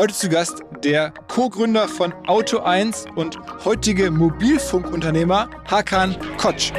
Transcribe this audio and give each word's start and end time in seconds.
Heute 0.00 0.14
zu 0.14 0.30
Gast 0.30 0.62
der 0.82 1.12
Co-Gründer 1.28 1.86
von 1.86 2.14
Auto1 2.26 3.06
und 3.16 3.38
heutige 3.66 4.10
Mobilfunkunternehmer 4.10 5.50
Hakan 5.70 6.16
Kotsch. 6.38 6.72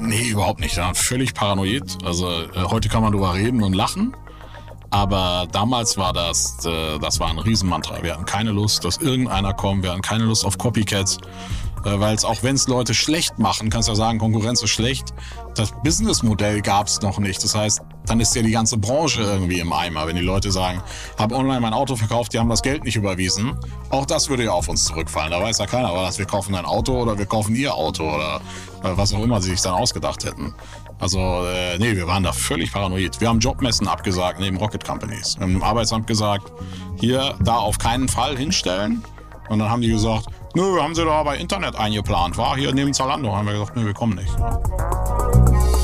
Nee, 0.00 0.30
überhaupt 0.30 0.58
nicht. 0.58 0.76
Ja, 0.76 0.92
völlig 0.92 1.34
paranoid. 1.34 1.98
Also 2.04 2.28
äh, 2.28 2.46
heute 2.64 2.88
kann 2.88 3.02
man 3.02 3.12
drüber 3.12 3.32
reden 3.32 3.62
und 3.62 3.74
lachen. 3.74 4.16
Aber 4.90 5.46
damals 5.52 5.96
war 5.98 6.12
das, 6.12 6.66
äh, 6.66 6.98
das 6.98 7.20
war 7.20 7.30
ein 7.30 7.38
Riesenmantra. 7.38 8.02
Wir 8.02 8.14
hatten 8.14 8.24
keine 8.24 8.50
Lust, 8.50 8.84
dass 8.84 8.96
irgendeiner 8.96 9.52
kommt. 9.52 9.84
Wir 9.84 9.92
hatten 9.92 10.02
keine 10.02 10.24
Lust 10.24 10.44
auf 10.44 10.58
Copycats. 10.58 11.18
Äh, 11.84 12.00
Weil 12.00 12.16
es 12.16 12.24
auch 12.24 12.42
wenn 12.42 12.56
es 12.56 12.66
Leute 12.66 12.92
schlecht 12.92 13.38
machen, 13.38 13.70
kannst 13.70 13.86
du 13.86 13.92
ja 13.92 13.96
sagen, 13.96 14.18
Konkurrenz 14.18 14.64
ist 14.64 14.70
schlecht. 14.70 15.14
Das 15.54 15.70
Businessmodell 15.84 16.60
gab 16.60 16.88
es 16.88 17.00
noch 17.02 17.20
nicht. 17.20 17.44
Das 17.44 17.54
heißt, 17.54 17.82
dann 18.06 18.20
ist 18.20 18.34
ja 18.34 18.42
die 18.42 18.50
ganze 18.50 18.76
Branche 18.76 19.22
irgendwie 19.22 19.60
im 19.60 19.72
Eimer, 19.72 20.06
wenn 20.06 20.16
die 20.16 20.22
Leute 20.22 20.52
sagen, 20.52 20.82
habe 21.18 21.34
online 21.34 21.60
mein 21.60 21.72
Auto 21.72 21.96
verkauft, 21.96 22.32
die 22.32 22.38
haben 22.38 22.48
das 22.48 22.62
Geld 22.62 22.84
nicht 22.84 22.96
überwiesen. 22.96 23.56
Auch 23.90 24.04
das 24.04 24.28
würde 24.28 24.44
ja 24.44 24.52
auf 24.52 24.68
uns 24.68 24.84
zurückfallen. 24.84 25.30
Da 25.30 25.42
weiß 25.42 25.58
ja 25.58 25.66
keiner, 25.66 25.92
war 25.92 26.04
das 26.04 26.18
wir 26.18 26.26
kaufen 26.26 26.54
ein 26.54 26.64
Auto 26.64 27.00
oder 27.00 27.18
wir 27.18 27.26
kaufen 27.26 27.54
ihr 27.54 27.74
Auto 27.74 28.04
oder 28.04 28.40
äh, 28.82 28.90
was 28.96 29.14
auch 29.14 29.22
immer 29.22 29.40
sie 29.40 29.50
sich 29.50 29.62
dann 29.62 29.74
ausgedacht 29.74 30.24
hätten. 30.24 30.54
Also, 31.00 31.18
äh, 31.18 31.78
nee, 31.78 31.96
wir 31.96 32.06
waren 32.06 32.22
da 32.22 32.32
völlig 32.32 32.72
paranoid. 32.72 33.20
Wir 33.20 33.28
haben 33.28 33.40
Jobmessen 33.40 33.88
abgesagt 33.88 34.38
neben 34.38 34.56
Rocket 34.56 34.84
Companies. 34.84 35.36
Wir 35.36 35.44
haben 35.44 35.52
dem 35.52 35.62
Arbeitsamt 35.62 36.06
gesagt, 36.06 36.52
hier, 37.00 37.34
da 37.40 37.56
auf 37.56 37.78
keinen 37.78 38.08
Fall 38.08 38.36
hinstellen. 38.36 39.02
Und 39.48 39.58
dann 39.58 39.68
haben 39.68 39.82
die 39.82 39.90
gesagt, 39.90 40.26
nö, 40.54 40.80
haben 40.80 40.94
sie 40.94 41.04
da 41.04 41.22
bei 41.22 41.36
Internet 41.36 41.76
eingeplant, 41.76 42.38
war 42.38 42.56
hier 42.56 42.72
neben 42.72 42.94
Zalando. 42.94 43.34
Haben 43.34 43.46
wir 43.46 43.54
gesagt, 43.54 43.76
nö, 43.76 43.84
wir 43.84 43.94
kommen 43.94 44.14
nicht. 44.14 45.83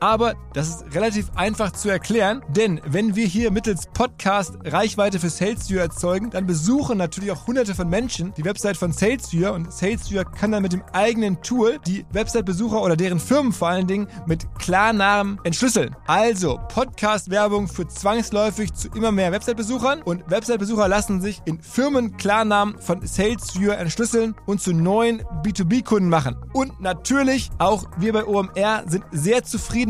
Aber 0.00 0.34
das 0.54 0.68
ist 0.68 0.94
relativ 0.94 1.30
einfach 1.36 1.72
zu 1.72 1.90
erklären, 1.90 2.42
denn 2.48 2.80
wenn 2.86 3.14
wir 3.16 3.26
hier 3.26 3.50
mittels 3.50 3.86
Podcast 3.92 4.54
Reichweite 4.64 5.20
für 5.20 5.28
SalesViewer 5.28 5.82
erzeugen, 5.82 6.30
dann 6.30 6.46
besuchen 6.46 6.96
natürlich 6.96 7.30
auch 7.30 7.46
hunderte 7.46 7.74
von 7.74 7.88
Menschen 7.88 8.32
die 8.36 8.44
Website 8.44 8.78
von 8.78 8.92
SalesViewer 8.92 9.52
und 9.52 9.70
SalesViewer 9.70 10.24
kann 10.24 10.52
dann 10.52 10.62
mit 10.62 10.72
dem 10.72 10.82
eigenen 10.94 11.42
Tool 11.42 11.78
die 11.86 12.06
Website-Besucher 12.12 12.82
oder 12.82 12.96
deren 12.96 13.20
Firmen 13.20 13.52
vor 13.52 13.68
allen 13.68 13.86
Dingen 13.86 14.08
mit 14.26 14.46
Klarnamen 14.58 15.38
entschlüsseln. 15.44 15.94
Also 16.06 16.58
Podcast-Werbung 16.68 17.68
führt 17.68 17.92
zwangsläufig 17.92 18.72
zu 18.72 18.88
immer 18.88 19.12
mehr 19.12 19.32
Website-Besuchern 19.32 20.00
und 20.00 20.30
Website-Besucher 20.30 20.88
lassen 20.88 21.20
sich 21.20 21.42
in 21.44 21.60
Firmen-Klarnamen 21.60 22.78
von 22.78 23.06
SalesViewer 23.06 23.76
entschlüsseln 23.76 24.34
und 24.46 24.62
zu 24.62 24.72
neuen 24.72 25.22
B2B-Kunden 25.44 26.08
machen. 26.08 26.36
Und 26.54 26.80
natürlich 26.80 27.50
auch 27.58 27.84
wir 27.98 28.14
bei 28.14 28.24
OMR 28.24 28.84
sind 28.86 29.04
sehr 29.12 29.44
zufrieden 29.44 29.89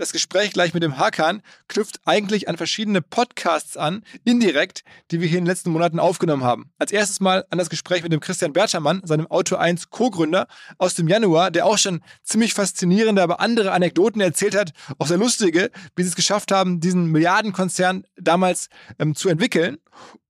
Das 0.00 0.12
Gespräch 0.12 0.52
gleich 0.54 0.72
mit 0.72 0.82
dem 0.82 0.96
Hakan 0.96 1.42
knüpft 1.68 2.00
eigentlich 2.06 2.48
an 2.48 2.56
verschiedene 2.56 3.02
Podcasts 3.02 3.76
an, 3.76 4.02
indirekt, 4.24 4.82
die 5.10 5.20
wir 5.20 5.28
hier 5.28 5.36
in 5.36 5.44
den 5.44 5.50
letzten 5.50 5.68
Monaten 5.68 5.98
aufgenommen 5.98 6.42
haben. 6.42 6.72
Als 6.78 6.90
erstes 6.90 7.20
mal 7.20 7.44
an 7.50 7.58
das 7.58 7.68
Gespräch 7.68 8.02
mit 8.02 8.10
dem 8.10 8.20
Christian 8.20 8.54
Bertermann, 8.54 9.02
seinem 9.04 9.26
Auto 9.26 9.56
1 9.56 9.90
Co-Gründer 9.90 10.46
aus 10.78 10.94
dem 10.94 11.06
Januar, 11.06 11.50
der 11.50 11.66
auch 11.66 11.76
schon 11.76 12.00
ziemlich 12.22 12.54
faszinierende, 12.54 13.22
aber 13.22 13.40
andere 13.40 13.72
Anekdoten 13.72 14.22
erzählt 14.22 14.56
hat, 14.56 14.72
auch 14.98 15.06
sehr 15.06 15.18
lustige, 15.18 15.70
wie 15.96 16.02
sie 16.02 16.08
es 16.08 16.16
geschafft 16.16 16.50
haben, 16.50 16.80
diesen 16.80 17.04
Milliardenkonzern 17.08 18.06
damals 18.16 18.70
ähm, 18.98 19.14
zu 19.14 19.28
entwickeln 19.28 19.76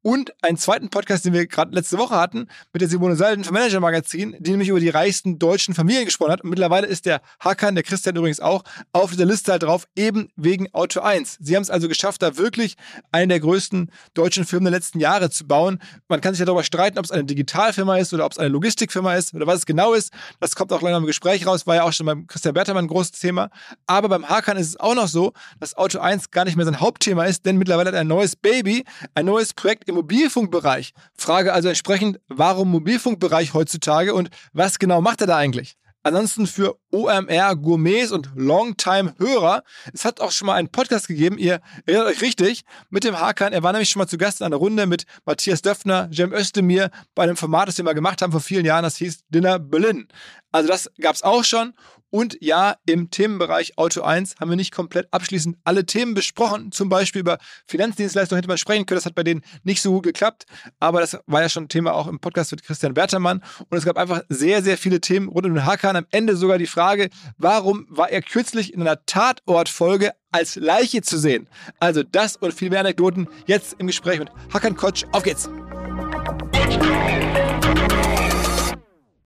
und 0.03 0.33
einen 0.43 0.57
zweiten 0.57 0.89
Podcast, 0.89 1.25
den 1.25 1.33
wir 1.33 1.47
gerade 1.47 1.75
letzte 1.75 1.99
Woche 1.99 2.17
hatten, 2.17 2.49
mit 2.73 2.81
der 2.81 2.89
Simone 2.89 3.17
Salden 3.17 3.45
vom 3.45 3.55
Manager 3.55 3.81
Magazin, 3.81 4.35
die 4.39 4.51
nämlich 4.51 4.69
über 4.69 4.81
die 4.81 4.89
reichsten 4.89 5.39
deutschen 5.39 5.75
Familien 5.75 6.07
gesprochen 6.07 6.33
hat. 6.33 6.43
Und 6.43 6.51
mittlerweile 6.51 6.87
ist 6.87 7.07
der 7.07 7.21
Hakan, 7.41 7.75
der 7.75 7.85
Christian 7.85 8.17
übrigens 8.17 8.41
auch, 8.41 8.63
auf 8.93 9.11
dieser 9.11 9.27
Liste 9.27 9.53
halt 9.53 9.63
drauf, 9.63 9.87
eben 9.97 10.29
wegen 10.37 10.73
Auto 10.73 11.01
1. 11.01 11.39
Sie 11.41 11.55
haben 11.55 11.63
es 11.63 11.71
also 11.71 11.89
geschafft, 11.89 12.23
da 12.23 12.37
wirklich 12.37 12.77
eine 13.13 13.29
der 13.29 13.41
größten 13.41 13.91
deutschen 14.15 14.45
Firmen 14.45 14.65
der 14.65 14.73
letzten 14.73 15.01
Jahre 15.01 15.31
zu 15.31 15.47
bauen. 15.47 15.81
Man 16.09 16.21
kann 16.21 16.33
sich 16.35 16.41
ja 16.41 16.47
darüber 16.47 16.65
streiten, 16.65 16.99
ob 16.99 17.05
es 17.05 17.11
eine 17.11 17.25
Digitalfirma 17.25 17.99
ist 17.99 18.15
oder 18.15 18.25
ob 18.25 18.33
es 18.33 18.39
eine 18.39 18.49
Logistikfirma 18.49 19.15
ist 19.15 19.35
oder 19.35 19.47
was 19.47 19.61
es 19.61 19.67
genau 19.67 19.93
ist. 19.93 20.13
Das 20.41 20.57
kommt 20.57 20.73
auch 20.73 20.83
leider 20.83 20.97
im 20.97 21.07
Gespräch 21.07 21.47
raus, 21.47 21.67
war 21.67 21.77
ja 21.77 21.83
auch 21.83 21.93
schon 21.93 22.07
beim 22.07 22.27
Christian 22.27 22.55
Bertermann 22.55 22.87
ein 22.87 22.89
großes 22.89 23.13
Thema. 23.13 23.51
Aber 23.87 24.09
beim 24.09 24.29
Hakan 24.29 24.57
ist 24.57 24.69
es 24.69 24.81
auch 24.81 24.95
noch 24.95 25.09
so, 25.09 25.33
dass 25.59 25.77
Auto 25.77 25.99
1 25.99 26.31
gar 26.31 26.45
nicht 26.47 26.57
mehr 26.57 26.65
sein 26.65 26.81
Hauptthema 26.81 27.25
ist, 27.25 27.45
denn 27.45 27.59
mittlerweile 27.59 27.89
hat 27.89 27.95
er 27.95 28.01
ein 28.01 28.09
neues 28.09 28.37
Baby, 28.37 28.85
ein 29.15 29.27
neues 29.27 29.53
Projekt 29.53 29.90
im 29.91 29.97
Mobilfunkbereich. 29.97 30.93
Frage 31.15 31.53
also 31.53 31.69
entsprechend, 31.69 32.19
warum 32.29 32.71
Mobilfunkbereich 32.71 33.55
heutzutage 33.55 34.15
und 34.15 34.31
was 34.53 34.79
genau 34.79 35.01
macht 35.01 35.21
er 35.21 35.27
da 35.27 35.37
eigentlich? 35.37 35.77
Ansonsten 36.03 36.47
für 36.47 36.79
OMR 36.93 37.57
Gourmets 37.57 38.11
und 38.11 38.31
Longtime-Hörer. 38.35 39.63
Es 39.93 40.07
hat 40.07 40.21
auch 40.21 40.33
schon 40.33 40.47
mal 40.47 40.55
einen 40.55 40.71
Podcast 40.71 41.09
gegeben, 41.09 41.37
ihr 41.37 41.61
erinnert 41.85 42.07
euch 42.07 42.23
richtig, 42.23 42.63
mit 42.89 43.05
dem 43.05 43.21
Hakan. 43.21 43.53
Er 43.53 43.63
war 43.63 43.73
nämlich 43.73 43.91
schon 43.91 44.01
mal 44.01 44.07
zu 44.07 44.17
Gast 44.17 44.41
in 44.41 44.47
einer 44.47 44.57
Runde 44.57 44.87
mit 44.87 45.05
Matthias 45.27 45.61
Döffner, 45.61 46.09
Jem 46.11 46.33
Özdemir 46.33 46.91
bei 47.15 47.25
einem 47.25 47.37
Format, 47.37 47.69
das 47.69 47.77
wir 47.77 47.85
mal 47.85 47.93
gemacht 47.93 48.23
haben 48.23 48.33
vor 48.33 48.41
vielen 48.41 48.65
Jahren, 48.65 48.83
das 48.83 48.97
hieß 48.97 49.25
Dinner 49.29 49.59
Berlin. 49.59 50.09
Also 50.53 50.69
das 50.69 50.91
gab 51.01 51.15
es 51.15 51.23
auch 51.23 51.45
schon. 51.45 51.75
Und 52.11 52.37
ja, 52.41 52.75
im 52.87 53.11
Themenbereich 53.11 53.79
Auto 53.79 54.03
1 54.03 54.37
haben 54.41 54.51
wir 54.51 54.57
nicht 54.57 54.75
komplett 54.75 55.07
abschließend 55.13 55.57
alle 55.63 55.87
Themen 55.87 56.15
besprochen. 56.15 56.73
Zum 56.73 56.89
Beispiel 56.89 57.21
über 57.21 57.39
Finanzdienstleistungen 57.67 58.39
hätte 58.39 58.49
man 58.49 58.59
sprechen 58.59 58.85
können. 58.85 58.97
Das 58.97 59.07
hat 59.07 59.15
bei 59.15 59.23
denen 59.23 59.43
nicht 59.63 59.81
so 59.81 59.93
gut 59.93 60.03
geklappt. 60.03 60.45
Aber 60.81 61.01
das 61.01 61.19
war 61.27 61.43
ja 61.43 61.49
schon 61.49 61.69
Thema 61.69 61.95
auch 61.95 62.09
im 62.09 62.19
Podcast 62.19 62.51
mit 62.51 62.65
Christian 62.65 62.95
Bertermann. 62.95 63.45
Und 63.69 63.79
es 63.79 63.85
gab 63.85 63.97
einfach 63.97 64.23
sehr, 64.29 64.63
sehr 64.63 64.77
viele 64.77 65.01
Themen 65.01 65.29
rund 65.29 65.47
um 65.47 65.55
den 65.55 65.65
Hakan. 65.65 65.95
Am 65.95 66.07
Ende 66.11 66.35
sogar 66.35 66.59
die 66.59 66.67
Frage, 66.67 67.11
warum 67.39 67.87
war 67.89 68.11
er 68.11 68.23
kürzlich 68.23 68.75
in 68.75 68.81
einer 68.81 69.05
Tatortfolge 69.07 70.13
als 70.33 70.57
Leiche 70.57 71.03
zu 71.03 71.17
sehen? 71.17 71.49
Also 71.79 72.03
das 72.03 72.37
und 72.37 72.53
viel 72.53 72.71
mehr 72.71 72.81
Anekdoten 72.81 73.29
jetzt 73.47 73.77
im 73.79 73.87
Gespräch 73.87 74.19
mit 74.19 74.31
Hakan 74.53 74.77
Kotsch. 74.77 75.05
Auf 75.13 75.23
geht's! 75.23 75.49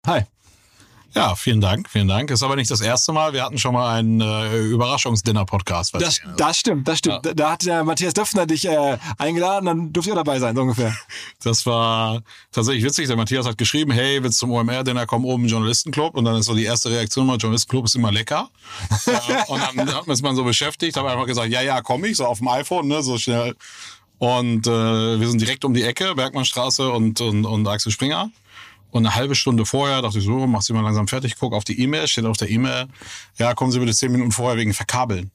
Hi. 0.06 0.24
Ja, 1.14 1.34
vielen 1.34 1.60
Dank, 1.60 1.88
vielen 1.90 2.06
Dank. 2.06 2.30
Ist 2.30 2.42
aber 2.42 2.54
nicht 2.54 2.70
das 2.70 2.80
erste 2.80 3.12
Mal. 3.12 3.32
Wir 3.32 3.42
hatten 3.42 3.58
schon 3.58 3.74
mal 3.74 3.98
einen 3.98 4.20
äh, 4.20 4.58
Überraschungsdinner-Podcast. 4.66 5.94
Das, 5.94 6.20
das 6.36 6.58
stimmt, 6.58 6.86
das 6.86 6.98
stimmt. 6.98 7.26
Da, 7.26 7.34
da 7.34 7.50
hat 7.52 7.66
der 7.66 7.82
Matthias 7.82 8.14
Döpfner 8.14 8.46
dich 8.46 8.64
äh, 8.66 8.96
eingeladen, 9.18 9.66
dann 9.66 9.92
durfte 9.92 10.12
auch 10.12 10.16
dabei 10.16 10.38
sein, 10.38 10.54
so 10.54 10.62
ungefähr. 10.62 10.96
Das 11.42 11.66
war 11.66 12.22
tatsächlich 12.52 12.84
witzig. 12.84 13.08
Der 13.08 13.16
Matthias 13.16 13.46
hat 13.46 13.58
geschrieben, 13.58 13.90
hey, 13.90 14.22
willst 14.22 14.40
du 14.40 14.46
zum 14.46 14.52
OMR-Dinner 14.52 15.06
kommen 15.06 15.24
oben 15.24 15.44
im 15.44 15.48
Journalistenclub? 15.48 16.16
Und 16.16 16.26
dann 16.26 16.36
ist 16.36 16.46
so 16.46 16.54
die 16.54 16.64
erste 16.64 16.90
Reaktion 16.90 17.26
mal, 17.26 17.38
Journalistenclub 17.38 17.86
ist 17.86 17.96
immer 17.96 18.12
lecker. 18.12 18.48
und 19.48 19.60
dann 19.60 19.94
hat 19.94 20.06
man 20.06 20.14
es 20.14 20.22
mal 20.22 20.34
so 20.36 20.44
beschäftigt, 20.44 20.96
habe 20.96 21.10
einfach 21.10 21.26
gesagt, 21.26 21.48
ja, 21.50 21.60
ja, 21.60 21.82
komm 21.82 22.04
ich, 22.04 22.18
so 22.18 22.26
auf 22.26 22.38
dem 22.38 22.48
iPhone, 22.48 22.86
ne, 22.86 23.02
so 23.02 23.18
schnell. 23.18 23.56
Und 24.18 24.66
äh, 24.66 24.70
wir 25.18 25.28
sind 25.28 25.40
direkt 25.40 25.64
um 25.64 25.74
die 25.74 25.82
Ecke, 25.82 26.14
Bergmannstraße 26.14 26.90
und, 26.90 27.20
und, 27.20 27.46
und 27.46 27.66
Axel 27.66 27.90
Springer. 27.90 28.30
Und 28.90 29.06
eine 29.06 29.14
halbe 29.14 29.34
Stunde 29.34 29.66
vorher 29.66 30.02
dachte 30.02 30.18
ich 30.18 30.24
so, 30.24 30.46
mach 30.46 30.62
sie 30.62 30.72
mal 30.72 30.82
langsam 30.82 31.08
fertig, 31.08 31.36
guck 31.38 31.52
auf 31.52 31.64
die 31.64 31.80
E-Mail, 31.80 32.08
steht 32.08 32.24
auf 32.24 32.36
der 32.36 32.50
E-Mail, 32.50 32.88
ja, 33.38 33.54
kommen 33.54 33.72
Sie 33.72 33.78
bitte 33.78 33.94
zehn 33.94 34.12
Minuten 34.12 34.32
vorher 34.32 34.56
wegen 34.56 34.74
Verkabeln. 34.74 35.30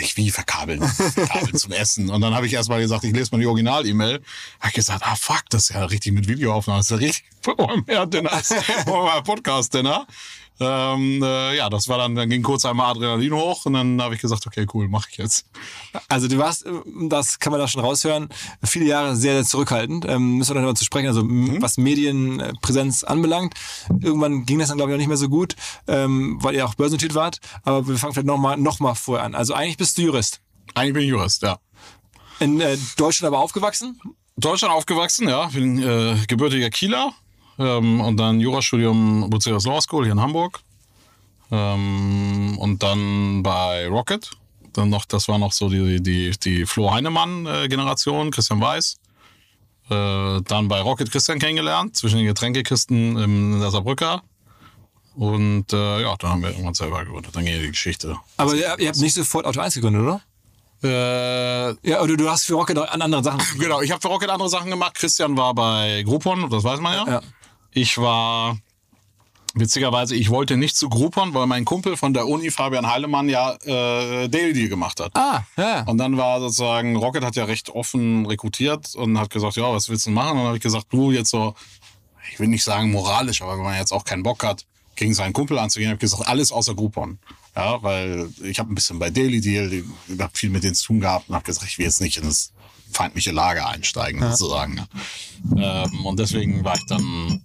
Ich 0.00 0.16
wie 0.16 0.30
verkabeln, 0.30 0.82
verkabeln 0.82 1.56
zum 1.56 1.70
Essen. 1.70 2.10
Und 2.10 2.20
dann 2.20 2.34
habe 2.34 2.46
ich 2.46 2.52
erstmal 2.54 2.80
gesagt, 2.80 3.04
ich 3.04 3.12
lese 3.12 3.30
mal 3.30 3.38
die 3.38 3.46
Original-E-Mail. 3.46 4.22
Habe 4.58 4.68
ich 4.68 4.74
gesagt, 4.74 5.02
ah 5.06 5.14
fuck, 5.14 5.44
das 5.50 5.64
ist 5.64 5.76
ja 5.76 5.84
richtig 5.84 6.12
mit 6.12 6.26
Videoaufnahme, 6.26 6.80
das 6.80 6.86
ist 6.86 6.90
ja 6.90 6.96
richtig 6.96 7.24
OMR-Dinner, 7.58 8.42
Podcast-Dinner. 9.22 10.06
Ähm, 10.60 11.20
äh, 11.22 11.56
ja, 11.56 11.68
das 11.68 11.88
war 11.88 11.98
dann, 11.98 12.14
dann 12.14 12.30
ging 12.30 12.42
kurz 12.42 12.64
einmal 12.64 12.92
Adrenalin 12.92 13.34
hoch 13.34 13.66
und 13.66 13.72
dann 13.72 14.00
habe 14.00 14.14
ich 14.14 14.20
gesagt, 14.20 14.46
okay, 14.46 14.66
cool, 14.72 14.88
mache 14.88 15.08
ich 15.10 15.16
jetzt. 15.16 15.46
Also 16.08 16.28
du 16.28 16.38
warst, 16.38 16.64
das 17.08 17.40
kann 17.40 17.50
man 17.50 17.60
da 17.60 17.66
schon 17.66 17.82
raushören, 17.82 18.28
viele 18.62 18.84
Jahre 18.84 19.16
sehr, 19.16 19.34
sehr 19.34 19.44
zurückhaltend. 19.44 20.04
Ähm, 20.08 20.36
müssen 20.38 20.54
wir 20.54 20.62
mal 20.62 20.74
zu 20.74 20.84
sprechen, 20.84 21.08
also 21.08 21.24
mhm. 21.24 21.60
was 21.60 21.76
Medienpräsenz 21.76 23.02
anbelangt. 23.02 23.54
Irgendwann 24.00 24.46
ging 24.46 24.60
das 24.60 24.68
dann, 24.68 24.76
glaube 24.76 24.92
ich, 24.92 24.94
auch 24.94 24.98
nicht 24.98 25.08
mehr 25.08 25.16
so 25.16 25.28
gut, 25.28 25.56
ähm, 25.88 26.38
weil 26.40 26.54
ihr 26.54 26.64
auch 26.64 26.74
börsennotiert 26.74 27.14
wart. 27.14 27.38
Aber 27.64 27.88
wir 27.88 27.96
fangen 27.96 28.14
vielleicht 28.14 28.26
nochmal 28.26 28.56
noch 28.56 28.78
mal 28.78 28.94
vorher 28.94 29.24
an. 29.24 29.34
Also 29.34 29.54
eigentlich 29.54 29.76
bist 29.76 29.98
du 29.98 30.02
Jurist. 30.02 30.40
Eigentlich 30.74 30.94
bin 30.94 31.02
ich 31.02 31.08
Jurist, 31.08 31.42
ja. 31.42 31.58
In 32.38 32.60
äh, 32.60 32.76
Deutschland 32.96 33.34
aber 33.34 33.42
aufgewachsen? 33.42 34.00
Deutschland 34.36 34.72
aufgewachsen, 34.72 35.28
ja. 35.28 35.46
Bin 35.46 35.82
äh, 35.82 36.16
gebürtiger 36.26 36.70
Kieler 36.70 37.12
ähm, 37.58 38.00
und 38.00 38.16
dann 38.16 38.40
Jurastudium 38.40 39.28
Bucerius 39.30 39.66
Law 39.66 39.80
School 39.80 40.04
hier 40.04 40.12
in 40.12 40.20
Hamburg. 40.20 40.60
Ähm, 41.50 42.56
und 42.58 42.82
dann 42.82 43.42
bei 43.42 43.86
Rocket. 43.88 44.30
Dann 44.72 44.88
noch, 44.90 45.04
das 45.04 45.28
war 45.28 45.38
noch 45.38 45.52
so 45.52 45.68
die, 45.68 46.02
die, 46.02 46.32
die 46.32 46.66
Flo 46.66 46.92
Heinemann-Generation, 46.92 48.30
Christian 48.30 48.60
Weiß. 48.60 48.96
Äh, 49.90 50.40
dann 50.42 50.68
bei 50.68 50.80
Rocket 50.80 51.10
Christian 51.10 51.38
kennengelernt, 51.38 51.96
zwischen 51.96 52.16
den 52.16 52.26
Getränkekisten 52.26 53.16
in 53.18 53.60
der 53.60 53.70
Saarbrücker. 53.70 54.22
Und 55.14 55.72
äh, 55.72 56.02
ja, 56.02 56.16
dann 56.18 56.30
haben 56.30 56.42
wir 56.42 56.50
irgendwann 56.50 56.74
selber 56.74 57.04
gegründet. 57.04 57.36
Dann 57.36 57.44
ging 57.44 57.60
die 57.60 57.70
Geschichte. 57.70 58.16
Aber 58.36 58.54
ihr, 58.54 58.76
ihr 58.78 58.88
habt 58.88 58.98
nicht 58.98 59.14
sofort 59.14 59.46
Auto 59.46 59.60
1 59.60 59.74
gegründet, 59.74 60.02
oder? 60.02 60.20
Äh, 60.82 61.88
ja, 61.88 62.02
oder 62.02 62.16
du 62.16 62.28
hast 62.28 62.44
für 62.44 62.54
Rocket 62.54 62.76
an 62.78 63.00
anderen 63.00 63.22
Sachen. 63.22 63.40
Genau, 63.58 63.80
ich 63.80 63.90
habe 63.90 64.00
für 64.00 64.08
Rocket 64.08 64.28
andere 64.28 64.48
Sachen 64.48 64.70
gemacht. 64.70 64.94
Christian 64.94 65.36
war 65.36 65.54
bei 65.54 66.02
Groupon, 66.02 66.50
das 66.50 66.64
weiß 66.64 66.80
man 66.80 66.94
ja. 66.94 67.12
ja. 67.14 67.20
Ich 67.74 67.98
war 67.98 68.56
Witzigerweise, 69.56 70.16
ich 70.16 70.30
wollte 70.30 70.56
nicht 70.56 70.76
zu 70.76 70.88
Groupon, 70.88 71.32
weil 71.32 71.46
mein 71.46 71.64
Kumpel 71.64 71.96
von 71.96 72.12
der 72.12 72.26
Uni, 72.26 72.50
Fabian 72.50 72.90
Heilemann, 72.90 73.28
ja 73.28 73.52
äh, 73.64 74.28
Daily 74.28 74.52
Deal 74.52 74.68
gemacht 74.68 74.98
hat. 74.98 75.12
Ah, 75.14 75.44
ja. 75.56 75.84
Und 75.84 75.98
dann 75.98 76.16
war 76.16 76.40
sozusagen, 76.40 76.96
Rocket 76.96 77.22
hat 77.24 77.36
ja 77.36 77.44
recht 77.44 77.70
offen 77.70 78.26
rekrutiert 78.26 78.96
und 78.96 79.16
hat 79.16 79.30
gesagt, 79.30 79.54
ja, 79.54 79.72
was 79.72 79.88
willst 79.88 80.06
du 80.06 80.10
machen? 80.10 80.30
Und 80.30 80.38
dann 80.38 80.46
habe 80.46 80.56
ich 80.56 80.62
gesagt, 80.62 80.86
du 80.90 81.12
jetzt 81.12 81.30
so, 81.30 81.54
ich 82.32 82.40
will 82.40 82.48
nicht 82.48 82.64
sagen 82.64 82.90
moralisch, 82.90 83.42
aber 83.42 83.56
wenn 83.56 83.62
man 83.62 83.78
jetzt 83.78 83.92
auch 83.92 84.04
keinen 84.04 84.24
Bock 84.24 84.42
hat, 84.42 84.66
gegen 84.96 85.14
seinen 85.14 85.32
Kumpel 85.32 85.56
anzugehen, 85.58 85.90
habe 85.90 85.96
ich 85.96 86.00
gesagt, 86.00 86.26
alles 86.26 86.50
außer 86.50 86.74
Groupon. 86.74 87.20
Ja, 87.54 87.80
weil 87.80 88.28
ich 88.42 88.58
habe 88.58 88.72
ein 88.72 88.74
bisschen 88.74 88.98
bei 88.98 89.10
Daily 89.10 89.40
Deal, 89.40 89.72
ich 89.72 90.20
habe 90.20 90.36
viel 90.36 90.50
mit 90.50 90.64
denen 90.64 90.74
zu 90.74 90.86
tun 90.86 91.00
gehabt 91.00 91.28
und 91.28 91.36
habe 91.36 91.44
gesagt, 91.44 91.68
ich 91.68 91.78
will 91.78 91.86
jetzt 91.86 92.00
nicht 92.00 92.16
in 92.16 92.24
das 92.24 92.52
feindliche 92.94 93.32
Lager 93.32 93.68
einsteigen, 93.68 94.22
ja. 94.22 94.34
sozusagen. 94.34 94.86
Ähm, 95.56 96.06
und 96.06 96.18
deswegen 96.18 96.64
war 96.64 96.74
ich 96.74 96.86
dann 96.86 97.42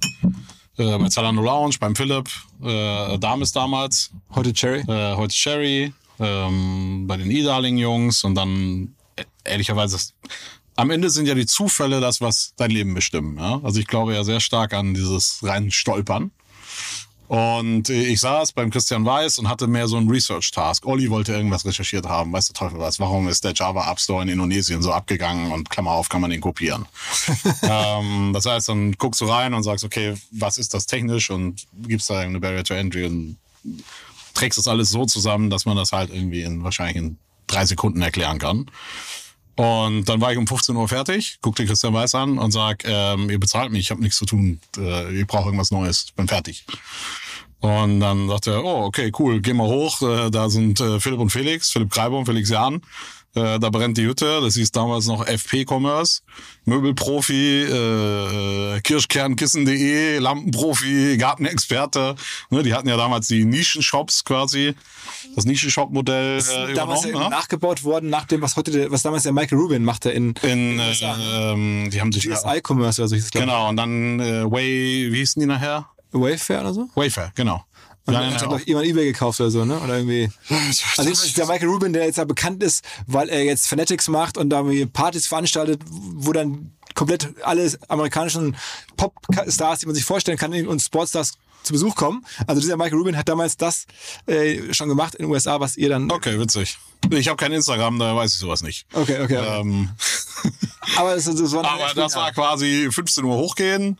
äh, 0.78 0.98
bei 0.98 1.10
Zalando 1.10 1.42
Lounge, 1.42 1.75
beim 1.80 1.96
Philipp, 1.96 2.30
äh, 2.63 3.18
Damis 3.18 3.51
damals. 3.51 4.12
Heute 4.34 4.54
Cherry. 4.54 4.80
Äh, 4.88 5.16
heute 5.16 5.34
Cherry, 5.34 5.94
ähm, 6.19 7.06
bei 7.07 7.18
den 7.18 7.30
E-Darling-Jungs 7.31 8.24
und 8.24 8.36
dann 8.36 8.96
äh, 9.16 9.25
ehrlicherweise, 9.44 9.98
am 10.75 10.92
Ende 10.92 11.10
sind 11.10 11.28
ja 11.28 11.36
die 11.36 11.46
Zufälle 11.46 12.00
das, 12.00 12.22
was 12.22 12.54
dein 12.56 12.72
Leben 12.72 12.94
bestimmen. 12.94 13.38
Ja? 13.38 13.60
Also 13.63 13.80
ich 13.80 13.88
glaube 13.88 14.13
ja 14.13 14.24
sehr 14.24 14.40
stark 14.40 14.74
an 14.74 14.94
dieses 14.94 15.40
rein 15.44 15.72
Stolpern. 15.72 16.31
Und 17.29 17.89
ich 17.89 18.19
saß 18.21 18.53
beim 18.53 18.71
Christian 18.71 19.05
Weiß 19.05 19.37
und 19.37 19.49
hatte 19.49 19.67
mehr 19.67 19.87
so 19.87 19.97
einen 19.97 20.09
Research-Task. 20.09 20.83
Olli 20.87 21.11
wollte 21.11 21.31
irgendwas 21.31 21.63
recherchiert 21.63 22.07
haben, 22.07 22.33
weiß 22.33 22.47
der 22.47 22.55
Teufel 22.55 22.79
was. 22.79 22.99
Warum 22.99 23.27
ist 23.27 23.43
der 23.43 23.53
Java 23.53 23.89
App 23.91 23.99
Store 23.99 24.23
in 24.23 24.29
Indonesien 24.29 24.81
so 24.81 24.91
abgegangen 24.91 25.51
und 25.51 25.69
Klammer 25.69 25.91
auf, 25.91 26.09
kann 26.09 26.21
man 26.21 26.31
den 26.31 26.41
kopieren. 26.41 26.87
ähm, 27.61 28.31
das 28.33 28.47
heißt, 28.47 28.69
dann 28.69 28.93
guckst 28.93 29.21
du 29.21 29.25
rein 29.25 29.53
und 29.53 29.61
sagst, 29.61 29.85
okay, 29.85 30.15
was 30.31 30.57
ist 30.57 30.73
das 30.73 30.87
technisch 30.87 31.29
und 31.29 31.67
gibst 31.83 32.09
da 32.09 32.17
eine 32.17 32.39
Barrier 32.39 32.63
to 32.63 32.73
Entry 32.73 33.05
und 33.05 33.37
trägst 34.33 34.57
das 34.57 34.67
alles 34.67 34.89
so 34.89 35.05
zusammen, 35.05 35.51
dass 35.51 35.67
man 35.67 35.77
das 35.77 35.91
halt 35.91 36.09
irgendwie 36.09 36.41
in 36.41 36.63
wahrscheinlich 36.63 36.95
in 36.95 37.19
drei 37.45 37.63
Sekunden 37.63 38.01
erklären 38.01 38.39
kann. 38.39 38.71
Und 39.59 40.07
dann 40.07 40.21
war 40.21 40.31
ich 40.31 40.38
um 40.38 40.47
15 40.47 40.73
Uhr 40.73 40.88
fertig, 40.88 41.38
guckte 41.41 41.65
Christian 41.65 41.94
Weiß 41.94 42.15
an 42.15 42.38
und 42.38 42.51
sag, 42.51 42.85
ähm, 42.85 43.29
ihr 43.29 43.41
bezahlt 43.41 43.73
mich, 43.73 43.81
ich 43.81 43.91
habe 43.91 44.01
nichts 44.01 44.15
zu 44.17 44.25
tun, 44.25 44.61
äh, 44.77 45.13
ich 45.19 45.27
brauche 45.27 45.47
irgendwas 45.47 45.69
Neues, 45.69 46.13
bin 46.15 46.29
fertig. 46.29 46.63
Und 47.59 48.00
dann 48.00 48.29
sagte 48.29 48.51
er, 48.51 48.63
oh, 48.63 48.85
okay, 48.85 49.11
cool, 49.19 49.41
geh 49.41 49.51
mal 49.51 49.67
hoch, 49.67 50.01
äh, 50.01 50.29
da 50.29 50.50
sind 50.50 50.79
äh, 50.79 51.01
Philipp 51.01 51.19
und 51.19 51.31
Felix, 51.31 51.71
Philipp 51.71 51.91
Kreiber 51.91 52.17
und 52.17 52.25
Felix 52.25 52.50
Jahn. 52.50 52.81
Äh, 53.35 53.59
da 53.59 53.69
brennt 53.69 53.97
die 53.97 54.05
Hütte, 54.05 54.41
das 54.41 54.55
hieß 54.55 54.71
damals 54.71 55.05
noch 55.05 55.25
FP 55.27 55.63
Commerce, 55.67 56.21
Möbelprofi, 56.65 57.61
äh, 57.61 58.81
Kirschkernkissen.de, 58.81 60.17
Lampenprofi, 60.17 61.15
Gartenexperte. 61.17 62.15
Ne, 62.49 62.63
die 62.63 62.73
hatten 62.73 62.89
ja 62.89 62.97
damals 62.97 63.27
die 63.27 63.45
Nischenshops 63.45 64.23
quasi, 64.23 64.73
das 65.35 65.45
Nischenshop-Modell 65.45 66.39
äh, 66.39 66.73
damals 66.73 67.05
ja 67.05 67.19
ne? 67.19 67.29
nachgebaut 67.29 67.83
worden, 67.83 68.09
nach 68.09 68.25
dem, 68.25 68.41
was 68.41 68.55
heute, 68.55 68.89
was 68.91 69.03
damals 69.03 69.23
der 69.23 69.31
Michael 69.31 69.59
Rubin 69.59 69.83
machte 69.83 70.09
in, 70.09 70.33
in, 70.41 70.79
in 70.79 70.79
äh, 70.79 70.93
ähm, 71.33 71.89
die 71.91 72.01
haben 72.01 72.11
sich 72.11 72.23
GSI 72.23 72.61
Commerce 72.65 72.99
oder 73.01 73.09
so 73.09 73.15
hieß 73.15 73.25
es, 73.25 73.31
Genau, 73.31 73.69
und 73.69 73.77
dann 73.77 74.19
äh, 74.19 74.49
Way, 74.49 75.09
wie 75.11 75.17
hießen 75.17 75.39
die 75.39 75.45
nachher? 75.45 75.87
Wayfair 76.11 76.61
oder 76.61 76.73
so? 76.73 76.89
Wayfair, 76.95 77.31
genau. 77.35 77.63
Und 78.06 78.13
ja, 78.13 78.22
hat 78.22 78.50
noch 78.50 78.60
jemand 78.62 78.88
eBay 78.88 79.06
gekauft 79.06 79.40
oder 79.40 79.51
so, 79.51 79.66
ne? 79.66 79.80
Oder 79.80 79.98
irgendwie. 79.98 80.30
Also 80.98 81.10
ist 81.10 81.38
der 81.38 81.46
Michael 81.46 81.69
Rubin, 81.69 81.94
der 81.94 82.06
jetzt 82.06 82.18
ja 82.18 82.24
bekannt 82.24 82.63
ist, 82.63 82.84
weil 83.06 83.30
er 83.30 83.44
jetzt 83.44 83.68
Fanatics 83.68 84.07
macht 84.07 84.38
und 84.38 84.50
da 84.50 84.66
Partys 84.92 85.28
veranstaltet, 85.28 85.81
wo 85.88 86.34
dann 86.34 86.72
komplett 86.96 87.30
alle 87.44 87.72
amerikanischen 87.88 88.56
Popstars, 88.98 89.80
die 89.80 89.86
man 89.86 89.96
sich 89.96 90.06
vorstellen 90.06 90.38
kann, 90.38 90.54
und 90.68 90.81
Sportstars 90.81 91.34
zu 91.63 91.74
Besuch 91.74 91.96
kommen. 91.96 92.25
Also 92.48 92.62
dieser 92.62 92.78
Michael 92.78 92.98
Rubin 92.98 93.18
hat 93.18 93.30
damals 93.30 93.57
das 93.57 93.86
äh, 94.25 94.74
schon 94.74 94.90
gemacht 94.90 95.16
in 95.16 95.25
den 95.25 95.31
USA, 95.31 95.60
was 95.60 95.78
ihr 95.78 95.90
dann. 95.90 96.10
Okay, 96.10 96.40
witzig. 96.40 96.78
Ich 97.12 97.28
habe 97.28 97.38
kein 97.38 97.51
Instagram, 97.51 98.00
da 98.00 98.16
weiß 98.16 98.34
ich 98.34 98.40
sowas 98.40 98.62
nicht. 98.63 98.86
Okay, 98.94 99.22
okay. 99.22 99.38
Ähm. 99.38 99.90
aber 100.98 101.16
das, 101.16 101.25
das 101.25 101.51
war, 101.54 101.66
aber 101.66 101.94
das 101.94 102.16
war 102.16 102.31
quasi 102.31 102.90
15 102.92 103.24
Uhr 103.24 103.38
hochgehen 103.38 104.00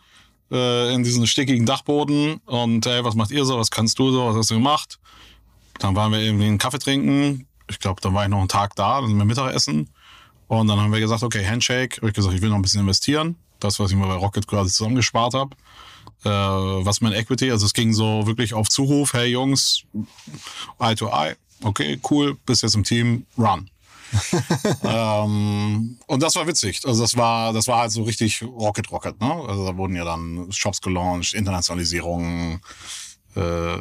äh, 0.52 0.94
in 0.94 1.04
diesen 1.04 1.28
stickigen 1.28 1.66
Dachboden 1.66 2.42
und 2.46 2.86
hey, 2.86 3.04
was 3.04 3.16
macht 3.16 3.32
ihr 3.32 3.46
so, 3.46 3.58
was 3.58 3.72
kannst 3.72 4.00
du 4.00 4.12
so, 4.12 4.28
was 4.28 4.36
hast 4.36 4.52
du 4.52 4.56
gemacht? 4.56 5.00
Dann 5.80 5.96
waren 5.96 6.12
wir 6.12 6.20
irgendwie 6.20 6.46
einen 6.46 6.58
Kaffee 6.58 6.80
trinken. 6.80 7.48
Ich 7.70 7.80
glaube, 7.80 8.02
dann 8.02 8.14
war 8.14 8.24
ich 8.24 8.30
noch 8.30 8.40
einen 8.40 8.48
Tag 8.48 8.76
da, 8.76 9.00
dann 9.00 9.10
sind 9.10 9.18
wir 9.18 9.26
Mittagessen. 9.26 9.90
Und 10.48 10.68
dann 10.68 10.80
haben 10.80 10.92
wir 10.92 11.00
gesagt, 11.00 11.24
okay, 11.24 11.46
Handshake. 11.46 11.98
Hab 11.98 12.10
ich 12.10 12.14
gesagt, 12.16 12.34
ich 12.36 12.42
will 12.42 12.50
noch 12.50 12.56
ein 12.56 12.62
bisschen 12.64 12.82
investieren. 12.82 13.36
Das, 13.60 13.80
was 13.80 13.92
ich 13.92 13.98
mir 13.98 14.08
bei 14.08 14.16
Rocket 14.16 14.48
quasi 14.48 14.72
zusammengespart 14.72 15.36
habe. 15.36 15.56
Äh, 16.26 16.30
was 16.30 17.02
mein 17.02 17.14
Equity, 17.14 17.52
also 17.52 17.66
es 17.66 17.74
ging 17.74 17.94
so 17.94 18.26
wirklich 18.28 18.54
auf 18.54 18.68
Zuruf, 18.68 19.14
hey 19.14 19.28
Jungs, 19.28 19.84
Eye 20.80 20.96
to 20.96 21.08
Eye, 21.08 21.36
okay, 21.64 21.98
cool, 22.10 22.36
bist 22.46 22.62
jetzt 22.62 22.76
im 22.76 22.84
Team, 22.84 23.26
run. 23.38 23.70
ähm, 24.84 25.98
und 26.08 26.24
das 26.24 26.36
war 26.36 26.48
witzig. 26.48 26.82
Also 26.86 27.02
das 27.04 27.16
war, 27.18 27.54
das 27.54 27.68
war 27.68 27.80
halt 27.80 27.92
so 27.92 28.04
richtig 28.04 28.42
Rocket 28.44 28.92
Rocket, 28.92 29.20
ne? 29.20 29.32
Also 29.48 29.66
da 29.66 29.78
wurden 29.78 29.96
ja 29.96 30.06
dann 30.06 30.52
Shops 30.52 30.82
gelauncht, 30.82 31.34
Internationalisierung, 31.34 32.62
äh, 33.36 33.78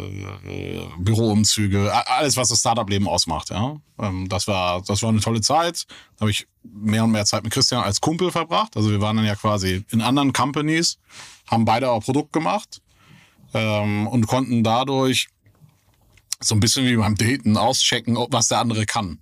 Büroumzüge, 0.98 1.92
alles, 2.06 2.36
was 2.36 2.48
das 2.48 2.60
Startup-Leben 2.60 3.08
ausmacht, 3.08 3.50
ja. 3.50 3.76
Ähm, 3.98 4.28
das 4.28 4.46
war, 4.46 4.82
das 4.82 5.02
war 5.02 5.08
eine 5.08 5.20
tolle 5.20 5.40
Zeit. 5.40 5.86
Da 6.16 6.22
habe 6.22 6.30
ich 6.30 6.46
mehr 6.62 7.04
und 7.04 7.12
mehr 7.12 7.24
Zeit 7.24 7.44
mit 7.44 7.52
Christian 7.52 7.82
als 7.82 8.00
Kumpel 8.00 8.30
verbracht. 8.30 8.76
Also 8.76 8.90
wir 8.90 9.00
waren 9.00 9.16
dann 9.16 9.26
ja 9.26 9.36
quasi 9.36 9.84
in 9.90 10.00
anderen 10.00 10.32
Companies, 10.32 10.98
haben 11.46 11.64
beide 11.64 11.90
auch 11.90 12.04
Produkt 12.04 12.32
gemacht 12.32 12.82
ähm, 13.54 14.06
und 14.06 14.26
konnten 14.26 14.62
dadurch 14.62 15.28
so 16.40 16.54
ein 16.54 16.60
bisschen 16.60 16.86
wie 16.86 16.96
beim 16.96 17.16
Daten 17.16 17.56
auschecken, 17.56 18.16
was 18.30 18.48
der 18.48 18.58
andere 18.58 18.86
kann. 18.86 19.18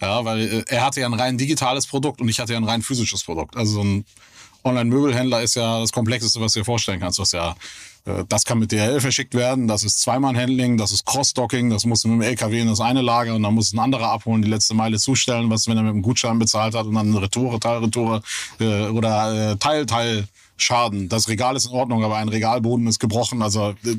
Ja, 0.00 0.24
weil 0.24 0.40
äh, 0.40 0.64
er 0.68 0.84
hatte 0.84 1.00
ja 1.00 1.06
ein 1.06 1.14
rein 1.14 1.38
digitales 1.38 1.86
Produkt 1.86 2.20
und 2.20 2.28
ich 2.28 2.40
hatte 2.40 2.52
ja 2.52 2.58
ein 2.58 2.64
rein 2.64 2.82
physisches 2.82 3.24
Produkt. 3.24 3.56
Also 3.56 3.74
so 3.74 3.84
ein 3.84 4.04
Online-Möbelhändler 4.66 5.42
ist 5.42 5.54
ja 5.54 5.80
das 5.80 5.92
Komplexeste, 5.92 6.40
was 6.40 6.52
du 6.52 6.60
dir 6.60 6.64
vorstellen 6.64 7.00
kannst. 7.00 7.18
Was 7.18 7.32
ja, 7.32 7.54
äh, 8.04 8.24
das 8.28 8.44
kann 8.44 8.58
mit 8.58 8.72
DHL 8.72 9.00
verschickt 9.00 9.34
werden, 9.34 9.68
das 9.68 9.84
ist 9.84 10.00
Zweimann-Handling, 10.00 10.76
das 10.76 10.92
ist 10.92 11.06
Cross-Docking, 11.06 11.70
das 11.70 11.84
muss 11.86 12.04
mit 12.04 12.14
dem 12.14 12.22
LKW 12.22 12.60
in 12.60 12.68
das 12.68 12.80
eine 12.80 13.02
Lager 13.02 13.34
und 13.34 13.42
dann 13.42 13.54
muss 13.54 13.72
ein 13.72 13.78
anderer 13.78 14.10
abholen, 14.10 14.42
die 14.42 14.50
letzte 14.50 14.74
Meile 14.74 14.98
zustellen, 14.98 15.50
was 15.50 15.68
wenn 15.68 15.76
er 15.76 15.82
mit 15.82 15.92
einem 15.92 16.02
Gutschein 16.02 16.38
bezahlt 16.38 16.74
hat 16.74 16.86
und 16.86 16.94
dann 16.94 17.08
eine 17.08 17.22
Retoure, 17.22 17.60
Teilretoure 17.60 18.22
äh, 18.60 18.88
oder 18.88 19.52
äh, 19.52 19.56
Teil, 19.56 19.86
Teil. 19.86 20.28
Schaden. 20.58 21.10
Das 21.10 21.28
Regal 21.28 21.54
ist 21.54 21.66
in 21.66 21.72
Ordnung, 21.72 22.02
aber 22.02 22.16
ein 22.16 22.30
Regalboden 22.30 22.86
ist 22.86 22.98
gebrochen. 22.98 23.42
Also 23.42 23.74
äh, 23.84 23.96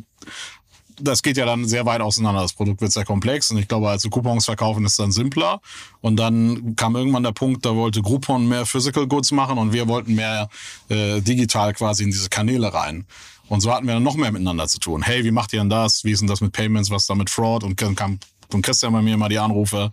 das 1.00 1.22
geht 1.22 1.38
ja 1.38 1.46
dann 1.46 1.66
sehr 1.66 1.86
weit 1.86 2.02
auseinander. 2.02 2.42
Das 2.42 2.54
Produkt 2.54 2.82
wird 2.82 2.92
sehr 2.92 3.06
komplex 3.06 3.52
und 3.52 3.58
ich 3.58 3.68
glaube, 3.68 3.90
also 3.90 4.10
Coupons 4.10 4.46
verkaufen 4.46 4.86
ist 4.86 5.00
dann 5.00 5.12
simpler. 5.12 5.62
Und 6.02 6.18
dann 6.18 6.76
kam 6.76 6.96
irgendwann 6.96 7.24
der 7.24 7.32
Punkt, 7.32 7.66
da 7.66 7.76
wollte 7.76 8.02
Groupon 8.02 8.48
mehr 8.48 8.66
Physical 8.66 9.08
Goods 9.08 9.32
machen 9.32 9.58
und 9.58 9.74
wir 9.74 9.88
wollten 9.88 10.16
mehr 10.16 10.50
äh, 10.90 11.22
digital 11.22 11.74
quasi 11.74 12.04
in 12.04 12.12
diese 12.12 12.30
Kanäle 12.30 12.74
rein. 12.74 13.06
Und 13.50 13.62
so 13.62 13.72
hatten 13.72 13.88
wir 13.88 13.94
dann 13.94 14.04
noch 14.04 14.16
mehr 14.16 14.32
miteinander 14.32 14.68
zu 14.68 14.80
tun. 14.80 15.02
Hey, 15.02 15.24
wie 15.24 15.32
macht 15.32 15.54
ihr 15.54 15.60
denn 15.60 15.70
das? 15.70 16.04
Wie 16.04 16.12
ist 16.12 16.20
denn 16.20 16.28
das 16.28 16.42
mit 16.42 16.52
Payments? 16.52 16.92
Was 16.92 17.06
da 17.06 17.16
mit 17.16 17.30
Fraud? 17.30 17.64
Und 17.64 17.82
dann 17.82 17.96
kam 17.96 18.20
von 18.50 18.62
Christian 18.62 18.94
bei 18.94 19.02
mir 19.02 19.14
immer 19.14 19.30
die 19.30 19.40
Anrufe. 19.40 19.92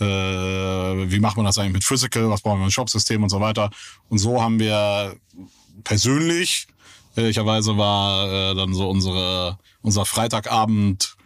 Äh, 0.00 0.04
wie 0.04 1.20
macht 1.20 1.36
man 1.36 1.46
das 1.46 1.58
eigentlich 1.58 1.74
mit 1.74 1.84
Physical? 1.84 2.30
Was 2.30 2.40
brauchen 2.40 2.60
wir 2.60 2.66
ein 2.66 2.70
Shopsystem 2.70 3.22
und 3.22 3.28
so 3.28 3.40
weiter? 3.40 3.70
Und 4.08 4.18
so 4.18 4.42
haben 4.42 4.58
wir 4.58 5.16
persönlich, 5.84 6.66
ehrlicherweise 7.16 7.76
war 7.76 8.30
äh, 8.30 8.54
dann 8.54 8.74
so 8.74 8.88
unsere 8.88 9.58
unser 9.86 10.04
Freitagabend 10.04 11.16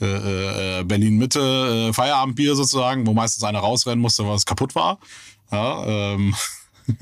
äh, 0.00 0.80
äh, 0.80 0.84
Berlin 0.84 1.18
Mitte 1.18 1.88
äh, 1.88 1.92
Feierabendbier 1.92 2.54
sozusagen, 2.54 3.06
wo 3.06 3.12
meistens 3.12 3.44
einer 3.44 3.58
rausrennen 3.58 4.00
musste, 4.00 4.26
weil 4.26 4.36
es 4.36 4.46
kaputt 4.46 4.74
war. 4.74 4.98
Ja, 5.52 5.84
ähm, 6.14 6.34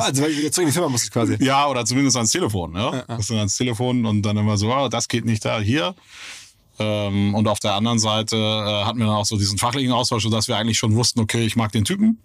also 0.00 0.22
weil 0.22 0.30
ich 0.30 0.38
wieder 0.38 0.52
zurück 0.52 0.64
in 0.64 0.66
die 0.66 0.72
Firma 0.72 0.88
musste 0.88 1.10
quasi. 1.10 1.36
Ja, 1.40 1.68
oder 1.68 1.84
zumindest 1.84 2.16
ans 2.16 2.32
Telefon. 2.32 2.74
Ja? 2.74 2.92
ja, 2.92 3.04
ja. 3.08 3.16
Das 3.16 3.30
ans 3.30 3.56
Telefon 3.56 4.04
und 4.04 4.22
dann 4.22 4.36
immer 4.36 4.56
so, 4.56 4.72
oh, 4.72 4.88
das 4.88 5.08
geht 5.08 5.24
nicht 5.24 5.44
da, 5.44 5.60
hier. 5.60 5.94
Ähm, 6.78 7.34
und 7.34 7.48
auf 7.48 7.60
der 7.60 7.74
anderen 7.74 7.98
Seite 7.98 8.36
äh, 8.36 8.84
hatten 8.84 8.98
wir 8.98 9.06
dann 9.06 9.16
auch 9.16 9.26
so 9.26 9.36
diesen 9.36 9.58
fachlichen 9.58 9.92
Austausch, 9.92 10.22
sodass 10.22 10.48
wir 10.48 10.56
eigentlich 10.56 10.78
schon 10.78 10.94
wussten, 10.94 11.20
okay, 11.20 11.44
ich 11.44 11.56
mag 11.56 11.72
den 11.72 11.84
Typen. 11.84 12.18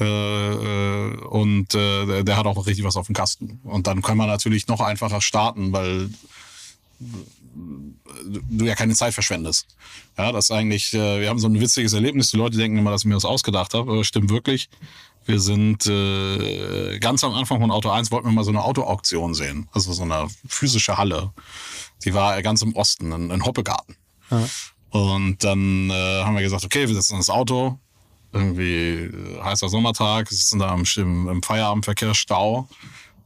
Äh, 0.00 0.04
äh, 0.04 1.16
und 1.26 1.74
äh, 1.74 2.06
der, 2.06 2.24
der 2.24 2.36
hat 2.36 2.46
auch 2.46 2.66
richtig 2.66 2.84
was 2.84 2.96
auf 2.96 3.06
dem 3.06 3.14
Kasten. 3.14 3.60
Und 3.64 3.86
dann 3.86 4.02
kann 4.02 4.16
man 4.16 4.26
natürlich 4.26 4.66
noch 4.68 4.80
einfacher 4.80 5.20
starten, 5.20 5.72
weil 5.72 6.10
du 7.54 8.64
ja 8.64 8.74
keine 8.74 8.94
Zeit 8.94 9.14
verschwendest. 9.14 9.66
Ja, 10.18 10.32
das 10.32 10.46
ist 10.46 10.50
eigentlich, 10.50 10.92
äh, 10.94 11.20
wir 11.20 11.28
haben 11.28 11.38
so 11.38 11.48
ein 11.48 11.60
witziges 11.60 11.92
Erlebnis. 11.92 12.30
Die 12.30 12.36
Leute 12.36 12.56
denken 12.56 12.78
immer, 12.78 12.90
dass 12.90 13.02
ich 13.02 13.06
mir 13.06 13.14
das 13.14 13.24
ausgedacht 13.24 13.74
habe, 13.74 13.90
aber 13.90 13.98
das 13.98 14.06
stimmt 14.06 14.30
wirklich. 14.30 14.68
Wir 15.26 15.40
sind 15.40 15.86
äh, 15.86 16.98
ganz 16.98 17.24
am 17.24 17.32
Anfang 17.32 17.60
von 17.60 17.70
Auto 17.70 17.88
1 17.90 18.10
wollten 18.10 18.28
wir 18.28 18.32
mal 18.32 18.44
so 18.44 18.50
eine 18.50 18.62
Autoauktion 18.62 19.34
sehen. 19.34 19.68
Also 19.72 19.92
so 19.92 20.02
eine 20.02 20.28
physische 20.46 20.98
Halle. 20.98 21.32
Die 22.04 22.12
war 22.12 22.40
ganz 22.42 22.60
im 22.62 22.74
Osten, 22.74 23.10
in, 23.10 23.30
in 23.30 23.44
Hoppegarten. 23.44 23.96
Ja. 24.30 24.46
Und 24.90 25.42
dann 25.42 25.90
äh, 25.90 26.22
haben 26.22 26.34
wir 26.34 26.42
gesagt, 26.42 26.64
okay, 26.64 26.86
wir 26.86 26.94
setzen 26.94 27.16
ins 27.16 27.30
Auto. 27.30 27.78
Irgendwie 28.32 29.10
äh, 29.10 29.40
heißer 29.42 29.68
Sommertag, 29.68 30.28
sitzen 30.28 30.58
da 30.58 30.74
im, 30.74 30.84
im, 30.96 31.28
im 31.28 31.42
Feierabendverkehr, 31.42 32.14
Stau, 32.14 32.68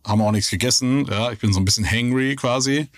haben 0.05 0.23
auch 0.23 0.33
nichts 0.33 0.51
gegessen. 0.51 1.05
Ja, 1.07 1.33
ich 1.33 1.41
bin 1.41 1.53
so 1.53 1.59
ein 1.59 1.65
bisschen 1.65 1.91
hangry 1.91 2.37
quasi 2.37 2.89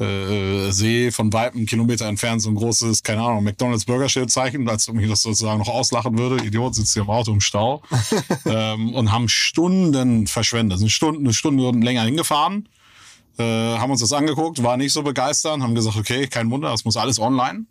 äh, 0.00 0.70
sehe 0.70 1.10
von 1.12 1.32
weitem 1.32 1.66
Kilometer 1.66 2.06
entfernt 2.06 2.42
so 2.42 2.50
ein 2.50 2.54
großes, 2.54 3.02
keine 3.02 3.22
Ahnung, 3.22 3.44
McDonalds 3.44 3.84
Burgerschild 3.84 4.30
zeichnen, 4.30 4.68
als 4.68 4.88
ob 4.88 4.94
mich 4.94 5.08
das 5.08 5.22
sozusagen 5.22 5.58
noch 5.58 5.68
auslachen 5.68 6.16
würde. 6.18 6.44
Idiot 6.44 6.74
sitzt 6.74 6.92
hier 6.92 7.02
im 7.02 7.10
Auto 7.10 7.32
im 7.32 7.40
Stau 7.40 7.82
ähm, 8.46 8.94
und 8.94 9.10
haben 9.10 9.28
Stunden 9.28 10.26
verschwendet, 10.26 10.78
sind 10.78 10.90
Stunden, 10.90 11.24
eine 11.24 11.34
Stunde 11.34 11.70
länger 11.84 12.02
hingefahren, 12.02 12.68
äh, 13.38 13.42
haben 13.42 13.90
uns 13.90 14.00
das 14.00 14.12
angeguckt, 14.12 14.62
war 14.62 14.76
nicht 14.76 14.92
so 14.92 15.02
begeistert, 15.02 15.60
haben 15.60 15.74
gesagt, 15.74 15.96
okay, 15.96 16.26
kein 16.28 16.50
Wunder, 16.50 16.70
das 16.70 16.84
muss 16.84 16.96
alles 16.96 17.18
online. 17.18 17.66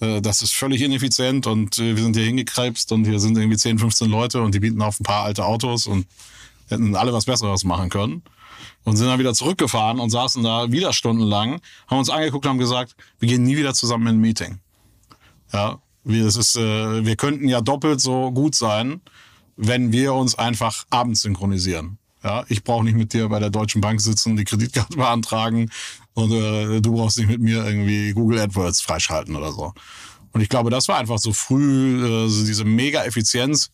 Äh, 0.00 0.20
das 0.20 0.42
ist 0.42 0.54
völlig 0.54 0.82
ineffizient 0.82 1.46
und 1.46 1.78
äh, 1.78 1.96
wir 1.96 2.02
sind 2.02 2.14
hier 2.14 2.26
hingekrebst 2.26 2.92
und 2.92 3.06
hier 3.06 3.18
sind 3.18 3.36
irgendwie 3.36 3.56
10, 3.56 3.78
15 3.78 4.08
Leute 4.08 4.40
und 4.40 4.54
die 4.54 4.60
bieten 4.60 4.82
auf 4.82 5.00
ein 5.00 5.04
paar 5.04 5.24
alte 5.24 5.44
Autos 5.44 5.86
und 5.86 6.06
hätten 6.68 6.94
alle 6.94 7.12
was 7.12 7.24
Besseres 7.24 7.64
machen 7.64 7.88
können 7.88 8.22
und 8.86 8.96
sind 8.96 9.08
dann 9.08 9.18
wieder 9.18 9.34
zurückgefahren 9.34 9.98
und 9.98 10.10
saßen 10.10 10.42
da 10.44 10.70
wieder 10.70 10.92
stundenlang, 10.92 11.60
haben 11.88 11.98
uns 11.98 12.08
angeguckt 12.08 12.46
und 12.46 12.50
haben 12.50 12.58
gesagt, 12.58 12.94
wir 13.18 13.28
gehen 13.28 13.42
nie 13.42 13.56
wieder 13.56 13.74
zusammen 13.74 14.06
in 14.06 14.14
ein 14.14 14.20
Meeting. 14.20 14.60
Ja, 15.52 15.80
wie 16.04 16.22
das 16.22 16.36
ist, 16.36 16.56
äh, 16.56 17.04
wir 17.04 17.16
könnten 17.16 17.48
ja 17.48 17.60
doppelt 17.60 18.00
so 18.00 18.30
gut 18.30 18.54
sein, 18.54 19.00
wenn 19.56 19.90
wir 19.90 20.14
uns 20.14 20.36
einfach 20.36 20.84
abends 20.88 21.22
synchronisieren. 21.22 21.98
Ja, 22.22 22.44
ich 22.48 22.62
brauche 22.62 22.84
nicht 22.84 22.96
mit 22.96 23.12
dir 23.12 23.28
bei 23.28 23.40
der 23.40 23.50
Deutschen 23.50 23.80
Bank 23.80 24.00
sitzen, 24.00 24.36
die 24.36 24.44
Kreditkarte 24.44 24.96
beantragen 24.96 25.68
und 26.14 26.30
äh, 26.30 26.80
du 26.80 26.94
brauchst 26.94 27.18
nicht 27.18 27.28
mit 27.28 27.40
mir 27.40 27.66
irgendwie 27.66 28.12
Google 28.12 28.38
AdWords 28.38 28.82
freischalten 28.82 29.34
oder 29.34 29.52
so. 29.52 29.72
Und 30.32 30.42
ich 30.42 30.48
glaube, 30.48 30.70
das 30.70 30.86
war 30.86 30.98
einfach 30.98 31.18
so 31.18 31.32
früh 31.32 32.04
äh, 32.04 32.28
diese 32.28 32.64
Mega-Effizienz, 32.64 33.72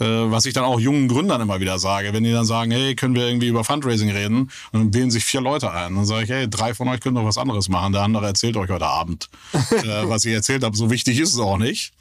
äh, 0.00 0.30
was 0.30 0.46
ich 0.46 0.54
dann 0.54 0.64
auch 0.64 0.80
jungen 0.80 1.08
Gründern 1.08 1.40
immer 1.40 1.60
wieder 1.60 1.78
sage, 1.78 2.12
wenn 2.12 2.24
die 2.24 2.32
dann 2.32 2.46
sagen, 2.46 2.70
hey, 2.70 2.94
können 2.94 3.14
wir 3.14 3.26
irgendwie 3.26 3.48
über 3.48 3.64
Fundraising 3.64 4.10
reden? 4.10 4.50
Und 4.72 4.80
dann 4.80 4.94
wählen 4.94 5.10
sich 5.10 5.24
vier 5.24 5.40
Leute 5.40 5.70
ein. 5.70 5.94
Dann 5.94 6.06
sage 6.06 6.24
ich, 6.24 6.30
hey, 6.30 6.48
drei 6.48 6.74
von 6.74 6.88
euch 6.88 7.00
können 7.00 7.16
doch 7.16 7.24
was 7.24 7.38
anderes 7.38 7.68
machen. 7.68 7.92
Der 7.92 8.02
andere 8.02 8.26
erzählt 8.26 8.56
euch 8.56 8.70
heute 8.70 8.86
Abend, 8.86 9.28
äh, 9.52 10.08
was 10.08 10.24
ich 10.24 10.32
erzählt 10.32 10.64
habe. 10.64 10.76
So 10.76 10.90
wichtig 10.90 11.18
ist 11.18 11.34
es 11.34 11.38
auch 11.38 11.58
nicht. 11.58 11.92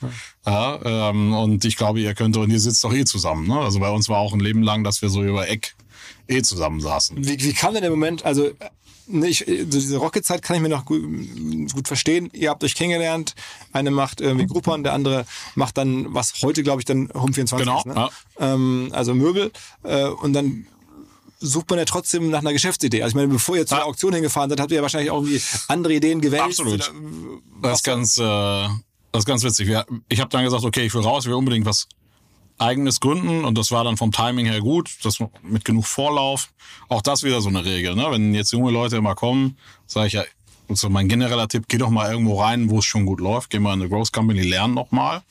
Ja, 0.46 1.10
ähm, 1.10 1.34
und 1.34 1.66
ich 1.66 1.76
glaube, 1.76 2.00
ihr 2.00 2.14
könnt, 2.16 2.38
und 2.38 2.50
ihr 2.50 2.60
sitzt 2.60 2.84
doch 2.84 2.94
eh 2.94 3.06
zusammen. 3.06 3.48
Ne? 3.48 3.60
Also 3.60 3.80
bei 3.80 3.90
uns 3.90 4.10
war 4.10 4.20
auch 4.20 4.34
ein 4.34 4.40
Leben 4.40 4.64
lang, 4.64 4.84
dass 4.84 5.02
wir 5.02 5.10
so 5.10 5.24
über 5.24 5.48
Eck 5.50 5.76
eh 6.28 6.42
zusammen 6.42 6.80
saßen. 6.80 7.18
Wie, 7.18 7.44
wie 7.44 7.54
kam 7.54 7.74
denn 7.74 7.82
der 7.82 7.92
Moment, 7.92 8.24
also 8.24 8.52
ich, 9.12 9.40
so 9.40 9.80
diese 9.80 9.98
Rocket-Zeit 9.98 10.42
kann 10.42 10.56
ich 10.56 10.62
mir 10.62 10.70
noch 10.70 10.86
gut, 10.86 11.02
gut, 11.74 11.88
verstehen. 11.88 12.30
Ihr 12.34 12.50
habt 12.50 12.64
euch 12.64 12.76
kennengelernt. 12.76 13.36
Eine 13.74 13.92
macht 13.92 14.22
irgendwie 14.22 14.46
Groupon, 14.46 14.84
der 14.84 14.94
andere 14.94 15.26
macht 15.56 15.78
dann, 15.78 16.14
was 16.14 16.34
heute, 16.42 16.64
glaube 16.64 16.82
ich, 16.82 16.86
dann 16.86 17.10
Home24 17.10 17.58
genau, 17.58 17.78
ist. 17.80 17.86
Ne? 17.88 17.96
Ja. 17.96 18.10
Ähm, 18.40 18.90
also 18.92 19.16
Möbel. 19.16 19.52
Äh, 19.84 20.06
und 20.06 20.34
dann 20.34 20.68
sucht 21.40 21.70
man 21.70 21.80
ja 21.80 21.86
trotzdem 21.86 22.30
nach 22.30 22.40
einer 22.40 22.54
Geschäftsidee. 22.54 23.02
Also 23.02 23.14
ich 23.14 23.16
meine, 23.16 23.30
bevor 23.30 23.56
ihr 23.56 23.66
zur 23.66 23.80
ja. 23.80 23.86
Auktion 23.86 24.14
hingefahren 24.14 24.50
seid, 24.50 24.60
habt 24.60 24.72
ihr 24.72 24.78
ja 24.78 24.82
wahrscheinlich 24.82 25.12
auch 25.12 25.22
irgendwie 25.22 25.42
andere 25.68 25.94
Ideen 25.94 26.22
gewählt. 26.22 26.44
Absolut. 26.44 26.92
das 27.62 27.80
ist 27.80 27.84
ganz, 27.84 28.18
äh, 28.18 28.22
das 28.22 29.20
ist 29.20 29.26
ganz 29.26 29.44
witzig. 29.44 29.70
Ich 30.10 30.20
habe 30.20 30.30
dann 30.30 30.44
gesagt, 30.44 30.64
okay, 30.64 30.86
ich 30.86 30.94
will 30.94 31.02
raus, 31.02 31.24
ich 31.24 31.30
will 31.30 31.36
unbedingt 31.36 31.66
was 31.66 31.88
eigenes 32.60 33.00
gründen 33.00 33.46
und 33.46 33.58
das 33.58 33.72
war 33.72 33.84
dann 33.84 33.98
vom 33.98 34.12
Timing 34.12 34.46
her 34.46 34.60
gut, 34.60 34.98
das 35.04 35.20
mit 35.42 35.66
genug 35.66 35.86
Vorlauf. 35.86 36.52
Auch 36.88 37.02
das 37.02 37.24
wieder 37.24 37.42
so 37.42 37.50
eine 37.50 37.66
Regel. 37.66 37.96
Ne? 37.96 38.08
Wenn 38.10 38.34
jetzt 38.34 38.52
junge 38.52 38.72
Leute 38.72 38.98
immer 38.98 39.16
kommen, 39.16 39.58
sage 39.88 40.08
ich 40.08 40.14
ja, 40.14 40.24
also 40.68 40.90
mein 40.90 41.10
genereller 41.10 41.48
Tipp, 41.48 41.66
geh 41.68 41.78
doch 41.78 41.90
mal 41.90 42.12
irgendwo 42.12 42.42
rein, 42.42 42.70
wo 42.70 42.80
es 42.80 42.86
schon 42.86 43.06
gut 43.06 43.20
läuft. 43.20 43.50
Geh 43.50 43.60
mal 43.60 43.74
in 43.74 43.82
eine 43.82 43.90
Growth 43.90 44.14
Company, 44.14 44.42
lern 44.42 44.74
noch 44.74 44.92
mal. 44.92 45.24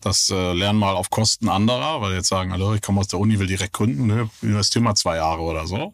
Das 0.00 0.30
äh, 0.30 0.52
lernen 0.52 0.78
mal 0.78 0.94
auf 0.94 1.10
Kosten 1.10 1.48
anderer, 1.48 2.00
weil 2.00 2.14
jetzt 2.14 2.28
sagen, 2.28 2.52
also 2.52 2.74
ich 2.74 2.80
komme 2.80 3.00
aus 3.00 3.08
der 3.08 3.18
Uni, 3.18 3.38
will 3.38 3.46
direkt 3.46 3.74
gründen, 3.74 4.06
ne? 4.06 4.30
investiere 4.40 4.82
mal 4.82 4.94
zwei 4.94 5.16
Jahre 5.16 5.42
oder 5.42 5.66
so. 5.66 5.92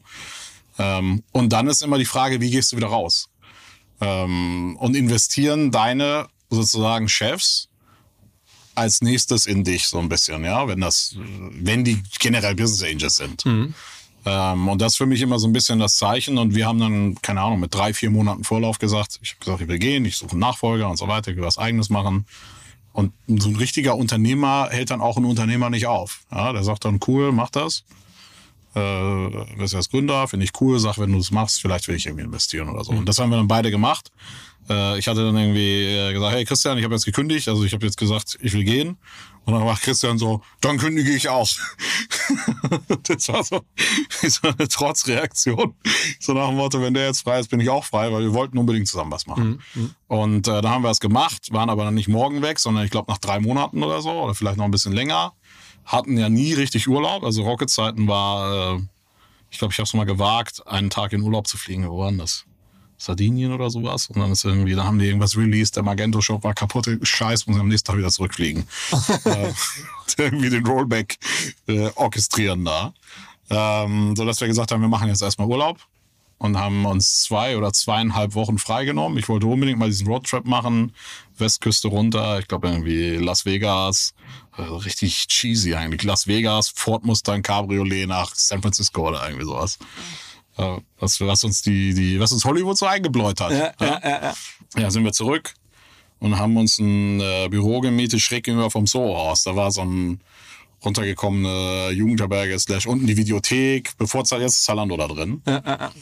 Ähm, 0.78 1.24
und 1.32 1.52
dann 1.52 1.66
ist 1.66 1.82
immer 1.82 1.98
die 1.98 2.04
Frage, 2.04 2.40
wie 2.40 2.50
gehst 2.50 2.72
du 2.72 2.76
wieder 2.76 2.86
raus? 2.86 3.28
Ähm, 4.00 4.76
und 4.78 4.94
investieren 4.94 5.72
deine 5.72 6.28
sozusagen 6.50 7.08
Chefs 7.08 7.68
als 8.76 9.00
nächstes 9.00 9.46
in 9.46 9.64
dich 9.64 9.88
so 9.88 9.98
ein 9.98 10.08
bisschen, 10.08 10.44
ja, 10.44 10.68
wenn 10.68 10.80
das, 10.80 11.16
wenn 11.50 11.84
die 11.84 12.02
generell 12.18 12.54
Business 12.54 12.82
Angels 12.82 13.16
sind. 13.16 13.44
Mhm. 13.44 13.74
Ähm, 14.26 14.68
und 14.68 14.82
das 14.82 14.92
ist 14.92 14.96
für 14.98 15.06
mich 15.06 15.22
immer 15.22 15.38
so 15.38 15.46
ein 15.46 15.52
bisschen 15.52 15.78
das 15.78 15.96
Zeichen. 15.96 16.36
Und 16.36 16.54
wir 16.54 16.66
haben 16.66 16.80
dann, 16.80 17.14
keine 17.22 17.40
Ahnung, 17.40 17.60
mit 17.60 17.74
drei, 17.74 17.94
vier 17.94 18.10
Monaten 18.10 18.44
Vorlauf 18.44 18.78
gesagt, 18.78 19.20
ich 19.22 19.30
habe 19.30 19.44
gesagt, 19.44 19.62
ich 19.62 19.68
will 19.68 19.78
gehen, 19.78 20.04
ich 20.04 20.16
suche 20.16 20.32
einen 20.32 20.40
Nachfolger 20.40 20.88
und 20.88 20.96
so 20.96 21.08
weiter, 21.08 21.30
ich 21.30 21.36
will 21.36 21.44
was 21.44 21.58
Eigenes 21.58 21.90
machen. 21.90 22.26
Und 22.92 23.12
so 23.26 23.48
ein 23.48 23.56
richtiger 23.56 23.96
Unternehmer 23.96 24.68
hält 24.70 24.90
dann 24.90 25.00
auch 25.00 25.16
einen 25.16 25.26
Unternehmer 25.26 25.70
nicht 25.70 25.86
auf. 25.86 26.22
Ja, 26.30 26.52
der 26.52 26.64
sagt 26.64 26.84
dann, 26.84 26.98
cool, 27.06 27.30
mach 27.30 27.50
das. 27.50 27.84
Äh, 28.74 29.56
bist 29.56 29.74
als 29.74 29.90
Gründer, 29.90 30.26
finde 30.28 30.44
ich 30.44 30.52
cool, 30.60 30.78
sag, 30.78 30.98
wenn 30.98 31.12
du 31.12 31.18
es 31.18 31.30
machst, 31.30 31.60
vielleicht 31.60 31.88
will 31.88 31.94
ich 31.94 32.06
irgendwie 32.06 32.24
investieren 32.24 32.68
oder 32.68 32.84
so. 32.84 32.92
Mhm. 32.92 32.98
Und 32.98 33.08
das 33.08 33.18
haben 33.18 33.30
wir 33.30 33.36
dann 33.36 33.48
beide 33.48 33.70
gemacht. 33.70 34.10
Äh, 34.68 34.98
ich 34.98 35.08
hatte 35.08 35.24
dann 35.24 35.36
irgendwie 35.36 35.84
äh, 35.84 36.12
gesagt, 36.12 36.34
hey 36.34 36.44
Christian, 36.44 36.78
ich 36.78 36.84
habe 36.84 36.94
jetzt 36.94 37.04
gekündigt, 37.04 37.48
also 37.48 37.64
ich 37.64 37.72
habe 37.72 37.84
jetzt 37.86 37.96
gesagt, 37.96 38.38
ich 38.40 38.52
will 38.52 38.64
gehen. 38.64 38.96
Und 39.46 39.54
dann 39.54 39.64
macht 39.64 39.82
Christian 39.82 40.18
so, 40.18 40.42
dann 40.60 40.76
kündige 40.76 41.14
ich 41.14 41.28
auch. 41.28 41.48
das 43.04 43.28
war 43.28 43.44
so, 43.44 43.60
so 44.22 44.48
eine 44.48 44.66
Trotzreaktion. 44.66 45.74
So 46.18 46.32
nach 46.32 46.48
dem 46.48 46.56
Motto, 46.56 46.82
wenn 46.82 46.94
der 46.94 47.06
jetzt 47.06 47.20
frei 47.20 47.38
ist, 47.38 47.48
bin 47.48 47.60
ich 47.60 47.70
auch 47.70 47.84
frei, 47.84 48.10
weil 48.12 48.22
wir 48.22 48.34
wollten 48.34 48.58
unbedingt 48.58 48.88
zusammen 48.88 49.12
was 49.12 49.28
machen. 49.28 49.62
Mhm. 49.74 49.82
mhm. 49.82 49.94
Und 50.08 50.48
äh, 50.48 50.62
dann 50.62 50.68
haben 50.68 50.82
wir 50.82 50.90
es 50.90 50.98
gemacht, 50.98 51.52
waren 51.52 51.70
aber 51.70 51.84
dann 51.84 51.94
nicht 51.94 52.08
morgen 52.08 52.42
weg, 52.42 52.58
sondern 52.58 52.84
ich 52.84 52.90
glaube 52.90 53.10
nach 53.10 53.18
drei 53.18 53.38
Monaten 53.38 53.84
oder 53.84 54.02
so, 54.02 54.10
oder 54.10 54.34
vielleicht 54.34 54.56
noch 54.56 54.64
ein 54.64 54.72
bisschen 54.72 54.92
länger. 54.92 55.32
Hatten 55.84 56.18
ja 56.18 56.28
nie 56.28 56.52
richtig 56.52 56.88
Urlaub. 56.88 57.22
Also 57.22 57.42
Rocket-Zeiten 57.42 58.08
war, 58.08 58.74
äh, 58.74 58.80
ich 59.50 59.58
glaube, 59.58 59.70
ich 59.70 59.78
habe 59.78 59.86
es 59.86 59.94
mal 59.94 60.06
gewagt, 60.06 60.66
einen 60.66 60.90
Tag 60.90 61.12
in 61.12 61.22
Urlaub 61.22 61.46
zu 61.46 61.56
fliegen. 61.56 61.88
Wo 61.88 61.98
war 61.98 62.10
denn 62.10 62.18
das? 62.18 62.45
Sardinien 62.98 63.52
oder 63.52 63.70
sowas. 63.70 64.08
Und 64.08 64.20
dann 64.20 64.32
ist 64.32 64.44
irgendwie, 64.44 64.74
da 64.74 64.84
haben 64.84 64.98
die 64.98 65.06
irgendwas 65.06 65.36
released, 65.36 65.76
der 65.76 65.82
Magento-Shop 65.82 66.42
war 66.44 66.54
kaputt, 66.54 66.88
scheiß, 67.02 67.44
und 67.44 67.58
am 67.58 67.68
nächsten 67.68 67.86
Tag 67.86 67.98
wieder 67.98 68.10
zurückfliegen. 68.10 68.66
äh, 69.24 69.52
irgendwie 70.16 70.50
den 70.50 70.66
Rollback 70.66 71.18
äh, 71.66 71.90
orchestrieren 71.94 72.64
da. 72.64 72.92
Ähm, 73.50 74.14
so 74.16 74.24
dass 74.24 74.40
wir 74.40 74.48
gesagt 74.48 74.72
haben, 74.72 74.80
wir 74.80 74.88
machen 74.88 75.08
jetzt 75.08 75.22
erstmal 75.22 75.48
Urlaub 75.48 75.78
und 76.38 76.58
haben 76.58 76.84
uns 76.84 77.22
zwei 77.22 77.56
oder 77.56 77.72
zweieinhalb 77.72 78.34
Wochen 78.34 78.58
freigenommen. 78.58 79.18
Ich 79.18 79.28
wollte 79.28 79.46
unbedingt 79.46 79.78
mal 79.78 79.88
diesen 79.88 80.06
Roadtrip 80.06 80.46
machen, 80.46 80.92
Westküste 81.38 81.88
runter, 81.88 82.40
ich 82.40 82.48
glaube 82.48 82.68
irgendwie 82.68 83.16
Las 83.16 83.44
Vegas, 83.44 84.14
also 84.52 84.76
richtig 84.76 85.28
cheesy 85.28 85.74
eigentlich. 85.74 86.02
Las 86.02 86.26
Vegas, 86.26 86.68
Ford 86.68 87.04
Mustang 87.04 87.42
Cabriolet 87.42 88.06
nach 88.06 88.34
San 88.34 88.62
Francisco 88.62 89.08
oder 89.08 89.24
irgendwie 89.26 89.46
sowas 89.46 89.78
was, 90.98 91.20
was 91.20 91.44
uns 91.44 91.62
die, 91.62 91.94
die, 91.94 92.20
was 92.20 92.32
uns 92.32 92.44
Hollywood 92.44 92.78
so 92.78 92.86
eingebläut 92.86 93.40
hat. 93.40 93.52
Ja, 93.52 93.72
ja, 93.80 94.00
ja, 94.02 94.34
ja. 94.78 94.90
sind 94.90 95.04
wir 95.04 95.12
zurück 95.12 95.54
und 96.20 96.38
haben 96.38 96.56
uns 96.56 96.78
ein 96.78 97.20
äh, 97.20 97.48
Büro 97.48 97.80
gemietet, 97.80 98.20
schräg 98.20 98.44
gegenüber 98.44 98.70
vom 98.70 98.86
Soho-Haus. 98.86 99.44
Da 99.44 99.54
war 99.54 99.70
so 99.70 99.82
ein 99.82 100.20
runtergekommene 100.84 101.90
Jugendherberge 101.90 102.58
slash 102.58 102.86
unten 102.86 103.06
die 103.06 103.16
Videothek, 103.16 103.92
bevor 103.98 104.24
jetzt 104.24 104.64
Zalando 104.64 104.96
da 104.96 105.08
drin. 105.08 105.42
Ja, 105.46 105.62
ja, 105.64 105.78
ja. 105.80 105.92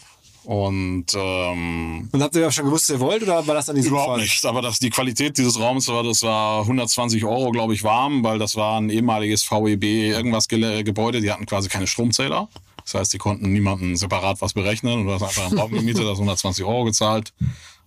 Und, 0.44 1.06
ähm, 1.14 2.08
Und 2.12 2.22
habt 2.22 2.34
ihr 2.34 2.42
ja 2.42 2.50
schon 2.50 2.66
gewusst, 2.66 2.90
was 2.90 2.96
ihr 2.96 3.00
wollt, 3.00 3.22
oder 3.22 3.46
war 3.46 3.54
das 3.54 3.66
dann 3.66 3.76
die 3.76 3.82
Überhaupt 3.82 4.20
nicht. 4.20 4.44
Aber 4.44 4.60
das, 4.60 4.78
die 4.78 4.90
Qualität 4.90 5.38
dieses 5.38 5.58
Raums 5.58 5.88
war, 5.88 6.02
das 6.02 6.22
war 6.22 6.60
120 6.62 7.24
Euro, 7.24 7.50
glaube 7.50 7.72
ich, 7.72 7.82
warm, 7.82 8.22
weil 8.22 8.38
das 8.38 8.54
war 8.54 8.78
ein 8.78 8.90
ehemaliges 8.90 9.50
VEB 9.50 9.84
irgendwas 9.84 10.46
Gebäude. 10.48 11.22
Die 11.22 11.32
hatten 11.32 11.46
quasi 11.46 11.70
keine 11.70 11.86
Stromzähler. 11.86 12.48
Das 12.84 12.94
heißt, 12.94 13.12
die 13.14 13.18
konnten 13.18 13.52
niemanden 13.52 13.96
separat 13.96 14.40
was 14.40 14.52
berechnen. 14.52 15.06
Du 15.06 15.12
hast 15.12 15.22
einfach 15.22 15.46
einen 15.46 15.58
Raum 15.58 15.72
gemietet, 15.72 16.04
hast 16.04 16.18
120 16.18 16.64
Euro 16.64 16.84
gezahlt. 16.84 17.32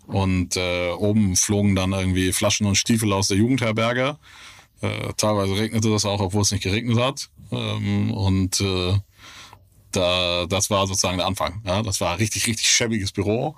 Und 0.07 0.55
äh, 0.55 0.91
oben 0.91 1.35
flogen 1.35 1.75
dann 1.75 1.91
irgendwie 1.91 2.31
Flaschen 2.31 2.65
und 2.65 2.75
Stiefel 2.75 3.13
aus 3.13 3.27
der 3.27 3.37
Jugendherberge. 3.37 4.17
Äh, 4.81 5.13
teilweise 5.17 5.55
regnete 5.55 5.89
das 5.89 6.05
auch, 6.05 6.19
obwohl 6.21 6.41
es 6.41 6.51
nicht 6.51 6.63
geregnet 6.63 6.97
hat. 6.97 7.29
Ähm, 7.51 8.11
und 8.11 8.59
äh, 8.61 8.97
da, 9.91 10.45
das 10.47 10.69
war 10.69 10.87
sozusagen 10.87 11.17
der 11.17 11.27
Anfang. 11.27 11.61
Ja, 11.65 11.81
das 11.81 12.01
war 12.01 12.19
richtig, 12.19 12.47
richtig 12.47 12.67
schäbiges 12.67 13.11
Büro. 13.11 13.55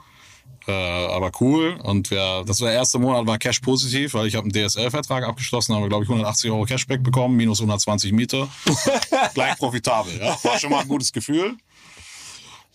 Äh, 0.68 0.72
aber 0.72 1.32
cool. 1.40 1.80
Und 1.84 2.12
wir, 2.12 2.44
das 2.46 2.62
war 2.62 2.68
der 2.68 2.78
erste 2.78 3.00
Monat, 3.00 3.26
war 3.26 3.38
Cash 3.38 3.60
positiv, 3.60 4.14
weil 4.14 4.28
ich 4.28 4.36
habe 4.36 4.50
einen 4.50 4.68
DSL-Vertrag 4.68 5.24
abgeschlossen, 5.24 5.76
habe, 5.76 5.90
glaube 5.90 6.04
ich, 6.04 6.10
180 6.10 6.52
Euro 6.52 6.66
Cashback 6.66 7.02
bekommen, 7.02 7.36
minus 7.36 7.60
120 7.60 8.12
Miete. 8.12 8.48
Gleich 9.34 9.58
profitabel, 9.58 10.18
ja. 10.20 10.38
War 10.44 10.60
schon 10.60 10.70
mal 10.70 10.82
ein 10.82 10.88
gutes 10.88 11.12
Gefühl. 11.12 11.56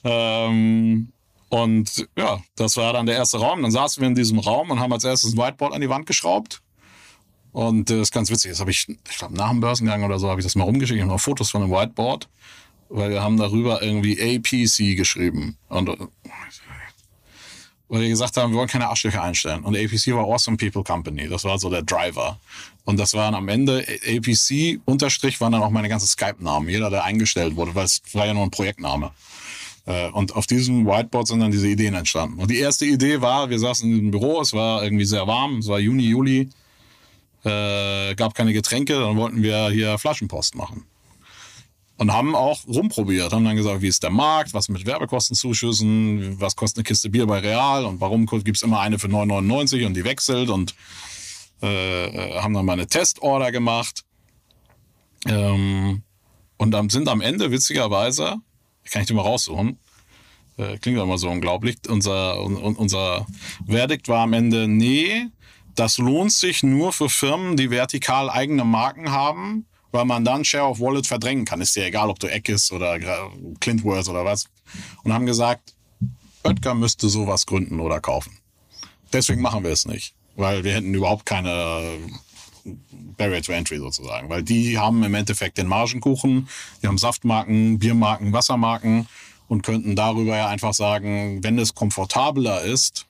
Ähm, 0.02 1.12
und 1.48 2.08
ja, 2.16 2.40
das 2.56 2.76
war 2.76 2.92
dann 2.92 3.06
der 3.06 3.14
erste 3.14 3.38
Raum. 3.38 3.62
Dann 3.62 3.70
saßen 3.70 4.00
wir 4.00 4.08
in 4.08 4.16
diesem 4.16 4.40
Raum 4.40 4.70
und 4.70 4.80
haben 4.80 4.92
als 4.92 5.04
erstes 5.04 5.34
ein 5.34 5.38
Whiteboard 5.38 5.72
an 5.72 5.80
die 5.80 5.88
Wand 5.88 6.06
geschraubt. 6.06 6.62
Und 7.52 7.90
äh, 7.90 7.94
das 7.94 8.08
ist 8.08 8.12
ganz 8.12 8.30
witzig. 8.30 8.50
Das 8.50 8.60
habe 8.60 8.72
ich, 8.72 8.88
ich 8.88 9.18
glaube, 9.18 9.36
nach 9.36 9.50
dem 9.50 9.60
Börsengang 9.60 10.02
oder 10.02 10.18
so 10.18 10.28
habe 10.28 10.40
ich 10.40 10.44
das 10.44 10.56
mal 10.56 10.64
rumgeschickt. 10.64 10.96
Ich 10.96 11.02
habe 11.02 11.12
noch 11.12 11.20
Fotos 11.20 11.50
von 11.50 11.62
dem 11.62 11.70
Whiteboard, 11.70 12.28
weil 12.88 13.10
wir 13.10 13.22
haben 13.22 13.36
darüber 13.36 13.82
irgendwie 13.82 14.20
APC 14.20 14.96
geschrieben. 14.96 15.56
Und 15.68 15.88
äh, 15.88 15.96
weil 17.88 18.02
wir 18.02 18.08
gesagt 18.08 18.36
haben, 18.36 18.52
wir 18.52 18.58
wollen 18.58 18.68
keine 18.68 18.88
Arschlöcher 18.88 19.22
einstellen. 19.22 19.62
Und 19.62 19.76
APC 19.76 20.08
war 20.14 20.24
Awesome 20.24 20.56
People 20.56 20.82
Company. 20.82 21.28
Das 21.28 21.44
war 21.44 21.58
so 21.58 21.68
der 21.70 21.82
Driver. 21.82 22.38
Und 22.84 22.98
das 22.98 23.14
waren 23.14 23.34
am 23.34 23.48
Ende 23.48 23.84
APC 24.06 24.80
Unterstrich 24.84 25.40
waren 25.40 25.52
dann 25.52 25.62
auch 25.62 25.70
meine 25.70 25.88
ganzen 25.88 26.06
Skype-Namen. 26.06 26.68
Jeder, 26.68 26.90
der 26.90 27.04
eingestellt 27.04 27.56
wurde, 27.56 27.74
weil 27.74 27.84
es 27.84 28.02
war 28.12 28.26
ja 28.26 28.34
nur 28.34 28.42
ein 28.44 28.50
Projektname. 28.50 29.10
Äh, 29.86 30.08
Und 30.10 30.34
auf 30.34 30.46
diesem 30.46 30.86
Whiteboard 30.86 31.26
sind 31.28 31.40
dann 31.40 31.50
diese 31.50 31.68
Ideen 31.68 31.94
entstanden. 31.94 32.40
Und 32.40 32.50
die 32.50 32.58
erste 32.58 32.86
Idee 32.86 33.20
war, 33.20 33.50
wir 33.50 33.58
saßen 33.58 33.88
in 33.88 33.94
diesem 33.96 34.10
Büro, 34.10 34.40
es 34.40 34.52
war 34.52 34.82
irgendwie 34.82 35.04
sehr 35.04 35.26
warm, 35.26 35.58
es 35.58 35.68
war 35.68 35.78
Juni, 35.78 36.04
Juli, 36.04 36.48
äh, 37.44 38.14
gab 38.14 38.34
keine 38.34 38.52
Getränke, 38.54 38.94
dann 38.94 39.16
wollten 39.16 39.42
wir 39.42 39.68
hier 39.70 39.98
Flaschenpost 39.98 40.54
machen. 40.54 40.86
Und 41.96 42.12
haben 42.12 42.34
auch 42.34 42.66
rumprobiert, 42.66 43.32
haben 43.32 43.44
dann 43.44 43.54
gesagt, 43.54 43.80
wie 43.80 43.86
ist 43.86 44.02
der 44.02 44.10
Markt, 44.10 44.52
was 44.52 44.68
mit 44.68 44.84
Werbekostenzuschüssen, 44.84 46.40
was 46.40 46.56
kostet 46.56 46.78
eine 46.78 46.84
Kiste 46.84 47.08
Bier 47.08 47.26
bei 47.26 47.38
Real? 47.38 47.84
Und 47.84 48.00
warum 48.00 48.26
gibt's 48.26 48.62
immer 48.62 48.80
eine 48.80 48.98
für 48.98 49.06
9,99 49.06 49.86
und 49.86 49.94
die 49.94 50.04
wechselt? 50.04 50.50
Und 50.50 50.74
äh, 51.62 52.40
haben 52.40 52.52
dann 52.52 52.66
mal 52.66 52.72
eine 52.72 52.88
Testorder 52.88 53.52
gemacht. 53.52 54.04
Ähm, 55.26 56.02
und 56.56 56.70
dann 56.72 56.88
sind 56.90 57.08
am 57.08 57.20
Ende, 57.20 57.50
witzigerweise, 57.50 58.36
kann 58.90 59.02
ich 59.02 59.08
dir 59.08 59.14
mal 59.14 59.22
raussuchen, 59.22 59.78
äh, 60.56 60.78
klingt 60.78 60.98
immer 60.98 61.18
so 61.18 61.30
unglaublich, 61.30 61.76
unser, 61.88 62.40
un, 62.40 62.56
unser 62.56 63.26
Verdikt 63.66 64.08
war 64.08 64.22
am 64.22 64.32
Ende, 64.32 64.68
nee, 64.68 65.26
das 65.74 65.98
lohnt 65.98 66.32
sich 66.32 66.62
nur 66.62 66.92
für 66.92 67.08
Firmen, 67.08 67.56
die 67.56 67.70
vertikal 67.70 68.30
eigene 68.30 68.64
Marken 68.64 69.10
haben, 69.10 69.66
weil 69.94 70.04
man 70.04 70.24
dann 70.24 70.44
Share 70.44 70.64
of 70.64 70.80
Wallet 70.80 71.06
verdrängen 71.06 71.44
kann. 71.44 71.60
Ist 71.60 71.76
ja 71.76 71.84
egal, 71.84 72.10
ob 72.10 72.18
du 72.18 72.26
Eckes 72.26 72.72
oder 72.72 72.98
Clintworth 73.60 74.08
oder 74.08 74.24
was. 74.24 74.46
Und 75.04 75.12
haben 75.12 75.24
gesagt, 75.24 75.74
Oetker 76.42 76.74
müsste 76.74 77.08
sowas 77.08 77.46
gründen 77.46 77.78
oder 77.78 78.00
kaufen. 78.00 78.36
Deswegen 79.12 79.40
machen 79.40 79.62
wir 79.62 79.70
es 79.70 79.86
nicht, 79.86 80.14
weil 80.34 80.64
wir 80.64 80.74
hätten 80.74 80.92
überhaupt 80.92 81.24
keine 81.26 81.98
Barrier 83.16 83.40
to 83.40 83.52
Entry 83.52 83.78
sozusagen, 83.78 84.28
weil 84.28 84.42
die 84.42 84.78
haben 84.78 85.04
im 85.04 85.14
Endeffekt 85.14 85.58
den 85.58 85.68
Margenkuchen, 85.68 86.48
die 86.82 86.88
haben 86.88 86.98
Saftmarken, 86.98 87.78
Biermarken, 87.78 88.32
Wassermarken 88.32 89.06
und 89.46 89.62
könnten 89.62 89.94
darüber 89.94 90.36
ja 90.36 90.48
einfach 90.48 90.74
sagen, 90.74 91.44
wenn 91.44 91.56
es 91.56 91.72
komfortabler 91.72 92.62
ist, 92.62 93.06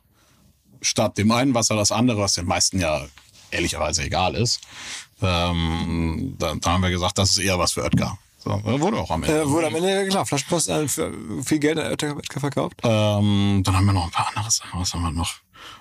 statt 0.83 1.17
dem 1.17 1.31
einen 1.31 1.55
Wasser 1.55 1.77
das 1.77 1.93
andere, 1.93 2.21
was 2.21 2.35
den 2.35 2.45
meisten 2.45 2.79
ja 2.79 3.07
ehrlicherweise 3.51 4.03
egal 4.03 4.35
ist, 4.35 4.61
ähm, 5.23 6.35
da, 6.39 6.55
da 6.55 6.71
haben 6.73 6.83
wir 6.83 6.91
gesagt, 6.91 7.19
das 7.19 7.31
ist 7.31 7.39
eher 7.39 7.59
was 7.59 7.73
für 7.73 7.83
Oetker. 7.83 8.19
So, 8.39 8.51
wurde 8.63 8.99
auch 8.99 9.11
am 9.11 9.23
Ende. 9.23 9.43
Äh, 9.43 9.49
wurde 9.49 9.69
am 9.69 9.75
Ende, 9.75 10.07
klar, 10.09 10.27
Flaschenpost 10.27 10.69
äh, 10.69 10.87
für 10.87 11.13
viel 11.45 11.59
Geld 11.59 11.79
an 11.79 11.91
Oetker 11.91 12.17
Oetker 12.17 12.41
verkauft. 12.41 12.81
Ähm, 12.83 13.63
dann 13.65 13.77
haben 13.77 13.87
wir 13.87 13.93
noch 13.93 14.05
ein 14.05 14.11
paar 14.11 14.29
andere 14.29 14.51
Sachen. 14.51 14.81
Was 14.81 14.93
haben 14.93 15.03
wir 15.03 15.13
noch? 15.13 15.35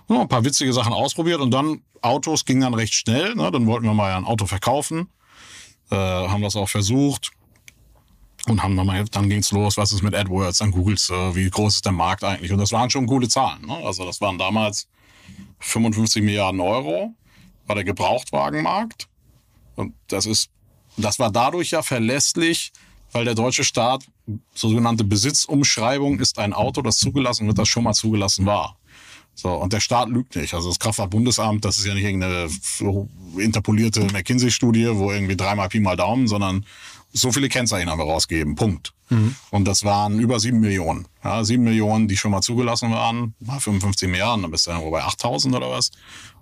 Noch 0.08 0.22
ein 0.22 0.28
paar 0.30 0.46
witzige 0.46 0.72
Sachen 0.72 0.94
ausprobiert 0.94 1.42
und 1.42 1.52
dann 1.52 1.82
Autos 2.02 2.46
ging 2.46 2.62
dann 2.62 2.74
recht 2.74 2.94
schnell. 2.94 3.36
Ne? 3.36 3.52
Dann 3.52 3.68
wollten 3.68 3.86
wir 3.86 3.94
mal 3.94 4.14
ein 4.14 4.26
Auto 4.26 4.46
verkaufen. 4.46 5.10
Äh, 5.92 5.96
haben 5.96 6.42
das 6.42 6.56
auch 6.56 6.70
versucht. 6.70 7.32
Und 8.48 8.62
haben 8.62 8.76
dann 8.76 8.86
mal, 8.86 9.06
dann 9.06 9.30
ging's 9.30 9.52
los, 9.52 9.78
was 9.78 9.94
ist 9.94 10.02
mit 10.02 10.14
AdWords, 10.14 10.58
dann 10.58 10.72
googelst 10.72 11.10
du, 11.10 11.36
wie 11.36 11.50
groß 11.50 11.76
ist 11.76 11.86
der 11.86 11.94
Markt 11.94 12.26
eigentlich. 12.26 12.52
Und 12.52 12.58
das 12.60 12.74
waren 12.74 12.90
schon 12.90 13.08
coole 13.08 13.30
Zahlen. 13.30 13.66
Ne? 13.66 13.78
Also 13.86 14.06
das 14.06 14.20
waren 14.20 14.38
damals 14.38 14.90
55 15.60 16.22
Milliarden 16.22 16.60
Euro, 16.60 17.14
war 17.68 17.76
der 17.76 17.86
Gebrauchtwagenmarkt. 17.86 19.08
Und 19.76 19.94
das 20.08 20.26
ist, 20.26 20.50
das 20.98 21.20
war 21.20 21.32
dadurch 21.32 21.72
ja 21.72 21.82
verlässlich, 21.82 22.72
weil 23.12 23.26
der 23.26 23.36
deutsche 23.36 23.64
Staat, 23.64 24.06
sogenannte 24.54 25.04
Besitzumschreibung 25.04 26.20
ist 26.20 26.40
ein 26.40 26.54
Auto, 26.54 26.82
das 26.82 26.98
zugelassen 26.98 27.48
wird, 27.48 27.58
das 27.58 27.68
schon 27.68 27.84
mal 27.84 27.94
zugelassen 27.94 28.46
war. 28.46 28.78
So, 29.36 29.50
und 29.50 29.74
der 29.74 29.80
Staat 29.80 30.10
lügt 30.10 30.36
nicht. 30.36 30.54
Also 30.54 30.70
das 30.70 30.80
Kraftfahrtbundesamt, 30.80 31.66
das 31.66 31.78
ist 31.78 31.86
ja 31.86 31.94
nicht 31.96 32.04
irgendeine 32.04 32.50
interpolierte 33.38 34.02
McKinsey-Studie, 34.12 34.90
wo 34.94 35.12
irgendwie 35.12 35.36
dreimal 35.36 35.70
Pi 35.70 35.80
mal 35.80 35.96
Daumen, 35.96 36.28
sondern 36.28 36.66
so 37.12 37.32
viele 37.32 37.50
Kennzeichen 37.50 37.90
haben 37.90 38.00
wir 38.00 38.06
rausgegeben. 38.06 38.56
Punkt. 38.56 38.94
Und 39.52 39.66
das 39.66 39.84
waren 39.84 40.20
über 40.20 40.40
sieben 40.40 40.60
Millionen. 40.60 41.08
Ja, 41.24 41.44
sieben 41.44 41.64
Millionen, 41.64 42.08
die 42.08 42.18
schon 42.18 42.32
mal 42.32 42.42
zugelassen 42.42 42.92
waren, 42.92 43.36
mal 43.40 43.60
55 43.60 44.10
Milliarden, 44.10 44.42
dann 44.42 44.52
bist 44.52 44.66
du 44.66 44.72
irgendwo 44.72 44.90
bei 44.90 45.04
8000 45.04 45.56
oder 45.56 45.70
was. 45.70 45.92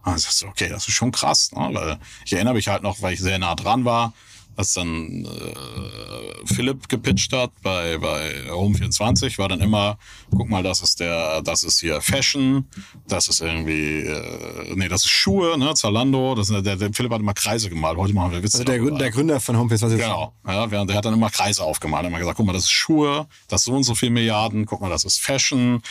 Und 0.03 0.13
das 0.15 0.27
ist 0.27 0.43
okay, 0.43 0.69
das 0.69 0.87
ist 0.87 0.93
schon 0.93 1.11
krass. 1.11 1.51
Ne? 1.53 1.69
Weil 1.73 1.97
ich 2.25 2.33
erinnere 2.33 2.53
mich 2.55 2.67
halt 2.67 2.83
noch, 2.83 3.01
weil 3.01 3.13
ich 3.13 3.19
sehr 3.19 3.37
nah 3.39 3.55
dran 3.55 3.85
war, 3.85 4.13
als 4.57 4.73
dann 4.73 5.25
äh, 5.25 6.45
Philipp 6.53 6.89
gepitcht 6.89 7.31
hat 7.33 7.51
bei, 7.61 7.97
bei 7.97 8.49
Home 8.49 8.75
24, 8.77 9.37
war 9.37 9.47
dann 9.47 9.61
immer, 9.61 9.97
guck 10.29 10.49
mal, 10.49 10.61
das 10.61 10.81
ist 10.81 10.99
der, 10.99 11.41
das 11.41 11.63
ist 11.63 11.79
hier 11.79 12.01
Fashion, 12.01 12.65
das 13.07 13.27
ist 13.29 13.39
irgendwie, 13.41 14.01
äh, 14.01 14.73
nee, 14.75 14.89
das 14.89 15.05
ist 15.05 15.09
Schuhe, 15.09 15.57
ne, 15.57 15.73
Zalando, 15.73 16.35
das, 16.35 16.49
der, 16.49 16.61
der 16.61 16.93
Philipp 16.93 17.11
hat 17.13 17.21
immer 17.21 17.33
Kreise 17.33 17.69
gemalt, 17.69 17.97
heute 17.97 18.13
machen 18.13 18.31
wir 18.31 18.43
Witze 18.43 18.57
Also 18.57 18.65
der. 18.65 18.79
Gründer- 18.79 18.99
der 18.99 19.11
Gründer 19.11 19.39
von 19.39 19.57
Homepage 19.57 19.77
20. 19.77 19.99
Genau. 19.99 20.33
Ja, 20.45 20.69
während 20.69 20.89
der 20.89 20.97
hat 20.97 21.05
dann 21.05 21.13
immer 21.13 21.29
Kreise 21.29 21.63
aufgemalt. 21.63 22.03
Er 22.03 22.09
immer 22.09 22.19
gesagt, 22.19 22.37
guck 22.37 22.45
mal, 22.45 22.53
das 22.53 22.63
ist 22.63 22.71
Schuhe, 22.71 23.27
das 23.47 23.61
ist 23.61 23.65
so 23.65 23.73
und 23.73 23.83
so 23.83 23.95
viel 23.95 24.09
Milliarden, 24.09 24.65
guck 24.65 24.81
mal, 24.81 24.89
das 24.89 25.05
ist 25.05 25.19
Fashion, 25.21 25.81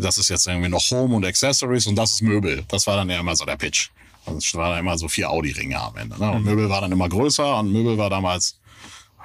das 0.00 0.18
ist 0.18 0.28
jetzt 0.28 0.46
irgendwie 0.46 0.68
noch 0.68 0.90
Home 0.90 1.16
und 1.16 1.24
Accessories 1.24 1.86
und 1.86 1.96
das 1.96 2.12
ist 2.12 2.22
Möbel. 2.22 2.64
Das 2.68 2.86
war 2.86 2.96
dann 2.96 3.10
ja 3.10 3.20
immer 3.20 3.36
so 3.36 3.44
der 3.44 3.56
Pitch. 3.56 3.90
Also 4.24 4.38
es 4.38 4.54
waren 4.54 4.78
immer 4.78 4.98
so 4.98 5.08
vier 5.08 5.30
Audi-Ringe 5.30 5.80
am 5.80 5.96
Ende. 5.96 6.18
Ne? 6.18 6.30
Und 6.30 6.44
Möbel 6.44 6.68
war 6.68 6.80
dann 6.80 6.92
immer 6.92 7.08
größer 7.08 7.58
und 7.58 7.72
Möbel 7.72 7.96
war 7.96 8.10
damals, 8.10 8.58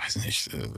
weiß 0.06 0.18
nicht, 0.18 0.48
äh, 0.54 0.70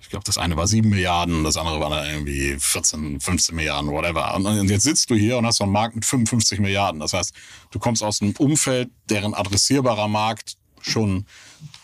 ich 0.00 0.10
glaube, 0.10 0.24
das 0.24 0.38
eine 0.38 0.56
war 0.56 0.66
sieben 0.66 0.90
Milliarden, 0.90 1.44
das 1.44 1.56
andere 1.56 1.80
war 1.80 1.90
dann 1.90 2.06
irgendwie 2.06 2.56
14, 2.58 3.20
15 3.20 3.56
Milliarden, 3.56 3.90
whatever. 3.90 4.34
Und 4.34 4.46
und 4.46 4.70
jetzt 4.70 4.84
sitzt 4.84 5.10
du 5.10 5.14
hier 5.14 5.38
und 5.38 5.46
hast 5.46 5.56
so 5.56 5.64
einen 5.64 5.72
Markt 5.72 5.94
mit 5.94 6.04
55 6.04 6.60
Milliarden. 6.60 7.00
Das 7.00 7.14
heißt, 7.14 7.34
du 7.70 7.78
kommst 7.78 8.02
aus 8.02 8.20
einem 8.20 8.34
Umfeld, 8.38 8.90
deren 9.08 9.34
adressierbarer 9.34 10.08
Markt 10.08 10.56
schon 10.82 11.26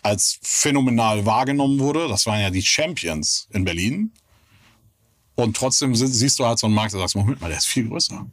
als 0.03 0.39
phänomenal 0.43 1.27
wahrgenommen 1.27 1.79
wurde. 1.79 2.09
Das 2.09 2.27
waren 2.27 2.41
ja 2.41 2.51
die 2.51 2.63
Champions 2.63 3.49
in 3.51 3.65
Berlin. 3.65 4.13
Und 5.43 5.57
trotzdem 5.57 5.95
sie- 5.95 6.07
siehst 6.07 6.39
du 6.39 6.47
halt 6.47 6.59
so 6.59 6.67
einen 6.67 6.75
Markt, 6.75 6.93
der 6.93 7.01
sagst, 7.01 7.17
Moment 7.17 7.41
mal, 7.41 7.49
der 7.49 7.59
ist 7.59 7.67
viel 7.67 7.89
größer. 7.89 8.27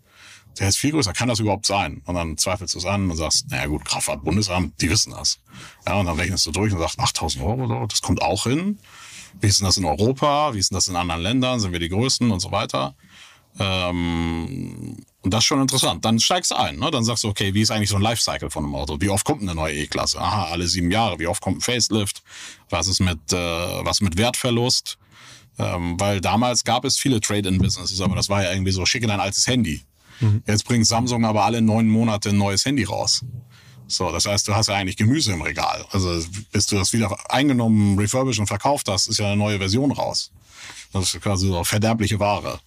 Der 0.60 0.68
ist 0.70 0.78
viel 0.78 0.92
größer. 0.92 1.14
Kann 1.14 1.28
das 1.28 1.40
überhaupt 1.40 1.66
sein? 1.68 2.02
Und 2.06 2.16
dann 2.16 2.38
zweifelst 2.38 2.74
du 2.74 2.80
es 2.80 2.86
an 2.86 3.10
und 3.12 3.16
sagst, 3.16 3.50
naja 3.52 3.68
gut, 3.68 3.86
Kraftfahrtbundesamt, 3.86 4.82
die 4.82 4.90
wissen 4.90 5.12
das. 5.12 5.40
Ja, 5.86 5.96
und 6.00 6.08
dann 6.08 6.18
rechnest 6.20 6.46
du 6.48 6.52
durch 6.52 6.74
und 6.74 6.80
sagst, 6.80 7.00
8000 7.00 7.44
Euro, 7.44 7.86
das 7.86 8.02
kommt 8.02 8.22
auch 8.22 8.44
hin. 8.44 8.80
Wie 9.40 9.48
ist 9.48 9.60
denn 9.60 9.66
das 9.68 9.78
in 9.78 9.86
Europa? 9.86 10.54
Wie 10.56 10.60
ist 10.60 10.72
denn 10.72 10.76
das 10.76 10.88
in 10.88 10.96
anderen 10.96 11.22
Ländern? 11.22 11.60
Sind 11.60 11.74
wir 11.74 11.80
die 11.80 11.90
Größten 11.90 12.32
und 12.32 12.40
so 12.40 12.52
weiter? 12.52 12.96
Ähm, 13.60 14.98
und 15.22 15.34
das 15.34 15.40
ist 15.40 15.46
schon 15.46 15.62
interessant. 15.62 16.06
Dann 16.06 16.20
steigst 16.20 16.52
du 16.52 16.56
ein. 16.56 16.78
Ne? 16.80 16.90
Dann 16.92 17.04
sagst 17.04 17.24
du, 17.24 17.28
okay, 17.28 17.54
wie 17.54 17.62
ist 17.62 17.72
eigentlich 17.72 17.90
so 17.90 17.96
ein 17.98 18.02
Lifecycle 18.02 18.50
von 18.50 18.64
einem 18.64 18.76
Auto? 18.76 18.98
Wie 19.00 19.10
oft 19.10 19.26
kommt 19.26 19.42
eine 19.42 19.56
neue 19.56 19.76
E-Klasse? 19.76 20.20
Aha, 20.20 20.46
alle 20.52 20.68
sieben 20.68 20.92
Jahre. 20.92 21.20
Wie 21.20 21.28
oft 21.28 21.42
kommt 21.42 21.58
ein 21.58 21.62
Facelift? 21.62 22.24
Was 22.70 22.88
ist 22.88 23.00
mit, 23.00 23.20
äh, 23.34 23.36
was 23.38 24.02
mit 24.02 24.18
Wertverlust? 24.18 24.98
Ähm, 25.60 26.00
weil 26.00 26.22
damals 26.22 26.64
gab 26.64 26.86
es 26.86 26.98
viele 26.98 27.20
Trade-in-Businesses, 27.20 28.00
aber 28.02 28.16
das 28.16 28.30
war 28.30 28.44
ja 28.44 28.52
irgendwie 28.52 28.72
so, 28.72 28.86
schicke 28.86 29.08
dein 29.08 29.20
altes 29.20 29.48
Handy. 29.48 29.82
Jetzt 30.48 30.66
bringt 30.66 30.88
Samsung 30.88 31.26
aber 31.26 31.46
alle 31.46 31.62
neun 31.62 31.88
Monate 31.88 32.30
ein 32.30 32.38
neues 32.38 32.66
Handy 32.66 32.84
raus. 32.84 33.24
So, 33.88 34.12
das 34.12 34.26
heißt, 34.26 34.48
du 34.48 34.56
hast 34.56 34.68
ja 34.68 34.76
eigentlich 34.76 34.98
Gemüse 34.98 35.32
im 35.32 35.42
Regal. 35.42 35.86
Also 35.92 36.22
bis 36.52 36.66
du 36.66 36.76
das 36.76 36.92
wieder 36.94 37.16
eingenommen, 37.32 37.98
refurbished 37.98 38.40
und 38.40 38.48
verkauft 38.48 38.88
hast, 38.90 39.08
ist 39.08 39.20
ja 39.20 39.28
eine 39.28 39.38
neue 39.38 39.58
Version 39.58 39.92
raus. 39.92 40.32
Das 40.92 41.14
ist 41.14 41.22
quasi 41.22 41.48
so 41.48 41.64
verderbliche 41.64 42.20
Ware. 42.20 42.60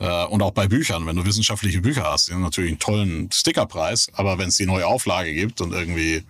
Äh, 0.00 0.24
und 0.26 0.42
auch 0.42 0.52
bei 0.52 0.66
Büchern, 0.66 1.06
wenn 1.06 1.16
du 1.16 1.24
wissenschaftliche 1.24 1.80
Bücher 1.80 2.04
hast, 2.04 2.28
die 2.28 2.32
haben 2.32 2.42
natürlich 2.42 2.70
einen 2.70 2.78
tollen 2.78 3.30
Stickerpreis, 3.32 4.08
aber 4.14 4.38
wenn 4.38 4.48
es 4.48 4.56
die 4.56 4.66
neue 4.66 4.86
Auflage 4.86 5.34
gibt 5.34 5.60
und 5.60 5.72
irgendwie, 5.72 6.22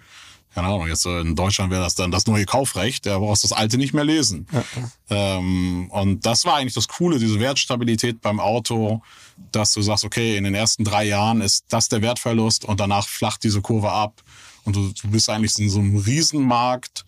keine 0.55 0.69
Ahnung, 0.69 0.87
jetzt 0.87 1.05
in 1.05 1.35
Deutschland 1.35 1.73
wäre 1.73 1.83
das 1.83 1.97
dann 1.97 2.13
das 2.13 2.27
neue 2.27 2.47
Kaufrecht, 2.47 3.05
der 3.07 3.19
brauchst 3.19 3.43
das 3.43 3.53
alte 3.53 3.77
nicht 3.77 3.93
mehr 3.93 4.05
lesen. 4.05 4.47
Ja. 4.53 4.65
Ähm, 5.11 5.91
und 5.91 6.25
das 6.25 6.45
war 6.45 6.57
eigentlich 6.57 6.75
das 6.75 6.87
Coole, 6.87 7.19
diese 7.19 7.41
Wertstabilität 7.41 8.21
beim 8.21 8.39
Auto, 8.39 9.03
dass 9.51 9.73
du 9.73 9.83
sagst, 9.83 10.05
okay, 10.05 10.37
in 10.37 10.45
den 10.45 10.55
ersten 10.55 10.85
drei 10.85 11.05
Jahren 11.05 11.41
ist 11.41 11.65
das 11.69 11.89
der 11.89 12.03
Wertverlust 12.03 12.65
und 12.65 12.79
danach 12.79 13.09
flacht 13.09 13.43
diese 13.43 13.61
Kurve 13.61 13.91
ab 13.91 14.23
und 14.65 14.77
du, 14.77 14.93
du 14.93 15.09
bist 15.09 15.29
eigentlich 15.29 15.59
in 15.59 15.69
so 15.69 15.81
einem 15.81 15.97
Riesenmarkt, 15.97 17.05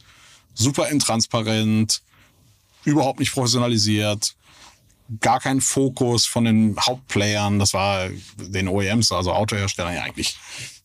super 0.54 0.88
intransparent, 0.88 2.02
überhaupt 2.84 3.20
nicht 3.20 3.32
professionalisiert 3.32 4.34
gar 5.20 5.38
kein 5.38 5.60
Fokus 5.60 6.26
von 6.26 6.46
den 6.46 6.76
Hauptplayern. 6.80 7.60
Das 7.60 7.74
war 7.74 8.08
den 8.38 8.66
OEMs, 8.66 9.12
also 9.12 9.32
Autoherstellern, 9.32 9.94
ja 9.94 10.02
eigentlich 10.02 10.36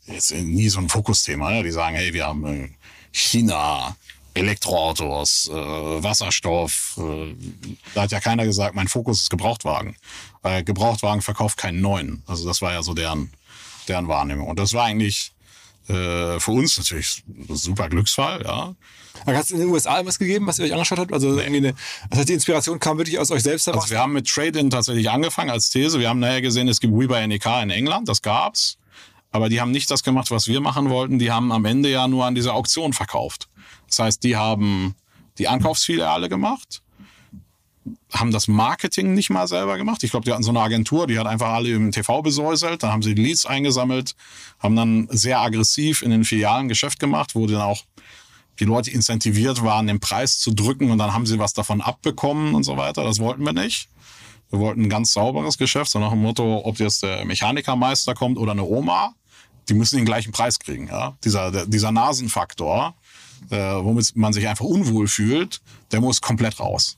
jetzt 0.06 0.32
nie 0.34 0.70
so 0.70 0.80
ein 0.80 0.90
Fokusthema. 0.90 1.52
Ne? 1.52 1.64
Die 1.64 1.72
sagen, 1.72 1.96
hey, 1.96 2.14
wir 2.14 2.26
haben 2.26 2.46
äh, 2.46 2.70
China, 3.12 3.96
Elektroautos, 4.34 5.50
äh, 5.50 5.54
Wasserstoff. 5.54 6.98
Äh, 6.98 7.36
da 7.94 8.04
hat 8.04 8.12
ja 8.12 8.20
keiner 8.20 8.46
gesagt, 8.46 8.76
mein 8.76 8.88
Fokus 8.88 9.22
ist 9.22 9.30
Gebrauchtwagen. 9.30 9.96
Weil 10.42 10.64
Gebrauchtwagen 10.64 11.22
verkauft 11.22 11.58
keinen 11.58 11.82
neuen. 11.82 12.24
Also 12.28 12.48
das 12.48 12.62
war 12.62 12.74
ja 12.74 12.84
so 12.84 12.94
deren, 12.94 13.32
deren 13.88 14.08
Wahrnehmung. 14.08 14.48
Und 14.48 14.60
das 14.60 14.74
war 14.74 14.86
eigentlich 14.86 15.34
äh, 15.88 16.40
für 16.40 16.52
uns 16.52 16.78
natürlich 16.78 17.24
ein 17.28 17.56
super 17.56 17.90
Glücksfall, 17.90 18.44
ja. 18.44 18.76
Hat 19.26 19.44
es 19.44 19.52
in 19.52 19.60
den 19.60 19.70
USA 19.70 19.96
irgendwas 19.96 20.18
gegeben, 20.18 20.48
was 20.48 20.58
ihr 20.58 20.66
euch 20.66 20.74
angeschaut 20.74 21.00
habt? 21.00 21.14
Also 21.14 21.32
nee. 21.32 21.42
irgendwie 21.42 21.58
eine, 21.58 21.76
das 22.10 22.20
heißt, 22.20 22.30
die 22.30 22.34
Inspiration 22.34 22.80
kam 22.80 22.98
wirklich 22.98 23.20
aus 23.20 23.30
euch 23.30 23.44
selbst 23.44 23.68
heraus? 23.68 23.84
Also 23.84 23.92
wir 23.92 24.00
haben 24.00 24.14
mit 24.14 24.28
Trade-In 24.28 24.70
tatsächlich 24.70 25.10
angefangen 25.10 25.50
als 25.50 25.70
These. 25.70 26.00
Wir 26.00 26.10
haben 26.10 26.20
nachher 26.20 26.42
gesehen, 26.42 26.68
es 26.70 26.80
gibt 26.80 26.94
WeBuy 26.94 27.28
NEK 27.28 27.46
in 27.64 27.70
England, 27.70 28.08
das 28.08 28.22
gab's. 28.22 28.78
Aber 29.32 29.50
die 29.50 29.62
haben 29.62 29.72
nicht 29.72 29.89
das 29.89 30.04
gemacht, 30.04 30.30
was 30.30 30.48
wir 30.48 30.62
machen 30.62 30.89
wollten. 30.89 31.17
Die 31.17 31.32
haben 31.32 31.52
am 31.52 31.65
Ende 31.65 31.89
ja 31.89 32.08
nur 32.08 32.26
an 32.26 32.36
dieser 32.36 32.54
Auktion 32.54 32.94
verkauft. 32.94 33.48
Das 33.88 34.00
heißt, 34.00 34.24
die 34.24 34.36
haben 34.36 34.96
die 35.38 35.48
Ankaufsfiliale 35.48 36.30
gemacht, 36.30 36.82
haben 38.12 38.32
das 38.32 38.48
Marketing 38.48 39.13
nicht 39.13 39.30
mal 39.30 39.48
selber 39.48 39.78
gemacht. 39.78 40.04
Ich 40.04 40.12
glaube, 40.12 40.26
die 40.26 40.34
hatten 40.34 40.44
so 40.44 40.52
eine 40.52 40.60
Agentur, 40.60 41.08
die 41.08 41.17
hat 41.17 41.28
einfach 41.28 41.50
alle 41.50 41.70
im 41.70 41.91
TV 41.91 42.22
besäuselt. 42.22 42.84
Dann 42.84 42.91
haben 42.91 43.02
sie 43.02 43.13
Leads 43.13 43.46
eingesammelt, 43.46 44.15
haben 44.60 44.76
dann 44.76 45.08
sehr 45.10 45.39
aggressiv 45.39 46.02
in 46.02 46.12
den 46.12 46.26
Filialen 46.26 46.67
Geschäft 46.67 47.00
gemacht, 47.00 47.34
wo 47.36 47.48
dann 47.48 47.62
auch 47.62 47.84
die 48.60 48.65
Leute 48.65 48.91
incentiviert 48.91 49.63
waren, 49.63 49.88
den 49.88 50.00
Preis 50.00 50.39
zu 50.39 50.54
drücken 50.54 50.91
und 50.91 50.98
dann 50.98 51.13
haben 51.13 51.26
sie 51.26 51.39
was 51.39 51.54
davon 51.54 51.82
abbekommen 51.82 52.54
und 52.54 52.63
so 52.63 52.78
weiter. 52.78 53.04
Das 53.04 53.20
wollten 53.20 53.44
wir 53.44 53.54
nicht. 53.54 53.89
Wir 54.52 54.60
wollten 54.60 54.84
ein 54.84 54.89
ganz 54.89 55.13
sauberes 55.13 55.58
Geschäft, 55.58 55.91
so 55.91 56.00
nach 56.00 56.12
dem 56.12 56.22
Motto, 56.22 56.62
ob 56.65 56.78
jetzt 56.80 57.04
der 57.04 57.24
Mechanikermeister 57.26 58.13
kommt 58.13 58.38
oder 58.38 58.52
eine 58.52 58.63
Oma, 58.63 59.15
die 59.69 59.74
müssen 59.74 59.97
den 59.97 60.06
gleichen 60.06 60.32
Preis 60.32 60.60
kriegen. 60.60 60.88
Ja? 60.88 61.17
Dieser, 61.24 61.65
dieser 61.65 61.91
Nasenfaktor, 61.91 62.95
äh, 63.50 63.58
womit 63.58 64.15
man 64.15 64.34
sich 64.34 64.47
einfach 64.47 64.65
unwohl 64.65 65.08
fühlt, 65.08 65.62
der 65.91 66.02
muss 66.02 66.21
komplett 66.21 66.60
raus. 66.60 66.97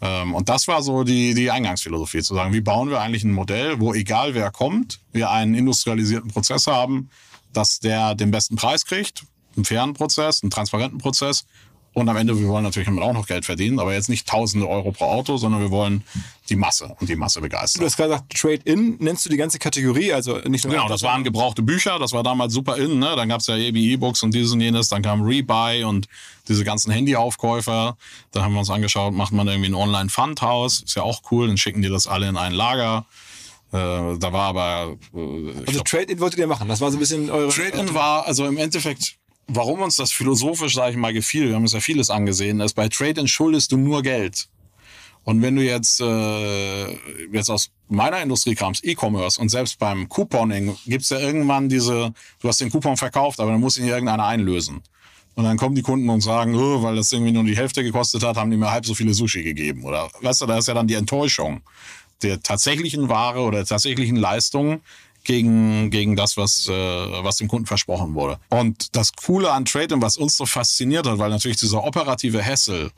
Ähm, 0.00 0.34
und 0.34 0.48
das 0.48 0.66
war 0.68 0.82
so 0.82 1.04
die, 1.04 1.34
die 1.34 1.50
Eingangsphilosophie, 1.50 2.22
zu 2.22 2.34
sagen, 2.34 2.52
wie 2.52 2.60
bauen 2.60 2.90
wir 2.90 3.00
eigentlich 3.00 3.24
ein 3.24 3.32
Modell, 3.32 3.80
wo 3.80 3.94
egal 3.94 4.34
wer 4.34 4.50
kommt, 4.50 5.00
wir 5.12 5.30
einen 5.30 5.54
industrialisierten 5.54 6.30
Prozess 6.30 6.66
haben, 6.66 7.10
dass 7.52 7.80
der 7.80 8.14
den 8.14 8.30
besten 8.30 8.56
Preis 8.56 8.84
kriegt, 8.84 9.24
einen 9.56 9.64
fairen 9.64 9.94
Prozess, 9.94 10.42
einen 10.42 10.50
transparenten 10.50 10.98
Prozess. 10.98 11.44
Und 11.92 12.08
am 12.08 12.16
Ende, 12.16 12.38
wir 12.38 12.46
wollen 12.46 12.62
natürlich 12.62 12.86
damit 12.86 13.02
auch 13.02 13.12
noch 13.12 13.26
Geld 13.26 13.44
verdienen, 13.44 13.80
aber 13.80 13.92
jetzt 13.94 14.08
nicht 14.08 14.28
tausende 14.28 14.68
Euro 14.68 14.92
pro 14.92 15.06
Auto, 15.06 15.36
sondern 15.38 15.60
wir 15.60 15.72
wollen 15.72 16.04
die 16.48 16.54
Masse 16.54 16.94
und 17.00 17.08
die 17.08 17.16
Masse 17.16 17.40
begeistern. 17.40 17.80
Du 17.80 17.86
hast 17.86 17.96
gerade 17.96 18.10
gesagt, 18.10 18.32
Trade-In, 18.32 18.96
nennst 19.00 19.24
du 19.24 19.30
die 19.30 19.36
ganze 19.36 19.58
Kategorie, 19.58 20.12
also 20.12 20.38
nicht 20.48 20.64
nur... 20.64 20.74
Genau, 20.74 20.88
das 20.88 21.02
waren 21.02 21.24
gebrauchte 21.24 21.62
Bücher, 21.62 21.98
das 21.98 22.12
war 22.12 22.22
damals 22.22 22.52
super 22.52 22.76
in, 22.76 23.00
ne? 23.00 23.14
dann 23.16 23.28
gab 23.28 23.40
es 23.40 23.48
ja 23.48 23.56
E-Books 23.56 24.22
und 24.22 24.32
dieses 24.32 24.52
und 24.52 24.60
jenes, 24.60 24.88
dann 24.88 25.02
kam 25.02 25.22
Rebuy 25.22 25.82
und 25.82 26.06
diese 26.46 26.62
ganzen 26.62 26.92
Handyaufkäufer, 26.92 27.96
da 28.30 28.42
haben 28.42 28.52
wir 28.52 28.60
uns 28.60 28.70
angeschaut, 28.70 29.12
macht 29.12 29.32
man 29.32 29.48
irgendwie 29.48 29.70
ein 29.70 29.74
Online-Fundhaus, 29.74 30.82
ist 30.82 30.94
ja 30.94 31.02
auch 31.02 31.22
cool, 31.32 31.48
dann 31.48 31.56
schicken 31.56 31.82
die 31.82 31.88
das 31.88 32.06
alle 32.06 32.28
in 32.28 32.36
ein 32.36 32.52
Lager. 32.52 33.06
Äh, 33.72 34.16
da 34.18 34.32
war 34.32 34.48
aber... 34.48 34.96
Äh, 35.12 35.64
also 35.66 35.80
Trade-In 35.82 36.20
wolltet 36.20 36.38
ihr 36.38 36.46
machen, 36.46 36.68
das 36.68 36.80
war 36.80 36.90
so 36.92 36.96
ein 36.96 37.00
bisschen 37.00 37.30
eure... 37.30 37.50
Trade-In 37.50 37.94
war, 37.94 38.26
also 38.26 38.46
im 38.46 38.58
Endeffekt 38.58 39.19
warum 39.52 39.82
uns 39.82 39.96
das 39.96 40.12
philosophisch, 40.12 40.74
sage 40.74 40.92
ich 40.92 40.96
mal, 40.96 41.12
gefiel, 41.12 41.48
wir 41.48 41.54
haben 41.54 41.62
uns 41.62 41.72
ja 41.72 41.80
vieles 41.80 42.10
angesehen, 42.10 42.60
ist 42.60 42.74
bei 42.74 42.88
Trade-in 42.88 43.28
schuldest 43.28 43.72
du 43.72 43.76
nur 43.76 44.02
Geld. 44.02 44.48
Und 45.24 45.42
wenn 45.42 45.54
du 45.54 45.62
jetzt, 45.62 46.00
äh, 46.00 46.90
jetzt 47.32 47.50
aus 47.50 47.70
meiner 47.88 48.22
Industrie 48.22 48.54
kamst, 48.54 48.84
E-Commerce 48.84 49.40
und 49.40 49.50
selbst 49.50 49.78
beim 49.78 50.08
Couponing 50.08 50.76
gibt's 50.86 51.10
ja 51.10 51.18
irgendwann 51.18 51.68
diese, 51.68 52.14
du 52.40 52.48
hast 52.48 52.60
den 52.60 52.70
Coupon 52.70 52.96
verkauft, 52.96 53.38
aber 53.38 53.50
dann 53.50 53.60
muss 53.60 53.76
ihn 53.76 53.86
irgendeiner 53.86 54.24
einlösen. 54.24 54.82
Und 55.34 55.44
dann 55.44 55.56
kommen 55.56 55.74
die 55.74 55.82
Kunden 55.82 56.08
und 56.08 56.22
sagen, 56.22 56.54
oh, 56.54 56.82
weil 56.82 56.96
das 56.96 57.12
irgendwie 57.12 57.32
nur 57.32 57.44
die 57.44 57.56
Hälfte 57.56 57.82
gekostet 57.82 58.22
hat, 58.22 58.36
haben 58.36 58.50
die 58.50 58.56
mir 58.56 58.70
halb 58.70 58.84
so 58.84 58.94
viele 58.94 59.14
Sushi 59.14 59.42
gegeben. 59.42 59.84
Oder 59.84 60.10
weißt 60.20 60.42
du, 60.42 60.46
da 60.46 60.58
ist 60.58 60.68
ja 60.68 60.74
dann 60.74 60.86
die 60.86 60.94
Enttäuschung 60.94 61.60
der 62.22 62.42
tatsächlichen 62.42 63.08
Ware 63.08 63.40
oder 63.40 63.58
der 63.58 63.66
tatsächlichen 63.66 64.16
Leistung 64.16 64.80
gegen, 65.24 65.90
gegen 65.90 66.16
das, 66.16 66.36
was, 66.36 66.66
äh, 66.68 66.72
was 66.72 67.36
dem 67.36 67.48
Kunden 67.48 67.66
versprochen 67.66 68.14
wurde. 68.14 68.38
Und 68.48 68.96
das 68.96 69.12
Coole 69.12 69.52
an 69.52 69.64
Trade, 69.64 70.00
was 70.00 70.16
uns 70.16 70.36
so 70.36 70.46
fasziniert 70.46 71.06
hat, 71.06 71.18
weil 71.18 71.30
natürlich 71.30 71.58
dieser 71.58 71.84
operative 71.84 72.42
Hessel, 72.42 72.90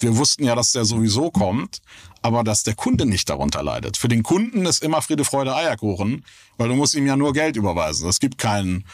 wir 0.00 0.16
wussten 0.16 0.44
ja, 0.44 0.54
dass 0.54 0.72
der 0.72 0.84
sowieso 0.84 1.30
kommt, 1.30 1.80
aber 2.22 2.42
dass 2.44 2.62
der 2.62 2.74
Kunde 2.74 3.06
nicht 3.06 3.28
darunter 3.28 3.62
leidet. 3.62 3.96
Für 3.96 4.08
den 4.08 4.22
Kunden 4.22 4.66
ist 4.66 4.82
immer 4.82 5.02
Friede, 5.02 5.24
Freude, 5.24 5.54
Eierkuchen, 5.54 6.24
weil 6.56 6.68
du 6.68 6.74
musst 6.74 6.94
ihm 6.94 7.06
ja 7.06 7.16
nur 7.16 7.32
Geld 7.32 7.56
überweisen. 7.56 8.08
Es 8.08 8.20
gibt 8.20 8.38
keinen 8.38 8.84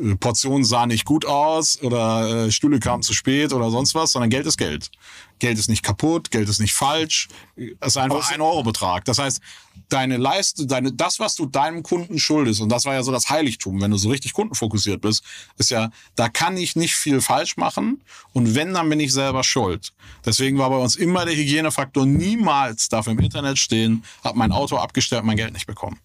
äh, 0.00 0.16
Portion 0.16 0.64
sah 0.64 0.86
nicht 0.86 1.04
gut 1.04 1.24
aus 1.24 1.80
oder 1.82 2.46
äh, 2.46 2.50
Stühle 2.50 2.80
kamen 2.80 3.02
zu 3.02 3.14
spät 3.14 3.52
oder 3.52 3.70
sonst 3.70 3.94
was, 3.94 4.12
sondern 4.12 4.30
Geld 4.30 4.46
ist 4.46 4.56
Geld. 4.56 4.90
Geld 5.38 5.58
ist 5.58 5.68
nicht 5.68 5.82
kaputt, 5.82 6.30
Geld 6.30 6.48
ist 6.48 6.60
nicht 6.60 6.72
falsch, 6.72 7.28
es 7.56 7.72
ist 7.80 7.96
einfach 7.96 8.30
ein 8.30 8.40
Euro-Betrag. 8.40 9.04
Das 9.06 9.18
heißt, 9.18 9.40
deine 9.88 10.16
Leistung, 10.16 10.68
deine, 10.68 10.92
das, 10.92 11.18
was 11.18 11.34
du 11.34 11.46
deinem 11.46 11.82
Kunden 11.82 12.18
schuldest, 12.20 12.60
und 12.60 12.68
das 12.68 12.84
war 12.84 12.94
ja 12.94 13.02
so 13.02 13.10
das 13.10 13.28
Heiligtum, 13.28 13.80
wenn 13.80 13.90
du 13.90 13.96
so 13.96 14.08
richtig 14.10 14.34
kundenfokussiert 14.34 15.00
bist, 15.00 15.24
ist 15.58 15.70
ja, 15.70 15.90
da 16.14 16.28
kann 16.28 16.56
ich 16.56 16.76
nicht 16.76 16.94
viel 16.94 17.20
falsch 17.20 17.56
machen 17.56 18.02
und 18.32 18.54
wenn, 18.54 18.72
dann 18.72 18.88
bin 18.88 19.00
ich 19.00 19.12
selber 19.12 19.42
schuld. 19.42 19.92
Deswegen 20.24 20.58
war 20.58 20.70
bei 20.70 20.78
uns 20.78 20.94
immer 20.94 21.24
der 21.24 21.34
Hygienefaktor 21.34 22.06
niemals 22.06 22.88
darf 22.88 23.08
im 23.08 23.18
Internet 23.18 23.58
stehen, 23.58 24.04
hab 24.22 24.36
mein 24.36 24.52
Auto 24.52 24.76
abgestellt, 24.76 25.24
mein 25.24 25.36
Geld 25.36 25.52
nicht 25.52 25.66
bekommen. 25.66 25.98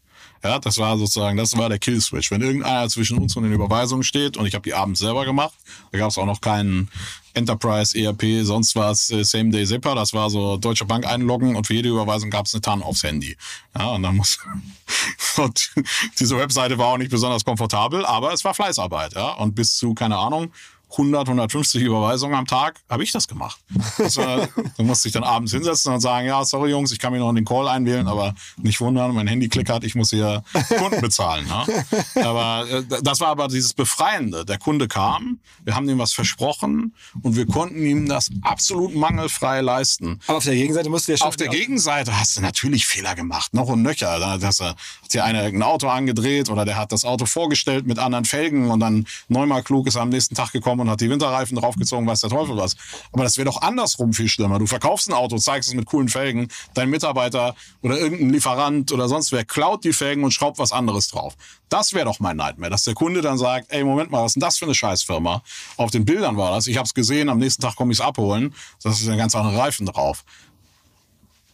Ja, 0.44 0.60
das 0.60 0.78
war 0.78 0.98
sozusagen, 0.98 1.38
das 1.38 1.58
war 1.58 1.70
der 1.70 1.80
Killswitch. 1.80 2.32
Wenn 2.32 2.42
irgendeiner 2.42 2.88
zwischen 2.90 3.18
uns 3.18 3.36
und 3.36 3.44
den 3.44 3.54
Überweisungen 3.54 4.04
steht, 4.04 4.38
und 4.38 4.46
ich 4.46 4.54
habe 4.54 4.64
die 4.64 4.74
abends 4.74 5.00
selber 5.00 5.26
gemacht, 5.26 5.54
da 5.92 5.98
gab 5.98 6.10
es 6.10 6.18
auch 6.18 6.26
noch 6.26 6.42
keinen 6.42 6.90
Enterprise, 7.34 7.98
ERP, 7.98 8.44
sonst 8.44 8.76
was, 8.76 9.12
äh, 9.12 9.24
Same 9.24 9.50
Day 9.50 9.66
Zipper, 9.66 9.96
das 9.96 10.14
war 10.14 10.30
so 10.30 10.58
Deutsche 10.58 10.86
Bank 10.86 11.06
einloggen 11.06 11.56
und 11.56 11.68
für 11.68 11.74
jede 11.74 11.90
Überweisung 11.90 12.30
gab 12.30 12.48
es 12.48 12.54
eine 12.54 12.62
TAN 12.62 12.82
aufs 12.82 13.04
Handy. 13.04 13.38
Ja, 13.78 13.90
und 13.92 14.04
dann 14.04 14.16
muss 14.16 14.40
und 15.38 15.72
diese 16.20 16.38
Webseite 16.38 16.78
war 16.78 16.88
auch 16.88 16.98
nicht 16.98 17.12
besonders 17.12 17.46
komfortabel, 17.46 18.06
aber 18.06 18.34
es 18.34 18.44
war 18.44 18.54
Fleißarbeit, 18.54 19.14
ja. 19.14 19.34
Und 19.34 19.56
bis 19.56 19.78
zu, 19.78 19.94
keine 19.94 20.18
Ahnung, 20.18 20.52
100, 20.92 21.28
150 21.28 21.82
Überweisungen 21.82 22.36
am 22.36 22.46
Tag, 22.46 22.80
habe 22.90 23.04
ich 23.04 23.12
das 23.12 23.28
gemacht. 23.28 23.60
War, 23.98 24.48
dann 24.78 24.86
musste 24.86 25.08
ich 25.10 25.14
dann 25.14 25.24
abends 25.24 25.52
hinsetzen 25.52 25.94
und 25.94 26.00
sagen, 26.00 26.28
ja, 26.28 26.44
sorry 26.46 26.72
Jungs, 26.72 26.92
ich 26.92 27.00
kann 27.00 27.12
mir 27.12 27.20
noch 27.20 27.30
in 27.30 27.36
den 27.36 27.46
Call 27.46 27.68
einwählen, 27.68 28.08
aber 28.08 28.34
nicht 28.58 28.80
wundern, 28.80 29.14
mein 29.14 29.28
Handy 29.28 29.50
klickert, 29.50 29.84
ich 29.84 29.96
muss 29.96 30.12
hier 30.12 30.44
Kunden 30.78 31.02
bezahlen. 31.02 31.46
Ne? 31.48 31.84
Aber 32.24 32.66
äh, 32.70 32.84
das 33.04 33.20
war 33.20 33.28
aber 33.28 33.48
dieses 33.48 33.74
Befreiende. 33.74 34.46
Der 34.46 34.58
Kunde 34.58 34.88
kam, 34.88 35.40
wir 35.64 35.76
haben 35.76 35.90
ihm 35.90 36.00
was 36.00 36.14
versprochen 36.14 36.96
und 37.22 37.36
wir 37.36 37.46
konnten 37.46 37.86
ihm 37.86 38.08
das 38.08 38.30
absolut 38.42 38.96
mangelfrei 38.96 39.62
leisten. 39.62 40.20
Aber 40.28 40.38
auf 40.38 40.46
der 40.46 40.56
Gegenseite 40.56 40.90
musst 40.90 41.08
du 41.08 41.12
ja 41.12 41.18
schon... 41.18 41.28
Auf 41.28 41.36
der 41.36 41.50
Gegenseite 41.50 42.18
hast 42.18 42.38
du 42.38 42.42
natürlich 42.42 42.86
Fehler 42.86 43.14
gemacht, 43.16 43.54
noch 43.54 43.68
und 43.68 43.82
nöcher. 43.82 44.20
Da 44.20 44.40
hast 44.42 44.62
du, 44.62 44.66
hat 44.66 44.78
hier 45.12 45.26
einer 45.26 45.44
ein 45.44 45.64
Auto 45.64 45.88
angedreht 45.88 46.50
oder 46.50 46.66
der 46.66 46.78
hat 46.78 46.92
das 46.92 47.04
Auto 47.04 47.26
vorgestellt 47.26 47.86
mit 47.86 48.00
anderen 48.00 48.26
Felgen 48.26 48.72
und 48.72 48.80
dann 48.80 49.06
neunmal 49.28 49.64
klug 49.64 49.88
ist 49.88 49.98
am 49.98 50.10
nächsten 50.10 50.36
Tag 50.36 50.52
gekommen 50.52 50.77
gekommen 50.78 50.82
und 50.82 50.90
hat 50.90 51.02
die 51.02 51.10
Winterreifen 51.10 51.58
draufgezogen, 51.58 52.08
weiß 52.08 52.22
der 52.22 52.30
Teufel 52.30 52.58
was. 52.58 52.76
Aber 53.12 53.24
das 53.24 53.38
wäre 53.38 53.46
doch 53.46 53.62
andersrum 53.62 54.14
viel 54.14 54.28
schlimmer. 54.28 54.60
Du 54.60 54.68
verkaufst 54.68 55.10
ein 55.10 55.14
Auto, 55.14 55.38
zeigst 55.38 55.70
es 55.70 55.76
mit 55.76 55.86
coolen 55.86 56.10
Felgen, 56.10 56.48
dein 56.74 56.90
Mitarbeiter 56.90 57.56
oder 57.82 57.98
irgendein 57.98 58.30
Lieferant 58.30 58.92
oder 58.92 59.08
sonst 59.08 59.32
wer 59.32 59.46
klaut 59.46 59.84
die 59.84 59.94
Felgen 59.94 60.24
und 60.24 60.32
schraubt 60.32 60.60
was 60.60 60.72
anderes 60.72 61.08
drauf. 61.10 61.36
Das 61.70 61.94
wäre 61.94 62.06
doch 62.06 62.20
mein 62.20 62.38
Nightmare, 62.38 62.72
dass 62.72 62.84
der 62.84 62.94
Kunde 62.94 63.22
dann 63.22 63.38
sagt, 63.38 63.72
ey, 63.72 63.84
Moment 63.84 64.12
mal, 64.12 64.24
was 64.24 64.32
ist 64.32 64.36
denn 64.36 64.42
das 64.42 64.58
für 64.58 64.66
eine 64.66 64.76
Scheißfirma? 64.76 65.42
Auf 65.76 65.92
den 65.92 66.06
Bildern 66.06 66.38
war 66.38 66.52
das, 66.52 66.68
ich 66.68 66.78
habe 66.78 66.86
es 66.86 66.94
gesehen, 66.94 67.30
am 67.30 67.40
nächsten 67.40 67.62
Tag 67.62 67.76
komme 67.76 67.92
ich 67.92 68.00
es 68.00 68.06
abholen, 68.06 68.54
das 68.84 69.02
ist 69.02 69.10
ein 69.10 69.18
ganz 69.18 69.36
andere 69.36 69.58
Reifen 69.58 69.86
drauf 69.86 70.24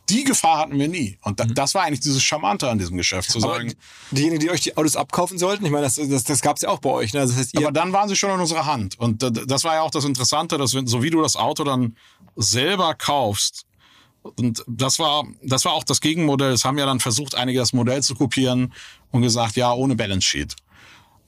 die 0.09 0.23
Gefahr 0.23 0.57
hatten 0.57 0.77
wir 0.77 0.87
nie. 0.87 1.17
Und 1.21 1.39
da, 1.39 1.45
mhm. 1.45 1.53
das 1.53 1.73
war 1.75 1.83
eigentlich 1.83 2.01
dieses 2.01 2.21
Charmante 2.21 2.69
an 2.69 2.77
diesem 2.77 2.97
Geschäft, 2.97 3.31
zu 3.31 3.39
sagen. 3.39 3.69
Aber 3.69 3.77
diejenigen, 4.11 4.39
die 4.39 4.49
euch 4.49 4.61
die 4.61 4.75
Autos 4.75 4.95
abkaufen 4.95 5.37
sollten, 5.37 5.65
ich 5.65 5.71
meine, 5.71 5.83
das, 5.83 5.95
das, 5.95 6.23
das 6.23 6.41
gab 6.41 6.57
es 6.57 6.63
ja 6.63 6.69
auch 6.69 6.79
bei 6.79 6.89
euch. 6.89 7.13
Ne? 7.13 7.21
Das 7.21 7.35
heißt, 7.35 7.57
aber 7.57 7.71
dann 7.71 7.93
waren 7.93 8.09
sie 8.09 8.15
schon 8.15 8.31
in 8.31 8.39
unserer 8.39 8.65
Hand. 8.65 8.99
Und 8.99 9.23
das 9.23 9.63
war 9.63 9.75
ja 9.75 9.81
auch 9.81 9.91
das 9.91 10.05
Interessante, 10.05 10.57
dass 10.57 10.71
so 10.71 11.03
wie 11.03 11.09
du 11.09 11.21
das 11.21 11.35
Auto 11.35 11.63
dann 11.63 11.95
selber 12.35 12.95
kaufst, 12.95 13.65
Und 14.23 14.63
das 14.67 14.99
war, 14.99 15.25
das 15.41 15.65
war 15.65 15.73
auch 15.73 15.83
das 15.83 15.99
Gegenmodell. 15.99 16.53
Es 16.53 16.63
haben 16.65 16.77
ja 16.77 16.85
dann 16.85 16.99
versucht, 16.99 17.35
einige 17.35 17.59
das 17.59 17.73
Modell 17.73 18.01
zu 18.01 18.15
kopieren 18.15 18.73
und 19.11 19.21
gesagt, 19.21 19.55
ja, 19.55 19.73
ohne 19.73 19.95
Balance 19.95 20.25
Sheet. 20.27 20.55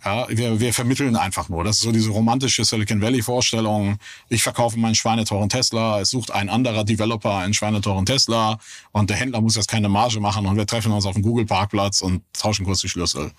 Ja, 0.05 0.27
wir, 0.29 0.59
wir 0.59 0.71
vermitteln 0.71 1.15
einfach 1.15 1.49
nur. 1.49 1.63
Das 1.63 1.77
ist 1.77 1.81
so 1.81 1.91
diese 1.91 2.11
romantische 2.11 2.63
Silicon 2.63 3.01
Valley 3.01 3.23
Vorstellung. 3.23 3.97
Ich 4.29 4.43
verkaufe 4.43 4.77
meinen 4.77 4.93
schweineteuren 4.93 5.49
Tesla, 5.49 5.99
es 5.99 6.11
sucht 6.11 6.29
ein 6.29 6.47
anderer 6.47 6.83
Developer 6.83 7.37
einen 7.37 7.55
schweineteuren 7.55 8.05
Tesla 8.05 8.59
und 8.91 9.09
der 9.09 9.17
Händler 9.17 9.41
muss 9.41 9.55
jetzt 9.55 9.67
keine 9.67 9.89
Marge 9.89 10.19
machen 10.19 10.45
und 10.45 10.57
wir 10.57 10.67
treffen 10.67 10.91
uns 10.91 11.07
auf 11.07 11.13
dem 11.13 11.23
Google 11.23 11.47
Parkplatz 11.47 12.01
und 12.01 12.21
tauschen 12.33 12.67
kurz 12.67 12.81
die 12.81 12.89
Schlüssel. 12.89 13.31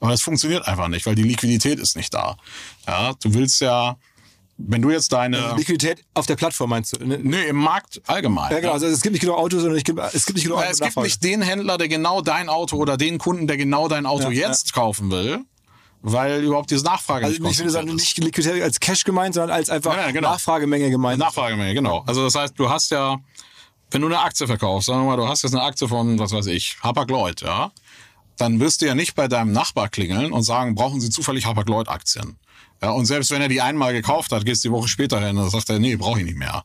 Aber 0.00 0.12
das 0.12 0.22
funktioniert 0.22 0.66
einfach 0.66 0.88
nicht, 0.88 1.04
weil 1.04 1.14
die 1.14 1.24
Liquidität 1.24 1.78
ist 1.78 1.94
nicht 1.94 2.14
da. 2.14 2.38
Ja, 2.86 3.12
du 3.22 3.34
willst 3.34 3.60
ja, 3.60 3.98
wenn 4.56 4.80
du 4.80 4.90
jetzt 4.90 5.12
deine. 5.12 5.54
Liquidität 5.56 6.04
auf 6.14 6.24
der 6.24 6.36
Plattform 6.36 6.70
meinst 6.70 6.96
du? 6.96 7.04
Ne? 7.04 7.18
Nee, 7.22 7.48
im 7.48 7.56
Markt 7.56 8.00
allgemein. 8.06 8.50
Ja, 8.50 8.60
genau. 8.60 8.72
Also 8.72 8.86
es 8.86 9.02
gibt 9.02 9.12
nicht 9.12 9.20
genug 9.20 9.36
Autos, 9.36 9.60
sondern 9.60 9.76
es 9.76 9.84
gibt, 9.84 9.98
es 9.98 10.24
gibt 10.24 10.36
nicht 10.36 10.44
genug 10.44 10.58
Autos. 10.58 10.70
Es 10.70 10.80
gibt 10.80 10.96
nicht 10.96 11.22
den 11.22 11.42
Händler, 11.42 11.76
der 11.76 11.88
genau 11.88 12.22
dein 12.22 12.48
Auto 12.48 12.78
oder 12.78 12.96
den 12.96 13.18
Kunden, 13.18 13.46
der 13.46 13.58
genau 13.58 13.88
dein 13.88 14.06
Auto 14.06 14.30
ja, 14.30 14.48
jetzt 14.48 14.68
ja. 14.68 14.74
kaufen 14.80 15.10
will 15.10 15.44
weil 16.06 16.44
überhaupt 16.44 16.70
diese 16.70 16.84
Nachfrage 16.84 17.24
also 17.24 17.42
nicht 17.42 17.52
Ich 17.52 17.58
würde 17.58 17.70
sagen, 17.70 17.94
nicht 17.94 18.18
Liquidität 18.18 18.62
als 18.62 18.78
Cash 18.78 19.04
gemeint, 19.04 19.34
sondern 19.34 19.56
als 19.56 19.70
einfach 19.70 19.96
ja, 19.96 20.10
genau. 20.10 20.32
Nachfragemenge 20.32 20.90
gemeint. 20.90 21.18
Nachfragemenge, 21.18 21.72
genau. 21.72 22.04
Also 22.06 22.22
das 22.22 22.34
heißt, 22.34 22.58
du 22.58 22.68
hast 22.68 22.90
ja, 22.90 23.18
wenn 23.90 24.02
du 24.02 24.08
eine 24.08 24.18
Aktie 24.18 24.46
verkaufst, 24.46 24.88
sagen 24.88 25.00
wir 25.00 25.06
mal, 25.06 25.16
du 25.16 25.26
hast 25.26 25.42
jetzt 25.42 25.54
eine 25.54 25.62
Aktie 25.62 25.88
von, 25.88 26.18
was 26.18 26.32
weiß 26.32 26.46
ich, 26.48 26.76
Hapag-Lloyd, 26.82 27.40
ja, 27.40 27.72
dann 28.36 28.60
wirst 28.60 28.82
du 28.82 28.86
ja 28.86 28.94
nicht 28.94 29.14
bei 29.14 29.28
deinem 29.28 29.52
Nachbar 29.52 29.88
klingeln 29.88 30.32
und 30.32 30.42
sagen, 30.42 30.74
brauchen 30.74 31.00
Sie 31.00 31.08
zufällig 31.08 31.46
Hapag-Lloyd-Aktien. 31.46 32.36
Ja, 32.82 32.90
und 32.90 33.06
selbst 33.06 33.30
wenn 33.30 33.40
er 33.40 33.48
die 33.48 33.62
einmal 33.62 33.94
gekauft 33.94 34.30
hat, 34.32 34.44
gehst 34.44 34.62
du 34.62 34.68
die 34.68 34.72
Woche 34.74 34.88
später 34.88 35.26
hin 35.26 35.38
und 35.38 35.48
sagt 35.48 35.70
er, 35.70 35.78
nee, 35.78 35.96
brauche 35.96 36.18
ich 36.18 36.26
nicht 36.26 36.36
mehr. 36.36 36.64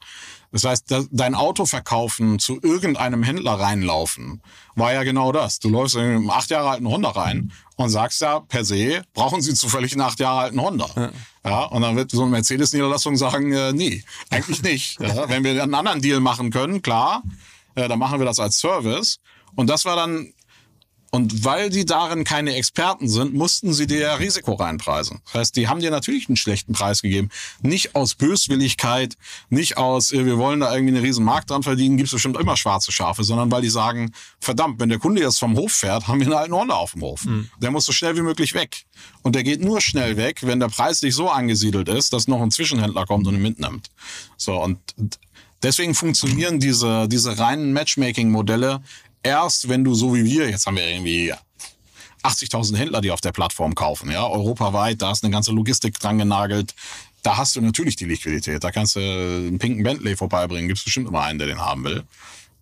Das 0.52 0.64
heißt, 0.64 0.86
dein 1.12 1.36
Auto 1.36 1.66
verkaufen, 1.66 2.40
zu 2.40 2.60
irgendeinem 2.62 3.22
Händler 3.22 3.54
reinlaufen, 3.54 4.42
war 4.76 4.94
ja 4.94 5.04
genau 5.04 5.32
das. 5.32 5.60
Du 5.60 5.70
läufst 5.70 5.96
in 5.96 6.02
einen 6.02 6.30
acht 6.30 6.50
Jahre 6.50 6.72
alten 6.72 6.88
Honda 6.88 7.10
rein 7.10 7.52
und 7.76 7.90
sagst 7.90 8.22
ja 8.22 8.40
per 8.40 8.66
se, 8.66 9.04
brauchen 9.14 9.42
sie 9.42 9.54
zufällig 9.54 9.92
einen 9.92 10.02
acht 10.02 10.20
Jahre 10.20 10.42
alten 10.42 10.60
Honda. 10.60 10.88
Ja. 10.96 11.12
ja 11.46 11.64
und 11.66 11.82
dann 11.84 11.96
wird 11.96 12.12
so 12.12 12.24
eine 12.24 12.32
Mercedes-Niederlassung 12.32 13.16
sagen, 13.16 13.54
äh, 13.54 13.74
nee, 13.74 14.04
eigentlich 14.30 14.64
nicht. 14.64 15.00
Ja, 15.10 15.30
wenn 15.30 15.44
wir 15.44 15.62
einen 15.62 15.74
anderen 15.74 16.02
Deal 16.02 16.20
machen 16.20 16.52
können, 16.52 16.82
klar, 16.82 17.24
äh, 17.76 17.88
dann 17.88 18.00
machen 18.00 18.20
wir 18.20 18.26
das 18.26 18.40
als 18.40 18.60
Service. 18.60 19.20
Und 19.56 19.70
das 19.70 19.86
war 19.86 19.96
dann 19.96 20.34
und 21.12 21.44
weil 21.44 21.70
die 21.70 21.86
darin 21.86 22.24
keine 22.24 22.56
Experten 22.56 23.10
sind, 23.10 23.34
mussten 23.34 23.74
sie 23.74 23.88
dir 23.88 24.00
ja 24.00 24.16
Risiko 24.16 24.54
reinpreisen. 24.54 25.22
Das 25.26 25.34
heißt, 25.34 25.56
die 25.56 25.68
haben 25.68 25.80
dir 25.80 25.90
natürlich 25.90 26.30
einen 26.30 26.36
schlechten 26.36 26.74
Preis 26.74 27.02
gegeben. 27.02 27.30
Nicht 27.62 27.96
aus 27.96 28.14
Böswilligkeit, 28.14 29.16
nicht 29.50 29.78
aus, 29.78 30.12
äh, 30.12 30.26
wir 30.26 30.38
wollen 30.38 30.60
da 30.60 30.74
irgendwie 30.74 30.96
einen 30.96 31.04
riesen 31.04 31.26
Markt 31.26 31.50
dran 31.50 31.64
verdienen, 31.64 31.98
gibt's 31.98 32.12
bestimmt 32.12 32.38
immer 32.38 32.56
schwarze 32.56 32.92
Schafe, 32.92 33.24
sondern 33.24 33.52
weil 33.52 33.62
die 33.62 33.70
sagen, 33.70 34.12
verdammt, 34.40 34.80
wenn 34.80 34.90
der 34.90 35.00
Kunde 35.00 35.22
jetzt 35.22 35.40
vom 35.40 35.56
Hof 35.58 35.72
fährt, 35.72 36.08
haben 36.08 36.20
wir 36.20 36.28
einen 36.28 36.36
alten 36.36 36.54
Honda 36.54 36.76
auf 36.76 36.92
dem 36.92 37.02
Hof. 37.02 37.26
Mhm. 37.26 37.50
Der 37.60 37.72
muss 37.72 37.86
so 37.86 37.92
schnell 37.92 38.16
wie 38.16 38.22
möglich 38.22 38.54
weg. 38.54 38.86
Und 39.24 39.34
der 39.36 39.44
geht 39.44 39.64
nur 39.64 39.82
schnell 39.82 40.16
weg, 40.16 40.42
wenn 40.44 40.60
der 40.60 40.68
Preis 40.68 41.02
nicht 41.02 41.16
so 41.16 41.30
angesiedelt 41.30 41.90
ist, 41.90 42.14
dass 42.14 42.28
noch 42.28 42.42
ein 42.42 42.52
Zwischenhändler 42.52 43.06
kommt 43.06 43.26
und 43.28 43.36
ihn 43.36 43.42
mitnimmt. 43.42 43.90
So, 44.38 44.62
und 44.62 44.80
Deswegen 45.62 45.94
funktionieren 45.94 46.60
diese, 46.60 47.08
diese 47.10 47.38
reinen 47.38 47.74
Matchmaking-Modelle 47.74 48.82
erst, 49.24 49.70
wenn 49.70 49.84
du 49.84 49.94
so 49.94 50.14
wie 50.14 50.24
wir, 50.24 50.50
jetzt 50.50 50.66
haben 50.66 50.78
wir 50.78 50.88
irgendwie 50.88 51.34
80.000 52.24 52.78
Händler, 52.78 53.02
die 53.02 53.12
auf 53.12 53.22
der 53.22 53.32
Plattform 53.32 53.76
kaufen, 53.76 54.12
ja, 54.12 54.28
europaweit, 54.28 55.02
da 55.02 55.12
ist 55.12 55.24
eine 55.24 55.32
ganze 55.32 55.52
Logistik 55.52 56.00
dran 56.00 56.18
genagelt. 56.18 56.76
Da 57.24 57.38
hast 57.38 57.56
du 57.56 57.62
natürlich 57.62 57.96
die 57.96 58.06
Liquidität. 58.06 58.64
Da 58.64 58.72
kannst 58.72 58.96
du 58.96 59.00
einen 59.00 59.60
pinken 59.60 59.84
Bentley 59.84 60.16
vorbeibringen. 60.16 60.68
Gibt 60.68 60.80
es 60.80 60.86
bestimmt 60.86 61.08
immer 61.10 61.22
einen, 61.22 61.38
der 61.38 61.48
den 61.48 61.60
haben 61.60 61.84
will. 61.84 62.04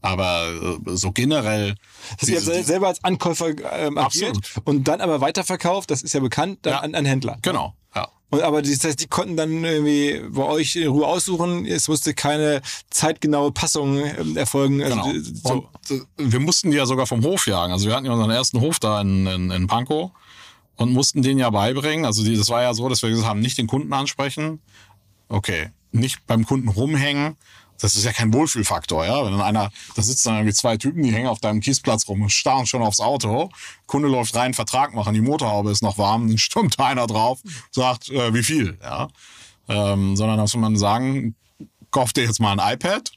Aber 0.01 0.79
äh, 0.85 0.95
so 0.95 1.11
generell. 1.11 1.75
Das 2.19 2.29
ist 2.29 2.47
ja 2.47 2.63
selber 2.63 2.87
als 2.87 3.03
Ankäufer 3.03 3.49
ähm, 3.73 3.97
agiert 3.97 4.37
und 4.63 4.87
dann 4.87 5.01
aber 5.01 5.21
weiterverkauft, 5.21 5.91
das 5.91 6.01
ist 6.01 6.13
ja 6.13 6.19
bekannt, 6.19 6.59
dann 6.63 6.73
ja. 6.73 6.79
an, 6.79 6.95
an 6.95 7.05
Händler. 7.05 7.37
Genau, 7.41 7.65
ja. 7.65 7.86
Und, 8.29 8.41
aber 8.41 8.61
das 8.61 8.83
heißt, 8.83 9.01
die 9.01 9.07
konnten 9.07 9.37
dann 9.37 9.63
irgendwie 9.63 10.21
bei 10.29 10.43
euch 10.43 10.75
in 10.75 10.87
Ruhe 10.87 11.07
aussuchen. 11.07 11.65
Es 11.65 11.87
musste 11.87 12.13
keine 12.13 12.61
zeitgenaue 12.89 13.51
Passung 13.51 13.99
ähm, 13.99 14.35
erfolgen. 14.35 14.83
Also, 14.83 14.95
genau. 15.01 15.13
So. 15.21 15.53
Und, 15.53 15.91
äh, 15.91 16.31
wir 16.31 16.39
mussten 16.39 16.71
die 16.71 16.77
ja 16.77 16.85
sogar 16.85 17.07
vom 17.07 17.23
Hof 17.23 17.47
jagen. 17.47 17.71
Also 17.71 17.87
wir 17.87 17.95
hatten 17.95 18.05
ja 18.05 18.11
unseren 18.11 18.31
ersten 18.31 18.59
Hof 18.59 18.79
da 18.79 18.99
in, 18.99 19.25
in, 19.27 19.51
in 19.51 19.67
Pankow 19.67 20.11
und 20.75 20.91
mussten 20.91 21.21
den 21.21 21.39
ja 21.39 21.49
beibringen. 21.49 22.05
Also 22.05 22.23
die, 22.23 22.35
das 22.35 22.49
war 22.49 22.61
ja 22.61 22.73
so, 22.73 22.89
dass 22.89 23.01
wir 23.01 23.09
gesagt 23.09 23.27
haben, 23.27 23.39
nicht 23.39 23.57
den 23.57 23.67
Kunden 23.67 23.93
ansprechen. 23.93 24.59
Okay. 25.29 25.69
Nicht 25.91 26.25
beim 26.27 26.45
Kunden 26.45 26.67
rumhängen, 26.67 27.37
das 27.79 27.95
ist 27.95 28.05
ja 28.05 28.11
kein 28.11 28.33
Wohlfühlfaktor, 28.33 29.05
ja. 29.05 29.23
Wenn 29.25 29.31
dann 29.31 29.41
einer, 29.41 29.71
da 29.95 30.01
sitzen 30.01 30.29
dann 30.29 30.37
irgendwie 30.37 30.53
zwei 30.53 30.77
Typen, 30.77 31.03
die 31.03 31.13
hängen 31.13 31.27
auf 31.27 31.39
deinem 31.39 31.61
Kiesplatz 31.61 32.07
rum 32.07 32.21
und 32.21 32.31
starren 32.31 32.65
schon 32.65 32.81
aufs 32.81 32.99
Auto. 32.99 33.49
Kunde 33.85 34.07
läuft 34.07 34.35
rein, 34.35 34.53
Vertrag 34.53 34.93
machen, 34.93 35.13
die 35.13 35.21
Motorhaube 35.21 35.71
ist 35.71 35.83
noch 35.83 35.97
warm, 35.97 36.27
dann 36.27 36.37
stürmt 36.37 36.79
einer 36.79 37.07
drauf, 37.07 37.39
sagt, 37.71 38.09
äh, 38.09 38.33
wie 38.33 38.43
viel, 38.43 38.77
ja. 38.81 39.07
Ähm, 39.69 40.15
sondern 40.15 40.39
muss 40.39 40.55
man 40.55 40.77
sagen, 40.77 41.35
kauf 41.91 42.13
dir 42.13 42.23
jetzt 42.23 42.39
mal 42.39 42.57
ein 42.57 42.73
iPad, 42.73 43.11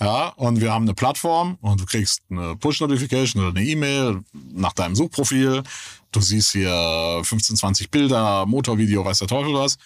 ja, 0.00 0.28
und 0.28 0.62
wir 0.62 0.72
haben 0.72 0.84
eine 0.84 0.94
Plattform 0.94 1.58
und 1.60 1.80
du 1.80 1.84
kriegst 1.84 2.22
eine 2.30 2.56
Push-Notification 2.56 3.42
oder 3.42 3.58
eine 3.58 3.68
E-Mail 3.68 4.22
nach 4.32 4.72
deinem 4.72 4.96
Suchprofil. 4.96 5.62
Du 6.10 6.20
siehst 6.20 6.52
hier 6.52 7.20
15, 7.22 7.56
20 7.56 7.90
Bilder, 7.90 8.46
Motorvideo, 8.46 9.04
weiß 9.04 9.18
der 9.18 9.28
Teufel 9.28 9.52
was. 9.52 9.76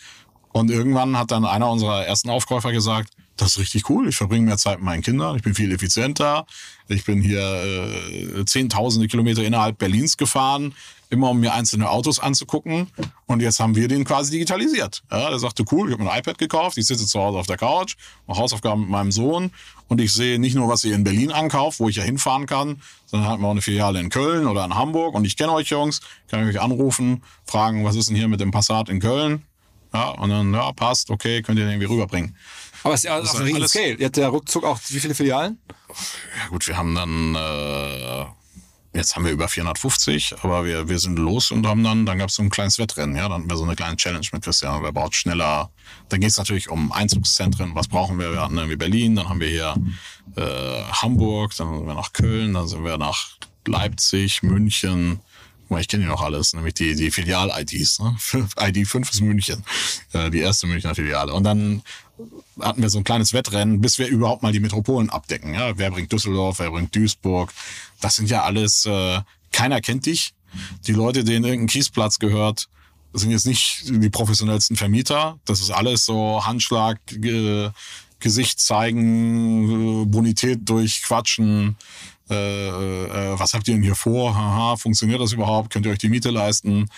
Und 0.52 0.70
irgendwann 0.70 1.18
hat 1.18 1.32
dann 1.32 1.44
einer 1.44 1.68
unserer 1.68 2.06
ersten 2.06 2.30
Aufkäufer 2.30 2.70
gesagt, 2.70 3.10
das 3.36 3.52
ist 3.52 3.58
richtig 3.58 3.90
cool. 3.90 4.08
Ich 4.08 4.16
verbringe 4.16 4.46
mehr 4.46 4.58
Zeit 4.58 4.78
mit 4.78 4.84
meinen 4.84 5.02
Kindern. 5.02 5.36
Ich 5.36 5.42
bin 5.42 5.54
viel 5.54 5.72
effizienter. 5.72 6.46
Ich 6.88 7.04
bin 7.04 7.20
hier 7.20 7.40
äh, 7.40 8.44
zehntausende 8.44 9.08
Kilometer 9.08 9.42
innerhalb 9.42 9.78
Berlins 9.78 10.16
gefahren, 10.16 10.74
immer 11.10 11.30
um 11.30 11.40
mir 11.40 11.54
einzelne 11.54 11.88
Autos 11.88 12.18
anzugucken. 12.18 12.88
Und 13.26 13.40
jetzt 13.40 13.58
haben 13.58 13.74
wir 13.74 13.88
den 13.88 14.04
quasi 14.04 14.32
digitalisiert. 14.32 15.02
Ja, 15.10 15.30
der 15.30 15.38
sagte, 15.38 15.64
cool, 15.72 15.88
ich 15.88 15.98
habe 15.98 16.08
ein 16.08 16.18
iPad 16.18 16.38
gekauft, 16.38 16.76
ich 16.78 16.86
sitze 16.86 17.06
zu 17.06 17.18
Hause 17.18 17.38
auf 17.38 17.46
der 17.46 17.56
Couch, 17.56 17.96
mache 18.26 18.38
Hausaufgaben 18.38 18.82
mit 18.82 18.90
meinem 18.90 19.12
Sohn 19.12 19.50
und 19.88 20.00
ich 20.00 20.12
sehe 20.12 20.38
nicht 20.38 20.54
nur, 20.54 20.68
was 20.68 20.84
ihr 20.84 20.94
in 20.94 21.04
Berlin 21.04 21.32
ankauft, 21.32 21.80
wo 21.80 21.88
ich 21.88 21.96
ja 21.96 22.02
hinfahren 22.02 22.46
kann, 22.46 22.82
sondern 23.06 23.28
hat 23.28 23.40
wir 23.40 23.46
auch 23.46 23.52
eine 23.52 23.62
Filiale 23.62 24.00
in 24.00 24.10
Köln 24.10 24.46
oder 24.46 24.64
in 24.64 24.74
Hamburg 24.74 25.14
und 25.14 25.24
ich 25.24 25.36
kenne 25.36 25.52
euch 25.52 25.68
Jungs, 25.68 26.00
kann 26.28 26.46
ich 26.46 26.54
euch 26.54 26.62
anrufen, 26.62 27.22
fragen, 27.46 27.84
was 27.84 27.96
ist 27.96 28.10
denn 28.10 28.16
hier 28.16 28.28
mit 28.28 28.40
dem 28.40 28.50
Passat 28.50 28.88
in 28.88 29.00
Köln? 29.00 29.42
Ja, 29.94 30.08
und 30.08 30.28
dann, 30.28 30.52
ja, 30.52 30.72
passt, 30.72 31.10
okay, 31.10 31.40
könnt 31.40 31.58
ihr 31.58 31.66
den 31.66 31.74
irgendwie 31.74 31.92
rüberbringen. 31.92 32.36
Aber 32.84 32.94
es 32.94 33.00
ist 33.00 33.04
ja 33.04 33.18
auch 33.18 33.34
ein 33.34 33.42
riesen 33.42 33.66
Scale. 33.66 33.94
Ihr 33.94 34.06
habt 34.06 34.16
ja 34.18 34.28
ruckzuck 34.28 34.64
auch 34.64 34.78
wie 34.88 35.00
viele 35.00 35.14
Filialen? 35.14 35.58
Ja 35.88 36.48
gut, 36.50 36.68
wir 36.68 36.76
haben 36.76 36.94
dann, 36.94 37.34
äh, 37.34 38.26
jetzt 38.92 39.16
haben 39.16 39.24
wir 39.24 39.32
über 39.32 39.48
450, 39.48 40.36
aber 40.42 40.66
wir, 40.66 40.86
wir 40.86 40.98
sind 40.98 41.18
los 41.18 41.50
und 41.50 41.66
haben 41.66 41.82
dann, 41.82 42.04
dann 42.04 42.18
gab 42.18 42.28
es 42.28 42.34
so 42.34 42.42
ein 42.42 42.50
kleines 42.50 42.78
Wettrennen, 42.78 43.16
ja, 43.16 43.22
dann 43.22 43.40
hatten 43.40 43.50
wir 43.50 43.56
so 43.56 43.64
eine 43.64 43.74
kleine 43.74 43.96
Challenge 43.96 44.26
mit 44.32 44.42
Christian, 44.42 44.82
wer 44.82 44.92
baut 44.92 45.14
schneller. 45.14 45.70
Dann 46.10 46.20
geht 46.20 46.30
es 46.30 46.36
natürlich 46.36 46.68
um 46.68 46.92
Einzugszentren, 46.92 47.74
was 47.74 47.88
brauchen 47.88 48.18
wir? 48.18 48.32
Wir 48.32 48.42
hatten 48.42 48.58
irgendwie 48.58 48.76
Berlin, 48.76 49.16
dann 49.16 49.30
haben 49.30 49.40
wir 49.40 49.48
hier 49.48 49.74
äh, 50.36 50.82
Hamburg, 50.92 51.56
dann 51.56 51.74
sind 51.74 51.86
wir 51.86 51.94
nach 51.94 52.12
Köln, 52.12 52.52
dann 52.52 52.68
sind 52.68 52.84
wir 52.84 52.98
nach 52.98 53.38
Leipzig, 53.66 54.42
München, 54.42 55.20
ich 55.80 55.88
kenne 55.88 56.04
die 56.04 56.08
noch 56.08 56.22
alles, 56.22 56.52
nämlich 56.52 56.74
die, 56.74 56.94
die 56.94 57.10
Filial-IDs. 57.10 57.98
Ne? 58.00 58.16
ID 58.60 58.86
5 58.86 59.10
ist 59.10 59.20
München, 59.22 59.64
äh, 60.12 60.30
die 60.30 60.40
erste 60.40 60.66
Münchner 60.66 60.94
Filiale. 60.94 61.32
Und 61.32 61.44
dann 61.44 61.82
hatten 62.60 62.82
wir 62.82 62.90
so 62.90 62.98
ein 62.98 63.04
kleines 63.04 63.32
Wettrennen, 63.32 63.80
bis 63.80 63.98
wir 63.98 64.06
überhaupt 64.08 64.42
mal 64.42 64.52
die 64.52 64.60
Metropolen 64.60 65.10
abdecken. 65.10 65.54
Ja? 65.54 65.76
Wer 65.76 65.90
bringt 65.90 66.12
Düsseldorf, 66.12 66.58
wer 66.58 66.70
bringt 66.70 66.94
Duisburg? 66.94 67.52
Das 68.00 68.16
sind 68.16 68.30
ja 68.30 68.42
alles, 68.42 68.86
äh, 68.86 69.20
keiner 69.52 69.80
kennt 69.80 70.06
dich. 70.06 70.34
Die 70.86 70.92
Leute, 70.92 71.24
denen 71.24 71.44
irgendein 71.44 71.66
Kiesplatz 71.66 72.18
gehört, 72.18 72.68
sind 73.12 73.30
jetzt 73.30 73.46
nicht 73.46 73.84
die 73.88 74.10
professionellsten 74.10 74.76
Vermieter. 74.76 75.38
Das 75.44 75.60
ist 75.60 75.70
alles 75.70 76.04
so 76.04 76.44
Handschlag, 76.44 76.98
äh, 77.12 77.70
Gesicht 78.18 78.60
zeigen, 78.60 80.02
äh, 80.02 80.04
Bonität 80.06 80.60
durchquatschen. 80.68 81.76
Äh, 82.30 82.68
äh, 82.68 83.38
was 83.38 83.52
habt 83.54 83.68
ihr 83.68 83.74
denn 83.74 83.82
hier 83.82 83.94
vor? 83.94 84.34
Haha, 84.34 84.76
funktioniert 84.76 85.20
das 85.20 85.32
überhaupt? 85.32 85.70
Könnt 85.70 85.86
ihr 85.86 85.92
euch 85.92 85.98
die 85.98 86.08
Miete 86.08 86.30
leisten? 86.30 86.88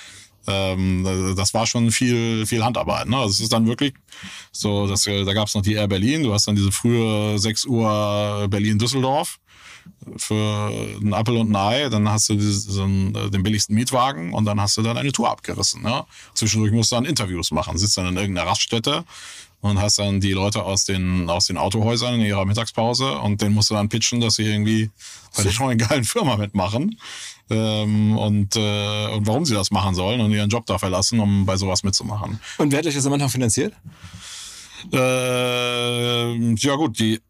Ähm, 0.47 1.35
das 1.37 1.55
war 1.55 1.67
schon 1.67 1.91
viel, 1.91 2.47
viel 2.47 2.65
Handarbeit. 2.65 3.09
Ne? 3.09 3.17
Also 3.17 3.31
es 3.31 3.41
ist 3.41 3.53
dann 3.53 3.67
wirklich 3.67 3.95
so, 4.53 4.87
dass, 4.87 5.05
da 5.05 5.33
gab 5.33 5.49
es 5.49 5.55
noch 5.55 5.63
die 5.63 5.75
Air 5.75 5.89
Berlin, 5.89 6.23
du 6.23 6.33
hast 6.33 6.47
dann 6.49 6.57
diese 6.57 6.73
frühe 6.73 7.39
6 7.39 7.67
Uhr 7.67 8.47
Berlin-Düsseldorf 8.49 9.39
für 10.17 10.71
einen 11.01 11.15
Apfel 11.15 11.37
und 11.37 11.51
ein 11.51 11.57
Ei, 11.57 11.89
dann 11.89 12.09
hast 12.09 12.29
du 12.29 12.35
diesen, 12.35 13.13
den 13.13 13.43
billigsten 13.43 13.75
Mietwagen 13.75 14.33
und 14.33 14.45
dann 14.45 14.61
hast 14.61 14.77
du 14.77 14.83
dann 14.83 14.97
eine 14.97 15.13
Tour 15.13 15.31
abgerissen. 15.31 15.83
Ne? 15.83 16.05
Zwischendurch 16.35 16.73
musst 16.73 16.93
du 16.93 16.97
dann 16.97 17.05
Interviews 17.05 17.51
machen, 17.51 17.79
sitzt 17.79 17.97
dann 17.97 18.07
in 18.07 18.17
irgendeiner 18.17 18.49
Raststätte 18.49 19.05
und 19.67 19.81
hast 19.81 19.99
dann 19.99 20.21
die 20.21 20.33
Leute 20.33 20.63
aus 20.63 20.85
den, 20.85 21.29
aus 21.29 21.47
den 21.47 21.57
Autohäusern 21.57 22.15
in 22.15 22.21
ihrer 22.23 22.45
Mittagspause 22.45 23.19
und 23.19 23.41
denen 23.41 23.55
musst 23.55 23.71
du 23.71 23.75
dann 23.75 23.89
pitchen, 23.89 24.21
dass 24.21 24.37
sie 24.37 24.45
irgendwie 24.45 24.91
bei 25.37 25.43
der 25.43 25.53
neuen 25.59 25.79
geilen 25.79 26.05
Firma 26.05 26.37
mitmachen 26.37 26.99
ähm, 27.51 28.17
und, 28.17 28.57
äh, 28.57 29.07
und 29.09 29.27
warum 29.27 29.45
sie 29.45 29.55
das 29.55 29.71
machen 29.71 29.95
sollen 29.95 30.21
und 30.21 30.33
ihren 30.33 30.51
Job 30.51 30.67
da 30.67 30.79
verlassen, 30.79 31.21
um 31.21 31.47
bei 31.47 31.57
sowas 31.57 31.83
mitzumachen. 31.83 32.41
Und 32.59 32.73
wer 32.73 32.79
hat 32.79 32.87
euch 32.87 32.95
das 32.95 33.07
am 33.07 33.13
Anfang 33.13 33.29
finanziert? 33.29 33.75
Äh, 34.93 36.55
ja 36.55 36.75
gut, 36.75 36.99
die 36.99 37.21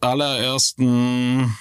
allerersten, 0.00 1.56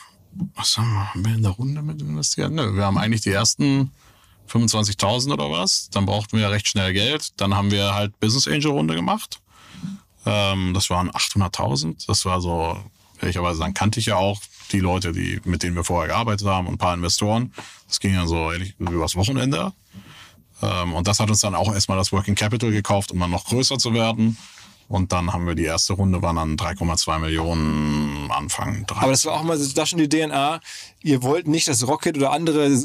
was 0.55 0.77
haben 0.77 0.93
wir, 0.93 1.13
haben 1.13 1.25
wir 1.25 1.35
in 1.35 1.43
der 1.43 1.51
Runde 1.51 1.81
mit 1.81 2.01
investiert? 2.01 2.51
Nö, 2.51 2.75
wir 2.75 2.85
haben 2.85 2.97
eigentlich 2.97 3.21
die 3.21 3.31
ersten 3.31 3.91
25.000 4.49 5.33
oder 5.33 5.49
was. 5.51 5.89
Dann 5.89 6.05
brauchten 6.05 6.37
wir 6.37 6.49
recht 6.49 6.67
schnell 6.67 6.93
Geld. 6.93 7.29
Dann 7.37 7.55
haben 7.55 7.71
wir 7.71 7.93
halt 7.93 8.19
Business 8.19 8.47
Angel 8.47 8.71
Runde 8.71 8.95
gemacht. 8.95 9.39
Ähm, 10.27 10.73
das 10.73 10.89
waren 10.89 11.09
800.000. 11.09 12.05
Das 12.07 12.25
war 12.25 12.41
so, 12.41 12.77
ehrlicherweise, 13.21 13.59
dann 13.61 13.73
kannte 13.73 13.99
ich 13.99 14.07
ja 14.07 14.17
auch 14.17 14.41
die 14.71 14.79
Leute, 14.79 15.13
die, 15.13 15.39
mit 15.45 15.63
denen 15.63 15.75
wir 15.75 15.85
vorher 15.85 16.09
gearbeitet 16.09 16.47
haben 16.47 16.67
und 16.67 16.75
ein 16.75 16.77
paar 16.77 16.93
Investoren. 16.93 17.53
Das 17.87 17.99
ging 17.99 18.13
dann 18.13 18.27
so 18.27 18.51
ehrlich 18.51 18.75
übers 18.77 19.15
Wochenende. 19.15 19.71
Ähm, 20.61 20.93
und 20.93 21.07
das 21.07 21.19
hat 21.19 21.29
uns 21.29 21.39
dann 21.39 21.55
auch 21.55 21.73
erstmal 21.73 21.97
das 21.97 22.11
Working 22.11 22.35
Capital 22.35 22.71
gekauft, 22.71 23.11
um 23.11 23.19
dann 23.19 23.31
noch 23.31 23.45
größer 23.45 23.77
zu 23.77 23.93
werden. 23.93 24.37
Und 24.89 25.11
dann 25.11 25.33
haben 25.33 25.45
wir 25.45 25.55
die 25.55 25.65
erste 25.65 25.93
Runde, 25.93 26.21
waren 26.21 26.37
dann 26.37 26.55
3,2 26.55 27.19
Millionen 27.19 28.31
Anfang. 28.31 28.85
Aber 28.89 29.11
das 29.11 29.25
war 29.25 29.33
auch 29.33 29.43
mal 29.43 29.57
da 29.57 29.85
schon 29.85 29.99
die 29.99 30.07
DNA. 30.09 30.61
Ihr 31.03 31.23
wollt 31.23 31.47
nicht 31.47 31.67
das 31.67 31.87
Rocket 31.87 32.17
oder 32.17 32.31
andere 32.31 32.67
äh, 32.67 32.79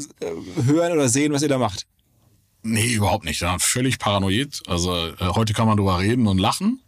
hören 0.65 0.91
oder 0.91 1.07
sehen, 1.07 1.31
was 1.33 1.41
ihr 1.41 1.49
da 1.49 1.57
macht. 1.57 1.85
Nee, 2.61 2.93
überhaupt 2.93 3.25
nicht. 3.25 3.41
Ja, 3.41 3.57
völlig 3.59 3.99
paranoid. 3.99 4.63
Also 4.67 4.93
äh, 5.07 5.13
heute 5.19 5.53
kann 5.53 5.67
man 5.67 5.77
darüber 5.77 5.99
reden 5.99 6.27
und 6.27 6.37
lachen. 6.37 6.82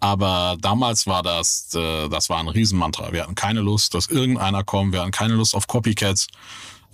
Aber 0.00 0.56
damals 0.60 1.06
war 1.06 1.22
das, 1.22 1.74
äh, 1.74 2.08
das 2.08 2.28
war 2.28 2.38
ein 2.38 2.48
Riesenmantra. 2.48 3.12
Wir 3.12 3.22
hatten 3.22 3.34
keine 3.34 3.60
Lust, 3.60 3.94
dass 3.94 4.06
irgendeiner 4.06 4.62
kommt. 4.62 4.92
Wir 4.92 5.00
hatten 5.00 5.10
keine 5.10 5.34
Lust 5.34 5.54
auf 5.54 5.66
Copycats. 5.66 6.28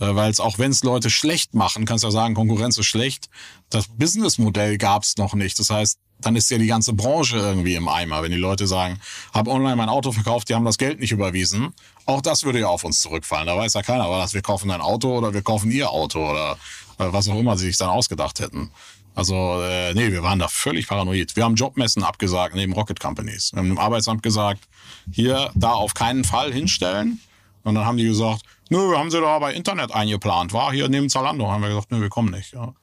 Äh, 0.00 0.14
Weil 0.14 0.30
es 0.30 0.40
auch 0.40 0.58
wenn 0.58 0.70
es 0.70 0.82
Leute 0.82 1.10
schlecht 1.10 1.54
machen, 1.54 1.84
kannst 1.84 2.04
du 2.04 2.08
ja 2.08 2.12
sagen, 2.12 2.34
Konkurrenz 2.34 2.78
ist 2.78 2.86
schlecht. 2.86 3.28
Das 3.70 3.86
Businessmodell 3.88 4.78
gab 4.78 5.02
es 5.02 5.16
noch 5.16 5.34
nicht. 5.34 5.58
Das 5.58 5.70
heißt, 5.70 5.98
dann 6.20 6.36
ist 6.36 6.50
ja 6.50 6.58
die 6.58 6.66
ganze 6.66 6.92
Branche 6.92 7.36
irgendwie 7.36 7.74
im 7.74 7.88
Eimer. 7.88 8.22
Wenn 8.22 8.30
die 8.30 8.38
Leute 8.38 8.66
sagen, 8.66 9.00
habe 9.32 9.50
online 9.50 9.76
mein 9.76 9.88
Auto 9.88 10.12
verkauft, 10.12 10.48
die 10.48 10.54
haben 10.54 10.64
das 10.64 10.78
Geld 10.78 11.00
nicht 11.00 11.12
überwiesen. 11.12 11.74
Auch 12.06 12.22
das 12.22 12.44
würde 12.44 12.60
ja 12.60 12.68
auf 12.68 12.84
uns 12.84 13.00
zurückfallen. 13.00 13.46
Da 13.46 13.56
weiß 13.56 13.74
ja 13.74 13.82
keiner, 13.82 14.08
war 14.08 14.20
das, 14.20 14.32
wir 14.32 14.42
kaufen 14.42 14.70
ein 14.70 14.80
Auto 14.80 15.16
oder 15.18 15.34
wir 15.34 15.42
kaufen 15.42 15.70
ihr 15.70 15.90
Auto 15.90 16.30
oder 16.30 16.52
äh, 16.98 17.12
was 17.12 17.28
auch 17.28 17.38
immer 17.38 17.56
sie 17.56 17.66
sich 17.66 17.76
dann 17.76 17.90
ausgedacht 17.90 18.40
hätten. 18.40 18.70
Also, 19.14 19.62
äh, 19.62 19.94
nee, 19.94 20.10
wir 20.10 20.22
waren 20.22 20.38
da 20.38 20.48
völlig 20.48 20.88
paranoid. 20.88 21.36
Wir 21.36 21.44
haben 21.44 21.54
Jobmessen 21.54 22.02
abgesagt 22.02 22.54
neben 22.54 22.72
Rocket 22.72 22.98
Companies. 22.98 23.52
Wir 23.52 23.60
haben 23.60 23.68
dem 23.68 23.78
Arbeitsamt 23.78 24.22
gesagt, 24.22 24.64
hier, 25.10 25.50
da 25.54 25.72
auf 25.72 25.94
keinen 25.94 26.24
Fall 26.24 26.52
hinstellen. 26.52 27.20
Und 27.62 27.76
dann 27.76 27.86
haben 27.86 27.96
die 27.96 28.04
gesagt, 28.04 28.42
nö, 28.70 28.96
haben 28.96 29.10
sie 29.10 29.20
da 29.20 29.38
bei 29.38 29.54
Internet 29.54 29.92
eingeplant. 29.92 30.52
War 30.52 30.72
hier 30.72 30.88
neben 30.88 31.08
Zalando. 31.08 31.48
Haben 31.48 31.62
wir 31.62 31.68
gesagt, 31.68 31.92
nö, 31.92 32.00
wir 32.00 32.10
kommen 32.10 32.32
nicht. 32.32 32.52
Ja. 32.52 32.74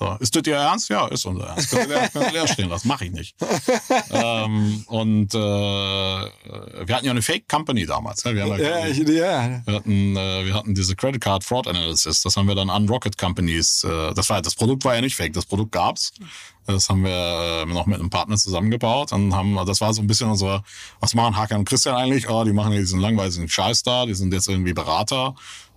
So, 0.00 0.16
ist 0.18 0.34
das 0.34 0.42
Ihr 0.46 0.56
Ernst? 0.56 0.88
Ja, 0.88 1.06
ist 1.08 1.26
unser 1.26 1.48
Ernst. 1.48 1.70
Können 1.70 1.90
leer, 1.90 2.08
können 2.08 2.24
Sie 2.24 2.32
leer 2.32 2.48
stehen 2.48 2.70
lassen. 2.70 2.88
Mach 2.88 3.02
ich 3.02 3.12
nicht. 3.12 3.36
ähm, 4.10 4.82
und 4.86 5.34
äh, 5.34 5.38
wir 5.38 6.96
hatten 6.96 7.04
ja 7.04 7.10
eine 7.10 7.20
Fake 7.20 7.46
Company 7.50 7.84
damals. 7.84 8.24
Ne? 8.24 8.34
Wir, 8.34 8.46
ja, 8.46 8.56
Ja, 8.56 8.86
ich, 8.86 8.96
ja. 8.96 9.60
wir, 9.66 9.74
hatten, 9.74 10.16
äh, 10.16 10.46
wir 10.46 10.54
hatten 10.54 10.74
diese 10.74 10.96
Credit 10.96 11.20
Card 11.20 11.44
Fraud 11.44 11.66
Analysis. 11.68 12.22
Das 12.22 12.34
haben 12.38 12.48
wir 12.48 12.54
dann 12.54 12.70
an 12.70 12.88
Rocket 12.88 13.18
Companies. 13.18 13.84
Äh, 13.84 14.14
das, 14.14 14.30
war, 14.30 14.40
das 14.40 14.54
Produkt 14.54 14.86
war 14.86 14.94
ja 14.94 15.02
nicht 15.02 15.16
fake. 15.16 15.34
Das 15.34 15.44
Produkt 15.44 15.72
gab's. 15.72 16.12
Das 16.66 16.88
haben 16.88 17.04
wir 17.04 17.10
äh, 17.10 17.66
noch 17.66 17.84
mit 17.84 18.00
einem 18.00 18.08
Partner 18.08 18.38
zusammengebaut 18.38 19.12
und 19.12 19.34
haben, 19.34 19.54
das 19.66 19.82
war 19.82 19.92
so 19.92 20.00
ein 20.00 20.06
bisschen 20.06 20.30
unser, 20.30 20.64
was 21.00 21.12
machen 21.12 21.36
Hakan 21.36 21.58
und 21.58 21.68
Christian 21.68 21.94
eigentlich? 21.94 22.26
Oh, 22.30 22.42
die 22.44 22.54
machen 22.54 22.72
diesen 22.72 23.00
langweiligen 23.00 23.50
Scheiß 23.50 23.82
da, 23.82 24.06
die 24.06 24.14
sind 24.14 24.32
jetzt 24.32 24.48
irgendwie 24.48 24.72
Berater 24.72 25.34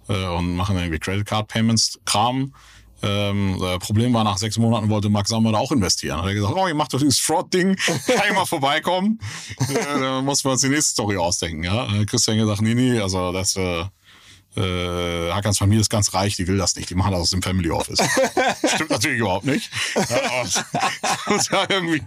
äh, 0.07 0.27
und 0.27 0.55
machen 0.55 0.77
irgendwie 0.77 0.99
Credit 0.99 1.25
Card 1.25 1.49
Payments 1.49 1.99
Kram. 2.05 2.53
Ähm, 3.03 3.61
äh, 3.61 3.79
Problem 3.79 4.13
war, 4.13 4.23
nach 4.23 4.37
sechs 4.37 4.57
Monaten 4.57 4.89
wollte 4.89 5.09
Max 5.09 5.29
Sommer 5.29 5.51
da 5.51 5.57
auch 5.57 5.73
investieren. 5.73 6.19
Hat 6.19 6.27
er 6.27 6.33
gesagt, 6.33 6.55
oh, 6.55 6.67
ihr 6.67 6.73
macht 6.73 6.93
doch 6.93 6.99
dieses 6.99 7.19
Fraud-Ding, 7.19 7.75
kann 8.07 8.29
ich 8.29 8.33
mal 8.33 8.45
vorbeikommen? 8.45 9.19
äh, 9.59 9.99
da 9.99 10.21
muss 10.21 10.43
man 10.45 10.53
uns 10.53 10.61
die 10.61 10.69
nächste 10.69 10.93
Story 10.93 11.17
ausdenken. 11.17 11.63
Ja? 11.63 11.87
Christian 12.05 12.37
gesagt, 12.37 12.61
nee, 12.61 12.73
nee, 12.73 12.99
also 12.99 13.33
das, 13.33 13.57
äh, 13.57 13.83
äh, 14.55 15.31
Hakans 15.31 15.57
Familie 15.57 15.81
ist 15.81 15.89
ganz 15.89 16.13
reich, 16.13 16.35
die 16.35 16.47
will 16.47 16.57
das 16.57 16.75
nicht, 16.75 16.89
die 16.89 16.95
machen 16.95 17.11
das 17.11 17.21
aus 17.21 17.29
dem 17.31 17.41
Family 17.41 17.71
Office. 17.71 17.99
Stimmt 18.73 18.91
natürlich 18.91 19.19
überhaupt 19.19 19.45
nicht. 19.45 19.69
Ja, 19.95 20.43
muss 21.27 21.49
ja 21.49 21.65
irgendwie, 21.69 22.03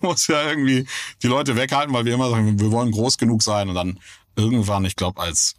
muss 0.00 0.26
ja 0.26 0.48
irgendwie 0.48 0.86
die 1.22 1.26
Leute 1.26 1.56
weghalten, 1.56 1.94
weil 1.94 2.04
wir 2.04 2.14
immer 2.14 2.30
sagen, 2.30 2.58
wir 2.58 2.70
wollen 2.70 2.90
groß 2.90 3.18
genug 3.18 3.42
sein 3.42 3.68
und 3.68 3.74
dann 3.74 4.00
irgendwann, 4.36 4.84
ich 4.84 4.96
glaube, 4.96 5.20
als 5.20 5.54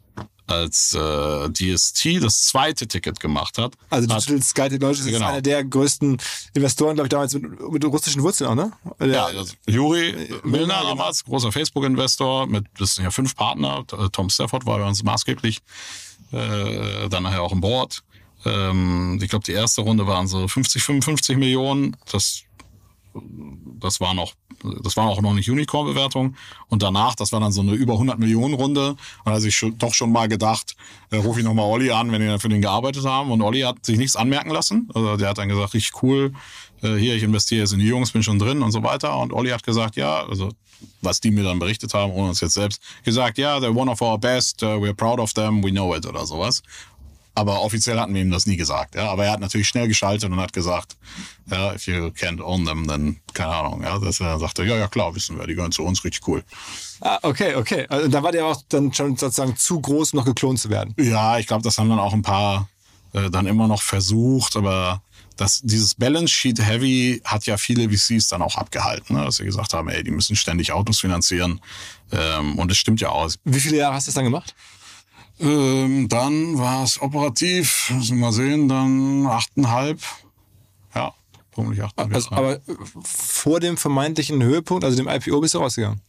als 0.47 0.93
äh, 0.93 1.49
DST 1.49 2.23
das 2.23 2.43
zweite 2.43 2.87
Ticket 2.87 3.19
gemacht 3.19 3.57
hat. 3.57 3.73
Also 3.89 4.07
Digital 4.07 4.41
Sky 4.41 4.69
Technologies 4.69 5.05
ist 5.05 5.11
Genau. 5.11 5.27
einer 5.27 5.41
der 5.41 5.63
größten 5.65 6.17
Investoren, 6.53 6.95
glaube 6.95 7.07
ich, 7.07 7.09
damals 7.09 7.33
mit, 7.33 7.59
mit 7.71 7.85
russischen 7.85 8.23
Wurzeln 8.23 8.49
auch, 8.49 8.55
ne? 8.55 8.71
ja, 9.05 9.25
also 9.25 9.53
Juri 9.67 10.15
Milner 10.43 10.83
damals, 10.83 11.25
großer 11.25 11.51
Facebook-Investor 11.51 12.47
mit, 12.47 12.65
das 12.79 12.95
sind 12.95 13.03
ja 13.03 13.11
fünf 13.11 13.35
Partner. 13.35 13.83
Tom 14.13 14.29
Stafford 14.29 14.65
war 14.65 14.79
bei 14.79 14.87
uns 14.87 15.03
maßgeblich, 15.03 15.59
äh, 16.31 17.09
dann 17.09 17.23
nachher 17.23 17.41
auch 17.41 17.51
im 17.51 17.59
Board. 17.59 18.03
Ähm, 18.45 19.19
ich 19.21 19.29
glaube, 19.29 19.43
die 19.43 19.51
erste 19.51 19.81
Runde 19.81 20.07
waren 20.07 20.27
so 20.27 20.47
50, 20.47 20.81
55 20.81 21.35
Millionen. 21.37 21.97
Das 22.09 22.43
das 23.79 23.99
war 23.99 24.13
noch, 24.13 24.33
das 24.83 24.97
war 24.97 25.07
auch 25.07 25.21
noch 25.21 25.33
nicht 25.33 25.49
Unicorn-Bewertung. 25.49 26.35
Und 26.67 26.83
danach, 26.83 27.15
das 27.15 27.31
war 27.31 27.39
dann 27.39 27.51
so 27.51 27.61
eine 27.61 27.73
über 27.73 27.93
100 27.93 28.19
Millionen 28.19 28.53
Runde. 28.53 28.89
Und 28.89 28.97
da 29.25 29.31
habe 29.31 29.47
ich 29.47 29.55
schon, 29.55 29.77
doch 29.77 29.93
schon 29.93 30.11
mal 30.11 30.27
gedacht, 30.27 30.75
äh, 31.11 31.17
rufe 31.17 31.39
ich 31.39 31.45
nochmal 31.45 31.65
Olli 31.65 31.91
an, 31.91 32.11
wenn 32.11 32.25
dann 32.25 32.39
für 32.39 32.49
den 32.49 32.61
gearbeitet 32.61 33.05
haben. 33.05 33.31
Und 33.31 33.41
Olli 33.41 33.61
hat 33.61 33.85
sich 33.85 33.97
nichts 33.97 34.15
anmerken 34.15 34.49
lassen. 34.49 34.89
Also 34.93 35.17
der 35.17 35.29
hat 35.29 35.37
dann 35.37 35.49
gesagt, 35.49 35.73
richtig 35.73 36.03
cool, 36.03 36.33
äh, 36.81 36.95
hier, 36.95 37.15
ich 37.15 37.23
investiere 37.23 37.61
jetzt 37.61 37.73
in 37.73 37.79
die 37.79 37.87
Jungs, 37.87 38.11
bin 38.11 38.23
schon 38.23 38.39
drin 38.39 38.61
und 38.61 38.71
so 38.71 38.83
weiter. 38.83 39.17
Und 39.17 39.33
Olli 39.33 39.49
hat 39.49 39.63
gesagt, 39.63 39.95
ja, 39.95 40.25
also 40.25 40.49
was 41.01 41.19
die 41.19 41.31
mir 41.31 41.43
dann 41.43 41.59
berichtet 41.59 41.93
haben, 41.93 42.11
ohne 42.11 42.29
uns 42.29 42.41
jetzt 42.41 42.53
selbst, 42.53 42.81
gesagt, 43.03 43.37
ja, 43.37 43.57
they're 43.57 43.75
one 43.75 43.89
of 43.89 44.01
our 44.01 44.17
best, 44.17 44.61
uh, 44.63 44.77
we're 44.77 44.93
proud 44.93 45.19
of 45.19 45.33
them, 45.33 45.63
we 45.63 45.71
know 45.71 45.95
it 45.95 46.05
oder 46.05 46.25
sowas. 46.25 46.61
Aber 47.37 47.61
offiziell 47.61 47.99
hatten 47.99 48.15
wir 48.15 48.21
ihm 48.23 48.31
das 48.31 48.47
nie 48.47 48.57
gesagt. 48.57 48.95
Ja, 48.95 49.11
aber 49.11 49.25
er 49.25 49.33
hat 49.33 49.39
natürlich 49.39 49.67
schnell 49.67 49.87
geschaltet 49.87 50.31
und 50.31 50.39
hat 50.39 50.53
gesagt, 50.53 50.97
ja, 51.51 51.71
if 51.71 51.85
you 51.85 52.07
can't 52.07 52.41
own 52.41 52.65
them, 52.65 52.87
then 52.87 53.19
keine 53.35 53.51
Ahnung. 53.51 53.83
Ja, 53.83 53.99
dass 53.99 54.19
er 54.19 54.39
sagte, 54.39 54.63
ja, 54.63 54.75
ja 54.75 54.87
klar, 54.87 55.13
wissen 55.13 55.37
wir, 55.37 55.45
die 55.45 55.53
gehören 55.53 55.71
zu 55.71 55.83
uns, 55.83 56.03
richtig 56.03 56.27
cool. 56.27 56.43
Ah, 56.99 57.19
okay, 57.21 57.53
okay. 57.53 57.85
Also, 57.89 58.07
da 58.07 58.23
war 58.23 58.31
der 58.31 58.43
auch 58.47 58.59
dann 58.69 58.91
schon 58.91 59.15
sozusagen 59.17 59.55
zu 59.55 59.79
groß, 59.79 60.13
um 60.13 60.17
noch 60.17 60.25
geklont 60.25 60.59
zu 60.59 60.71
werden. 60.71 60.95
Ja, 60.97 61.37
ich 61.37 61.45
glaube, 61.45 61.61
das 61.61 61.77
haben 61.77 61.89
dann 61.89 61.99
auch 61.99 62.13
ein 62.13 62.23
paar 62.23 62.69
äh, 63.13 63.29
dann 63.29 63.45
immer 63.45 63.67
noch 63.67 63.83
versucht, 63.83 64.55
aber 64.55 65.03
das, 65.35 65.61
dieses 65.61 65.93
Balance 65.93 66.33
Sheet 66.33 66.59
Heavy 66.59 67.21
hat 67.23 67.45
ja 67.45 67.57
viele 67.57 67.87
VCs 67.87 68.29
dann 68.29 68.41
auch 68.41 68.55
abgehalten, 68.55 69.15
ne? 69.15 69.25
dass 69.25 69.35
sie 69.35 69.45
gesagt 69.45 69.75
haben, 69.75 69.89
ey, 69.89 70.03
die 70.03 70.09
müssen 70.09 70.35
ständig 70.35 70.71
Autos 70.71 71.01
finanzieren. 71.01 71.61
Ähm, 72.11 72.57
und 72.57 72.71
es 72.71 72.79
stimmt 72.79 72.99
ja 72.99 73.09
aus. 73.09 73.37
Wie 73.43 73.59
viele 73.59 73.77
Jahre 73.77 73.93
hast 73.93 74.07
du 74.07 74.09
das 74.09 74.15
dann 74.15 74.23
gemacht? 74.23 74.55
Ähm, 75.39 76.09
dann 76.09 76.57
war 76.57 76.83
es 76.83 77.01
operativ, 77.01 77.91
müssen 77.93 78.17
wir 78.17 78.25
mal 78.25 78.31
sehen, 78.31 78.67
dann 78.67 79.27
achteinhalb. 79.27 80.01
Ja, 80.95 81.13
vermutlich 81.51 81.83
achteinhalb. 81.83 82.15
Also, 82.15 82.31
aber 82.31 82.55
äh, 82.55 82.61
vor 83.03 83.59
dem 83.59 83.77
vermeintlichen 83.77 84.41
Höhepunkt, 84.41 84.83
also 84.83 84.97
dem 84.97 85.07
IPO, 85.07 85.39
bist 85.39 85.53
du 85.53 85.59
rausgegangen. 85.59 86.01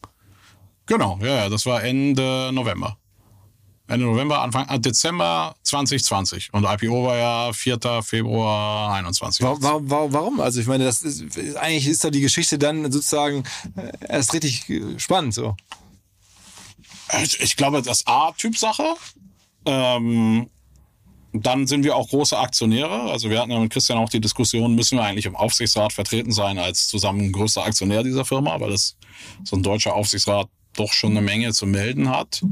genau, 0.87 1.19
ja, 1.21 1.35
ja, 1.37 1.49
das 1.49 1.67
war 1.67 1.83
Ende 1.83 2.51
November. 2.53 2.97
Ende 3.89 4.05
November, 4.05 4.43
Anfang 4.43 4.69
äh, 4.69 4.79
Dezember 4.79 5.57
2020. 5.63 6.53
Und 6.53 6.65
IPO 6.65 7.05
war 7.07 7.17
ja 7.17 7.53
4. 7.53 8.03
Februar 8.03 8.93
21. 8.95 9.43
Warum, 9.43 9.91
warum, 9.91 10.13
warum-? 10.13 10.41
Also 10.41 10.61
ich 10.61 10.67
meine, 10.67 10.85
das 10.85 11.03
ist, 11.03 11.39
eigentlich 11.57 11.87
ist 11.87 12.05
da 12.05 12.11
die 12.11 12.21
Geschichte 12.21 12.59
dann 12.59 12.93
sozusagen 12.93 13.45
äh, 13.77 13.93
erst 14.09 14.35
richtig 14.35 14.67
spannend 14.99 15.33
so. 15.33 15.57
Ich, 17.23 17.41
ich 17.41 17.57
glaube, 17.57 17.81
das 17.81 18.07
A-Typ-Sache. 18.07 18.95
Ähm, 19.65 20.49
dann 21.33 21.67
sind 21.67 21.85
wir 21.85 21.95
auch 21.97 22.09
große 22.09 22.39
Aktionäre. 22.39 23.03
Also 23.11 23.31
wir 23.31 23.41
hatten 23.41 23.51
ja 23.51 23.61
mit 23.61 23.73
Christian 23.73 23.99
auch 23.99 24.09
die 24.09 24.21
Diskussion, 24.21 24.75
müssen 24.75 24.99
wir 24.99 25.05
eigentlich 25.05 25.27
im 25.27 25.37
Aufsichtsrat 25.37 25.93
vertreten 25.93 26.33
sein 26.33 26.59
als 26.59 26.89
zusammen 26.89 27.33
größter 27.33 27.65
Aktionär 27.65 28.03
dieser 28.03 28.25
Firma, 28.25 28.59
weil 28.61 28.71
das 28.71 28.97
so 29.45 29.57
ein 29.57 29.63
deutscher 29.63 29.95
Aufsichtsrat 29.95 30.49
doch 30.75 30.93
schon 30.93 31.11
eine 31.11 31.23
Menge 31.23 31.53
zu 31.53 31.67
melden 31.67 32.09
hat. 32.09 32.43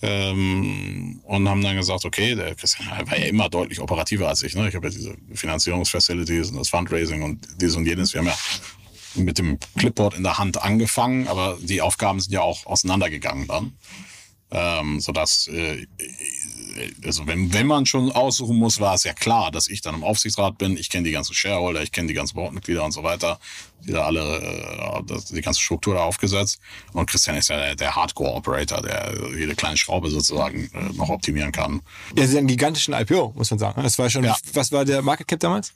Ähm, 0.00 1.20
und 1.24 1.48
haben 1.48 1.60
dann 1.60 1.76
gesagt, 1.76 2.04
okay, 2.04 2.36
der 2.36 2.54
Christian 2.54 2.88
war 2.88 3.18
ja 3.18 3.26
immer 3.26 3.48
deutlich 3.48 3.80
operativer 3.80 4.28
als 4.28 4.44
ich. 4.44 4.54
Ne? 4.54 4.68
Ich 4.68 4.76
habe 4.76 4.86
ja 4.86 4.92
diese 4.92 5.16
Finanzierungsfacilities 5.34 6.50
und 6.50 6.58
das 6.58 6.68
Fundraising 6.68 7.22
und 7.22 7.48
dieses 7.60 7.76
und 7.76 7.84
jenes. 7.84 8.14
Wir 8.14 8.20
haben 8.20 8.28
ja 8.28 8.36
mit 9.16 9.38
dem 9.38 9.58
Clipboard 9.76 10.14
in 10.14 10.22
der 10.22 10.38
Hand 10.38 10.62
angefangen, 10.62 11.26
aber 11.26 11.58
die 11.60 11.82
Aufgaben 11.82 12.20
sind 12.20 12.32
ja 12.32 12.42
auch 12.42 12.64
auseinandergegangen 12.66 13.48
dann. 13.48 13.72
Ähm, 14.50 14.98
sodass, 15.00 15.46
äh, 15.48 15.86
also 17.04 17.26
wenn, 17.26 17.52
wenn 17.52 17.66
man 17.66 17.84
schon 17.86 18.10
aussuchen 18.12 18.56
muss, 18.56 18.80
war 18.80 18.94
es 18.94 19.04
ja 19.04 19.12
klar, 19.12 19.50
dass 19.50 19.68
ich 19.68 19.82
dann 19.82 19.94
im 19.96 20.04
Aufsichtsrat 20.04 20.56
bin. 20.56 20.76
Ich 20.76 20.88
kenne 20.88 21.04
die 21.04 21.10
ganzen 21.10 21.34
Shareholder, 21.34 21.82
ich 21.82 21.92
kenne 21.92 22.08
die 22.08 22.14
ganzen 22.14 22.34
Boardmitglieder 22.36 22.82
und 22.84 22.92
so 22.92 23.02
weiter. 23.02 23.38
Die 23.86 23.92
da 23.92 24.06
alle, 24.06 24.38
äh, 24.38 25.02
das, 25.06 25.26
die 25.26 25.40
ganze 25.42 25.60
Struktur 25.60 25.94
da 25.94 26.00
aufgesetzt. 26.04 26.60
Und 26.94 27.06
Christian 27.10 27.36
ist 27.36 27.48
ja 27.48 27.58
der, 27.58 27.74
der 27.76 27.94
Hardcore-Operator, 27.96 28.80
der 28.80 29.12
jede 29.36 29.54
kleine 29.54 29.76
Schraube 29.76 30.08
sozusagen 30.10 30.70
äh, 30.72 30.92
noch 30.96 31.10
optimieren 31.10 31.52
kann. 31.52 31.82
Ja, 32.16 32.26
sie 32.26 32.32
haben 32.32 32.38
einen 32.38 32.46
gigantischen 32.48 32.94
IPO, 32.94 33.34
muss 33.36 33.50
man 33.50 33.58
sagen. 33.58 33.82
Das 33.82 33.98
war 33.98 34.08
schon, 34.08 34.24
Ja. 34.24 34.36
was 34.54 34.72
war 34.72 34.84
der 34.84 35.02
Market 35.02 35.28
Cap 35.28 35.40
damals? 35.40 35.72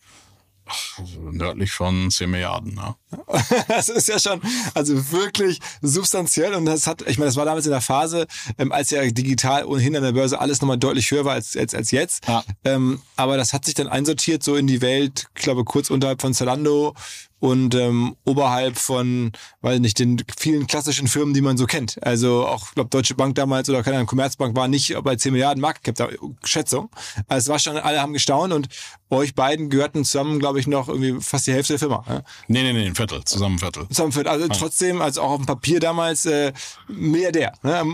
Nördlich 1.18 1.72
von 1.72 2.10
10 2.10 2.30
Milliarden, 2.30 2.76
ja. 2.76 2.96
das 3.68 3.88
ist 3.88 4.08
ja 4.08 4.18
schon, 4.18 4.40
also 4.74 5.10
wirklich 5.10 5.58
substanziell 5.80 6.54
und 6.54 6.66
das 6.66 6.86
hat, 6.86 7.02
ich 7.02 7.18
meine, 7.18 7.28
das 7.28 7.36
war 7.36 7.44
damals 7.44 7.66
in 7.66 7.72
der 7.72 7.80
Phase, 7.80 8.26
ähm, 8.58 8.72
als 8.72 8.90
ja 8.90 9.04
digital 9.04 9.64
ohnehin 9.64 9.96
an 9.96 10.02
der 10.02 10.12
Börse 10.12 10.40
alles 10.40 10.60
nochmal 10.60 10.78
deutlich 10.78 11.10
höher 11.10 11.24
war 11.24 11.34
als, 11.34 11.56
als, 11.56 11.74
als 11.74 11.90
jetzt. 11.90 12.26
Ja. 12.28 12.44
Ähm, 12.64 13.02
aber 13.16 13.36
das 13.36 13.52
hat 13.52 13.64
sich 13.64 13.74
dann 13.74 13.88
einsortiert 13.88 14.42
so 14.42 14.56
in 14.56 14.66
die 14.66 14.80
Welt, 14.80 15.26
ich 15.36 15.42
glaube 15.42 15.64
kurz 15.64 15.90
unterhalb 15.90 16.20
von 16.20 16.32
Zalando 16.32 16.94
und 17.42 17.74
ähm, 17.74 18.14
oberhalb 18.24 18.78
von, 18.78 19.32
weiß 19.62 19.80
nicht, 19.80 19.98
den 19.98 20.22
vielen 20.38 20.68
klassischen 20.68 21.08
Firmen, 21.08 21.34
die 21.34 21.40
man 21.40 21.56
so 21.56 21.66
kennt. 21.66 22.00
Also 22.00 22.46
auch, 22.46 22.68
ich 22.68 22.74
glaube, 22.76 22.90
Deutsche 22.90 23.16
Bank 23.16 23.34
damals 23.34 23.68
oder 23.68 23.82
keine 23.82 23.96
Ahnung, 23.96 24.06
Commerzbank 24.06 24.54
war 24.54 24.68
nicht 24.68 24.94
bei 25.02 25.16
10 25.16 25.32
Milliarden 25.32 25.60
Market 25.60 25.96
Cap, 25.96 26.12
Schätzung. 26.44 26.88
Also 27.26 27.46
es 27.46 27.48
war 27.48 27.58
schon, 27.58 27.76
alle 27.78 28.00
haben 28.00 28.12
gestaunt 28.12 28.52
und 28.52 28.68
euch 29.10 29.34
beiden 29.34 29.70
gehörten 29.70 30.04
zusammen, 30.04 30.38
glaube 30.38 30.60
ich, 30.60 30.68
noch 30.68 30.88
irgendwie 30.88 31.20
fast 31.20 31.48
die 31.48 31.52
Hälfte 31.52 31.72
der 31.72 31.80
Firma. 31.80 32.04
Ja? 32.08 32.22
Nee, 32.46 32.62
nee, 32.62 32.72
nee, 32.74 32.86
ein 32.86 32.94
Viertel, 32.94 33.24
zusammen 33.24 33.56
ein 33.56 33.58
Viertel. 33.58 33.88
Zusammen 33.88 34.12
für, 34.12 34.30
also 34.30 34.46
trotzdem, 34.46 35.02
also 35.02 35.22
auch 35.22 35.30
auf 35.30 35.38
dem 35.38 35.46
Papier 35.46 35.80
damals 35.80 36.24
äh, 36.26 36.52
Milliardär. 36.86 37.54
Ne? 37.64 37.84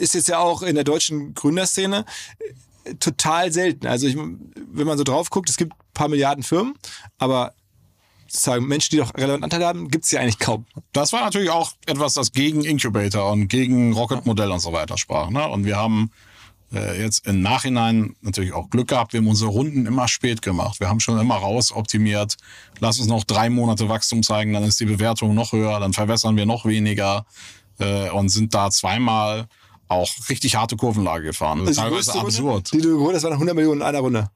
Ist 0.00 0.16
jetzt 0.16 0.26
ja 0.26 0.40
auch 0.40 0.62
in 0.62 0.74
der 0.74 0.82
deutschen 0.82 1.34
Gründerszene 1.34 2.04
äh, 2.82 2.94
total 2.94 3.52
selten. 3.52 3.86
Also 3.86 4.08
ich, 4.08 4.16
wenn 4.16 4.86
man 4.88 4.98
so 4.98 5.04
drauf 5.04 5.30
guckt, 5.30 5.48
es 5.48 5.56
gibt 5.56 5.72
ein 5.72 5.94
paar 5.94 6.08
Milliarden 6.08 6.42
Firmen, 6.42 6.74
aber 7.18 7.54
sozusagen 8.28 8.66
Menschen, 8.66 8.90
die 8.92 8.96
doch 8.98 9.14
relevant 9.14 9.44
Anteil 9.44 9.64
haben, 9.64 9.88
gibt's 9.88 10.10
ja 10.10 10.20
eigentlich 10.20 10.38
kaum. 10.38 10.66
Das 10.92 11.12
war 11.12 11.22
natürlich 11.22 11.50
auch 11.50 11.72
etwas, 11.86 12.14
das 12.14 12.32
gegen 12.32 12.64
Incubator 12.64 13.30
und 13.32 13.48
gegen 13.48 13.92
Rocket-Modell 13.92 14.50
und 14.50 14.60
so 14.60 14.72
weiter 14.72 14.98
sprach. 14.98 15.30
Ne? 15.30 15.46
Und 15.48 15.64
wir 15.64 15.76
haben 15.76 16.10
äh, 16.72 17.00
jetzt 17.00 17.26
im 17.26 17.40
Nachhinein 17.40 18.14
natürlich 18.20 18.52
auch 18.52 18.68
Glück 18.70 18.88
gehabt. 18.88 19.12
Wir 19.12 19.20
haben 19.20 19.28
unsere 19.28 19.50
Runden 19.50 19.86
immer 19.86 20.08
spät 20.08 20.42
gemacht. 20.42 20.80
Wir 20.80 20.88
haben 20.88 21.00
schon 21.00 21.18
immer 21.18 21.36
raus 21.36 21.72
optimiert. 21.72 22.36
Lass 22.80 22.98
uns 22.98 23.08
noch 23.08 23.24
drei 23.24 23.48
Monate 23.50 23.88
Wachstum 23.88 24.22
zeigen, 24.22 24.52
dann 24.52 24.64
ist 24.64 24.78
die 24.80 24.84
Bewertung 24.84 25.34
noch 25.34 25.52
höher, 25.52 25.80
dann 25.80 25.92
verwässern 25.92 26.36
wir 26.36 26.46
noch 26.46 26.66
weniger 26.66 27.24
äh, 27.78 28.10
und 28.10 28.28
sind 28.28 28.54
da 28.54 28.70
zweimal 28.70 29.46
auch 29.88 30.10
richtig 30.28 30.56
harte 30.56 30.76
Kurvenlage 30.76 31.24
gefahren. 31.24 31.60
Das 31.60 31.70
ist 31.70 31.78
Also 31.78 31.96
die 31.96 32.02
teilweise 32.04 32.20
absurd. 32.20 32.44
Runde, 32.44 32.70
die 32.72 32.80
du 32.80 32.98
geholt 32.98 33.16
hast, 33.16 33.22
waren 33.24 33.32
100 33.32 33.56
Millionen 33.56 33.80
in 33.80 33.86
einer 33.86 34.00
Runde. 34.00 34.30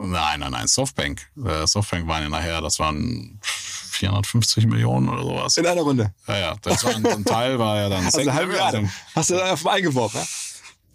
Nein, 0.00 0.40
nein, 0.40 0.52
nein, 0.52 0.66
Softbank. 0.68 1.28
Äh, 1.44 1.66
Softbank 1.66 2.06
waren 2.06 2.22
ja 2.22 2.28
nachher, 2.28 2.60
das 2.60 2.78
waren 2.78 3.40
450 3.42 4.66
Millionen 4.66 5.08
oder 5.08 5.22
sowas. 5.22 5.56
In 5.56 5.66
einer 5.66 5.82
Runde. 5.82 6.12
Ja, 6.28 6.38
ja, 6.38 6.56
das 6.62 6.84
war 6.84 6.94
ein, 6.94 7.04
ein 7.04 7.24
Teil 7.24 7.58
war 7.58 7.76
ja 7.76 7.88
dann 7.88 8.04
Also 8.04 8.32
halbe 8.32 8.52
Milliarde. 8.52 8.88
Hast 9.14 9.30
du 9.30 9.34
dann 9.34 9.50
auf 9.50 9.66
eingeworfen, 9.66 10.20
ja? 10.20 10.26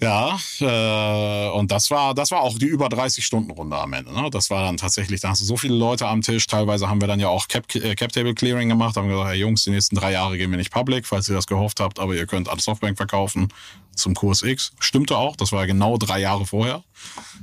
Ja, 0.02 0.38
äh, 0.60 1.50
und 1.52 1.72
das 1.72 1.90
war, 1.90 2.14
das 2.14 2.32
war 2.32 2.42
auch 2.42 2.58
die 2.58 2.66
über 2.66 2.90
30 2.90 3.26
Stunden 3.26 3.52
Runde 3.52 3.78
am 3.78 3.94
Ende. 3.94 4.14
Ne? 4.14 4.30
Das 4.32 4.50
war 4.50 4.66
dann 4.66 4.76
tatsächlich, 4.76 5.22
da 5.22 5.30
hast 5.30 5.42
du 5.42 5.46
so 5.46 5.56
viele 5.56 5.76
Leute 5.76 6.08
am 6.08 6.22
Tisch. 6.22 6.46
Teilweise 6.46 6.90
haben 6.90 7.00
wir 7.00 7.08
dann 7.08 7.22
ja 7.22 7.30
auch 7.30 7.48
Cap, 7.48 7.74
äh, 7.76 7.96
Cap 7.96 8.12
Table 8.12 8.34
Clearing 8.34 8.68
gemacht, 8.68 8.98
haben 8.98 9.08
gesagt, 9.08 9.30
hey 9.30 9.40
Jungs, 9.40 9.64
die 9.64 9.70
nächsten 9.70 9.96
drei 9.96 10.12
Jahre 10.12 10.38
gehen 10.38 10.52
wir 10.52 10.58
nicht 10.58 10.72
public, 10.72 11.08
falls 11.08 11.30
ihr 11.30 11.36
das 11.36 11.48
gehofft 11.48 11.80
habt, 11.80 12.00
aber 12.00 12.16
ihr 12.16 12.26
könnt 12.26 12.50
an 12.50 12.60
Softbank 12.60 12.98
verkaufen 12.98 13.48
zum 13.96 14.14
Kurs 14.14 14.42
X. 14.42 14.74
Stimmte 14.80 15.16
auch, 15.16 15.38
das 15.38 15.54
war 15.54 15.66
genau 15.68 15.98
drei 15.98 16.20
Jahre 16.20 16.46
vorher. 16.46 16.84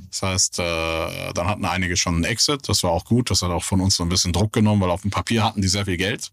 Das 0.09 0.21
heißt, 0.21 0.59
äh, 0.59 1.33
dann 1.33 1.47
hatten 1.47 1.65
einige 1.65 1.97
schon 1.97 2.15
einen 2.15 2.25
Exit, 2.25 2.69
das 2.69 2.83
war 2.83 2.91
auch 2.91 3.05
gut, 3.05 3.31
das 3.31 3.41
hat 3.41 3.49
auch 3.49 3.63
von 3.63 3.81
uns 3.81 3.95
so 3.95 4.03
ein 4.03 4.09
bisschen 4.09 4.33
Druck 4.33 4.53
genommen, 4.53 4.81
weil 4.81 4.91
auf 4.91 5.01
dem 5.01 5.11
Papier 5.11 5.43
hatten 5.43 5.61
die 5.61 5.67
sehr 5.67 5.85
viel 5.85 5.97
Geld. 5.97 6.31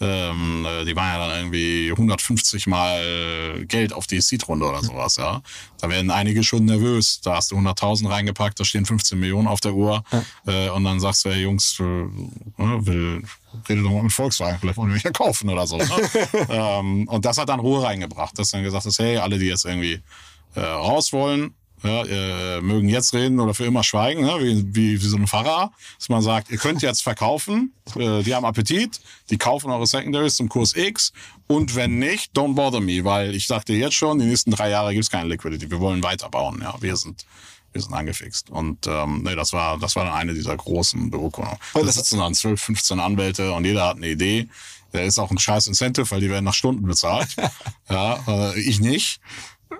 Ähm, 0.00 0.66
äh, 0.66 0.84
die 0.84 0.96
waren 0.96 1.06
ja 1.06 1.28
dann 1.28 1.38
irgendwie 1.38 1.90
150 1.90 2.66
Mal 2.66 3.64
Geld 3.66 3.92
auf 3.92 4.06
die 4.06 4.20
Seed-Runde 4.20 4.66
oder 4.66 4.82
sowas, 4.82 5.16
ja. 5.16 5.40
Da 5.80 5.88
werden 5.88 6.10
einige 6.10 6.42
schon 6.42 6.64
nervös. 6.64 7.20
Da 7.20 7.36
hast 7.36 7.50
du 7.50 7.56
100.000 7.56 8.08
reingepackt, 8.08 8.58
da 8.58 8.64
stehen 8.64 8.86
15 8.86 9.18
Millionen 9.18 9.46
auf 9.46 9.60
der 9.60 9.74
Uhr. 9.74 10.02
Äh, 10.46 10.68
und 10.70 10.84
dann 10.84 11.00
sagst 11.00 11.24
du, 11.24 11.30
hey 11.30 11.42
Jungs, 11.42 11.78
äh, 11.78 11.84
äh, 11.84 12.06
will, 12.58 13.22
rede 13.68 13.82
doch 13.82 13.90
mal 13.90 14.02
mit 14.02 14.12
Volkswagen, 14.12 14.58
vielleicht 14.60 14.76
wollen 14.76 14.88
wir 14.88 14.94
mich 14.94 15.02
ja 15.02 15.10
kaufen 15.10 15.48
oder 15.48 15.66
so. 15.66 15.76
Ne? 15.76 15.86
ähm, 16.48 17.08
und 17.08 17.24
das 17.24 17.38
hat 17.38 17.48
dann 17.48 17.60
Ruhe 17.60 17.82
reingebracht, 17.82 18.38
dass 18.38 18.50
dann 18.50 18.62
gesagt 18.62 18.86
ist, 18.86 18.98
hey, 18.98 19.18
alle, 19.18 19.38
die 19.38 19.46
jetzt 19.46 19.64
irgendwie 19.64 20.00
äh, 20.54 20.60
raus 20.60 21.12
wollen, 21.12 21.54
ja, 21.84 22.04
äh, 22.04 22.60
mögen 22.62 22.88
jetzt 22.88 23.12
reden 23.12 23.38
oder 23.40 23.52
für 23.54 23.66
immer 23.66 23.84
schweigen, 23.84 24.22
ne? 24.22 24.36
wie, 24.40 24.74
wie, 24.74 25.02
wie 25.02 25.06
so 25.06 25.16
ein 25.16 25.26
Pfarrer, 25.26 25.70
dass 25.98 26.08
man 26.08 26.22
sagt, 26.22 26.50
ihr 26.50 26.58
könnt 26.58 26.82
jetzt 26.82 27.02
verkaufen, 27.02 27.72
äh, 27.96 28.22
die 28.22 28.34
haben 28.34 28.44
Appetit, 28.44 29.00
die 29.30 29.36
kaufen 29.38 29.70
eure 29.70 29.86
Secondaries 29.86 30.36
zum 30.36 30.48
Kurs 30.48 30.74
X 30.74 31.12
und 31.46 31.74
wenn 31.74 31.98
nicht, 31.98 32.36
don't 32.36 32.54
bother 32.54 32.80
me, 32.80 33.04
weil 33.04 33.34
ich 33.34 33.46
sagte 33.46 33.74
jetzt 33.74 33.94
schon, 33.94 34.18
die 34.18 34.24
nächsten 34.24 34.50
drei 34.50 34.70
Jahre 34.70 34.94
gibt's 34.94 35.10
keine 35.10 35.28
Liquidity, 35.28 35.70
wir 35.70 35.80
wollen 35.80 36.02
weiterbauen, 36.02 36.60
ja, 36.62 36.74
wir 36.80 36.96
sind 36.96 37.26
wir 37.72 37.82
sind 37.82 37.92
angefixt. 37.92 38.50
Und 38.50 38.86
ähm, 38.86 39.24
nee, 39.24 39.34
das 39.34 39.52
war 39.52 39.78
das 39.78 39.96
war 39.96 40.04
dann 40.04 40.14
eine 40.14 40.32
dieser 40.32 40.56
großen 40.56 41.10
Bürokunden. 41.10 41.56
Da 41.74 41.80
das- 41.82 41.96
sitzen 41.96 42.18
dann 42.20 42.32
12, 42.32 42.60
15 42.62 43.00
Anwälte 43.00 43.52
und 43.52 43.64
jeder 43.64 43.88
hat 43.88 43.96
eine 43.96 44.08
Idee. 44.08 44.48
Der 44.92 45.04
ist 45.04 45.18
auch 45.18 45.32
ein 45.32 45.38
scheiß 45.38 45.66
Incentive, 45.66 46.08
weil 46.12 46.20
die 46.20 46.30
werden 46.30 46.44
nach 46.44 46.54
Stunden 46.54 46.86
bezahlt. 46.86 47.34
ja, 47.90 48.22
äh, 48.28 48.60
ich 48.60 48.78
nicht. 48.78 49.18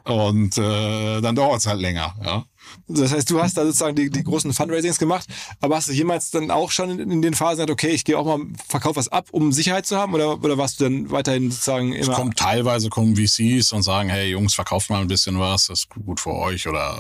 Und 0.05 0.59
äh, 0.59 1.21
dann 1.21 1.35
dauert's 1.35 1.67
halt 1.67 1.81
länger. 1.81 2.15
Ja. 2.25 2.45
Das 2.89 3.13
heißt, 3.13 3.31
du 3.31 3.41
hast 3.41 3.57
da 3.57 3.65
sozusagen 3.65 3.95
die, 3.95 4.11
die 4.11 4.25
großen 4.25 4.53
Fundraisings 4.53 4.99
gemacht, 4.99 5.27
aber 5.61 5.77
hast 5.77 5.89
du 5.89 5.93
jemals 5.93 6.31
dann 6.31 6.51
auch 6.51 6.71
schon 6.71 6.99
in, 6.99 7.11
in 7.11 7.23
den 7.23 7.35
Phasen 7.35 7.57
gesagt, 7.57 7.71
okay, 7.71 7.91
ich 7.91 8.05
gehe 8.05 8.19
auch 8.19 8.25
mal, 8.25 8.47
verkauf 8.69 8.97
was 8.97 9.09
ab, 9.09 9.29
um 9.33 9.53
Sicherheit 9.53 9.87
zu 9.87 9.97
haben? 9.97 10.15
Oder, 10.15 10.43
oder 10.43 10.59
warst 10.59 10.81
du 10.81 10.85
dann 10.85 11.11
weiterhin 11.11 11.51
sozusagen 11.51 11.93
Es 11.93 12.07
immer... 12.07 12.17
kommt 12.17 12.39
teilweise 12.39 12.89
kommen 12.89 13.17
VCs 13.17 13.73
und 13.73 13.83
sagen, 13.83 14.09
hey 14.09 14.31
Jungs, 14.31 14.55
verkauft 14.55 14.91
mal 14.91 15.01
ein 15.01 15.09
bisschen 15.09 15.39
was, 15.39 15.67
das 15.67 15.81
ist 15.81 15.89
gut 15.91 16.21
für 16.21 16.35
euch. 16.35 16.67
Oder 16.67 16.99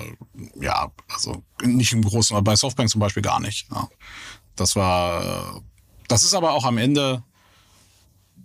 ja, 0.60 0.90
also 1.12 1.42
nicht 1.62 1.92
im 1.92 2.02
Großen, 2.02 2.36
aber 2.36 2.44
bei 2.44 2.56
Softbank 2.56 2.90
zum 2.90 3.00
Beispiel 3.00 3.22
gar 3.22 3.40
nicht. 3.40 3.66
Ja. 3.70 3.88
Das 4.56 4.76
war, 4.76 5.22
äh, 5.22 5.60
das 6.08 6.24
ist 6.24 6.34
aber 6.34 6.52
auch 6.52 6.64
am 6.64 6.78
Ende, 6.78 7.22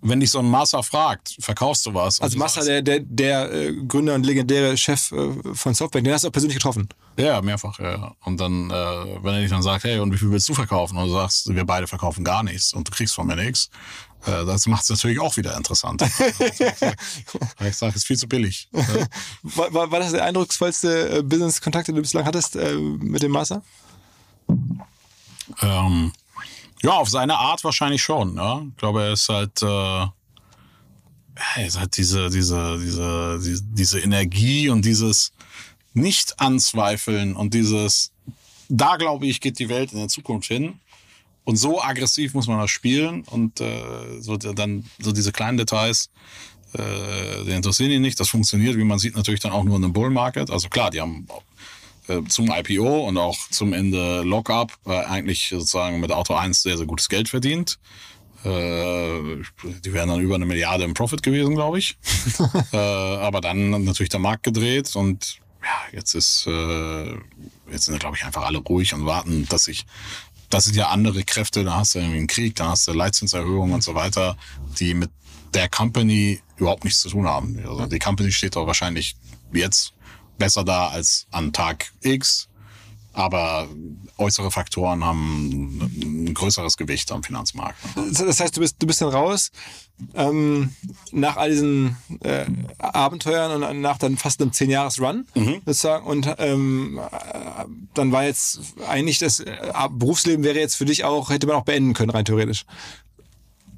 wenn 0.02 0.20
dich 0.20 0.32
so 0.32 0.40
ein 0.40 0.50
Massa 0.50 0.82
fragt, 0.82 1.36
verkaufst 1.40 1.86
du 1.86 1.94
was? 1.94 2.20
Also 2.22 2.38
Massa, 2.38 2.62
sagst- 2.62 2.70
der, 2.70 2.82
der, 2.82 3.00
der 3.02 3.52
äh, 3.52 3.74
Gründer 3.88 4.16
und 4.16 4.26
legendäre 4.26 4.78
Chef 4.78 5.12
äh, 5.12 5.54
von 5.54 5.74
Softbank, 5.74 6.06
den 6.06 6.14
hast 6.14 6.24
du 6.24 6.28
auch 6.30 6.32
persönlich 6.32 6.58
getroffen. 6.58 6.88
Ja, 7.18 7.42
mehrfach, 7.42 7.80
ja. 7.80 8.14
Und 8.24 8.40
dann, 8.40 8.70
äh, 8.70 8.74
wenn 9.24 9.34
er 9.36 9.42
dich 9.42 9.50
dann 9.50 9.62
sagt, 9.62 9.84
hey, 9.84 10.00
und 10.00 10.14
wie 10.14 10.18
viel 10.18 10.32
willst 10.32 10.48
du 10.50 10.54
verkaufen? 10.54 10.98
Und 10.98 11.08
du 11.08 11.14
sagst, 11.14 11.54
wir 11.54 11.66
beide 11.66 11.88
verkaufen 11.88 12.24
gar 12.24 12.44
nichts 12.44 12.74
und 12.74 12.88
du 12.88 12.92
kriegst 12.92 13.14
von 13.16 13.28
mir 13.28 13.36
nichts, 13.36 13.70
das 14.26 14.68
macht 14.68 14.84
es 14.84 14.90
natürlich 14.90 15.18
auch 15.22 15.38
wieder 15.38 15.56
interessant. 15.56 16.02
ich 17.62 17.78
sage, 17.78 17.92
es 17.92 17.96
ist 17.96 18.06
viel 18.06 18.18
zu 18.18 18.28
billig. 18.28 18.68
War, 19.44 19.74
war, 19.74 19.92
war 19.92 20.00
das 20.02 20.12
der 20.12 20.26
eindrucksvollste 20.26 21.24
Business-Kontakt, 21.24 21.88
den 21.88 21.96
du 21.96 22.02
bislang 22.02 22.26
hattest 22.26 22.56
mit 22.56 23.24
dem 23.24 23.32
Massa? 23.32 23.62
Ähm, 25.62 26.12
ja, 26.82 26.92
auf 26.92 27.10
seine 27.10 27.38
Art 27.38 27.64
wahrscheinlich 27.64 28.02
schon. 28.02 28.36
Ja. 28.36 28.64
Ich 28.70 28.78
glaube, 28.78 29.04
er 29.04 29.14
ist 29.14 29.30
halt, 29.30 29.62
äh, 29.62 29.66
er 29.66 31.66
ist 31.66 31.80
halt 31.80 31.98
diese, 31.98 32.30
diese, 32.30 32.80
diese, 32.80 33.40
diese, 33.44 33.64
diese 33.64 34.00
Energie 34.00 34.70
und 34.70 34.86
dieses 34.86 35.34
Nicht-Anzweifeln 35.94 37.36
und 37.36 37.54
dieses, 37.54 38.12
da 38.70 38.98
glaube 38.98 39.28
ich, 39.28 39.42
geht 39.42 39.60
die 39.60 39.70
Welt 39.70 39.92
in 39.92 40.00
der 40.00 40.08
Zukunft 40.08 40.48
hin. 40.48 40.80
Und 41.44 41.56
so 41.56 41.82
aggressiv 41.82 42.36
muss 42.36 42.48
man 42.48 42.60
das 42.60 42.70
spielen 42.70 43.24
und 43.24 43.60
äh, 43.60 44.22
so 44.22 44.38
dann 44.38 44.86
so 45.00 45.12
diese 45.12 45.32
kleinen 45.32 45.58
Details, 45.58 46.12
äh, 46.74 47.44
die 47.44 47.52
interessieren 47.52 47.90
ihn 47.90 48.04
nicht. 48.04 48.20
Das 48.20 48.30
funktioniert, 48.30 48.78
wie 48.78 48.84
man 48.84 49.00
sieht, 49.00 49.16
natürlich 49.16 49.40
dann 49.40 49.52
auch 49.52 49.64
nur 49.64 49.78
in 49.78 49.84
einem 49.84 49.94
Bull 49.94 50.12
Market. 50.12 50.52
Also 50.52 50.70
klar, 50.70 50.92
die 50.92 51.02
haben 51.02 51.28
äh, 52.10 52.24
zum 52.26 52.52
IPO 52.52 53.08
und 53.08 53.18
auch 53.18 53.38
zum 53.50 53.74
Ende 53.74 54.22
Lockup 54.24 54.72
äh, 54.86 54.92
eigentlich 55.06 55.50
sozusagen 55.50 56.00
mit 56.00 56.12
Auto 56.12 56.34
1 56.34 56.62
sehr, 56.62 56.78
sehr 56.78 56.86
gutes 56.86 57.10
Geld 57.10 57.30
verdient. 57.30 57.80
Äh, 58.44 59.44
die 59.64 59.94
wären 59.94 60.10
dann 60.10 60.22
über 60.22 60.36
eine 60.36 60.46
Milliarde 60.46 60.84
im 60.86 60.94
Profit 60.94 61.24
gewesen, 61.24 61.56
glaube 61.56 61.80
ich. 61.80 61.98
äh, 62.74 62.78
aber 62.78 63.42
dann 63.42 63.84
natürlich 63.84 64.10
der 64.10 64.20
Markt 64.20 64.44
gedreht 64.44 64.96
und 64.96 65.40
ja, 65.62 65.98
jetzt 65.98 66.14
ist, 66.16 66.48
jetzt 67.70 67.86
sind, 67.86 68.00
glaube 68.00 68.16
ich, 68.16 68.24
einfach 68.24 68.44
alle 68.44 68.60
ruhig 68.60 68.94
und 68.94 69.06
warten, 69.06 69.46
dass 69.50 69.66
sich 69.66 69.86
das 70.50 70.66
sind 70.66 70.76
ja 70.76 70.88
andere 70.88 71.24
Kräfte, 71.24 71.64
da 71.64 71.76
hast 71.76 71.94
du 71.94 72.00
irgendwie 72.00 72.18
einen 72.18 72.28
Krieg, 72.28 72.56
da 72.56 72.70
hast 72.70 72.88
du 72.88 72.94
Leitzinserhöhungen 72.94 73.76
und 73.76 73.84
so 73.84 73.94
weiter, 73.94 74.36
die 74.80 74.94
mit 74.94 75.12
der 75.54 75.70
Company 75.70 76.42
überhaupt 76.58 76.84
nichts 76.84 77.02
zu 77.02 77.10
tun 77.10 77.28
haben. 77.28 77.60
Also 77.68 77.86
die 77.86 78.00
Company 78.00 78.32
steht 78.32 78.56
doch 78.56 78.68
wahrscheinlich 78.68 79.16
jetzt 79.54 79.94
besser 80.40 80.64
da 80.64 80.88
als 80.88 81.28
an 81.30 81.54
Tag 81.54 81.92
X, 82.02 82.50
aber 83.14 83.68
äußere 84.18 84.50
Faktoren 84.50 85.04
haben 85.04 85.80
ein 86.02 86.34
größeres 86.34 86.78
Gewicht 86.78 87.12
am 87.12 87.24
Finanzmarkt. 87.24 87.78
Das 87.96 88.40
heißt, 88.40 88.58
du 88.58 88.62
bist, 88.62 88.78
du 88.80 88.88
bist 88.88 89.02
dann 89.02 89.10
raus 89.10 89.52
ähm, 90.14 90.74
nach 91.12 91.38
all 91.38 91.50
diesen 91.50 91.98
äh, 92.22 92.46
Abenteuern 92.78 93.64
und 93.64 93.82
nach 93.82 93.98
dann 93.98 94.18
fast 94.18 94.42
einem 94.42 94.52
10-Jahres-Run 94.52 95.26
sozusagen. 95.66 96.06
Und 96.06 96.34
ähm, 96.38 97.00
äh, 97.00 97.66
dann 97.94 98.12
war 98.12 98.24
jetzt 98.24 98.62
eigentlich 98.88 99.20
das 99.20 99.40
äh, 99.40 99.58
Berufsleben 99.92 100.44
wäre 100.44 100.60
jetzt 100.60 100.76
für 100.76 100.86
dich 100.86 101.04
auch, 101.04 101.30
hätte 101.30 101.48
man 101.48 101.56
auch 101.56 101.66
beenden 101.66 101.94
können, 101.94 102.12
rein 102.12 102.26
theoretisch. 102.26 102.66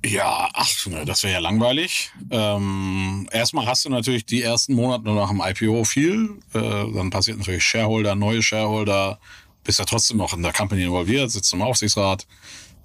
Ja, 0.03 0.49
ach, 0.53 0.69
das 1.05 1.23
wäre 1.23 1.33
ja 1.33 1.39
langweilig. 1.39 2.11
Ähm, 2.31 3.29
erstmal 3.31 3.67
hast 3.67 3.85
du 3.85 3.89
natürlich 3.89 4.25
die 4.25 4.41
ersten 4.41 4.73
Monate 4.73 5.09
nach 5.11 5.29
dem 5.29 5.41
IPO 5.45 5.83
viel. 5.83 6.39
Äh, 6.53 6.59
dann 6.59 7.11
passiert 7.11 7.37
natürlich 7.37 7.63
Shareholder, 7.63 8.15
neue 8.15 8.41
Shareholder. 8.41 9.19
Bist 9.63 9.77
ja 9.77 9.85
trotzdem 9.85 10.17
noch 10.17 10.33
in 10.33 10.41
der 10.41 10.53
Company 10.53 10.83
involviert, 10.83 11.29
sitzt 11.29 11.53
im 11.53 11.61
Aufsichtsrat. 11.61 12.25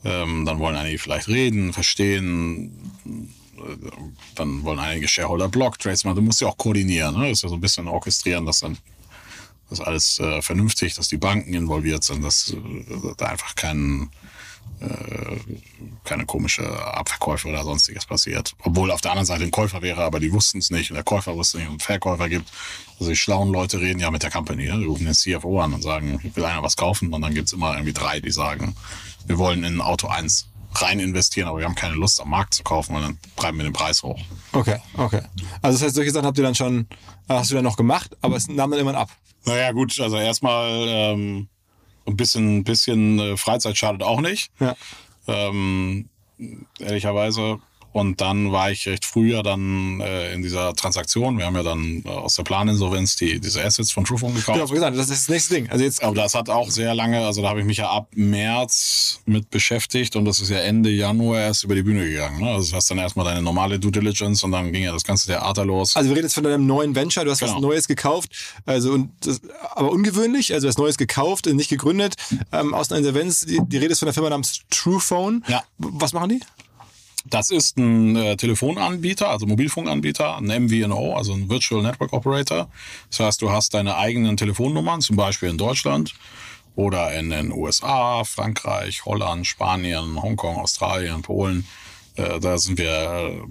Ähm, 0.05 0.45
dann 0.45 0.59
wollen 0.59 0.77
einige 0.77 0.99
vielleicht 0.99 1.29
reden, 1.29 1.73
verstehen. 1.73 2.93
Dann 4.35 4.63
wollen 4.63 4.79
einige 4.79 5.09
Shareholder 5.09 5.49
Block-Trades 5.49 6.05
machen. 6.05 6.17
Du 6.17 6.23
musst 6.23 6.43
ja 6.43 6.49
auch 6.49 6.59
koordinieren. 6.59 7.19
Ne? 7.19 7.31
Das 7.31 7.39
ist 7.39 7.43
ja 7.45 7.49
so 7.49 7.55
ein 7.55 7.63
bisschen 7.63 7.89
orchestrieren, 7.89 8.45
dass 8.45 8.61
dann 8.61 8.77
das 9.71 9.81
alles 9.81 10.19
äh, 10.19 10.43
vernünftig, 10.43 10.95
dass 10.95 11.09
die 11.09 11.17
Banken 11.17 11.55
involviert 11.55 12.05
sind, 12.05 12.23
dass 12.23 12.53
äh, 12.53 13.15
da 13.17 13.27
einfach 13.27 13.55
kein, 13.55 14.11
keine 16.05 16.27
komische 16.27 16.65
Abverkäufe 16.95 17.49
oder 17.49 17.65
sonstiges 17.65 18.07
passiert. 18.07 18.55
Obwohl 18.63 18.91
auf 18.91 19.01
der 19.01 19.13
anderen 19.13 19.27
Seite 19.27 19.45
ein 19.45 19.51
Käufer 19.51 19.83
wäre, 19.83 20.05
aber 20.05 20.21
die 20.21 20.33
wussten 20.33 20.59
es 20.59 20.71
nicht 20.71 20.91
und 20.91 20.95
der 20.95 21.05
Käufer 21.05 21.35
wusste 21.35 21.59
nicht 21.59 21.67
und 21.67 21.73
einen 21.73 21.81
Verkäufer 21.81 22.29
gibt. 22.29 22.51
Also 22.99 23.11
die 23.11 23.17
schlauen 23.17 23.51
Leute 23.53 23.81
reden 23.81 24.01
ja 24.01 24.11
mit 24.11 24.23
der 24.23 24.31
Company. 24.31 24.67
Ne? 24.67 24.79
Die 24.79 24.85
rufen 24.85 25.07
den 25.07 25.15
CFO 25.15 25.61
an 25.61 25.75
und 25.75 25.83
sagen, 25.83 26.21
will 26.35 26.45
einer 26.45 26.63
was 26.63 26.77
kaufen 26.77 27.13
und 27.13 27.23
dann 27.23 27.35
gibt's 27.35 27.53
immer 27.53 27.73
irgendwie 27.73 27.93
drei, 27.93 28.21
die 28.21 28.31
sagen, 28.31 28.77
wir 29.27 29.39
wollen 29.39 29.65
in 29.65 29.81
Auto 29.81 30.09
1 30.09 30.49
rein 30.75 31.01
investieren, 31.01 31.49
aber 31.49 31.59
wir 31.59 31.65
haben 31.65 31.75
keine 31.75 31.95
Lust 31.95 32.21
am 32.21 32.31
Markt 32.31 32.55
zu 32.55 32.63
kaufen 32.63 32.95
und 32.95 33.03
dann 33.03 33.19
treiben 33.37 33.59
wir 33.59 33.65
den 33.65 33.73
Preis 33.73 34.03
hoch. 34.03 34.21
Okay, 34.53 34.79
okay. 34.97 35.23
Also 35.63 35.79
das 35.79 35.87
heißt, 35.87 35.95
solche 35.95 36.11
Sachen 36.11 36.27
habt 36.27 36.37
ihr 36.39 36.45
dann 36.45 36.55
schon, 36.55 36.87
äh, 37.29 37.35
hast 37.35 37.51
du 37.51 37.55
dann 37.55 37.65
noch 37.65 37.77
gemacht, 37.77 38.17
aber 38.21 38.37
es 38.37 38.49
nahm 38.49 38.71
dann 38.71 38.79
irgendwann 38.79 39.01
ab. 39.01 39.11
Naja, 39.47 39.73
gut, 39.73 39.99
also 40.01 40.17
erstmal 40.17 40.87
ähm, 40.89 41.49
ein 42.07 42.17
bisschen, 42.17 42.65
bisschen 42.65 43.19
äh, 43.19 43.37
Freizeit 43.37 43.77
schadet 43.77 44.03
auch 44.03 44.21
nicht. 44.21 44.51
Ja. 44.61 44.77
Ähm, 45.27 46.09
ehrlicherweise. 46.79 47.61
Und 47.97 48.21
dann 48.21 48.53
war 48.53 48.71
ich 48.71 48.87
recht 48.87 49.07
früh 49.07 49.33
ja 49.33 49.43
dann 49.43 50.03
äh, 50.03 50.35
in 50.35 50.43
dieser 50.43 50.75
Transaktion. 50.75 51.39
Wir 51.39 51.47
haben 51.47 51.57
ja 51.57 51.63
dann 51.63 52.03
äh, 52.05 52.09
aus 52.11 52.35
der 52.35 52.43
Planinsolvenz 52.43 53.17
die, 53.17 53.41
diese 53.41 53.65
Assets 53.65 53.91
von 53.91 54.05
Trufon 54.05 54.35
gekauft. 54.35 54.59
Genau, 54.59 54.69
wie 54.69 54.75
gesagt, 54.75 54.99
das 54.99 55.09
ist 55.09 55.23
das 55.23 55.29
nächste 55.31 55.55
Ding. 55.55 55.71
Also 55.71 55.83
jetzt, 55.83 56.03
Aber 56.03 56.15
das 56.15 56.35
hat 56.35 56.51
auch 56.51 56.71
sehr 56.71 56.95
lange, 56.95 57.25
also 57.25 57.41
da 57.41 57.49
habe 57.49 57.61
ich 57.61 57.65
mich 57.65 57.79
ja 57.79 57.89
ab 57.89 58.11
März 58.15 59.21
mit 59.25 59.49
beschäftigt 59.49 60.15
und 60.15 60.27
das 60.27 60.41
ist 60.41 60.51
ja 60.51 60.59
Ende 60.59 60.91
Januar 60.91 61.41
erst 61.41 61.65
über 61.65 61.75
die 61.75 61.83
Bühne 61.83 62.07
gegangen. 62.07 62.43
Ne? 62.43 62.51
Also 62.51 62.73
du 62.73 62.77
hast 62.77 62.91
dann 62.91 62.99
erstmal 62.99 63.25
deine 63.25 63.41
normale 63.41 63.79
Due 63.79 63.93
Diligence 63.93 64.45
und 64.45 64.53
dann 64.53 64.75
ging 64.75 64.83
ja 64.85 64.93
das 64.93 65.05
ganze 65.05 65.29
Theater 65.29 65.65
los. 65.65 65.97
also 65.97 66.11
wir 66.11 66.17
reden 66.17 66.27
jetzt 66.27 66.35
von 66.35 66.45
deinem 66.45 66.67
neuen 66.67 66.95
Venture, 66.95 67.25
du 67.25 67.31
hast 67.31 67.41
was 67.41 67.55
Genau. 67.55 67.69
Neues 67.69 67.89
gekauft, 67.89 68.31
also 68.67 68.93
und 68.93 69.11
das, 69.21 69.41
aber 69.75 69.91
ungewöhnlich, 69.91 70.53
also 70.53 70.69
was 70.69 70.77
Neues 70.77 70.99
gekauft, 70.99 71.47
nicht 71.47 71.71
gegründet, 71.71 72.17
ähm, 72.53 72.75
aus 72.75 72.91
einer 72.91 72.99
Insolvenz, 72.99 73.47
die, 73.47 73.59
die 73.67 73.79
Rede 73.79 73.93
ist 73.93 74.01
von 74.01 74.07
der 74.07 74.13
Firma 74.13 74.29
namens 74.29 74.61
Truephone. 74.69 75.43
Ja. 75.49 75.65
Was 75.79 76.13
machen 76.13 76.29
die? 76.29 76.41
Das 77.29 77.51
ist 77.51 77.77
ein 77.77 78.17
äh, 78.17 78.37
Telefonanbieter, 78.37 79.29
also 79.29 79.47
Mobilfunkanbieter, 79.47 80.37
ein 80.37 80.65
MVNO, 80.65 81.15
also 81.15 81.33
ein 81.33 81.49
Virtual 81.49 81.83
Network 81.83 82.13
Operator. 82.13 82.69
Das 83.11 83.21
heißt, 83.21 83.43
du 83.43 83.51
hast 83.51 83.75
deine 83.75 83.97
eigenen 83.97 84.37
Telefonnummern, 84.37 85.01
zum 85.01 85.17
Beispiel 85.17 85.49
in 85.49 85.59
Deutschland 85.59 86.15
oder 86.77 87.13
in 87.15 87.31
den 87.31 87.53
USA, 87.53 88.23
Frankreich, 88.25 89.05
Holland, 89.05 89.47
Spanien, 89.47 90.23
Hongkong, 90.23 90.57
Australien, 90.57 91.23
Polen. 91.23 91.67
Äh, 92.15 92.39
da 92.39 92.59
sind 92.59 92.79
wir 92.79 92.91
äh, 92.91 93.43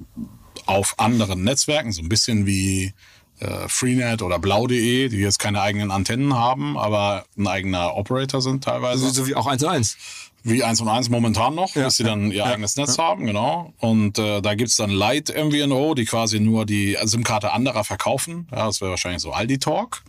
auf 0.68 0.96
anderen 0.98 1.44
Netzwerken, 1.44 1.92
so 1.92 2.02
ein 2.02 2.10
bisschen 2.10 2.46
wie 2.46 2.94
äh, 3.40 3.68
Freenet 3.68 4.22
oder 4.22 4.40
Blau.de, 4.40 5.10
die 5.10 5.18
jetzt 5.18 5.40
keine 5.40 5.62
eigenen 5.62 5.92
Antennen 5.92 6.36
haben, 6.36 6.78
aber 6.78 7.26
ein 7.38 7.48
eigener 7.48 7.96
Operator 7.96 8.42
sind 8.42 8.64
teilweise 8.64 9.06
Also 9.06 9.24
so 9.24 9.28
wie 9.28 9.36
auch 9.36 9.48
eins 9.48 9.64
und 9.64 9.70
eins. 9.70 9.98
Wie 10.46 10.64
1 10.64 10.80
und 10.82 10.88
1 10.88 11.10
momentan 11.10 11.56
noch, 11.56 11.76
Ja, 11.76 11.86
bis 11.86 11.98
sie 11.98 12.04
dann 12.04 12.28
ihr 12.28 12.38
ja, 12.38 12.46
eigenes 12.46 12.76
Netz 12.76 13.00
haben, 13.00 13.26
genau. 13.26 13.74
Und 13.80 14.20
äh, 14.20 14.42
da 14.42 14.54
gibt's 14.54 14.76
dann 14.76 14.92
Light 14.92 15.34
MVNO, 15.36 15.96
die 15.96 16.06
quasi 16.06 16.40
nur 16.40 16.68
die 16.68 16.96
SIM-Karte 17.04 17.52
anderer 17.52 17.84
verkaufen. 17.84 18.48
Ja, 18.52 18.68
das 18.68 18.80
wäre 18.80 18.92
wahrscheinlich 18.92 19.24
so 19.24 19.32
Aldi 19.32 19.58
Talk. 19.58 20.04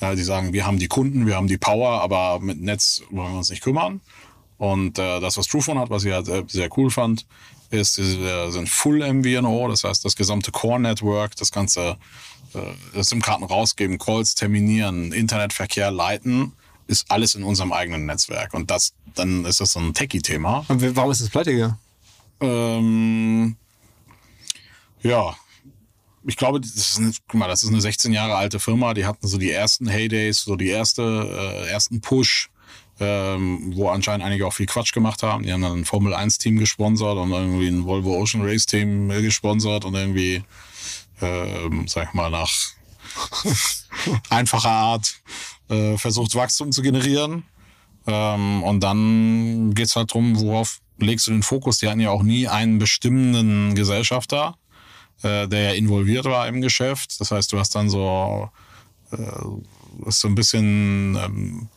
Ja, 0.00 0.14
die 0.16 0.22
sagen, 0.22 0.52
wir 0.52 0.66
haben 0.66 0.80
die 0.80 0.88
Kunden, 0.88 1.26
wir 1.26 1.36
haben 1.36 1.46
die 1.46 1.56
Power, 1.56 2.02
aber 2.02 2.40
mit 2.40 2.60
Netz 2.60 3.02
wollen 3.10 3.30
wir 3.32 3.38
uns 3.38 3.48
nicht 3.48 3.62
kümmern. 3.62 4.00
Und 4.58 4.98
äh, 4.98 5.20
das, 5.20 5.36
was 5.36 5.46
Truephone 5.46 5.78
hat, 5.78 5.88
was 5.88 6.04
ich 6.04 6.12
halt 6.12 6.28
äh, 6.28 6.42
sehr 6.48 6.68
cool 6.76 6.90
fand, 6.90 7.24
ist, 7.70 7.96
die 7.96 8.02
äh, 8.02 8.50
sind 8.50 8.68
Full 8.68 9.00
MVNO, 9.12 9.68
das 9.68 9.84
heißt 9.84 10.04
das 10.04 10.16
gesamte 10.16 10.50
Core-Network, 10.50 11.36
das 11.36 11.52
ganze 11.52 11.96
äh, 12.54 13.02
SIM-Karten 13.02 13.44
rausgeben, 13.44 13.98
Calls 13.98 14.34
terminieren, 14.34 15.12
Internetverkehr 15.12 15.92
leiten, 15.92 16.52
ist 16.86 17.10
alles 17.10 17.34
in 17.34 17.42
unserem 17.42 17.72
eigenen 17.72 18.06
Netzwerk. 18.06 18.54
Und 18.54 18.70
das, 18.70 18.94
dann 19.14 19.44
ist 19.44 19.60
das 19.60 19.72
so 19.72 19.80
ein 19.80 19.94
Techie-Thema. 19.94 20.64
Warum 20.68 21.10
ist 21.10 21.22
das 21.22 21.30
pleite 21.30 21.52
gegangen? 21.52 21.78
Ähm, 22.40 23.56
ja, 25.02 25.36
ich 26.26 26.36
glaube, 26.36 26.60
das 26.60 26.74
ist, 26.74 26.98
eine, 26.98 27.12
guck 27.28 27.38
mal, 27.38 27.48
das 27.48 27.62
ist 27.62 27.70
eine 27.70 27.80
16 27.80 28.12
Jahre 28.12 28.34
alte 28.34 28.58
Firma. 28.58 28.94
Die 28.94 29.06
hatten 29.06 29.26
so 29.26 29.38
die 29.38 29.50
ersten 29.50 29.88
Heydays, 29.88 30.42
so 30.42 30.56
die 30.56 30.68
erste, 30.68 31.02
äh, 31.02 31.70
ersten 31.70 32.00
Push, 32.00 32.50
ähm, 32.98 33.72
wo 33.76 33.88
anscheinend 33.90 34.24
einige 34.24 34.46
auch 34.46 34.52
viel 34.52 34.66
Quatsch 34.66 34.92
gemacht 34.92 35.22
haben. 35.22 35.44
Die 35.44 35.52
haben 35.52 35.62
dann 35.62 35.80
ein 35.80 35.84
Formel 35.84 36.14
1 36.14 36.38
Team 36.38 36.58
gesponsert 36.58 37.16
und 37.16 37.30
irgendwie 37.30 37.68
ein 37.68 37.84
Volvo 37.84 38.16
Ocean 38.16 38.42
Race 38.44 38.66
Team 38.66 39.10
äh, 39.10 39.22
gesponsert 39.22 39.84
und 39.84 39.94
irgendwie, 39.94 40.42
ähm, 41.20 41.86
sag 41.86 42.08
ich 42.08 42.14
mal, 42.14 42.30
nach 42.30 42.52
einfacher 44.30 44.70
Art 44.70 45.14
äh, 45.68 45.96
versucht 45.96 46.34
Wachstum 46.34 46.72
zu 46.72 46.82
generieren. 46.82 47.44
Ähm, 48.06 48.62
und 48.62 48.80
dann 48.80 49.74
geht's 49.74 49.96
halt 49.96 50.12
drum, 50.12 50.38
worauf 50.40 50.80
legst 50.98 51.26
du 51.26 51.32
den 51.32 51.42
Fokus? 51.42 51.78
Die 51.78 51.88
hatten 51.88 52.00
ja 52.00 52.10
auch 52.10 52.22
nie 52.22 52.48
einen 52.48 52.78
bestimmenden 52.78 53.74
Gesellschafter, 53.74 54.56
äh, 55.22 55.48
der 55.48 55.62
ja 55.62 55.70
involviert 55.72 56.24
war 56.24 56.46
im 56.48 56.60
Geschäft. 56.60 57.20
Das 57.20 57.30
heißt, 57.30 57.52
du 57.52 57.58
hast 57.58 57.74
dann 57.74 57.88
so, 57.88 58.50
äh, 59.12 60.08
ist 60.08 60.20
so 60.20 60.28
ein 60.28 60.34
bisschen 60.34 61.16
ähm, 61.16 61.68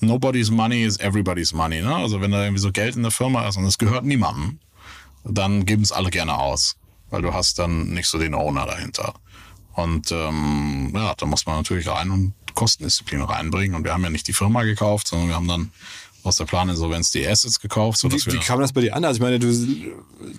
Nobody's 0.00 0.50
money 0.50 0.82
is 0.82 0.98
everybody's 0.98 1.52
money. 1.52 1.82
Ne? 1.82 1.94
Also 1.94 2.20
wenn 2.20 2.30
da 2.30 2.42
irgendwie 2.42 2.60
so 2.60 2.72
Geld 2.72 2.96
in 2.96 3.02
der 3.02 3.10
Firma 3.10 3.46
ist 3.46 3.56
und 3.56 3.64
es 3.64 3.76
gehört 3.76 4.04
niemandem, 4.04 4.58
dann 5.24 5.66
geben 5.66 5.82
es 5.82 5.92
alle 5.92 6.10
gerne 6.10 6.38
aus, 6.38 6.76
weil 7.10 7.20
du 7.22 7.34
hast 7.34 7.58
dann 7.58 7.90
nicht 7.90 8.08
so 8.08 8.18
den 8.18 8.34
Owner 8.34 8.64
dahinter. 8.66 9.14
Und 9.74 10.10
ähm, 10.10 10.92
ja, 10.94 11.14
da 11.14 11.26
muss 11.26 11.46
man 11.46 11.56
natürlich 11.56 11.86
rein 11.86 12.10
und 12.10 12.34
Kostendisziplin 12.54 13.22
reinbringen. 13.22 13.76
Und 13.76 13.84
wir 13.84 13.92
haben 13.92 14.04
ja 14.04 14.10
nicht 14.10 14.28
die 14.28 14.32
Firma 14.32 14.62
gekauft, 14.62 15.08
sondern 15.08 15.28
wir 15.28 15.34
haben 15.34 15.48
dann 15.48 15.72
aus 16.24 16.36
der 16.36 16.44
Planinsolvenz 16.44 17.10
die 17.10 17.26
Assets 17.26 17.60
gekauft. 17.60 17.98
Sodass 17.98 18.26
Wie, 18.26 18.32
wie 18.32 18.38
kam 18.38 18.60
das 18.60 18.72
bei 18.72 18.82
dir 18.82 18.94
an? 18.94 19.04
Also 19.04 19.18
ich 19.18 19.22
meine, 19.22 19.38
du, 19.38 19.52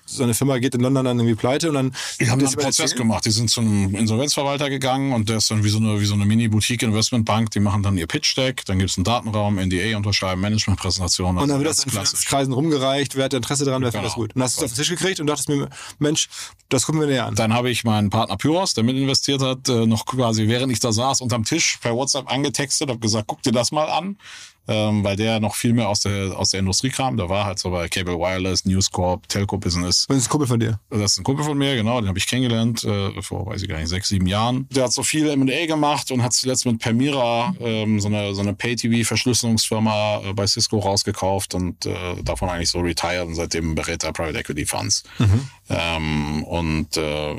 so 0.05 0.23
eine 0.23 0.33
Firma 0.33 0.57
geht 0.59 0.75
in 0.75 0.81
London 0.81 1.05
dann 1.05 1.19
irgendwie 1.19 1.35
pleite 1.35 1.69
und 1.69 1.75
dann... 1.75 1.95
die 2.19 2.29
haben 2.29 2.39
das 2.39 2.51
dann 2.51 2.59
einen 2.59 2.67
Prozess 2.67 2.95
gemacht. 2.95 3.25
Die 3.25 3.31
sind 3.31 3.49
zum 3.49 3.95
Insolvenzverwalter 3.95 4.69
gegangen 4.69 5.13
und 5.13 5.29
der 5.29 5.37
ist 5.37 5.49
dann 5.51 5.63
wie 5.63 5.69
so 5.69 5.77
eine, 5.77 5.99
wie 5.99 6.05
so 6.05 6.13
eine 6.13 6.25
Mini-Boutique-Investmentbank. 6.25 7.51
Die 7.51 7.59
machen 7.59 7.83
dann 7.83 7.97
ihr 7.97 8.07
Pitch-Deck, 8.07 8.65
dann 8.65 8.79
gibt's 8.79 8.97
einen 8.97 9.05
Datenraum, 9.05 9.55
NDA 9.57 9.97
unterschreiben, 9.97 10.41
Management-Präsentation. 10.41 11.37
Und 11.37 11.47
dann 11.47 11.57
wird 11.59 11.65
ganz 11.65 11.77
das 11.77 11.85
in. 11.85 11.91
Finanzkreisen 11.91 12.53
rumgereicht, 12.53 13.15
wer 13.15 13.25
hat 13.25 13.33
Interesse 13.33 13.65
daran, 13.65 13.81
wer 13.81 13.91
findet 13.91 14.07
das 14.07 14.15
Genau. 14.15 14.27
gut. 14.27 14.35
Und 14.35 14.43
hast 14.43 14.57
du 14.57 14.65
es 14.65 14.71
auf 14.71 14.75
den 14.75 14.81
Tisch 14.81 14.89
gekriegt 14.89 15.19
und 15.19 15.27
dachtest 15.27 15.49
mir, 15.49 15.69
Mensch, 15.99 16.29
das 16.69 16.85
gucken 16.85 17.01
wir 17.01 17.07
näher 17.07 17.25
an. 17.25 17.35
Dann 17.35 17.53
habe 17.53 17.69
ich 17.69 17.83
meinen 17.83 18.09
Partner 18.09 18.37
Pyros, 18.37 18.73
der 18.73 18.83
mit 18.83 18.95
investiert 18.95 19.41
hat, 19.41 19.67
äh, 19.69 19.85
noch 19.85 20.05
quasi 20.05 20.47
während 20.47 20.71
ich 20.71 20.79
da 20.79 20.91
saß, 20.91 21.21
unterm 21.21 21.43
Tisch 21.43 21.77
per 21.81 21.93
WhatsApp 21.95 22.31
angetextet, 22.31 22.89
habe 22.89 22.99
gesagt, 22.99 23.27
guck 23.27 23.41
dir 23.41 23.51
das 23.51 23.71
mal 23.71 23.89
an, 23.89 24.17
ähm, 24.67 25.03
weil 25.03 25.15
der 25.15 25.39
noch 25.39 25.55
viel 25.55 25.73
mehr 25.73 25.89
aus 25.89 26.01
der 26.01 26.37
aus 26.37 26.51
der 26.51 26.59
Industrie 26.59 26.89
kam. 26.89 27.17
Der 27.17 27.29
war 27.29 27.45
halt 27.45 27.59
so 27.59 27.71
bei 27.71 27.87
Cable 27.89 28.17
Wireless, 28.17 28.65
News 28.65 28.91
Corp, 28.91 29.27
Telco 29.27 29.57
Business. 29.57 30.05
Das 30.07 30.17
ist 30.17 30.27
ein 30.27 30.29
Kumpel 30.29 30.47
von 30.47 30.59
dir. 30.59 30.79
Das 30.89 31.13
ist 31.13 31.17
ein 31.19 31.23
Kumpel 31.23 31.45
von 31.45 31.57
mir, 31.57 31.75
genau, 31.75 31.99
den 31.99 32.07
habe 32.07 32.17
ich 32.17 32.27
kennengelernt 32.27 32.83
äh, 32.83 33.21
vor, 33.21 33.45
weiß 33.47 33.61
ich 33.61 33.69
gar 33.69 33.79
nicht, 33.79 33.89
sechs, 33.89 34.09
sieben 34.09 34.27
Jahren. 34.27 34.67
Der 34.71 34.85
hat 34.85 34.93
so 34.93 35.03
viel 35.03 35.29
M&A 35.29 35.65
gemacht 35.65 36.11
und 36.11 36.23
hat 36.23 36.33
zuletzt 36.33 36.65
mit 36.65 36.79
Permira 36.79 37.53
ähm, 37.59 37.99
so 37.99 38.07
eine, 38.07 38.33
so 38.33 38.41
eine 38.41 38.53
Pay-TV-Verschlüsselungsfirma 38.53 40.21
äh, 40.25 40.33
bei 40.33 40.47
Cisco 40.47 40.79
rausgekauft 40.79 41.53
und 41.55 41.85
äh, 41.85 42.21
davon 42.23 42.49
eigentlich 42.49 42.69
so 42.69 42.79
retired 42.79 43.27
und 43.27 43.35
seitdem 43.35 43.75
berät 43.75 44.03
er 44.03 44.13
Private 44.13 44.39
Equity 44.39 44.65
Funds. 44.65 45.03
Ähm, 45.69 46.43
und 46.43 46.97
äh, 46.97 47.35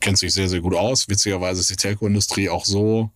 kennt 0.00 0.18
sich 0.18 0.32
sehr, 0.32 0.48
sehr 0.48 0.60
gut 0.60 0.74
aus. 0.74 1.08
Witzigerweise 1.08 1.60
ist 1.60 1.70
die 1.70 1.76
Telco-Industrie 1.76 2.48
auch 2.48 2.64
so 2.64 3.10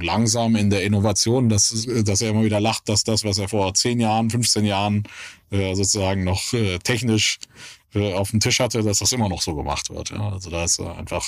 langsam 0.00 0.56
in 0.56 0.70
der 0.70 0.82
Innovation, 0.84 1.48
dass, 1.48 1.86
dass 2.04 2.20
er 2.20 2.30
immer 2.30 2.44
wieder 2.44 2.60
lacht, 2.60 2.88
dass 2.88 3.04
das, 3.04 3.24
was 3.24 3.38
er 3.38 3.48
vor 3.48 3.72
10 3.74 4.00
Jahren, 4.00 4.30
15 4.30 4.64
Jahren 4.64 5.04
äh, 5.50 5.74
sozusagen 5.74 6.24
noch 6.24 6.52
äh, 6.52 6.78
technisch 6.78 7.38
äh, 7.94 8.12
auf 8.14 8.30
dem 8.30 8.40
Tisch 8.40 8.60
hatte, 8.60 8.82
dass 8.82 8.98
das 8.98 9.12
immer 9.12 9.28
noch 9.28 9.42
so 9.42 9.54
gemacht 9.54 9.90
wird. 9.90 10.10
Ja? 10.10 10.30
Also 10.30 10.50
da 10.50 10.64
ist 10.64 10.78
äh, 10.80 10.86
einfach, 10.86 11.24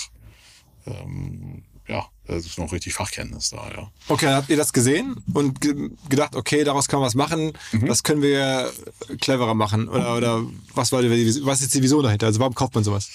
ähm, 0.87 1.63
ja, 1.89 2.07
da 2.27 2.35
ist 2.35 2.59
noch 2.59 2.73
richtig 2.73 2.95
Fachkenntnis 2.95 3.51
da, 3.51 3.69
ja. 3.77 3.91
Okay, 4.09 4.27
dann 4.27 4.35
habt 4.35 4.51
ihr 4.51 4.57
das 4.57 4.73
gesehen 4.73 5.17
und 5.33 5.61
ge 5.61 5.91
gedacht, 6.09 6.35
okay, 6.35 6.65
daraus 6.65 6.89
kann 6.89 6.99
man 6.99 7.07
was 7.07 7.15
machen, 7.15 7.53
Mhm. 7.73 7.87
das 7.87 8.03
können 8.03 8.23
wir 8.23 8.73
cleverer 9.21 9.55
machen 9.55 9.89
oder, 9.89 10.17
oder 10.17 10.43
was, 10.75 10.91
war 10.91 11.03
die, 11.03 11.09
was 11.45 11.59
ist 11.59 11.67
jetzt 11.67 11.75
die 11.75 11.83
Vision 11.83 12.03
dahinter? 12.03 12.27
Also 12.27 12.41
warum 12.41 12.55
kauft 12.55 12.75
man 12.75 12.83
sowas? 12.83 13.09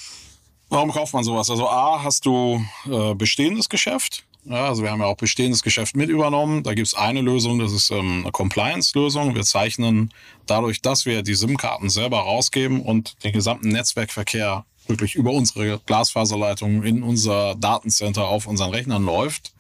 Warum 0.70 0.89
kauft 0.91 1.14
man 1.14 1.26
sowas? 1.26 1.49
Also 1.49 1.68
A, 1.68 2.02
hast 2.02 2.26
du 2.26 2.64
äh, 2.89 3.14
bestehendes 3.16 3.68
Geschäft. 3.68 4.24
Ja, 4.44 4.68
also 4.68 4.82
wir 4.82 4.89
haben 4.89 5.02
ja 5.02 5.06
auch 5.06 5.18
bestehendes 5.18 5.62
Geschäft 5.62 5.96
mit 5.96 6.10
übernommen. 6.10 6.64
Da 6.64 6.74
gibt's 6.74 6.96
eine 6.96 7.22
Lösung, 7.22 7.60
das 7.60 7.72
ist 7.72 7.92
ähm, 7.92 8.22
eine 8.24 8.32
Compliance-Lösung. 8.32 9.36
Wir 9.36 9.44
zeichnen 9.44 10.12
dadurch, 10.48 10.82
dass 10.82 11.06
wir 11.06 11.22
die 11.22 11.36
SIM-Karten 11.36 11.89
selber 11.89 12.20
rausgeben 12.20 12.82
und 12.82 13.24
den 13.24 13.34
gesamten 13.34 13.70
Netzwerkverkehr 13.70 14.66
wirklich 14.88 15.14
über 15.14 15.32
unsere 15.32 15.80
Glasfaserleitung 15.86 16.84
in 16.84 17.04
unser 17.04 17.56
Datencenter 17.56 18.28
auf 18.28 18.48
unseren 18.48 18.72
Rechnern 18.72 19.06
läuft, 19.06 19.54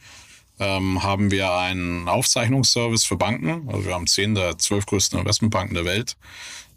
ähm, 0.59 1.03
haben 1.03 1.29
wir 1.29 1.53
einen 1.53 2.07
Aufzeichnungsservice 2.09 3.05
für 3.05 3.17
Banken. 3.17 3.69
Also 3.69 3.85
wir 3.85 3.93
haben 3.93 4.07
zehn 4.07 4.33
der 4.33 4.57
zwölf 4.57 4.87
größten 4.87 5.19
Investmentbanken 5.19 5.75
der 5.75 5.85
Welt, 5.85 6.17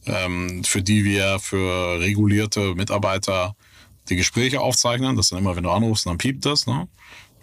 ähm, 0.06 0.62
für 0.62 0.82
die 0.82 1.04
wir 1.04 1.38
für 1.38 2.00
regulierte 2.00 2.74
Mitarbeiter 2.74 3.56
die 4.08 4.16
Gespräche 4.16 4.60
aufzeichnen. 4.60 5.16
Das 5.16 5.30
dann 5.30 5.38
immer, 5.38 5.56
wenn 5.56 5.64
du 5.64 5.70
anrufst, 5.70 6.06
dann 6.06 6.18
piept 6.18 6.44
das. 6.44 6.66
Ne? 6.66 6.86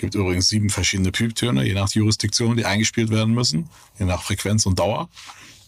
Gibt 0.02 0.16
übrigens 0.16 0.50
sieben 0.50 0.72
verschiedene 0.72 1.12
Pieptöne, 1.12 1.64
je 1.64 1.76
nach 1.76 1.88
Jurisdiktion, 1.92 2.58
die 2.58 2.66
eingespielt 2.66 3.12
werden 3.12 3.36
müssen, 3.36 3.70
je 4.00 4.06
nach 4.06 4.24
Frequenz 4.24 4.66
und 4.66 4.80
Dauer. 4.80 5.10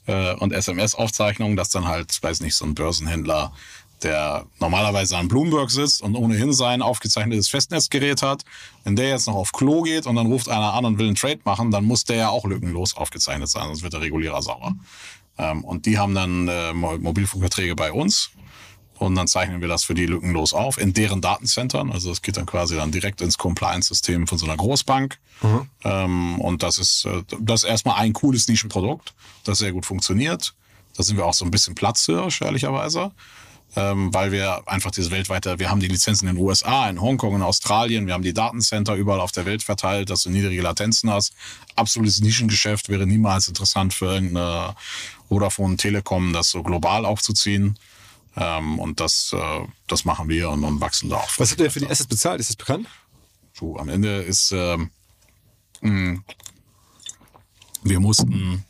Äh, 0.08 0.34
und 0.34 0.54
SMS-Aufzeichnungen, 0.54 1.56
dass 1.56 1.70
dann 1.70 1.88
halt, 1.88 2.18
weiß 2.20 2.42
nicht, 2.42 2.56
so 2.56 2.66
ein 2.66 2.74
Börsenhändler 2.74 3.54
der 4.02 4.48
normalerweise 4.60 5.18
an 5.18 5.28
Bloomberg 5.28 5.70
sitzt 5.70 6.02
und 6.02 6.16
ohnehin 6.16 6.52
sein 6.52 6.82
aufgezeichnetes 6.82 7.48
Festnetzgerät 7.48 8.24
hat, 8.24 8.44
wenn 8.84 8.96
der 8.96 9.10
jetzt 9.10 9.28
noch 9.28 9.36
auf 9.36 9.52
Klo 9.52 9.84
geht 9.84 10.08
und 10.08 10.16
dann 10.16 10.26
ruft 10.26 10.50
einer 10.50 10.74
an 10.74 10.86
und 10.86 10.98
will 10.98 11.06
einen 11.06 11.16
Trade 11.16 11.40
machen, 11.46 11.70
dann 11.70 11.86
muss 11.86 12.04
der 12.04 12.16
ja 12.16 12.30
auch 12.30 12.46
lückenlos 12.46 12.98
aufgezeichnet 12.98 13.50
sein, 13.50 13.68
sonst 13.68 13.84
wird 13.84 13.94
der 13.94 14.02
Regulierer 14.02 14.42
sauer. 14.42 14.76
Ähm, 15.38 15.64
und 15.64 15.86
die 15.86 16.00
haben 16.00 16.16
dann 16.16 16.48
äh, 16.48 16.74
Mobilfunkverträge 16.74 17.76
bei 17.76 17.92
uns 17.92 18.32
und 19.00 19.16
dann 19.16 19.28
zeichnen 19.28 19.62
wir 19.62 19.68
das 19.68 19.84
für 19.84 19.94
die 19.94 20.06
lückenlos 20.06 20.54
auf 20.54 20.78
in 20.78 20.94
deren 20.94 21.22
Datencentern. 21.22 21.92
Also 21.92 22.12
es 22.12 22.22
geht 22.22 22.38
dann 22.38 22.46
quasi 22.46 22.76
dann 22.76 22.92
direkt 22.92 23.22
ins 23.22 23.38
Compliance-System 23.38 24.28
von 24.28 24.38
so 24.38 24.46
einer 24.46 24.58
Großbank. 24.58 25.18
Mhm. 25.42 25.68
Ähm, 25.84 26.42
und 26.42 26.64
das 26.64 26.78
ist, 26.78 27.06
äh, 27.06 27.24
das 27.40 27.64
ist 27.64 27.70
erstmal 27.70 28.00
ein 28.00 28.14
cooles 28.14 28.48
Nischenprodukt, 28.48 29.14
das 29.44 29.58
sehr 29.58 29.72
gut 29.72 29.86
funktioniert. 29.86 30.54
Da 30.96 31.04
sind 31.04 31.18
wir 31.18 31.26
auch 31.26 31.34
so 31.34 31.44
ein 31.44 31.52
bisschen 31.52 31.76
Platzhirsch, 31.76 32.42
ehrlicherweise. 32.42 33.12
Ähm, 33.76 34.14
weil 34.14 34.32
wir 34.32 34.62
einfach 34.68 34.92
diese 34.92 35.10
weltweite, 35.10 35.58
wir 35.58 35.72
haben 35.72 35.80
die 35.80 35.88
Lizenzen 35.88 36.28
in 36.28 36.36
den 36.36 36.46
USA, 36.46 36.88
in 36.88 37.02
Hongkong, 37.02 37.38
in 37.38 37.42
Australien, 37.42 38.06
wir 38.06 38.14
haben 38.14 38.22
die 38.22 38.34
Datencenter 38.34 38.94
überall 38.94 39.20
auf 39.20 39.32
der 39.32 39.48
Welt 39.48 39.64
verteilt, 39.64 40.12
dass 40.12 40.22
du 40.22 40.30
niedrige 40.30 40.62
Latenzen 40.62 41.10
hast. 41.10 41.34
Absolutes 41.76 42.22
Nischengeschäft 42.22 42.90
wäre 42.90 43.08
niemals 43.08 43.48
interessant 43.48 43.96
für 43.96 44.14
irgendeine 44.14 44.76
Vodafone 45.28 45.78
Telekom, 45.78 46.34
das 46.34 46.52
so 46.52 46.62
global 46.62 47.04
aufzuziehen. 47.04 47.80
Ähm, 48.36 48.80
und 48.80 49.00
das, 49.00 49.34
äh, 49.34 49.68
das 49.88 50.06
machen 50.06 50.30
wir 50.30 50.50
und, 50.50 50.64
und 50.64 50.82
wachsen 50.82 51.10
da 51.10 51.18
auch. 51.18 51.30
Was 51.38 51.52
habt 51.52 51.62
ihr 51.62 51.72
für 51.72 51.80
die 51.80 51.90
Assets 51.90 52.08
bezahlt? 52.08 52.40
Ist 52.40 52.50
das 52.50 52.56
bekannt? 52.56 52.88
So, 53.54 53.78
am 53.78 53.90
Ende 53.90 54.22
ist, 54.22 54.52
äh, 54.52 54.78
mh, 55.82 56.22
wir 57.84 58.00
mussten 58.00 58.66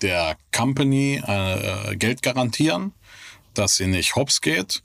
der 0.00 0.36
Company 0.52 1.22
äh, 1.26 1.96
Geld 1.96 2.22
garantieren, 2.22 2.92
dass 3.52 3.76
sie 3.76 3.86
nicht 3.86 4.16
hops 4.16 4.40
geht. 4.40 4.82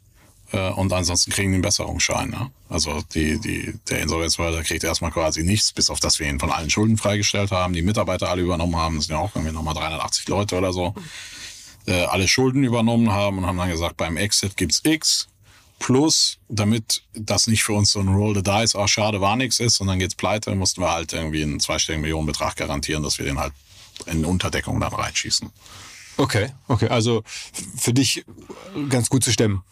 Äh, 0.52 0.72
und 0.72 0.92
ansonsten 0.92 1.32
kriegen 1.32 1.52
die 1.52 1.56
einen 1.56 1.62
Besserungsschein. 1.62 2.30
Ne? 2.30 2.52
Also 2.68 3.02
die, 3.14 3.40
die, 3.40 3.74
der 3.90 4.02
Insolvenzverwalter 4.02 4.64
kriegt 4.64 4.84
erstmal 4.84 5.12
quasi 5.12 5.44
nichts, 5.44 5.72
bis 5.72 5.90
auf 5.90 6.02
das 6.02 6.20
wir 6.20 6.28
ihn 6.28 6.40
von 6.40 6.52
allen 6.52 6.70
Schulden 6.70 6.98
freigestellt 6.98 7.52
haben, 7.52 7.74
die 7.74 7.82
Mitarbeiter 7.82 8.30
alle 8.30 8.42
übernommen 8.42 8.76
haben. 8.76 8.98
Das 8.98 9.06
sind 9.06 9.16
ja 9.16 9.22
auch 9.22 9.36
irgendwie 9.36 9.54
nochmal 9.54 9.76
380 9.76 10.28
Leute 10.28 10.58
oder 10.58 10.74
so 10.74 10.94
äh, 11.88 12.04
alle 12.06 12.28
Schulden 12.28 12.64
übernommen 12.64 13.12
haben 13.12 13.40
und 13.40 13.46
haben 13.46 13.58
dann 13.58 13.70
gesagt, 13.70 13.98
beim 13.98 14.18
Exit 14.18 14.58
gibt's 14.58 14.82
X. 14.84 15.28
Plus, 15.78 16.38
damit 16.48 17.04
das 17.14 17.48
nicht 17.48 17.64
für 17.64 17.74
uns 17.74 17.92
so 17.92 18.00
ein 18.00 18.08
Roll 18.08 18.34
the 18.34 18.42
Dice, 18.42 18.76
ach 18.76 18.88
schade, 18.88 19.20
war 19.20 19.36
nichts 19.36 19.60
ist 19.60 19.82
und 19.82 19.88
dann 19.88 20.00
geht's 20.00 20.16
pleite, 20.16 20.56
mussten 20.56 20.82
wir 20.82 20.92
halt 20.92 21.12
irgendwie 21.12 21.44
einen 21.44 21.60
zweistelligen 21.60 22.02
Millionenbetrag 22.02 22.56
garantieren, 22.56 23.04
dass 23.04 23.20
wir 23.20 23.26
den 23.26 23.40
halt 23.40 23.54
in 24.06 24.24
Unterdeckung 24.24 24.80
dann 24.80 24.94
reinschießen. 24.94 25.52
Okay, 26.18 26.50
okay, 26.70 26.88
also 26.88 27.24
für 27.78 27.94
dich 27.94 28.24
ganz 28.90 29.10
gut 29.10 29.24
zu 29.24 29.32
stemmen. 29.32 29.64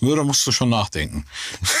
Ja, 0.00 0.14
da 0.14 0.24
musst 0.24 0.46
du 0.46 0.52
schon 0.52 0.68
nachdenken. 0.68 1.24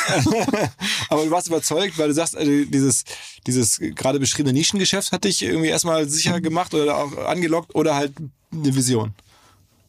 Aber 1.08 1.24
du 1.24 1.30
warst 1.30 1.48
überzeugt, 1.48 1.98
weil 1.98 2.08
du 2.08 2.14
sagst, 2.14 2.36
also 2.36 2.50
dieses, 2.64 3.04
dieses 3.46 3.78
gerade 3.78 4.18
beschriebene 4.18 4.54
Nischengeschäft 4.54 5.12
hat 5.12 5.24
dich 5.24 5.42
irgendwie 5.42 5.68
erstmal 5.68 6.08
sicher 6.08 6.40
gemacht 6.40 6.72
oder 6.72 6.96
auch 6.96 7.16
angelockt 7.26 7.74
oder 7.74 7.94
halt 7.94 8.14
eine 8.52 8.74
Vision? 8.74 9.14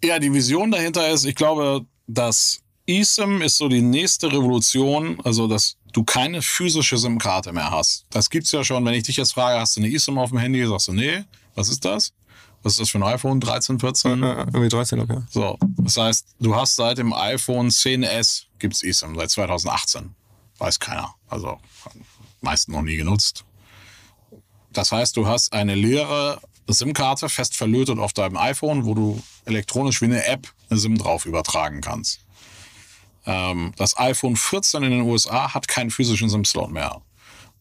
Ja, 0.03 0.19
die 0.19 0.34
Vision 0.34 0.71
dahinter 0.71 1.09
ist, 1.09 1.25
ich 1.25 1.36
glaube, 1.36 1.86
dass 2.07 2.59
eSIM 2.86 3.41
ist 3.41 3.57
so 3.57 3.67
die 3.67 3.82
nächste 3.82 4.28
Revolution, 4.28 5.19
also 5.23 5.47
dass 5.47 5.78
du 5.93 6.03
keine 6.03 6.41
physische 6.41 6.97
SIM-Karte 6.97 7.53
mehr 7.53 7.71
hast. 7.71 8.05
Das 8.09 8.30
gibt's 8.30 8.51
ja 8.51 8.63
schon, 8.63 8.86
wenn 8.86 8.93
ich 8.93 9.03
dich 9.03 9.17
jetzt 9.17 9.34
frage, 9.34 9.59
hast 9.59 9.75
du 9.75 9.82
eine 9.82 9.91
eSIM 9.91 10.17
auf 10.17 10.30
dem 10.30 10.38
Handy, 10.38 10.65
sagst 10.65 10.89
du, 10.89 10.93
nee, 10.93 11.23
was 11.55 11.69
ist 11.69 11.84
das? 11.86 12.13
Was 12.64 12.74
ist 12.74 12.82
das 12.82 12.89
für 12.89 12.97
ein 12.97 13.03
iPhone? 13.03 13.39
13, 13.39 13.80
14? 13.80 14.22
Ja, 14.22 14.39
irgendwie 14.39 14.70
13, 14.70 14.99
okay. 14.99 15.20
So, 15.30 15.58
das 15.78 15.97
heißt, 15.97 16.28
du 16.39 16.55
hast 16.55 16.76
seit 16.76 16.97
dem 16.97 17.14
iPhone 17.14 17.70
10s 17.70 18.43
gibt's 18.60 18.84
eSIM, 18.84 19.16
seit 19.16 19.30
2018. 19.30 20.16
Weiß 20.58 20.80
keiner. 20.80 21.14
Also, 21.30 21.60
meisten 22.41 22.72
noch 22.72 22.82
nie 22.82 22.97
genutzt. 22.97 23.45
Das 24.74 24.91
heißt, 24.91 25.16
du 25.18 25.28
hast 25.28 25.53
eine 25.53 25.76
leere 25.76 26.39
SIM-Karte 26.68 27.30
fest 27.30 27.55
verlötet 27.55 27.99
auf 27.99 28.14
deinem 28.14 28.38
iPhone, 28.38 28.86
wo 28.86 28.93
du 28.93 29.22
elektronisch 29.45 30.01
wie 30.01 30.05
eine 30.05 30.26
App 30.26 30.47
eine 30.70 30.80
SIM 30.80 30.97
drauf 30.97 31.26
übertragen 31.26 31.82
kannst. 31.82 32.20
Ähm, 33.26 33.74
das 33.78 33.97
iPhone 33.97 34.36
14 34.36 34.84
in 34.84 34.91
den 34.91 35.01
USA 35.01 35.53
hat 35.53 35.68
keinen 35.68 35.91
physischen 35.91 36.30
SIM-Slot 36.30 36.72
mehr. 36.72 37.01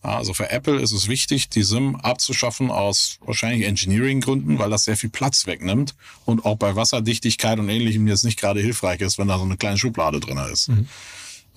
Also 0.06 0.34
für 0.34 0.50
Apple 0.50 0.80
ist 0.80 0.92
es 0.92 1.08
wichtig, 1.08 1.48
die 1.48 1.64
SIM 1.64 1.96
abzuschaffen 1.96 2.70
aus 2.70 3.18
wahrscheinlich 3.24 3.66
Engineering-Gründen, 3.66 4.58
weil 4.58 4.70
das 4.70 4.84
sehr 4.84 4.96
viel 4.96 5.10
Platz 5.10 5.46
wegnimmt 5.46 5.94
und 6.24 6.44
auch 6.44 6.56
bei 6.56 6.76
Wasserdichtigkeit 6.76 7.58
und 7.58 7.68
ähnlichem 7.68 8.06
jetzt 8.06 8.24
nicht 8.24 8.38
gerade 8.38 8.60
hilfreich 8.60 9.00
ist, 9.00 9.18
wenn 9.18 9.26
da 9.26 9.36
so 9.36 9.44
eine 9.44 9.56
kleine 9.56 9.78
Schublade 9.78 10.20
drin 10.20 10.38
ist. 10.52 10.68
Mhm. 10.68 10.88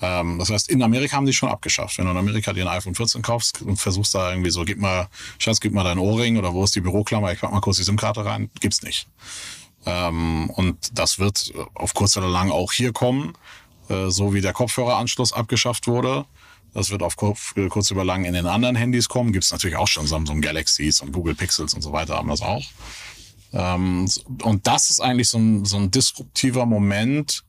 Ähm, 0.02 0.39
das 0.39 0.50
heißt, 0.50 0.70
in 0.70 0.82
Amerika 0.82 1.16
haben 1.16 1.28
die 1.28 1.34
schon 1.34 1.50
abgeschafft. 1.50 2.00
Wenn 2.00 2.06
du 2.06 2.12
in 2.12 2.18
Amerika 2.18 2.52
dir 2.54 2.68
ein 2.68 2.76
iPhone 2.76 2.95
14 2.95 3.22
kaufst 3.22 3.62
und 3.62 3.78
versuchst 3.78 4.16
da 4.16 4.32
irgendwie 4.32 4.50
so, 4.50 4.64
gib 4.66 4.80
mal, 4.80 5.10
Schatz, 5.38 5.60
gib 5.60 5.74
mal 5.74 5.84
deinen 5.84 6.00
Ohrring 6.00 6.38
oder 6.38 6.52
wo 6.54 6.64
ist 6.64 6.76
die 6.76 6.82
Büroklammer, 6.82 7.32
ich 7.32 7.39
pack 7.39 7.52
mal 7.52 7.62
kurz 7.62 7.78
die 7.78 7.84
SIM-Karte 7.84 8.26
rein, 8.26 8.50
gibt's 8.60 8.82
nicht. 8.82 9.08
Ähm, 9.86 10.50
und 10.50 10.97
das 10.97 11.20
wird 11.20 11.54
auf 11.76 11.93
kurz 11.93 12.18
oder 12.18 12.28
lang 12.28 12.50
auch 12.50 12.74
hier 12.74 12.93
kommen, 12.93 13.34
äh, 13.89 14.10
so 14.10 14.34
wie 14.34 14.41
der 14.41 14.54
Kopfhöreranschluss 14.54 15.34
abgeschafft 15.34 15.86
wurde. 15.86 16.26
Das 16.74 16.92
wird 16.92 17.02
auf 17.02 17.16
kurz 17.16 17.92
über 17.92 18.04
lang 18.04 18.26
in 18.26 18.34
den 18.34 18.46
anderen 18.46 18.76
Handys 18.76 19.10
kommen. 19.10 19.34
Gibt's 19.34 19.52
natürlich 19.52 19.78
auch 19.78 19.88
schon 19.88 20.08
Samsung 20.08 20.42
Galaxies 20.42 21.02
und 21.02 21.12
Google 21.12 21.36
Pixels 21.36 21.74
und 21.74 21.82
so 21.82 21.92
weiter 21.92 22.16
haben 22.16 22.30
das 22.30 22.42
auch. 22.42 22.64
Ähm, 23.54 24.08
und 24.44 24.68
das 24.68 24.90
ist 24.90 25.00
eigentlich 25.00 25.30
so 25.30 25.40
ein, 25.40 25.66
so 25.66 25.78
ein 25.78 25.90
disruptiver 25.90 26.66
Moment, 26.66 27.44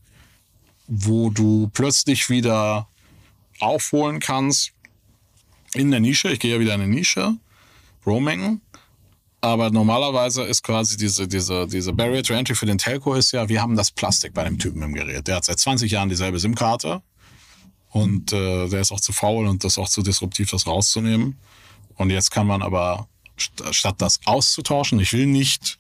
wo 0.87 1.31
du 1.31 1.71
plötzlich 1.73 2.31
wieder 2.31 2.89
aufholen 3.61 4.21
kannst 4.21 4.73
in 5.75 5.91
der 5.91 6.01
Nische. 6.01 6.31
Ich 6.31 6.41
gehe 6.41 6.55
ja 6.55 6.61
wieder 6.61 6.75
in 6.75 6.81
eine 6.81 6.91
Nische, 6.91 7.37
Roaming. 8.07 8.61
Aber 9.43 9.71
normalerweise 9.71 10.43
ist 10.43 10.62
quasi 10.62 10.97
diese, 10.99 11.27
diese, 11.27 11.66
diese 11.66 11.93
Barrier 11.95 12.23
to 12.23 12.35
Entry 12.35 12.55
für 12.55 12.66
den 12.66 12.77
Telco 12.77 13.14
ist 13.14 13.33
ja, 13.33 13.49
wir 13.49 13.62
haben 13.62 13.75
das 13.75 13.91
Plastik 13.91 14.35
bei 14.35 14.45
dem 14.45 14.59
Typen 14.59 14.83
im 14.83 14.93
Gerät. 14.93 15.29
Der 15.29 15.37
hat 15.37 15.47
seit 15.47 15.59
20 15.59 15.91
Jahren 15.91 16.11
dieselbe 16.11 16.39
SIM-Karte 16.39 17.03
und 17.91 18.32
äh, 18.32 18.68
der 18.68 18.80
ist 18.80 18.93
auch 18.93 19.01
zu 19.01 19.12
faul 19.12 19.47
und 19.47 19.64
das 19.64 19.78
auch 19.78 19.88
zu 19.88 20.03
disruptiv, 20.03 20.51
das 20.51 20.66
rauszunehmen. 20.66 21.38
Und 21.97 22.11
jetzt 22.11 22.30
kann 22.30 22.47
man 22.47 22.62
aber, 22.62 23.09
statt 23.36 23.97
das 23.99 24.20
auszutauschen, 24.24 25.01
ich 25.01 25.12
will 25.12 25.26
nicht 25.26 25.78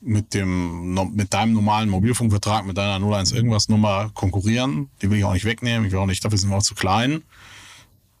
mit 0.00 0.32
dem 0.34 0.94
mit 1.14 1.34
deinem 1.34 1.52
normalen 1.52 1.90
Mobilfunkvertrag, 1.90 2.64
mit 2.64 2.78
deiner 2.78 3.04
01 3.04 3.32
irgendwas 3.32 3.68
Nummer 3.68 4.10
konkurrieren. 4.14 4.88
Die 5.02 5.10
will 5.10 5.18
ich 5.18 5.24
auch 5.24 5.34
nicht 5.34 5.44
wegnehmen. 5.44 5.86
Ich 5.86 5.92
will 5.92 5.98
auch 5.98 6.06
nicht, 6.06 6.24
dafür 6.24 6.38
sind 6.38 6.48
wir 6.48 6.56
auch 6.56 6.62
zu 6.62 6.74
klein. 6.74 7.22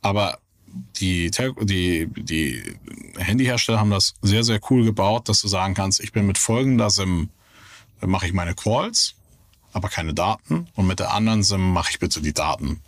Aber 0.02 0.38
die, 1.00 1.30
die, 1.62 2.06
die 2.06 2.62
Handyhersteller 3.16 3.80
haben 3.80 3.90
das 3.90 4.14
sehr, 4.22 4.44
sehr 4.44 4.60
cool 4.70 4.84
gebaut, 4.84 5.28
dass 5.28 5.40
du 5.40 5.48
sagen 5.48 5.74
kannst, 5.74 6.00
ich 6.00 6.12
bin 6.12 6.26
mit 6.26 6.38
folgender 6.38 6.90
SIM, 6.90 7.30
mache 8.00 8.26
ich 8.26 8.32
meine 8.32 8.54
Calls, 8.54 9.14
aber 9.72 9.88
keine 9.88 10.14
Daten. 10.14 10.68
Und 10.74 10.86
mit 10.86 11.00
der 11.00 11.12
anderen 11.12 11.42
SIM 11.42 11.72
mache 11.72 11.90
ich 11.92 11.98
bitte 11.98 12.20
die 12.20 12.34
Daten. 12.34 12.80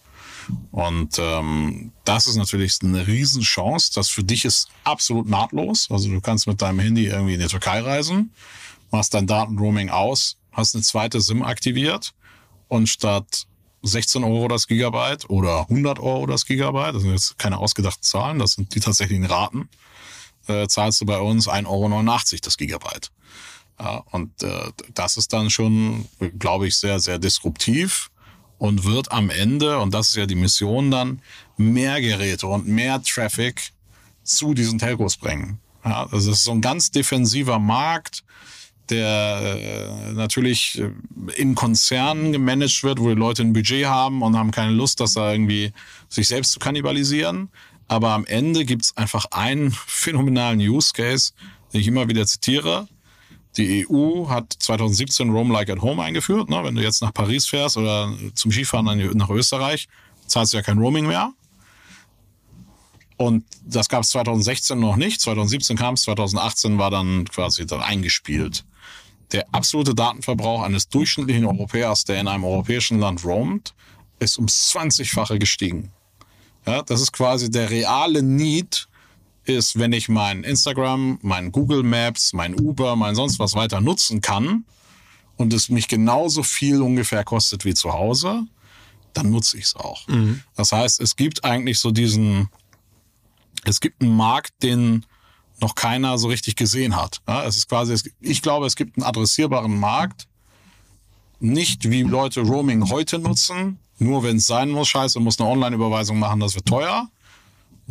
Und 0.71 1.19
ähm, 1.19 1.93
das 2.05 2.27
ist 2.27 2.37
natürlich 2.37 2.79
eine 2.83 3.07
Riesenchance. 3.07 3.93
Das 3.95 4.09
für 4.09 4.25
dich 4.25 4.45
ist 4.45 4.69
absolut 4.85 5.29
nahtlos. 5.29 5.89
Also 5.91 6.09
du 6.09 6.21
kannst 6.21 6.47
mit 6.47 6.63
deinem 6.63 6.81
Handy 6.81 7.07
irgendwie 7.07 7.35
in 7.35 7.41
die 7.41 7.47
Türkei 7.47 7.81
reisen 7.81 8.31
machst 8.93 9.15
dein 9.15 9.27
Datenroaming 9.27 9.91
aus, 9.91 10.37
hast 10.53 10.75
eine 10.75 10.85
zweite 10.85 11.21
SIM 11.21 11.43
aktiviert 11.43 12.13
und 12.69 12.89
statt 12.89 13.47
16 13.83 14.23
Euro 14.23 14.47
das 14.47 14.69
Gigabyte 14.69 15.29
oder 15.29 15.63
100 15.63 15.99
Euro 15.99 16.27
das 16.27 16.47
Gigabyte, 16.47 16.95
das 16.95 17.03
sind 17.03 17.13
jetzt 17.13 17.39
keine 17.39 17.59
ausgedachten 17.59 18.03
Zahlen, 18.03 18.39
das 18.39 18.53
sind 18.53 18.75
die 18.75 18.81
tatsächlichen 18.81 19.25
Raten, 19.25 19.69
äh, 20.47 20.69
zahlst 20.69 21.01
du 21.01 21.07
bei 21.07 21.19
uns 21.19 21.49
1,89 21.49 21.67
Euro 21.67 22.41
das 22.43 22.57
Gigabyte. 22.57 23.11
Ja, 23.81 24.05
und 24.13 24.43
äh, 24.43 24.71
das 24.95 25.17
ist 25.17 25.33
dann 25.33 25.51
schon, 25.51 26.07
glaube 26.39 26.69
ich, 26.69 26.77
sehr, 26.77 27.01
sehr 27.01 27.19
disruptiv 27.19 28.11
und 28.63 28.85
wird 28.85 29.11
am 29.11 29.29
Ende, 29.29 29.81
und 29.81 29.93
das 29.93 30.11
ist 30.11 30.15
ja 30.15 30.27
die 30.27 30.37
Mission 30.37 30.93
dann, 30.93 31.21
mehr 31.57 32.01
Geräte 32.01 32.47
und 32.47 32.69
mehr 32.69 33.03
Traffic 33.03 33.73
zu 34.23 34.55
diesen 34.55 34.79
Telcos 34.79 35.17
bringen. 35.17 35.59
Ja, 35.85 36.07
das 36.13 36.27
ist 36.27 36.45
so 36.45 36.53
ein 36.53 36.61
ganz 36.61 36.93
defensiver 36.93 37.59
Markt, 37.59 38.23
der 38.89 40.07
äh, 40.09 40.13
natürlich 40.13 40.79
äh, 40.79 40.93
in 41.35 41.57
Konzernen 41.57 42.31
gemanagt 42.31 42.85
wird, 42.85 43.01
wo 43.01 43.09
die 43.09 43.17
Leute 43.17 43.43
ein 43.43 43.53
Budget 43.53 43.87
haben 43.87 44.23
und 44.23 44.39
haben 44.39 44.53
keine 44.53 44.71
Lust, 44.71 45.01
das 45.01 45.15
da 45.15 45.33
irgendwie 45.33 45.73
sich 46.09 46.29
selbst 46.29 46.53
zu 46.53 46.61
kannibalisieren. 46.61 47.49
Aber 47.89 48.11
am 48.11 48.25
Ende 48.27 48.65
gibt 48.65 48.85
es 48.85 48.97
einfach 48.97 49.25
einen 49.33 49.73
phänomenalen 49.89 50.61
Use 50.61 50.93
Case, 50.93 51.33
den 51.73 51.81
ich 51.81 51.89
immer 51.89 52.07
wieder 52.07 52.29
zitiere. 52.29 52.87
Die 53.57 53.87
EU 53.89 54.29
hat 54.29 54.55
2017 54.59 55.31
Roam 55.31 55.51
Like 55.51 55.69
at 55.69 55.83
Home 55.83 56.03
eingeführt. 56.03 56.49
Ne? 56.49 56.63
Wenn 56.65 56.75
du 56.75 56.83
jetzt 56.83 57.03
nach 57.03 57.13
Paris 57.13 57.47
fährst 57.47 57.77
oder 57.77 58.13
zum 58.35 58.51
Skifahren 58.51 59.17
nach 59.17 59.31
Österreich, 59.31 59.89
zahlst 60.27 60.53
du 60.53 60.57
ja 60.57 60.63
kein 60.63 60.79
Roaming 60.79 61.07
mehr. 61.07 61.33
Und 63.19 63.45
das 63.65 63.89
gab 63.89 64.03
es 64.03 64.09
2016 64.11 64.81
noch 64.81 64.97
nicht. 64.97 65.21
2017 65.21 65.77
kam 65.77 65.95
es, 65.95 66.03
2018 66.03 66.79
war 66.79 66.91
dann 66.91 67.27
quasi 67.27 67.67
dann 67.67 67.81
eingespielt. 67.81 68.65
Der 69.33 69.47
absolute 69.53 69.95
Datenverbrauch 69.95 70.63
eines 70.63 70.89
durchschnittlichen 70.89 71.45
Europäers, 71.45 72.05
der 72.05 72.21
in 72.21 72.29
einem 72.29 72.45
europäischen 72.45 72.99
Land 72.99 73.25
roamt, 73.25 73.75
ist 74.19 74.39
ums 74.39 74.75
20-fache 74.75 75.39
gestiegen. 75.39 75.93
Ja, 76.67 76.83
das 76.83 77.01
ist 77.01 77.13
quasi 77.13 77.51
der 77.51 77.71
reale 77.71 78.23
Need, 78.23 78.89
ist, 79.45 79.79
wenn 79.79 79.93
ich 79.93 80.09
mein 80.09 80.45
Instagram, 80.45 81.19
mein 81.23 81.53
Google 81.53 81.83
Maps, 81.83 82.33
mein 82.33 82.59
Uber, 82.59 82.97
mein 82.97 83.15
sonst 83.15 83.39
was 83.39 83.55
weiter 83.55 83.81
nutzen 83.81 84.21
kann 84.21 84.65
und 85.37 85.53
es 85.53 85.69
mich 85.69 85.89
genauso 85.89 86.43
viel 86.43 86.81
ungefähr 86.81 87.25
kostet 87.25 87.65
wie 87.65 87.75
zu 87.75 87.93
Hause, 87.93 88.45
dann 89.13 89.31
nutze 89.31 89.59
ich 89.59 89.65
es 89.65 89.77
auch. 89.77 90.07
Mhm. 90.09 90.43
Das 90.55 90.73
heißt, 90.73 91.01
es 91.01 91.17
gibt 91.17 91.45
eigentlich 91.45 91.79
so 91.79 91.91
diesen, 91.91 92.49
es 93.65 93.81
gibt 93.81 94.01
einen 94.01 94.17
Markt, 94.17 94.63
den 94.63 95.05
noch 95.61 95.75
keiner 95.75 96.19
so 96.19 96.29
richtig 96.29 96.57
gesehen 96.57 96.97
hat. 96.97 97.21
Ja, 97.27 97.45
es 97.45 97.57
ist 97.57 97.69
quasi, 97.69 97.95
ich 98.21 98.43
glaube, 98.43 98.67
es 98.67 98.77
gibt 98.77 98.97
einen 98.97 99.05
adressierbaren 99.05 99.79
Markt, 99.79 100.27
nicht 101.41 101.91
wie 101.91 102.03
Leute 102.03 102.41
Roaming 102.41 102.89
heute 102.89 103.19
nutzen, 103.19 103.79
nur 103.99 104.23
wenn 104.23 104.37
es 104.37 104.47
sein 104.47 104.71
muss, 104.71 104.89
scheiße, 104.89 105.21
muss 105.21 105.41
eine 105.41 105.49
Online-Überweisung 105.49 106.19
machen, 106.19 106.41
das 106.41 106.55
wird 106.55 106.67
teuer, 106.67 107.09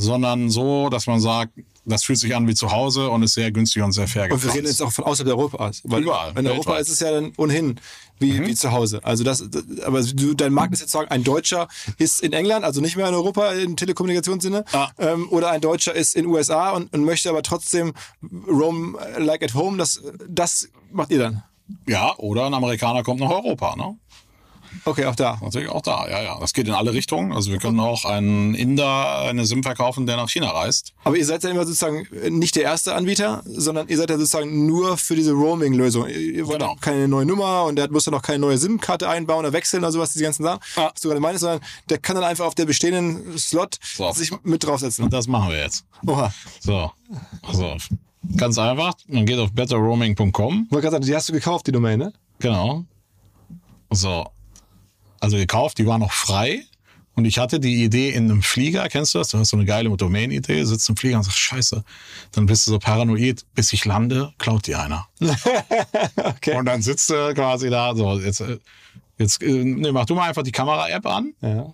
sondern 0.02 0.50
so, 0.50 0.90
dass 0.90 1.08
man 1.08 1.20
sagt, 1.20 1.54
das 1.86 2.04
fühlt 2.04 2.20
sich 2.20 2.36
an 2.36 2.48
wie 2.48 2.54
zu 2.54 2.72
Hause 2.72 3.10
und 3.10 3.24
ist 3.24 3.34
sehr 3.34 3.52
günstig 3.52 3.82
und 3.82 3.92
sehr 3.92 4.08
fair. 4.08 4.32
Und 4.32 4.44
wir 4.44 4.54
reden 4.54 4.68
jetzt 4.68 4.82
auch 4.82 4.92
von 4.92 5.06
außerhalb 5.06 5.36
Europas. 5.36 5.82
Weil 5.84 6.04
Überall. 6.04 6.38
In 6.38 6.46
Europa 6.48 6.78
ist 6.78 6.90
es 6.90 7.00
ja 7.00 7.12
dann 7.12 7.34
ohnehin 7.38 7.80
wie, 8.20 8.34
mhm. 8.34 8.48
wie 8.48 8.56
zu 8.56 8.72
Hause. 8.72 9.00
Also 9.04 9.24
das, 9.24 9.44
aber 9.84 10.04
du, 10.04 10.34
dein 10.36 10.54
Markt 10.54 10.74
ist 10.74 10.82
jetzt 10.82 10.92
sagen, 10.92 11.10
ein 11.10 11.24
Deutscher 11.24 11.68
ist 11.98 12.22
in 12.22 12.34
England, 12.34 12.66
also 12.66 12.82
nicht 12.82 12.98
mehr 12.98 13.08
in 13.08 13.16
Europa 13.16 13.52
im 13.54 13.76
Telekommunikationssinne, 13.76 14.64
ah. 14.74 14.90
ähm, 15.00 15.28
oder 15.32 15.50
ein 15.50 15.62
Deutscher 15.62 15.96
ist 15.96 16.16
in 16.16 16.28
USA 16.28 16.72
und, 16.72 16.94
und 16.94 17.04
möchte 17.04 17.30
aber 17.30 17.42
trotzdem 17.42 17.94
roam 18.48 18.98
like 19.18 19.44
at 19.44 19.56
home. 19.56 19.78
Das, 19.78 20.02
das 20.28 20.70
macht 20.92 21.12
ihr 21.12 21.20
dann. 21.20 21.44
Ja, 21.88 22.16
oder 22.18 22.46
ein 22.46 22.54
Amerikaner 22.54 23.02
kommt 23.04 23.22
nach 23.22 23.30
Europa, 23.30 23.76
ne? 23.76 23.98
Okay, 24.86 25.06
auch 25.06 25.16
da. 25.16 25.38
Natürlich 25.42 25.70
auch 25.70 25.82
da, 25.82 26.08
ja, 26.10 26.22
ja. 26.22 26.40
Das 26.40 26.54
geht 26.54 26.68
in 26.68 26.74
alle 26.74 26.94
Richtungen. 26.94 27.32
Also 27.32 27.52
wir 27.52 27.60
können 27.60 27.80
auch 27.80 28.06
einen 28.06 28.56
Inder 28.56 29.22
eine 29.22 29.46
SIM 29.46 29.64
verkaufen, 29.64 30.06
der 30.06 30.18
nach 30.18 30.30
China 30.30 30.50
reist. 30.50 30.94
Aber 31.04 31.18
ihr 31.18 31.26
seid 31.26 31.44
ja 31.44 31.50
immer 31.50 31.66
sozusagen 31.66 32.08
nicht 32.30 32.56
der 32.56 32.64
erste 32.64 32.96
Anbieter, 32.96 33.44
sondern 33.46 33.88
ihr 33.90 33.98
seid 33.98 34.10
ja 34.10 34.18
sozusagen 34.18 34.66
nur 34.66 34.98
für 34.98 35.16
diese 35.16 35.34
Roaming-Lösung. 35.34 36.08
Ihr 36.08 36.48
wollt 36.48 36.60
genau. 36.60 36.76
keine 36.82 37.08
neue 37.08 37.26
Nummer 37.26 37.66
und 37.66 37.76
der 37.76 37.92
muss 37.92 38.06
ja 38.06 38.12
noch 38.12 38.22
keine 38.22 38.40
neue 38.40 38.58
SIM-Karte 38.58 39.08
einbauen 39.08 39.40
oder 39.40 39.54
wechseln 39.54 39.84
oder 39.84 39.92
sowas, 39.92 40.14
diese 40.14 40.24
ganzen 40.24 40.44
Sachen, 40.44 40.60
ah. 40.76 40.90
was 40.94 41.02
du 41.02 41.10
gerade 41.10 41.22
meinst, 41.22 41.42
sondern 41.42 41.62
der 41.90 42.00
kann 42.00 42.16
dann 42.16 42.26
einfach 42.26 42.46
auf 42.46 42.56
der 42.56 42.66
bestehenden 42.66 43.38
Slot 43.38 43.78
so. 43.82 44.12
sich 44.12 44.32
mit 44.44 44.64
draufsetzen. 44.64 45.04
Und 45.04 45.14
das 45.14 45.28
machen 45.28 45.52
wir 45.52 45.60
jetzt. 45.60 45.86
Oha. 46.06 46.34
So. 46.60 46.92
So. 47.52 47.78
Ganz 48.38 48.58
einfach. 48.58 48.94
Man 49.08 49.26
geht 49.26 49.38
auf 49.38 49.52
betterroaming.com. 49.52 50.68
Wollte 50.70 50.82
gerade 50.82 50.96
sagen, 50.96 51.06
die 51.06 51.16
hast 51.16 51.30
du 51.30 51.34
gekauft, 51.34 51.68
die 51.68 51.72
Domain, 51.72 52.00
ne? 52.00 52.14
Genau. 52.40 52.86
So 53.90 54.26
also 55.22 55.38
gekauft, 55.38 55.78
die 55.78 55.88
war 55.88 55.98
noch 55.98 56.12
frei. 56.12 56.66
Und 57.14 57.26
ich 57.26 57.40
hatte 57.40 57.60
die 57.60 57.84
Idee 57.84 58.10
in 58.10 58.32
einem 58.32 58.42
Flieger, 58.42 58.88
kennst 58.88 59.14
du 59.14 59.20
das? 59.20 59.30
Du 59.30 59.38
hast 59.38 59.50
so 59.50 59.58
eine 59.58 59.66
geile 59.66 59.90
Domain-Idee, 59.90 60.64
sitzt 60.64 60.88
im 60.90 60.96
Flieger 60.96 61.18
und 61.18 61.24
sagst, 61.24 61.40
scheiße, 61.40 61.84
dann 62.32 62.46
bist 62.46 62.66
du 62.66 62.72
so 62.72 62.80
paranoid, 62.80 63.46
bis 63.54 63.74
ich 63.74 63.84
lande, 63.86 64.34
klaut 64.38 64.66
dir 64.68 64.80
einer. 64.80 65.08
okay. 66.16 66.56
Und 66.56 66.66
dann 66.66 66.82
sitzt 66.82 67.10
du 67.10 67.34
quasi 67.34 67.70
da, 67.70 67.94
so, 67.96 68.18
jetzt, 68.20 68.44
jetzt 69.18 69.42
ne, 69.42 69.92
mach 69.92 70.06
du 70.06 70.16
mal 70.16 70.30
einfach 70.30 70.44
die 70.44 70.54
Kamera-App 70.54 71.06
an. 71.06 71.34
Ja. 71.42 71.74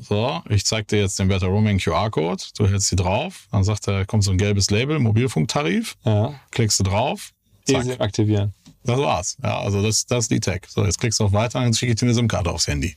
So, 0.00 0.42
ich 0.48 0.64
zeig 0.64 0.88
dir 0.88 1.00
jetzt 1.00 1.18
den 1.18 1.28
Better 1.28 1.46
Roaming 1.46 1.78
QR-Code, 1.78 2.42
du 2.56 2.68
hältst 2.68 2.88
sie 2.88 2.96
drauf, 2.96 3.46
dann 3.50 3.64
sagt 3.64 3.88
er, 3.88 4.06
kommt 4.06 4.24
so 4.24 4.30
ein 4.30 4.38
gelbes 4.38 4.70
Label, 4.70 4.98
Mobilfunktarif, 4.98 5.96
ja. 6.04 6.34
klickst 6.50 6.80
du 6.80 6.84
drauf, 6.84 7.30
zack. 7.64 8.00
aktivieren. 8.00 8.54
Das 8.88 8.98
war's. 8.98 9.36
Ja, 9.42 9.60
also 9.60 9.82
das, 9.82 10.06
das 10.06 10.24
ist 10.24 10.30
die 10.30 10.40
Tech. 10.40 10.62
So, 10.66 10.82
jetzt 10.82 10.98
klickst 10.98 11.20
du 11.20 11.24
auf 11.24 11.32
Weiter, 11.32 11.60
dann 11.60 11.74
schicke 11.74 11.92
ich 11.92 11.98
dir 11.98 12.06
eine 12.06 12.14
SIM-Karte 12.14 12.50
aufs 12.50 12.66
Handy. 12.66 12.96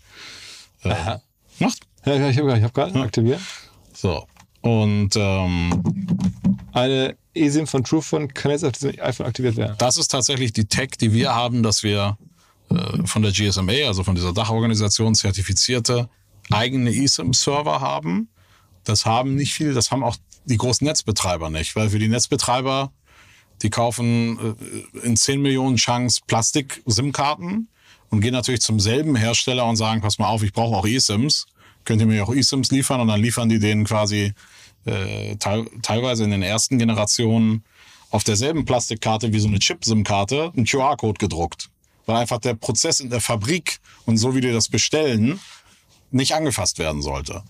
Äh, 0.83 1.17
macht? 1.59 1.79
Ja, 2.05 2.29
ich 2.29 2.37
habe 2.37 2.61
hab 2.61 2.73
gerade 2.73 2.97
ja. 2.97 3.03
aktiviert. 3.03 3.41
So. 3.93 4.25
Und 4.61 5.09
ähm, 5.17 6.07
eine 6.71 7.17
eSIM 7.33 7.67
von 7.67 7.83
Truephone 7.83 8.33
kann 8.33 8.51
jetzt 8.51 8.63
auf 8.63 8.71
diesem 8.71 8.93
iPhone 9.01 9.25
aktiviert 9.25 9.57
werden. 9.57 9.75
Das 9.79 9.97
ist 9.97 10.07
tatsächlich 10.07 10.53
die 10.53 10.63
Tech, 10.63 10.91
die 10.97 11.11
wir 11.11 11.35
haben, 11.35 11.61
dass 11.61 11.83
wir 11.83 12.17
äh, 12.69 13.05
von 13.05 13.21
der 13.21 13.33
GSMA, 13.33 13.87
also 13.87 14.05
von 14.05 14.15
dieser 14.15 14.31
Dachorganisation 14.31 15.13
zertifizierte 15.13 16.09
eigene 16.51 16.91
eSIM-Server 16.91 17.81
haben. 17.81 18.29
Das 18.85 19.05
haben 19.05 19.35
nicht 19.35 19.53
viele, 19.53 19.73
das 19.73 19.91
haben 19.91 20.03
auch 20.03 20.15
die 20.45 20.57
großen 20.57 20.87
Netzbetreiber 20.87 21.49
nicht, 21.49 21.75
weil 21.75 21.89
für 21.89 21.99
die 21.99 22.07
Netzbetreiber 22.07 22.93
die 23.61 23.69
kaufen 23.69 24.55
äh, 24.93 25.05
in 25.05 25.15
10 25.15 25.41
Millionen 25.41 25.77
Chance 25.77 26.21
Plastik-SIM-Karten 26.27 27.67
und 28.09 28.21
gehen 28.21 28.33
natürlich 28.33 28.61
zum 28.61 28.79
selben 28.79 29.15
Hersteller 29.15 29.65
und 29.65 29.77
sagen, 29.77 30.01
pass 30.01 30.19
mal 30.19 30.27
auf, 30.27 30.43
ich 30.43 30.53
brauche 30.53 30.75
auch 30.75 30.85
eSIMs. 30.85 31.47
Könnt 31.85 32.01
ihr 32.01 32.07
mir 32.07 32.23
auch 32.23 32.33
eSIMs 32.33 32.71
liefern? 32.71 33.01
Und 33.01 33.07
dann 33.07 33.21
liefern 33.21 33.49
die 33.49 33.59
denen 33.59 33.85
quasi 33.85 34.33
äh, 34.85 35.35
te 35.37 35.65
teilweise 35.81 36.23
in 36.23 36.31
den 36.31 36.43
ersten 36.43 36.77
Generationen 36.77 37.63
auf 38.09 38.23
derselben 38.23 38.65
Plastikkarte 38.65 39.31
wie 39.33 39.39
so 39.39 39.47
eine 39.47 39.59
Chip-SIM-Karte 39.59 40.51
einen 40.55 40.65
QR-Code 40.65 41.17
gedruckt. 41.19 41.69
Weil 42.05 42.17
einfach 42.17 42.39
der 42.39 42.55
Prozess 42.55 42.99
in 42.99 43.09
der 43.09 43.21
Fabrik 43.21 43.79
und 44.05 44.17
so 44.17 44.35
wie 44.35 44.41
die 44.41 44.51
das 44.51 44.67
bestellen, 44.67 45.39
nicht 46.09 46.35
angefasst 46.35 46.77
werden 46.77 47.01
sollte. 47.01 47.43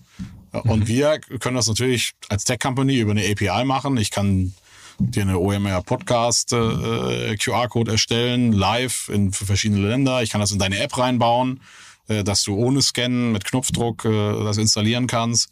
Und 0.52 0.80
mhm. 0.80 0.86
wir 0.86 1.18
können 1.40 1.56
das 1.56 1.66
natürlich 1.66 2.12
als 2.28 2.44
Tech-Company 2.44 2.98
über 2.98 3.12
eine 3.12 3.24
API 3.28 3.64
machen. 3.64 3.96
Ich 3.96 4.10
kann 4.10 4.54
dir 4.98 5.22
eine 5.22 5.38
OMR 5.38 5.82
Podcast 5.82 6.52
äh, 6.52 7.36
QR-Code 7.36 7.92
erstellen, 7.92 8.52
live 8.52 9.08
in 9.08 9.32
für 9.32 9.46
verschiedene 9.46 9.86
Länder. 9.86 10.22
Ich 10.22 10.30
kann 10.30 10.40
das 10.40 10.52
in 10.52 10.58
deine 10.58 10.78
App 10.78 10.96
reinbauen, 10.96 11.60
äh, 12.08 12.24
dass 12.24 12.42
du 12.42 12.54
ohne 12.54 12.82
Scannen 12.82 13.32
mit 13.32 13.44
Knopfdruck 13.44 14.04
äh, 14.04 14.44
das 14.44 14.58
installieren 14.58 15.06
kannst. 15.06 15.50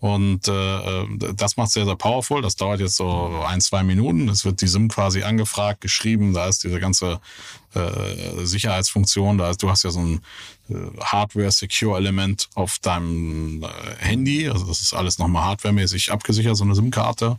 Und 0.00 0.48
äh, 0.48 1.34
das 1.34 1.58
macht 1.58 1.70
sehr, 1.70 1.84
sehr 1.84 1.94
powerful. 1.94 2.40
Das 2.40 2.56
dauert 2.56 2.80
jetzt 2.80 2.96
so 2.96 3.42
ein, 3.46 3.60
zwei 3.60 3.82
Minuten. 3.82 4.30
Es 4.30 4.46
wird 4.46 4.62
die 4.62 4.66
SIM 4.66 4.88
quasi 4.88 5.22
angefragt, 5.22 5.82
geschrieben. 5.82 6.32
Da 6.32 6.48
ist 6.48 6.64
diese 6.64 6.80
ganze 6.80 7.20
äh, 7.74 8.44
Sicherheitsfunktion. 8.46 9.36
Da 9.36 9.50
ist, 9.50 9.62
du 9.62 9.68
hast 9.68 9.82
ja 9.82 9.90
so 9.90 10.00
ein 10.00 10.22
äh, 10.70 10.74
Hardware-Secure-Element 11.04 12.48
auf 12.54 12.78
deinem 12.78 13.62
äh, 13.62 13.66
Handy. 13.98 14.48
Also 14.48 14.64
das 14.64 14.80
ist 14.80 14.94
alles 14.94 15.18
nochmal 15.18 15.44
hardwaremäßig 15.44 16.10
abgesichert, 16.10 16.56
so 16.56 16.64
eine 16.64 16.74
SIM-Karte 16.74 17.38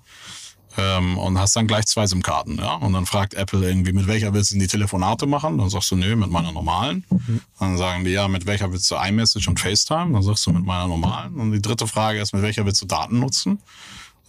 ähm, 0.77 1.17
und 1.17 1.39
hast 1.39 1.55
dann 1.55 1.67
gleich 1.67 1.85
zwei 1.85 2.07
SIM-Karten. 2.07 2.57
Ja? 2.57 2.75
Und 2.75 2.93
dann 2.93 3.05
fragt 3.05 3.33
Apple 3.33 3.67
irgendwie, 3.67 3.91
mit 3.91 4.07
welcher 4.07 4.33
willst 4.33 4.53
du 4.53 4.59
die 4.59 4.67
Telefonate 4.67 5.25
machen? 5.25 5.57
Dann 5.57 5.69
sagst 5.69 5.91
du, 5.91 5.95
nö, 5.95 6.15
mit 6.15 6.29
meiner 6.29 6.51
normalen. 6.51 7.05
Mhm. 7.09 7.41
Dann 7.59 7.77
sagen 7.77 8.03
die, 8.03 8.11
ja, 8.11 8.27
mit 8.27 8.45
welcher 8.45 8.71
willst 8.71 8.89
du 8.89 8.95
iMessage 8.95 9.47
und 9.47 9.59
FaceTime? 9.59 10.13
Dann 10.13 10.23
sagst 10.23 10.45
du, 10.45 10.51
mit 10.51 10.65
meiner 10.65 10.87
normalen. 10.87 11.35
Und 11.35 11.51
die 11.51 11.61
dritte 11.61 11.87
Frage 11.87 12.19
ist, 12.19 12.33
mit 12.33 12.41
welcher 12.41 12.65
willst 12.65 12.81
du 12.81 12.85
Daten 12.85 13.19
nutzen? 13.19 13.59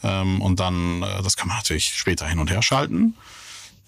Ähm, 0.02 0.40
und 0.40 0.58
dann, 0.58 1.02
äh, 1.02 1.22
das 1.22 1.36
kann 1.36 1.48
man 1.48 1.58
natürlich 1.58 1.86
später 1.86 2.26
hin 2.26 2.38
und 2.38 2.50
her 2.50 2.62
schalten. 2.62 3.14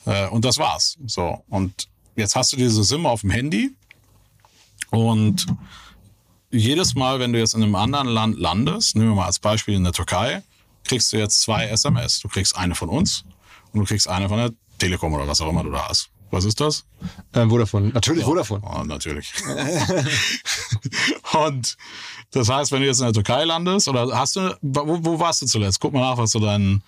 Äh, 0.07 0.29
und 0.29 0.45
das 0.45 0.59
war's. 0.59 0.97
So. 1.07 1.43
Und 1.49 1.89
jetzt 2.17 2.37
hast 2.37 2.53
du 2.53 2.57
diese 2.57 2.85
SIM 2.85 3.07
auf 3.07 3.23
dem 3.23 3.31
Handy 3.31 3.73
und 4.91 5.47
jedes 6.51 6.95
Mal, 6.95 7.19
wenn 7.19 7.33
du 7.33 7.41
jetzt 7.41 7.55
in 7.55 7.65
einem 7.65 7.75
anderen 7.75 8.07
Land 8.07 8.39
landest, 8.39 8.95
nehmen 8.95 9.11
wir 9.11 9.17
mal 9.17 9.27
als 9.27 9.41
Beispiel 9.41 9.75
in 9.75 9.83
der 9.83 9.93
Türkei, 9.93 10.43
kriegst 10.85 11.13
du 11.13 11.17
jetzt 11.17 11.41
zwei 11.41 11.67
SMS. 11.67 12.21
Du 12.21 12.29
kriegst 12.29 12.57
eine 12.57 12.75
von 12.75 12.89
uns 12.89 13.25
und 13.73 13.81
du 13.81 13.87
kriegst 13.87 14.09
eine 14.09 14.29
von 14.29 14.39
der 14.39 14.53
Telekom 14.79 15.13
oder 15.15 15.27
was 15.27 15.41
auch 15.41 15.49
immer 15.49 15.65
du 15.65 15.71
da 15.71 15.89
hast. 15.89 16.11
Was 16.31 16.45
ist 16.45 16.61
das? 16.61 16.85
Ähm, 17.33 17.49
Vodafone. 17.49 17.91
Natürlich 17.91 18.23
ja. 18.23 18.27
Vodafone. 18.27 18.63
Oh, 18.65 18.83
natürlich. 18.83 19.33
und 21.47 21.77
das 22.33 22.49
heißt, 22.49 22.73
wenn 22.73 22.81
du 22.81 22.87
jetzt 22.87 22.99
in 22.99 23.05
der 23.05 23.13
Türkei 23.13 23.45
landest, 23.45 23.87
oder 23.87 24.19
hast 24.19 24.35
du, 24.35 24.57
wo, 24.61 24.99
wo 25.05 25.21
warst 25.21 25.43
du 25.43 25.47
zuletzt? 25.47 25.79
Guck 25.79 25.93
mal 25.93 26.01
nach, 26.01 26.19
was 26.19 26.33
so 26.33 26.41
dein, 26.41 26.83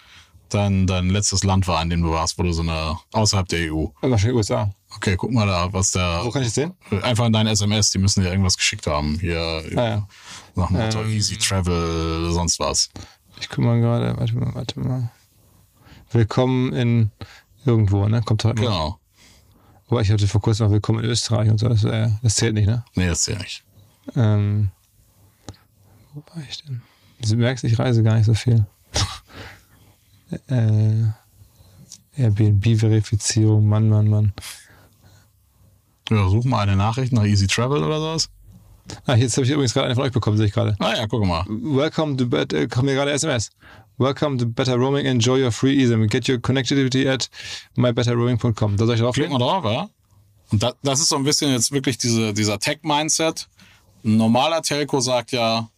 dein, 0.49 0.89
dein 0.89 1.11
letztes 1.11 1.45
Land 1.45 1.69
war, 1.69 1.81
in 1.81 1.91
dem 1.91 2.03
du 2.03 2.11
warst, 2.11 2.39
wo 2.39 2.43
du 2.43 2.53
so 2.53 2.63
eine, 2.63 2.99
außerhalb 3.13 3.47
der 3.49 3.73
EU. 3.73 3.87
Wahrscheinlich 4.01 4.37
USA. 4.37 4.73
Okay, 4.97 5.15
guck 5.17 5.31
mal 5.31 5.47
da, 5.47 5.73
was 5.73 5.93
der. 5.93 6.23
Wo 6.25 6.31
kann 6.31 6.43
ich 6.43 6.49
das 6.49 6.55
sehen? 6.55 6.75
Einfach 7.03 7.27
in 7.27 7.33
deine 7.33 7.51
SMS, 7.51 7.91
die 7.91 7.99
müssen 7.99 8.23
dir 8.23 8.31
irgendwas 8.31 8.57
geschickt 8.57 8.87
haben. 8.87 9.19
Hier, 9.21 9.63
ah, 9.77 9.81
ja. 9.81 10.09
nach 10.55 10.71
Motto 10.71 11.03
ähm, 11.03 11.11
Easy 11.11 11.37
Travel, 11.37 12.33
sonst 12.33 12.59
was. 12.59 12.89
Ich 13.41 13.49
guck 13.49 13.59
mal 13.65 13.81
gerade, 13.81 14.17
warte 14.17 14.35
mal, 14.37 14.55
warte 14.55 14.81
mal. 14.81 15.11
Willkommen 16.11 16.73
in 16.73 17.11
irgendwo, 17.65 18.09
ne? 18.09 18.23
Kommt 18.23 18.45
halt 18.45 18.57
Genau. 18.57 18.91
Mal. 18.91 18.99
Aber 19.89 20.01
ich 20.01 20.11
hatte 20.11 20.27
vor 20.27 20.41
kurzem 20.41 20.67
noch 20.67 20.73
Willkommen 20.73 21.05
in 21.05 21.11
Österreich 21.11 21.51
und 21.51 21.59
so. 21.59 21.69
Das, 21.69 21.85
äh, 21.85 22.11
das 22.23 22.37
zählt 22.37 22.55
nicht, 22.55 22.67
ne? 22.67 22.85
Nee, 22.95 23.07
das 23.07 23.23
zählt 23.23 23.41
nicht. 23.41 23.65
Ähm, 24.15 24.71
wo 26.15 26.23
war 26.35 26.43
ich 26.49 26.63
denn? 26.65 26.83
Du 27.21 27.37
merkst, 27.37 27.65
ich 27.65 27.79
reise 27.79 28.03
gar 28.03 28.17
nicht 28.17 28.27
so 28.27 28.35
viel. 28.35 28.67
äh, 30.49 31.05
Airbnb-Verifizierung, 32.17 33.67
Mann, 33.69 33.89
Mann, 33.89 34.09
Mann. 34.09 34.33
Ja, 36.09 36.29
such 36.29 36.45
mal 36.45 36.61
eine 36.61 36.77
Nachricht 36.77 37.13
nach 37.13 37.25
Easy 37.25 37.47
Travel 37.47 37.83
oder 37.83 37.99
sowas. 37.99 38.31
Ah, 39.07 39.15
jetzt 39.15 39.37
habe 39.37 39.45
ich 39.47 39.53
übrigens 39.53 39.75
gerade 39.75 39.87
eine 39.87 39.95
von 39.95 40.05
euch 40.05 40.13
bekommen, 40.13 40.37
sehe 40.37 40.47
ich 40.47 40.53
gerade. 40.53 40.77
Ah 40.79 40.95
ja, 40.95 41.07
guck 41.07 41.25
mal. 41.25 41.45
Welcome 41.49 42.17
to 42.17 42.27
better, 42.27 42.57
äh, 42.57 42.67
kommt 42.67 42.87
mir 42.87 42.95
gerade 42.95 43.13
SMS. 43.13 43.51
Welcome 43.99 44.37
to 44.39 44.47
Better 44.47 44.75
Roaming, 44.75 45.07
enjoy 45.07 45.43
your 45.43 45.51
free 45.51 45.83
eSIM. 45.83 46.07
Get 46.09 46.29
your 46.29 46.37
connectivity 46.37 47.09
at 47.09 47.31
mybetterroaming.com. 47.77 48.77
Da 48.77 48.85
soll 48.85 48.95
ich 48.95 49.01
drauf 49.01 49.15
Klick 49.15 49.31
mal 49.31 49.39
drauf, 49.39 49.65
ja. 49.65 49.89
Und 50.51 50.63
das, 50.63 50.75
das 50.83 51.01
ist 51.01 51.09
so 51.09 51.17
ein 51.17 51.25
bisschen 51.25 51.51
jetzt 51.51 51.73
wirklich 51.73 51.97
diese, 51.97 52.35
dieser 52.35 52.59
Tech-Mindset. 52.59 53.49
Ein 54.05 54.19
normaler 54.19 54.61
Telco 54.63 55.01
sagt 55.01 55.33
ja, 55.33 55.69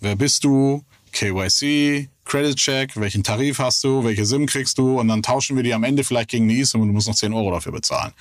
wer 0.00 0.14
bist 0.14 0.44
du? 0.44 0.84
KYC, 1.12 2.10
Credit 2.24 2.56
Check, 2.56 2.96
welchen 2.96 3.22
Tarif 3.22 3.60
hast 3.60 3.82
du, 3.84 4.04
welche 4.04 4.26
SIM 4.26 4.46
kriegst 4.46 4.78
du 4.78 4.98
und 4.98 5.08
dann 5.08 5.22
tauschen 5.22 5.56
wir 5.56 5.62
die 5.62 5.72
am 5.72 5.84
Ende 5.84 6.04
vielleicht 6.04 6.30
gegen 6.30 6.50
eine 6.50 6.58
eSIM 6.60 6.80
und 6.80 6.88
du 6.88 6.94
musst 6.94 7.06
noch 7.06 7.14
10 7.14 7.32
Euro 7.32 7.50
dafür 7.50 7.72
bezahlen. 7.72 8.12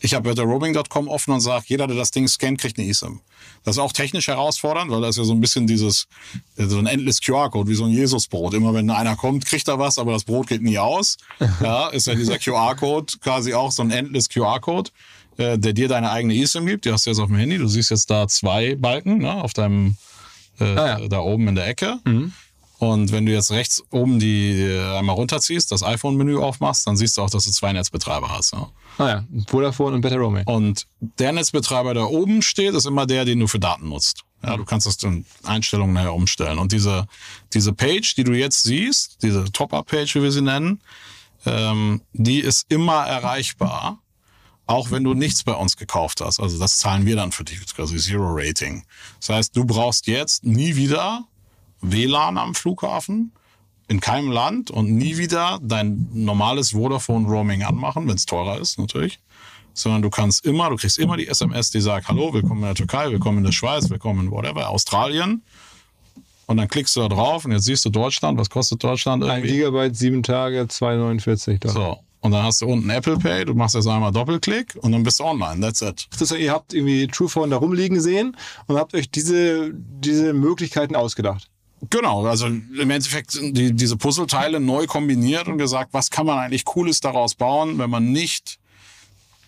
Ich 0.00 0.14
habe 0.14 0.28
betterroaming.com 0.28 1.08
offen 1.08 1.32
und 1.32 1.40
sage, 1.40 1.64
jeder, 1.68 1.86
der 1.86 1.96
das 1.96 2.10
Ding 2.10 2.26
scannt, 2.26 2.60
kriegt 2.60 2.78
eine 2.78 2.88
eSIM. 2.88 3.20
Das 3.64 3.76
ist 3.76 3.78
auch 3.78 3.92
technisch 3.92 4.28
herausfordernd, 4.28 4.90
weil 4.90 5.00
da 5.00 5.08
ist 5.08 5.18
ja 5.18 5.24
so 5.24 5.32
ein 5.32 5.40
bisschen 5.40 5.66
dieses, 5.66 6.08
so 6.56 6.78
ein 6.78 6.86
endless 6.86 7.20
QR-Code, 7.20 7.68
wie 7.68 7.74
so 7.74 7.84
ein 7.84 7.90
Jesusbrot. 7.90 8.54
Immer 8.54 8.74
wenn 8.74 8.90
einer 8.90 9.16
kommt, 9.16 9.46
kriegt 9.46 9.68
er 9.68 9.78
was, 9.78 9.98
aber 9.98 10.12
das 10.12 10.24
Brot 10.24 10.48
geht 10.48 10.62
nie 10.62 10.78
aus. 10.78 11.16
Ja, 11.60 11.88
ist 11.88 12.06
ja 12.06 12.14
dieser 12.14 12.38
QR-Code 12.38 13.14
quasi 13.20 13.54
auch 13.54 13.70
so 13.70 13.82
ein 13.82 13.90
endless 13.90 14.28
QR-Code, 14.28 14.90
äh, 15.36 15.58
der 15.58 15.72
dir 15.72 15.86
deine 15.86 16.10
eigene 16.10 16.34
eSIM 16.34 16.66
gibt. 16.66 16.84
Die 16.84 16.92
hast 16.92 17.06
du 17.06 17.10
jetzt 17.10 17.20
auf 17.20 17.28
dem 17.28 17.36
Handy. 17.36 17.58
Du 17.58 17.68
siehst 17.68 17.90
jetzt 17.90 18.10
da 18.10 18.26
zwei 18.26 18.74
Balken 18.74 19.18
ne, 19.18 19.34
auf 19.34 19.52
deinem, 19.52 19.96
äh, 20.58 20.64
ah, 20.64 20.98
ja. 21.00 21.08
da 21.08 21.20
oben 21.20 21.46
in 21.48 21.54
der 21.54 21.68
Ecke. 21.68 21.98
Mhm. 22.04 22.32
Und 22.82 23.12
wenn 23.12 23.26
du 23.26 23.32
jetzt 23.32 23.52
rechts 23.52 23.80
oben 23.92 24.18
die 24.18 24.60
äh, 24.60 24.98
einmal 24.98 25.14
runterziehst, 25.14 25.70
das 25.70 25.84
iPhone-Menü 25.84 26.38
aufmachst, 26.38 26.84
dann 26.84 26.96
siehst 26.96 27.16
du 27.16 27.22
auch, 27.22 27.30
dass 27.30 27.44
du 27.44 27.52
zwei 27.52 27.72
Netzbetreiber 27.72 28.28
hast. 28.28 28.54
Ja? 28.54 28.70
Ah 28.98 29.08
ja, 29.08 29.24
Vodafone 29.46 29.94
und 29.94 30.00
Better 30.00 30.16
Roaming. 30.16 30.44
Und 30.48 30.88
der 30.98 31.30
Netzbetreiber, 31.30 31.94
der 31.94 32.10
oben 32.10 32.42
steht, 32.42 32.74
ist 32.74 32.84
immer 32.84 33.06
der, 33.06 33.24
den 33.24 33.38
du 33.38 33.46
für 33.46 33.60
Daten 33.60 33.88
nutzt. 33.88 34.24
Ja, 34.42 34.56
du 34.56 34.64
kannst 34.64 34.88
das 34.88 35.00
in 35.04 35.24
Einstellungen 35.44 35.94
nachher 35.94 36.12
umstellen. 36.12 36.58
Und 36.58 36.72
diese, 36.72 37.06
diese 37.52 37.72
Page, 37.72 38.16
die 38.16 38.24
du 38.24 38.32
jetzt 38.32 38.64
siehst, 38.64 39.22
diese 39.22 39.44
Top-Up-Page, 39.44 40.16
wie 40.16 40.22
wir 40.24 40.32
sie 40.32 40.42
nennen, 40.42 40.82
ähm, 41.46 42.02
die 42.12 42.40
ist 42.40 42.66
immer 42.68 43.06
erreichbar, 43.06 44.00
auch 44.66 44.90
wenn 44.90 45.04
du 45.04 45.14
nichts 45.14 45.44
bei 45.44 45.54
uns 45.54 45.76
gekauft 45.76 46.20
hast. 46.20 46.40
Also 46.40 46.58
das 46.58 46.78
zahlen 46.78 47.06
wir 47.06 47.14
dann 47.14 47.30
für 47.30 47.44
dich, 47.44 47.64
quasi 47.76 47.96
Zero 47.98 48.26
Rating. 48.28 48.84
Das 49.20 49.28
heißt, 49.28 49.56
du 49.56 49.64
brauchst 49.64 50.08
jetzt 50.08 50.42
nie 50.42 50.74
wieder 50.74 51.28
WLAN 51.82 52.38
am 52.38 52.54
Flughafen 52.54 53.32
in 53.88 54.00
keinem 54.00 54.30
Land 54.30 54.70
und 54.70 54.90
nie 54.90 55.18
wieder 55.18 55.58
dein 55.62 56.08
normales 56.12 56.70
Vodafone 56.70 57.26
Roaming 57.28 57.62
anmachen, 57.62 58.08
wenn 58.08 58.14
es 58.14 58.24
teurer 58.24 58.58
ist 58.58 58.78
natürlich, 58.78 59.18
sondern 59.74 60.02
du 60.02 60.10
kannst 60.10 60.46
immer, 60.46 60.70
du 60.70 60.76
kriegst 60.76 60.98
immer 60.98 61.16
die 61.16 61.28
SMS, 61.28 61.70
die 61.70 61.80
sagt, 61.80 62.08
hallo, 62.08 62.32
willkommen 62.32 62.60
in 62.60 62.66
der 62.68 62.74
Türkei, 62.74 63.10
willkommen 63.10 63.38
in 63.38 63.44
der 63.44 63.52
Schweiz, 63.52 63.90
willkommen 63.90 64.26
in 64.26 64.30
whatever, 64.30 64.70
Australien. 64.70 65.42
Und 66.46 66.56
dann 66.56 66.68
klickst 66.68 66.96
du 66.96 67.00
da 67.00 67.08
drauf 67.08 67.44
und 67.44 67.52
jetzt 67.52 67.64
siehst 67.64 67.84
du 67.84 67.90
Deutschland. 67.90 68.38
Was 68.38 68.50
kostet 68.50 68.82
Deutschland? 68.82 69.22
Irgendwie? 69.22 69.48
Ein 69.48 69.54
Gigabyte, 69.54 69.96
sieben 69.96 70.22
Tage, 70.22 70.62
2,49 70.62 71.68
So. 71.68 71.98
Und 72.20 72.30
dann 72.30 72.44
hast 72.44 72.62
du 72.62 72.66
unten 72.66 72.88
Apple 72.88 73.18
Pay, 73.18 73.46
du 73.46 73.54
machst 73.54 73.74
jetzt 73.74 73.88
einmal 73.88 74.12
Doppelklick 74.12 74.76
und 74.80 74.92
dann 74.92 75.02
bist 75.02 75.18
du 75.18 75.24
online. 75.24 75.60
That's 75.60 75.82
it. 75.82 76.06
Das 76.18 76.30
heißt, 76.30 76.40
ihr 76.40 76.52
habt 76.52 76.72
irgendwie 76.72 77.08
Truephone 77.08 77.50
da 77.50 77.56
rumliegen 77.56 78.00
sehen 78.00 78.36
und 78.68 78.76
habt 78.76 78.94
euch 78.94 79.10
diese, 79.10 79.72
diese 79.74 80.32
Möglichkeiten 80.32 80.94
ausgedacht. 80.94 81.48
Genau, 81.90 82.24
also 82.26 82.46
im 82.46 82.90
Endeffekt 82.90 83.38
die, 83.40 83.72
diese 83.72 83.96
Puzzleteile 83.96 84.60
neu 84.60 84.86
kombiniert 84.86 85.48
und 85.48 85.58
gesagt, 85.58 85.92
was 85.92 86.10
kann 86.10 86.26
man 86.26 86.38
eigentlich 86.38 86.64
Cooles 86.64 87.00
daraus 87.00 87.34
bauen, 87.34 87.78
wenn 87.78 87.90
man 87.90 88.12
nicht 88.12 88.58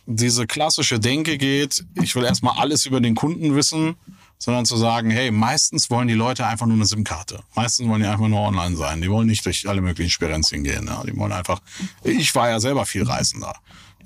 diese 0.07 0.47
klassische 0.47 0.99
Denke 0.99 1.39
geht, 1.39 1.85
ich 2.03 2.14
will 2.14 2.24
erstmal 2.24 2.59
alles 2.59 2.87
über 2.87 3.01
den 3.01 3.14
Kunden 3.14 3.55
wissen, 3.55 3.95
sondern 4.39 4.66
zu 4.66 4.76
sagen, 4.76 5.11
hey, 5.11 5.30
meistens 5.30 5.89
wollen 5.91 6.09
die 6.09 6.14
Leute 6.14 6.47
einfach 6.47 6.66
nur 6.66 6.76
eine 6.76 6.85
SIM-Karte. 6.85 7.41
Meistens 7.55 7.89
wollen 7.89 8.03
die 8.03 8.09
einfach 8.09 8.28
nur 8.28 8.41
online 8.41 8.76
sein. 8.76 9.01
Die 9.01 9.11
wollen 9.11 9.26
nicht 9.26 9.47
durch 9.47 9.66
alle 9.66 9.80
möglichen 9.80 10.11
Sperenzien 10.11 10.64
gehen. 10.64 10.87
Ja. 10.87 11.03
Die 11.05 11.16
wollen 11.16 11.32
einfach, 11.32 11.61
ich 12.03 12.35
war 12.35 12.51
ja 12.51 12.61
selber 12.61 12.85
viel 12.85 13.05
Reisender. 13.05 13.55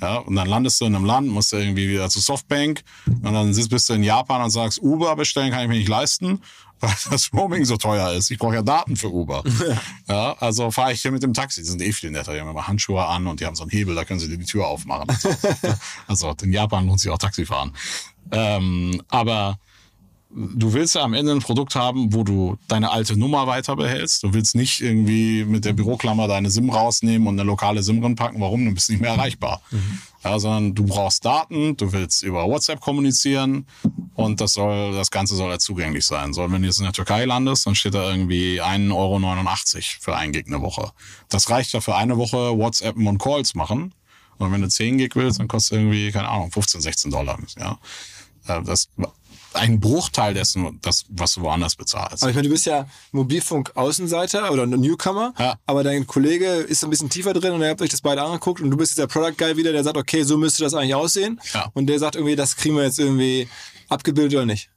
Ja, 0.01 0.19
und 0.19 0.37
dann 0.37 0.47
landest 0.47 0.81
du 0.81 0.85
in 0.85 0.95
einem 0.95 1.05
Land, 1.05 1.27
musst 1.29 1.53
du 1.53 1.57
irgendwie 1.57 1.89
wieder 1.89 2.09
zu 2.09 2.21
Softbank 2.21 2.85
und 3.07 3.33
dann 3.33 3.53
bist 3.53 3.89
du 3.89 3.95
in 3.95 4.05
Japan 4.05 4.43
und 4.43 4.51
sagst, 4.51 4.81
Uber 4.81 5.17
bestellen 5.17 5.51
kann 5.51 5.63
ich 5.63 5.69
mir 5.69 5.75
nicht 5.75 5.89
leisten 5.89 6.41
weil 6.81 6.95
das 7.11 7.33
Roaming 7.33 7.65
so 7.65 7.77
teuer 7.77 8.13
ist. 8.13 8.31
Ich 8.31 8.39
brauche 8.39 8.55
ja 8.55 8.63
Daten 8.63 8.97
für 8.97 9.09
Uber. 9.09 9.43
ja, 10.09 10.37
also 10.39 10.71
fahre 10.71 10.93
ich 10.93 11.03
hier 11.03 11.11
mit 11.11 11.23
dem 11.23 11.35
Taxi. 11.35 11.63
Die 11.63 11.69
sind 11.69 11.83
eh 11.83 11.93
viel 11.93 12.11
netter. 12.11 12.33
Die 12.33 12.41
haben 12.41 12.49
immer 12.49 12.67
Handschuhe 12.67 13.05
an 13.05 13.27
und 13.27 13.41
die 13.41 13.47
haben 13.47 13.57
so 13.57 13.65
einen 13.65 13.71
Hebel, 13.71 13.95
da 13.95 14.05
können 14.05 14.21
sie 14.21 14.29
dir 14.29 14.39
die 14.39 14.45
Tür 14.45 14.67
aufmachen. 14.67 15.07
also 16.07 16.35
in 16.43 16.53
Japan 16.53 16.87
lohnt 16.87 17.01
sich 17.01 17.11
auch 17.11 17.19
Taxi 17.19 17.45
fahren. 17.45 17.73
Ähm, 18.31 19.03
aber 19.09 19.59
du 20.31 20.73
willst 20.73 20.95
ja 20.95 21.03
am 21.03 21.15
Ende 21.15 21.33
ein 21.33 21.41
Produkt 21.41 21.75
haben, 21.75 22.13
wo 22.13 22.23
du 22.23 22.59
deine 22.69 22.91
alte 22.91 23.19
Nummer 23.19 23.47
weiter 23.47 23.77
behältst. 23.77 24.23
Du 24.23 24.35
willst 24.35 24.55
nicht 24.55 24.81
irgendwie 24.81 25.45
mit 25.45 25.65
der 25.65 25.73
Büroklammer 25.73 26.29
deine 26.29 26.51
SIM 26.51 26.71
rausnehmen 26.71 27.27
und 27.27 27.39
eine 27.39 27.47
lokale 27.47 27.83
SIM 27.83 28.15
packen. 28.15 28.41
Warum? 28.41 28.65
Du 28.65 28.75
bist 28.75 28.91
nicht 28.91 29.01
mehr 29.01 29.13
erreichbar. 29.13 29.63
Mhm. 29.71 29.99
Ja, 30.25 30.39
sondern 30.39 30.75
du 30.75 30.85
brauchst 30.85 31.25
Daten, 31.25 31.77
du 31.77 31.93
willst 31.93 32.23
über 32.23 32.47
WhatsApp 32.47 32.81
kommunizieren 32.81 33.67
und 34.15 34.41
das 34.41 34.55
soll, 34.55 34.93
das 34.93 35.11
Ganze 35.11 35.37
soll 35.37 35.51
halt 35.51 35.63
zugänglich 35.63 36.05
sein. 36.05 36.33
So, 36.33 36.51
wenn 36.51 36.61
du 36.61 36.69
jetzt 36.69 36.79
in 36.79 36.85
der 36.85 36.93
Türkei 36.93 37.25
landest, 37.25 37.67
dann 37.67 37.75
steht 37.75 37.95
da 37.95 38.11
irgendwie 38.11 38.61
1,89 38.61 38.95
Euro 38.95 39.83
für 40.01 40.17
ein 40.17 40.33
Gig 40.33 40.47
eine 40.47 40.61
Woche. 40.61 40.91
Das 41.29 41.49
reicht 41.51 41.73
ja 41.73 41.81
für 41.81 41.95
eine 41.95 42.19
Woche 42.19 42.59
WhatsApp 42.59 42.97
und 42.97 43.19
Calls 43.19 43.55
machen. 43.55 43.95
Und 44.39 44.53
wenn 44.53 44.61
du 44.61 44.69
10 44.69 44.99
Gig 44.99 45.11
willst, 45.15 45.41
dann 45.41 45.49
kostet 45.49 45.79
irgendwie, 45.79 46.13
keine 46.13 46.29
Ahnung, 46.29 46.51
15, 46.51 46.81
16 46.81 47.11
Dollar. 47.11 47.39
Ja. 47.59 47.79
Das 48.65 48.89
ein 49.59 49.81
Bruchteil 49.81 50.35
dessen, 50.35 50.79
das, 50.83 51.05
was 51.09 51.35
du 51.35 51.43
woanders 51.43 51.77
bezahlst. 51.77 52.23
Aber 52.23 52.31
ich 52.31 52.37
meine, 52.37 52.49
du 52.49 52.53
bist 52.53 52.67
ja 52.67 52.87
Mobilfunk-Außenseiter 53.13 54.51
oder 54.53 54.67
Newcomer, 54.67 55.35
ja. 55.39 55.57
aber 55.67 55.85
dein 55.85 56.07
Kollege 56.07 56.47
ist 56.47 56.85
ein 56.85 56.91
bisschen 56.91 57.11
tiefer 57.11 57.35
drin 57.35 57.53
und 57.53 57.61
ihr 57.63 57.69
habt 57.69 57.83
euch 57.83 57.91
das 57.91 58.01
beide 58.01 58.23
angeguckt 58.23 58.61
und 58.61 58.71
du 58.71 58.77
bist 58.77 58.93
jetzt 58.93 58.99
der 58.99 59.07
Product 59.07 59.37
Guy 59.37 59.57
wieder, 59.57 59.73
der 59.73 59.85
sagt, 59.85 59.97
okay, 59.97 60.23
so 60.23 60.37
müsste 60.39 60.63
das 60.63 60.75
eigentlich 60.75 60.95
aussehen. 60.95 61.41
Ja. 61.53 61.71
Und 61.75 61.87
der 61.87 61.99
sagt 61.99 62.17
irgendwie, 62.17 62.37
das 62.37 62.57
kriegen 62.57 62.77
wir 62.77 62.85
jetzt 62.85 62.99
irgendwie 62.99 63.49
abgebildet 63.89 64.35
oder 64.35 64.47
nicht. 64.47 64.71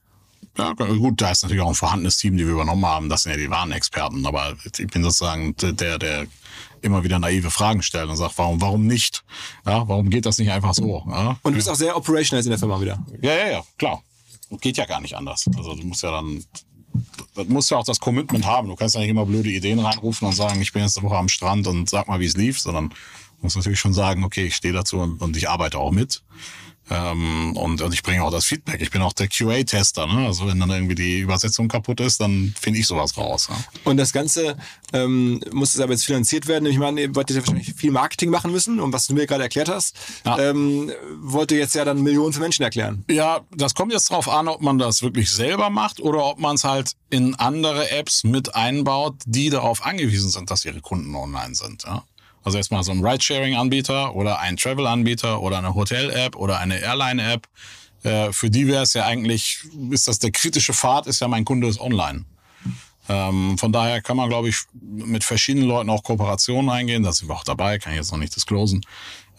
Ja, 0.58 0.72
gut, 0.74 1.20
da 1.20 1.30
ist 1.30 1.42
natürlich 1.42 1.62
auch 1.62 1.68
ein 1.68 1.74
vorhandenes 1.74 2.18
Team, 2.18 2.36
die 2.36 2.44
wir 2.44 2.52
übernommen 2.52 2.84
haben. 2.84 3.08
Das 3.08 3.22
sind 3.22 3.32
ja 3.32 3.38
die 3.38 3.48
wahren 3.48 3.72
Experten. 3.72 4.26
Aber 4.26 4.54
ich 4.64 4.86
bin 4.88 5.02
sozusagen 5.02 5.54
der, 5.56 5.98
der 5.98 6.26
immer 6.82 7.04
wieder 7.04 7.18
naive 7.18 7.50
Fragen 7.50 7.82
stellt 7.82 8.10
und 8.10 8.16
sagt, 8.16 8.36
warum, 8.36 8.60
warum 8.60 8.86
nicht? 8.86 9.24
Ja, 9.64 9.88
warum 9.88 10.10
geht 10.10 10.26
das 10.26 10.36
nicht 10.36 10.50
einfach 10.50 10.74
so? 10.74 11.04
Ja? 11.08 11.38
Und 11.42 11.52
du 11.52 11.56
bist 11.56 11.70
auch 11.70 11.74
sehr 11.74 11.96
operational 11.96 12.44
in 12.44 12.50
der 12.50 12.58
Firma 12.58 12.80
wieder. 12.80 12.98
Ja, 13.22 13.34
ja, 13.34 13.48
ja, 13.48 13.62
klar 13.78 14.02
geht 14.60 14.76
ja 14.76 14.86
gar 14.86 15.00
nicht 15.00 15.16
anders. 15.16 15.46
Also 15.56 15.74
du 15.74 15.86
musst 15.86 16.02
ja 16.02 16.10
dann, 16.10 16.44
du 17.34 17.44
musst 17.44 17.70
ja 17.70 17.78
auch 17.78 17.84
das 17.84 18.00
Commitment 18.00 18.46
haben. 18.46 18.68
Du 18.68 18.76
kannst 18.76 18.94
ja 18.94 19.00
nicht 19.00 19.10
immer 19.10 19.26
blöde 19.26 19.50
Ideen 19.50 19.78
reinrufen 19.78 20.26
und 20.26 20.34
sagen, 20.34 20.60
ich 20.60 20.72
bin 20.72 20.82
jetzt 20.82 20.98
eine 20.98 21.08
Woche 21.08 21.18
am 21.18 21.28
Strand 21.28 21.66
und 21.66 21.88
sag 21.88 22.08
mal, 22.08 22.20
wie 22.20 22.26
es 22.26 22.36
lief, 22.36 22.60
sondern 22.60 22.90
du 22.90 22.94
musst 23.40 23.56
natürlich 23.56 23.80
schon 23.80 23.94
sagen, 23.94 24.24
okay, 24.24 24.46
ich 24.46 24.56
stehe 24.56 24.74
dazu 24.74 24.98
und, 24.98 25.20
und 25.20 25.36
ich 25.36 25.48
arbeite 25.48 25.78
auch 25.78 25.90
mit. 25.90 26.22
Ähm, 26.90 27.56
und, 27.56 27.80
und 27.80 27.94
ich 27.94 28.02
bringe 28.02 28.22
auch 28.24 28.30
das 28.30 28.44
Feedback. 28.44 28.80
Ich 28.82 28.90
bin 28.90 29.02
auch 29.02 29.12
der 29.12 29.28
QA-Tester. 29.28 30.06
Ne? 30.06 30.26
Also 30.26 30.46
wenn 30.46 30.58
dann 30.58 30.70
irgendwie 30.70 30.94
die 30.94 31.20
Übersetzung 31.20 31.68
kaputt 31.68 32.00
ist, 32.00 32.20
dann 32.20 32.54
finde 32.60 32.80
ich 32.80 32.86
sowas 32.86 33.16
raus. 33.16 33.48
Ja? 33.50 33.56
Und 33.84 33.96
das 33.96 34.12
Ganze 34.12 34.56
ähm, 34.92 35.40
muss 35.52 35.74
es 35.74 35.80
aber 35.80 35.92
jetzt 35.92 36.04
finanziert 36.04 36.46
werden. 36.48 36.66
Ich 36.66 36.78
meine, 36.78 37.00
ihr 37.00 37.14
wolltet 37.14 37.36
ja 37.36 37.42
wahrscheinlich 37.42 37.74
viel 37.74 37.92
Marketing 37.92 38.30
machen 38.30 38.50
müssen. 38.50 38.80
Und 38.80 38.92
was 38.92 39.06
du 39.06 39.14
mir 39.14 39.26
gerade 39.26 39.44
erklärt 39.44 39.68
hast, 39.68 39.96
ja. 40.24 40.38
ähm, 40.38 40.90
wollte 41.20 41.56
jetzt 41.56 41.74
ja 41.74 41.84
dann 41.84 42.02
Millionen 42.02 42.32
von 42.32 42.42
Menschen 42.42 42.62
erklären. 42.62 43.04
Ja, 43.10 43.40
das 43.54 43.74
kommt 43.74 43.92
jetzt 43.92 44.10
drauf 44.10 44.28
an, 44.28 44.48
ob 44.48 44.60
man 44.60 44.78
das 44.78 45.02
wirklich 45.02 45.30
selber 45.30 45.70
macht 45.70 46.00
oder 46.00 46.24
ob 46.24 46.38
man 46.38 46.56
es 46.56 46.64
halt 46.64 46.92
in 47.10 47.34
andere 47.36 47.90
Apps 47.90 48.24
mit 48.24 48.54
einbaut, 48.54 49.16
die 49.26 49.50
darauf 49.50 49.84
angewiesen 49.84 50.30
sind, 50.30 50.50
dass 50.50 50.64
ihre 50.64 50.80
Kunden 50.80 51.14
online 51.14 51.54
sind. 51.54 51.84
Ja? 51.84 52.04
Also 52.44 52.58
erstmal 52.58 52.82
so 52.82 52.92
ein 52.92 53.04
Ridesharing-Anbieter 53.04 54.14
oder 54.14 54.40
ein 54.40 54.56
Travel-Anbieter 54.56 55.40
oder 55.40 55.58
eine 55.58 55.74
Hotel-App 55.74 56.36
oder 56.36 56.58
eine 56.58 56.80
Airline-App. 56.80 57.46
Äh, 58.02 58.32
für 58.32 58.50
die 58.50 58.66
wäre 58.66 58.82
es 58.82 58.94
ja 58.94 59.06
eigentlich, 59.06 59.64
ist 59.90 60.08
das 60.08 60.18
der 60.18 60.32
kritische 60.32 60.72
Pfad, 60.72 61.06
ist 61.06 61.20
ja 61.20 61.28
mein 61.28 61.44
Kunde 61.44 61.68
ist 61.68 61.80
online. 61.80 62.24
Ähm, 63.08 63.58
von 63.58 63.72
daher 63.72 64.00
kann 64.00 64.16
man, 64.16 64.28
glaube 64.28 64.48
ich, 64.48 64.58
mit 64.80 65.24
verschiedenen 65.24 65.66
Leuten 65.66 65.90
auch 65.90 66.02
Kooperationen 66.02 66.70
eingehen. 66.70 67.02
Da 67.02 67.12
sind 67.12 67.28
wir 67.28 67.34
auch 67.34 67.44
dabei, 67.44 67.78
kann 67.78 67.92
ich 67.92 67.98
jetzt 67.98 68.12
noch 68.12 68.18
nicht 68.18 68.34
disclosen. 68.34 68.82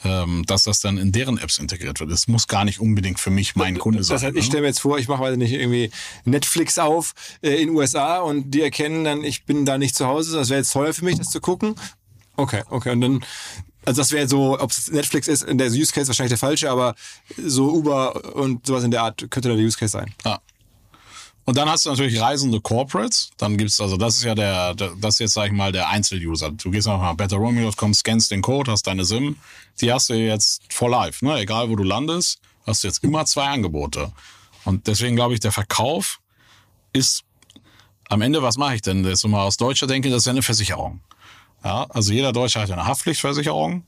Ähm, 0.06 0.44
dass 0.48 0.64
das 0.64 0.82
dann 0.82 0.98
in 0.98 1.14
deren 1.14 1.38
Apps 1.38 1.60
integriert 1.60 2.02
wird. 2.02 2.12
Es 2.12 2.28
muss 2.28 2.50
gar 2.50 2.66
nicht 2.66 2.82
unbedingt 2.82 3.22
für 3.22 3.30
mich 3.30 3.56
mein 3.56 3.80
Kunde 3.80 4.04
sein. 4.04 4.16
Das 4.16 4.24
heißt, 4.24 4.36
ich 4.36 4.44
ne? 4.44 4.48
stelle 4.48 4.62
mir 4.64 4.68
jetzt 4.68 4.82
vor, 4.82 5.00
ich 5.00 5.08
mache 5.08 5.22
weiß 5.22 5.38
nicht 5.38 5.54
irgendwie 5.54 5.92
Netflix 6.26 6.78
auf 6.78 7.14
äh, 7.42 7.52
in 7.62 7.70
USA 7.70 8.20
und 8.20 8.52
die 8.52 8.62
erkennen 8.62 9.06
dann, 9.06 9.24
ich 9.24 9.46
bin 9.46 9.66
da 9.66 9.78
nicht 9.78 9.96
zu 9.96 10.06
Hause. 10.06 10.36
Das 10.36 10.50
wäre 10.50 10.60
jetzt 10.60 10.74
teuer 10.74 10.94
für 10.94 11.06
mich, 11.06 11.18
das 11.18 11.30
zu 11.30 11.40
gucken. 11.40 11.76
Okay, 12.36 12.64
okay. 12.70 12.92
Und 12.92 13.02
dann, 13.02 13.26
also 13.86 14.02
das 14.02 14.12
wäre 14.12 14.28
so, 14.28 14.60
ob 14.60 14.72
es 14.72 14.92
Netflix 14.92 15.28
ist, 15.28 15.44
in 15.44 15.58
der 15.58 15.68
Use 15.68 15.92
Case 15.92 16.08
wahrscheinlich 16.08 16.32
der 16.32 16.38
falsche, 16.38 16.70
aber 16.70 16.96
so 17.38 17.72
Uber 17.72 18.36
und 18.36 18.66
sowas 18.66 18.84
in 18.84 18.92
der 18.92 19.04
Art 19.04 19.20
könnte 19.30 19.50
da 19.50 19.56
der 19.56 19.66
Use 19.66 19.78
Case 19.78 19.92
sein. 19.92 20.14
Ja. 20.26 20.40
Und 21.46 21.58
dann 21.58 21.70
hast 21.70 21.86
du 21.86 21.90
natürlich 21.90 22.22
reisende 22.22 22.62
Corporates. 22.62 23.32
Dann 23.38 23.58
gibt's 23.58 23.82
also, 23.82 23.98
das 23.98 24.16
ist 24.16 24.24
ja 24.24 24.34
der, 24.34 24.74
das 24.76 25.16
ist 25.16 25.20
jetzt, 25.20 25.34
sag 25.34 25.48
ich 25.48 25.52
mal, 25.52 25.74
der 25.74 25.90
Einzeluser. 25.90 26.52
Du 26.52 26.72
gehst 26.72 26.88
einfach 26.88 27.02
mal 27.02 27.14
betterromeo.com, 27.14 27.94
scannst 27.94 28.32
den 28.32 28.42
Code, 28.42 28.72
hast 28.72 28.88
deine 28.88 29.04
SIM. 29.04 29.36
Die 29.82 29.92
hast 29.92 30.10
du 30.10 30.14
jetzt 30.14 30.62
for 30.70 30.90
life, 30.90 31.24
ne? 31.26 31.38
Egal 31.40 31.70
wo 31.70 31.76
du 31.76 31.84
landest, 31.84 32.40
hast 32.66 32.84
du 32.84 32.88
jetzt 32.88 33.04
immer 33.04 33.26
zwei 33.26 33.48
Angebote. 33.48 34.14
Und 34.64 34.88
deswegen 34.88 35.18
glaube 35.18 35.34
ich, 35.34 35.42
der 35.42 35.52
Verkauf 35.52 36.22
ist 36.94 37.24
am 38.08 38.22
Ende, 38.22 38.42
was 38.42 38.58
mache 38.58 38.76
ich 38.76 38.82
denn? 38.82 39.04
Jetzt 39.04 39.28
mal 39.28 39.44
aus 39.44 39.58
Deutscher 39.58 39.88
denke, 39.88 40.10
das 40.10 40.20
ist 40.20 40.26
ja 40.28 40.32
eine 40.32 40.44
Versicherung. 40.44 41.02
Ja, 41.64 41.86
also 41.90 42.12
jeder 42.12 42.34
Deutsche 42.34 42.62
hat 42.62 42.70
eine 42.72 42.86
Haftpflichtversicherung. 42.86 43.84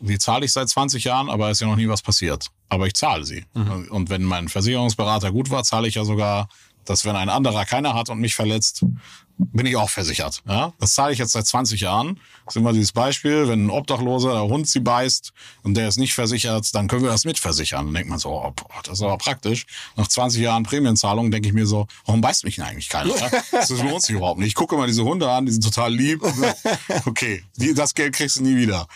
Die 0.00 0.18
zahle 0.18 0.44
ich 0.44 0.52
seit 0.52 0.68
20 0.68 1.04
Jahren, 1.04 1.30
aber 1.30 1.50
ist 1.50 1.60
ja 1.60 1.66
noch 1.66 1.76
nie 1.76 1.88
was 1.88 2.02
passiert. 2.02 2.48
Aber 2.68 2.86
ich 2.86 2.94
zahle 2.94 3.24
sie. 3.24 3.44
Mhm. 3.54 3.88
Und 3.90 4.10
wenn 4.10 4.22
mein 4.22 4.48
Versicherungsberater 4.48 5.32
gut 5.32 5.50
war, 5.50 5.64
zahle 5.64 5.88
ich 5.88 5.94
ja 5.94 6.04
sogar, 6.04 6.48
dass 6.88 7.04
wenn 7.04 7.16
ein 7.16 7.28
anderer 7.28 7.64
keiner 7.64 7.94
hat 7.94 8.10
und 8.10 8.18
mich 8.18 8.34
verletzt, 8.34 8.84
bin 9.38 9.66
ich 9.66 9.76
auch 9.76 9.90
versichert. 9.90 10.42
Ja? 10.48 10.72
Das 10.78 10.94
zahle 10.94 11.12
ich 11.12 11.18
jetzt 11.18 11.32
seit 11.32 11.46
20 11.46 11.80
Jahren. 11.80 12.18
Das 12.44 12.54
ist 12.54 12.60
immer 12.60 12.72
dieses 12.72 12.92
Beispiel, 12.92 13.48
wenn 13.48 13.66
ein 13.66 13.70
Obdachloser, 13.70 14.32
der 14.32 14.44
Hund 14.44 14.66
sie 14.66 14.80
beißt 14.80 15.32
und 15.62 15.74
der 15.74 15.88
ist 15.88 15.98
nicht 15.98 16.14
versichert, 16.14 16.74
dann 16.74 16.88
können 16.88 17.02
wir 17.02 17.10
das 17.10 17.24
mitversichern. 17.24 17.86
Dann 17.86 17.94
denkt 17.94 18.08
man 18.08 18.18
so, 18.18 18.30
oh, 18.30 18.52
boah, 18.54 18.82
das 18.84 18.94
ist 18.94 19.02
aber 19.02 19.18
praktisch. 19.18 19.66
Nach 19.96 20.06
20 20.06 20.40
Jahren 20.40 20.62
Prämienzahlung 20.62 21.30
denke 21.30 21.48
ich 21.48 21.54
mir 21.54 21.66
so, 21.66 21.86
warum 22.06 22.20
beißt 22.20 22.44
mich 22.44 22.56
denn 22.56 22.64
eigentlich 22.64 22.88
keiner? 22.88 23.14
Das 23.50 23.70
lohnt 23.70 24.02
sich 24.02 24.16
überhaupt 24.16 24.38
nicht. 24.38 24.48
Ich 24.48 24.54
gucke 24.54 24.74
immer 24.74 24.86
diese 24.86 25.04
Hunde 25.04 25.30
an, 25.30 25.46
die 25.46 25.52
sind 25.52 25.64
total 25.64 25.92
lieb. 25.92 26.22
Okay, 27.04 27.44
das 27.74 27.94
Geld 27.94 28.14
kriegst 28.14 28.36
du 28.36 28.42
nie 28.42 28.56
wieder. 28.56 28.86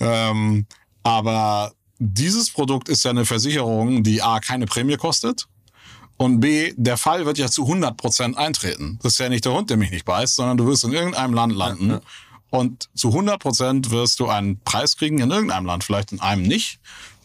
Ähm, 0.00 0.66
aber 1.02 1.72
dieses 1.98 2.50
Produkt 2.50 2.88
ist 2.88 3.04
ja 3.04 3.10
eine 3.10 3.24
Versicherung, 3.24 4.02
die 4.02 4.22
A, 4.22 4.40
keine 4.40 4.66
Prämie 4.66 4.96
kostet 4.96 5.46
und 6.18 6.40
B, 6.40 6.74
der 6.76 6.96
Fall 6.96 7.26
wird 7.26 7.38
ja 7.38 7.48
zu 7.48 7.62
100 7.62 7.96
Prozent 7.96 8.36
eintreten. 8.36 8.98
Das 9.02 9.12
ist 9.12 9.18
ja 9.18 9.28
nicht 9.28 9.44
der 9.44 9.52
Hund, 9.52 9.70
der 9.70 9.76
mich 9.76 9.92
nicht 9.92 10.04
beißt, 10.04 10.34
sondern 10.34 10.56
du 10.56 10.66
wirst 10.66 10.82
in 10.84 10.92
irgendeinem 10.92 11.32
Land 11.32 11.54
landen. 11.54 11.90
Ja. 11.90 12.00
Und 12.50 12.88
zu 12.94 13.08
100 13.08 13.40
Prozent 13.40 13.90
wirst 13.90 14.18
du 14.18 14.28
einen 14.28 14.58
Preis 14.60 14.96
kriegen 14.96 15.18
in 15.18 15.30
irgendeinem 15.30 15.66
Land, 15.66 15.84
vielleicht 15.84 16.12
in 16.12 16.20
einem 16.20 16.42
nicht. 16.42 16.80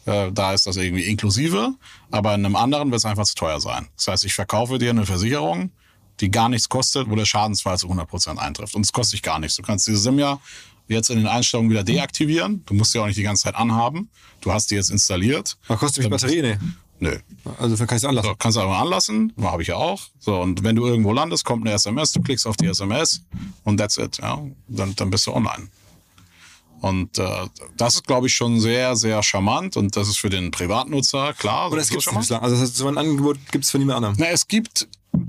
Äh, 0.05 0.31
da 0.31 0.53
ist 0.53 0.67
das 0.67 0.75
irgendwie 0.75 1.05
inklusive, 1.05 1.73
aber 2.11 2.35
in 2.35 2.45
einem 2.45 2.55
anderen 2.55 2.91
wird 2.91 2.99
es 2.99 3.05
einfach 3.05 3.23
zu 3.25 3.33
teuer 3.35 3.59
sein. 3.59 3.87
Das 3.95 4.07
heißt, 4.07 4.25
ich 4.25 4.35
verkaufe 4.35 4.77
dir 4.77 4.91
eine 4.91 5.07
Versicherung, 5.07 5.71
die 6.19 6.29
gar 6.29 6.49
nichts 6.49 6.69
kostet, 6.69 7.09
wo 7.09 7.15
der 7.15 7.25
Schadensfall 7.25 7.79
zu 7.79 7.87
100 7.87 8.07
Prozent 8.07 8.39
eintrifft. 8.39 8.75
Und 8.75 8.81
es 8.81 8.93
kostet 8.93 9.13
dich 9.13 9.23
gar 9.23 9.39
nichts. 9.39 9.55
Du 9.55 9.63
kannst 9.63 9.87
diese 9.87 9.97
SIM 9.97 10.19
ja 10.19 10.39
jetzt 10.87 11.09
in 11.09 11.17
den 11.17 11.27
Einstellungen 11.27 11.71
wieder 11.71 11.83
deaktivieren. 11.83 12.63
Du 12.65 12.75
musst 12.75 12.91
sie 12.91 12.99
auch 12.99 13.07
nicht 13.07 13.17
die 13.17 13.23
ganze 13.23 13.43
Zeit 13.43 13.55
anhaben. 13.55 14.09
Du 14.41 14.51
hast 14.51 14.69
die 14.69 14.75
jetzt 14.75 14.91
installiert. 14.91 15.57
Aber 15.67 15.77
kostet 15.79 16.03
mich 16.03 16.11
Batterie? 16.11 16.41
Nee. 16.41 16.57
Nö. 17.04 17.18
Also 17.60 17.76
dann 17.76 17.88
kannst 17.88 18.06
du 18.06 18.08
anlassen. 18.08 18.30
So, 18.30 18.36
kannst 18.39 18.58
du 18.58 18.62
aber 18.62 18.78
anlassen, 18.78 19.34
habe 19.41 19.62
ich 19.62 19.68
ja 19.68 19.76
auch. 19.76 20.01
So, 20.20 20.39
und 20.39 20.64
wenn 20.64 20.78
du 20.78 20.86
irgendwo 20.86 21.12
landest, 21.12 21.43
kommt 21.43 21.68
eine 21.68 21.76
SMS, 21.76 22.14
du 22.14 22.22
klickst 22.22 22.47
auf 22.47 22.56
die 22.56 22.68
SMS 22.68 23.24
und 23.66 23.76
that's 23.76 23.97
it. 23.97 24.20
Ja, 24.20 24.41
dann, 24.70 24.95
dann 24.95 25.10
bist 25.10 25.28
du 25.28 25.34
online. 25.34 25.68
Und 26.80 27.18
äh, 27.18 27.28
das 27.76 27.95
ist, 27.95 28.08
glaube 28.08 28.28
ich, 28.28 28.36
schon 28.36 28.62
sehr, 28.62 28.95
sehr 28.95 29.22
charmant 29.22 29.76
und 29.76 29.97
das 29.97 30.08
ist 30.08 30.18
für 30.18 30.30
den 30.30 30.51
Privatnutzer 30.51 31.34
klar. 31.34 31.72
Und 31.72 31.78
das 31.78 31.89
gibt 31.89 32.08
es 32.08 32.14
bislang. 32.14 32.41
Also 32.41 32.56
das 32.56 32.64
heißt, 32.64 32.78
so 32.78 32.88
ein 32.88 32.97
Angebot 32.97 33.38
gibt 33.51 33.66
es 33.66 33.72
von 33.72 33.82
niemand 33.82 33.97
anderem. 33.97 34.16
Na, 34.18 34.28
es 34.28 34.47
gibt 34.47 34.88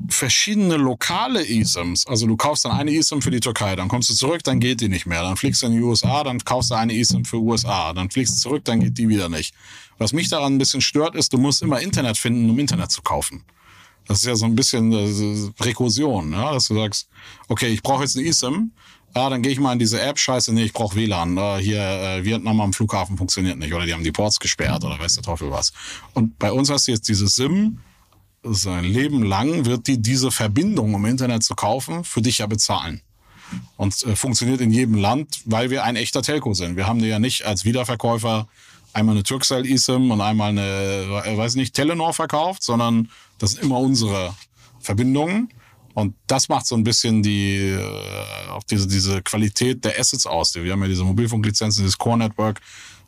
verschiedene 0.09 0.77
lokale 0.77 1.45
eSIMs. 1.47 2.07
Also 2.07 2.27
du 2.27 2.37
kaufst 2.37 2.65
dann 2.65 2.73
eine 2.73 2.93
eSIM 2.93 3.21
für 3.21 3.31
die 3.31 3.41
Türkei, 3.41 3.77
dann 3.77 3.89
kommst 3.89 4.11
du 4.11 4.15
zurück, 4.15 4.43
dann 4.45 4.61
geht 4.61 4.81
die 4.81 4.89
nicht 4.89 5.07
mehr. 5.07 5.23
Dann 5.23 5.37
fliegst 5.37 5.63
du 5.63 5.67
in 5.67 5.73
die 5.73 5.83
USA, 5.83 6.25
dann 6.25 6.39
kaufst 6.39 6.71
du 6.71 6.75
eine 6.75 6.95
eSIM 6.95 7.25
für 7.25 7.37
USA, 7.37 7.93
dann 7.93 8.11
fliegst 8.11 8.37
du 8.37 8.41
zurück, 8.41 8.65
dann 8.65 8.81
geht 8.81 8.97
die 8.99 9.09
wieder 9.09 9.29
nicht. 9.29 9.55
Was 9.99 10.13
mich 10.13 10.29
daran 10.29 10.55
ein 10.55 10.59
bisschen 10.59 10.81
stört, 10.81 11.15
ist, 11.15 11.33
du 11.33 11.39
musst 11.39 11.63
immer 11.63 11.81
Internet 11.81 12.19
finden, 12.19 12.51
um 12.51 12.59
Internet 12.59 12.91
zu 12.91 13.03
kaufen. 13.03 13.45
Das 14.07 14.19
ist 14.19 14.27
ja 14.27 14.37
so 14.37 14.45
ein 14.45 14.55
bisschen 14.55 14.93
äh, 14.93 15.63
Rekursion, 15.63 16.33
ja? 16.33 16.53
dass 16.53 16.69
du 16.69 16.75
sagst, 16.75 17.09
okay, 17.49 17.69
ich 17.69 17.83
brauche 17.83 18.03
jetzt 18.03 18.17
eine 18.17 18.27
eSIM, 18.27 18.73
ja, 19.17 19.31
dann 19.31 19.43
gehe 19.43 19.53
ich 19.53 19.61
mal 19.61 19.73
in 19.73 19.79
diese 19.79 20.01
App, 20.01 20.19
scheiße, 20.19 20.53
nee, 20.53 20.65
ich 20.65 20.73
brauche 20.73 20.97
WLAN. 20.97 21.37
Äh, 21.37 21.59
hier, 21.59 21.81
äh, 21.81 22.25
Vietnam 22.25 22.61
am 22.61 22.73
Flughafen 22.73 23.17
funktioniert 23.17 23.59
nicht 23.59 23.73
oder 23.73 23.87
die 23.87 23.95
haben 23.95 24.03
die 24.03 24.13
Ports 24.13 24.41
gesperrt 24.41 24.85
oder 24.85 24.99
weiß 24.99 25.15
der 25.15 25.23
Teufel 25.23 25.51
was. 25.51 25.73
Und 26.15 26.39
bei 26.39 26.51
uns 26.51 26.69
hast 26.69 26.89
du 26.89 26.93
jetzt 26.93 27.09
diese 27.09 27.29
SIM, 27.29 27.79
sein 28.43 28.85
Leben 28.85 29.23
lang 29.23 29.65
wird 29.65 29.87
die 29.87 30.03
diese 30.03 30.31
Verbindung, 30.31 30.95
um 30.95 31.07
Internet 31.07 31.45
zu 31.45 31.55
kaufen, 31.55 32.05
für 32.05 32.23
dich 32.23 32.39
ja 32.39 32.47
bezahlen. 32.47 33.03
Und 33.77 34.03
äh, 34.03 34.17
funktioniert 34.17 34.61
in 34.61 34.73
jedem 34.73 34.97
Land, 34.97 35.43
weil 35.45 35.71
wir 35.71 35.85
ein 35.85 35.97
echter 35.97 36.23
Telco 36.23 36.53
sind. 36.53 36.77
Wir 36.77 36.89
haben 36.89 36.99
die 36.99 37.07
ja 37.07 37.21
nicht 37.21 37.47
als 37.47 37.65
Wiederverkäufer 37.65 38.49
einmal 38.95 39.15
eine 39.15 39.23
Turkcell 39.23 39.67
eSIM 39.67 40.11
und 40.11 40.21
einmal 40.21 40.51
eine, 40.51 41.23
äh, 41.25 41.37
weiß 41.37 41.57
nicht, 41.57 41.75
Telenor 41.75 42.13
verkauft, 42.13 42.63
sondern 42.63 43.11
das 43.39 43.53
sind 43.53 43.65
immer 43.65 43.79
unsere 43.79 44.35
Verbindungen. 44.81 45.49
Und 45.95 46.15
das 46.27 46.49
macht 46.49 46.67
so 46.67 46.75
ein 46.75 46.85
bisschen 46.85 47.23
die, 47.23 47.57
äh, 47.57 48.51
auch 48.51 48.65
diese, 48.65 48.89
diese 48.89 49.23
Qualität 49.23 49.85
der 49.85 49.99
Assets 49.99 50.27
aus. 50.27 50.55
Wir 50.55 50.73
haben 50.73 50.83
ja 50.83 50.89
diese 50.89 51.05
Mobilfunklizenzen, 51.05 51.85
dieses 51.85 51.99
Core 51.99 52.19
Network 52.19 52.61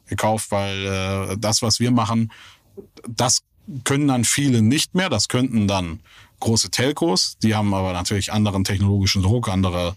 gekauft, 0.06 0.50
weil 0.50 0.86
äh, 0.86 1.36
das, 1.38 1.62
was 1.62 1.80
wir 1.80 1.90
machen, 1.90 2.32
das 3.08 3.42
können 3.84 4.08
dann 4.08 4.24
viele 4.24 4.62
nicht 4.62 4.94
mehr. 4.94 5.08
Das 5.08 5.28
könnten 5.28 5.66
dann 5.66 6.00
große 6.46 6.70
Telcos, 6.70 7.36
die 7.42 7.56
haben 7.56 7.74
aber 7.74 7.92
natürlich 7.92 8.32
anderen 8.32 8.62
technologischen 8.62 9.22
Druck, 9.22 9.48
andere, 9.48 9.96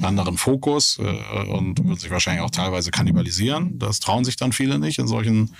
anderen 0.00 0.38
Fokus 0.38 0.98
äh, 0.98 1.50
und 1.50 1.86
wird 1.86 2.00
sich 2.00 2.10
wahrscheinlich 2.10 2.42
auch 2.42 2.50
teilweise 2.50 2.90
kannibalisieren. 2.90 3.78
Das 3.78 4.00
trauen 4.00 4.24
sich 4.24 4.36
dann 4.36 4.52
viele 4.52 4.78
nicht 4.78 4.98
in 4.98 5.06
solchen 5.06 5.54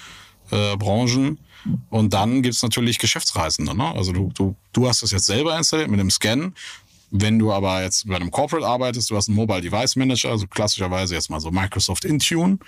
äh, 0.51 0.77
Branchen. 0.79 1.39
Und 1.91 2.15
dann 2.15 2.41
gibt's 2.41 2.63
natürlich 2.63 2.99
Geschäftsreisende. 2.99 3.77
Ne? 3.77 3.95
Also 3.95 4.13
du, 4.13 4.31
du, 4.35 4.57
du 4.73 4.89
hast 4.89 5.03
das 5.03 5.11
jetzt 5.11 5.27
selber 5.27 5.57
installiert 5.59 5.91
mit 5.91 6.01
dem 6.01 6.11
Scan. 6.11 6.55
Wenn 7.11 7.39
du 7.39 7.53
aber 7.53 7.83
jetzt 7.83 8.09
bei 8.09 8.17
einem 8.17 8.31
Corporate 8.31 8.67
arbeitest, 8.67 9.11
du 9.11 9.17
hast 9.17 9.29
einen 9.29 9.37
Mobile 9.37 9.61
Device 9.61 9.97
Manager, 9.97 10.31
also 10.31 10.47
klassischerweise 10.47 11.15
jetzt 11.15 11.29
mal 11.29 11.41
so 11.41 11.51
Microsoft 11.51 12.07
Intune 12.07 12.59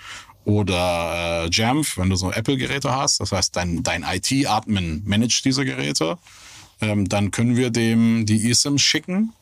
oder 0.45 1.45
äh, 1.45 1.49
Jamf, 1.49 1.97
wenn 1.97 2.09
du 2.11 2.17
so 2.17 2.31
Apple-Geräte 2.31 2.95
hast. 2.95 3.19
Das 3.19 3.31
heißt, 3.31 3.55
dein, 3.55 3.81
dein 3.81 4.03
IT-Admin 4.03 5.01
managt 5.05 5.43
diese 5.45 5.65
Geräte. 5.65 6.19
Ähm, 6.83 7.07
dann 7.07 7.31
können 7.31 7.55
wir 7.55 7.69
dem 7.69 8.25
die 8.25 8.49
eSIM 8.49 8.77
schicken 8.77 9.33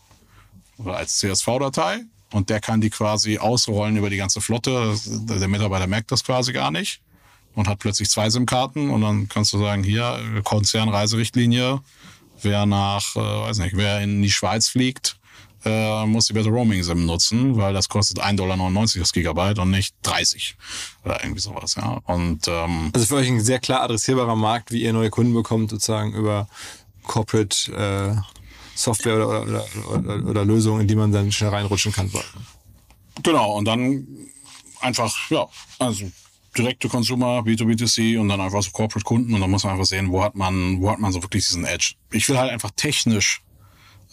oder 0.77 0.97
als 0.97 1.17
CSV-Datei 1.17 2.01
und 2.31 2.49
der 2.49 2.59
kann 2.59 2.81
die 2.81 2.89
quasi 2.89 3.37
ausrollen 3.39 3.97
über 3.97 4.09
die 4.09 4.17
ganze 4.17 4.41
Flotte. 4.41 4.95
Der 5.05 5.47
Mitarbeiter 5.47 5.87
merkt 5.87 6.11
das 6.11 6.23
quasi 6.23 6.53
gar 6.53 6.71
nicht 6.71 7.01
und 7.55 7.67
hat 7.67 7.79
plötzlich 7.79 8.09
zwei 8.09 8.29
SIM-Karten 8.29 8.89
und 8.89 9.01
dann 9.01 9.27
kannst 9.27 9.53
du 9.53 9.59
sagen, 9.59 9.83
hier, 9.83 10.19
Konzernreiserichtlinie, 10.43 11.81
wer 12.41 12.65
nach, 12.65 13.15
äh, 13.15 13.19
weiß 13.19 13.57
nicht, 13.59 13.75
wer 13.75 14.01
in 14.01 14.21
die 14.21 14.31
Schweiz 14.31 14.69
fliegt, 14.69 15.17
äh, 15.63 16.05
muss 16.05 16.27
die 16.27 16.33
Better 16.33 16.49
Roaming 16.49 16.81
SIM 16.83 17.05
nutzen, 17.05 17.57
weil 17.57 17.73
das 17.73 17.87
kostet 17.87 18.19
1,99 18.19 18.35
Dollar 18.35 18.85
das 18.95 19.11
Gigabyte 19.11 19.59
und 19.59 19.69
nicht 19.71 19.95
30 20.03 20.55
oder 21.05 21.21
irgendwie 21.23 21.41
sowas, 21.41 21.75
ja. 21.75 21.99
Und, 22.05 22.47
ähm, 22.47 22.89
also 22.93 23.05
für 23.05 23.15
euch 23.15 23.27
ein 23.27 23.41
sehr 23.41 23.59
klar 23.59 23.81
adressierbarer 23.83 24.35
Markt, 24.35 24.71
wie 24.71 24.81
ihr 24.81 24.93
neue 24.93 25.09
Kunden 25.09 25.33
bekommt, 25.33 25.69
sozusagen 25.69 26.13
über 26.13 26.47
Corporate 27.03 27.71
äh, 27.71 28.21
Software 28.75 29.27
oder, 29.27 29.41
oder, 29.43 29.65
oder, 29.93 30.25
oder 30.29 30.45
Lösungen, 30.45 30.81
in 30.81 30.87
die 30.87 30.95
man 30.95 31.11
dann 31.11 31.31
schnell 31.31 31.49
reinrutschen 31.49 31.91
kann. 31.91 32.11
Genau, 33.23 33.53
und 33.57 33.65
dann 33.65 34.07
einfach, 34.79 35.13
ja, 35.29 35.47
also 35.79 36.09
direkte 36.57 36.89
Consumer, 36.89 37.39
B2B2C 37.39 38.19
und 38.19 38.29
dann 38.29 38.41
einfach 38.41 38.61
so 38.61 38.71
Corporate 38.71 39.05
Kunden 39.05 39.33
und 39.33 39.41
dann 39.41 39.49
muss 39.49 39.63
man 39.63 39.73
einfach 39.73 39.85
sehen, 39.85 40.11
wo 40.11 40.23
hat 40.23 40.35
man, 40.35 40.81
wo 40.81 40.89
hat 40.89 40.99
man 40.99 41.11
so 41.11 41.21
wirklich 41.21 41.47
diesen 41.47 41.65
Edge. 41.65 41.93
Ich 42.11 42.27
will 42.27 42.37
halt 42.37 42.51
einfach 42.51 42.71
technisch 42.75 43.41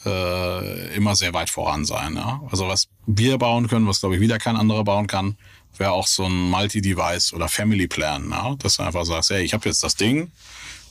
äh, 0.04 0.94
immer 0.94 1.16
sehr 1.16 1.34
weit 1.34 1.50
voran 1.50 1.84
sein. 1.84 2.14
Ja? 2.14 2.40
Also 2.50 2.68
was 2.68 2.88
wir 3.06 3.38
bauen 3.38 3.68
können, 3.68 3.86
was 3.86 4.00
glaube 4.00 4.16
ich 4.16 4.20
wieder 4.20 4.38
kein 4.38 4.56
anderer 4.56 4.84
bauen 4.84 5.06
kann, 5.06 5.36
wäre 5.76 5.92
auch 5.92 6.06
so 6.06 6.24
ein 6.24 6.50
Multi-Device 6.50 7.32
oder 7.32 7.48
Family 7.48 7.88
Plan. 7.88 8.30
Ja? 8.30 8.54
Dass 8.56 8.76
du 8.76 8.82
einfach 8.82 9.04
sagst, 9.04 9.30
hey, 9.30 9.42
ich 9.42 9.54
habe 9.54 9.68
jetzt 9.68 9.82
das 9.82 9.96
Ding, 9.96 10.30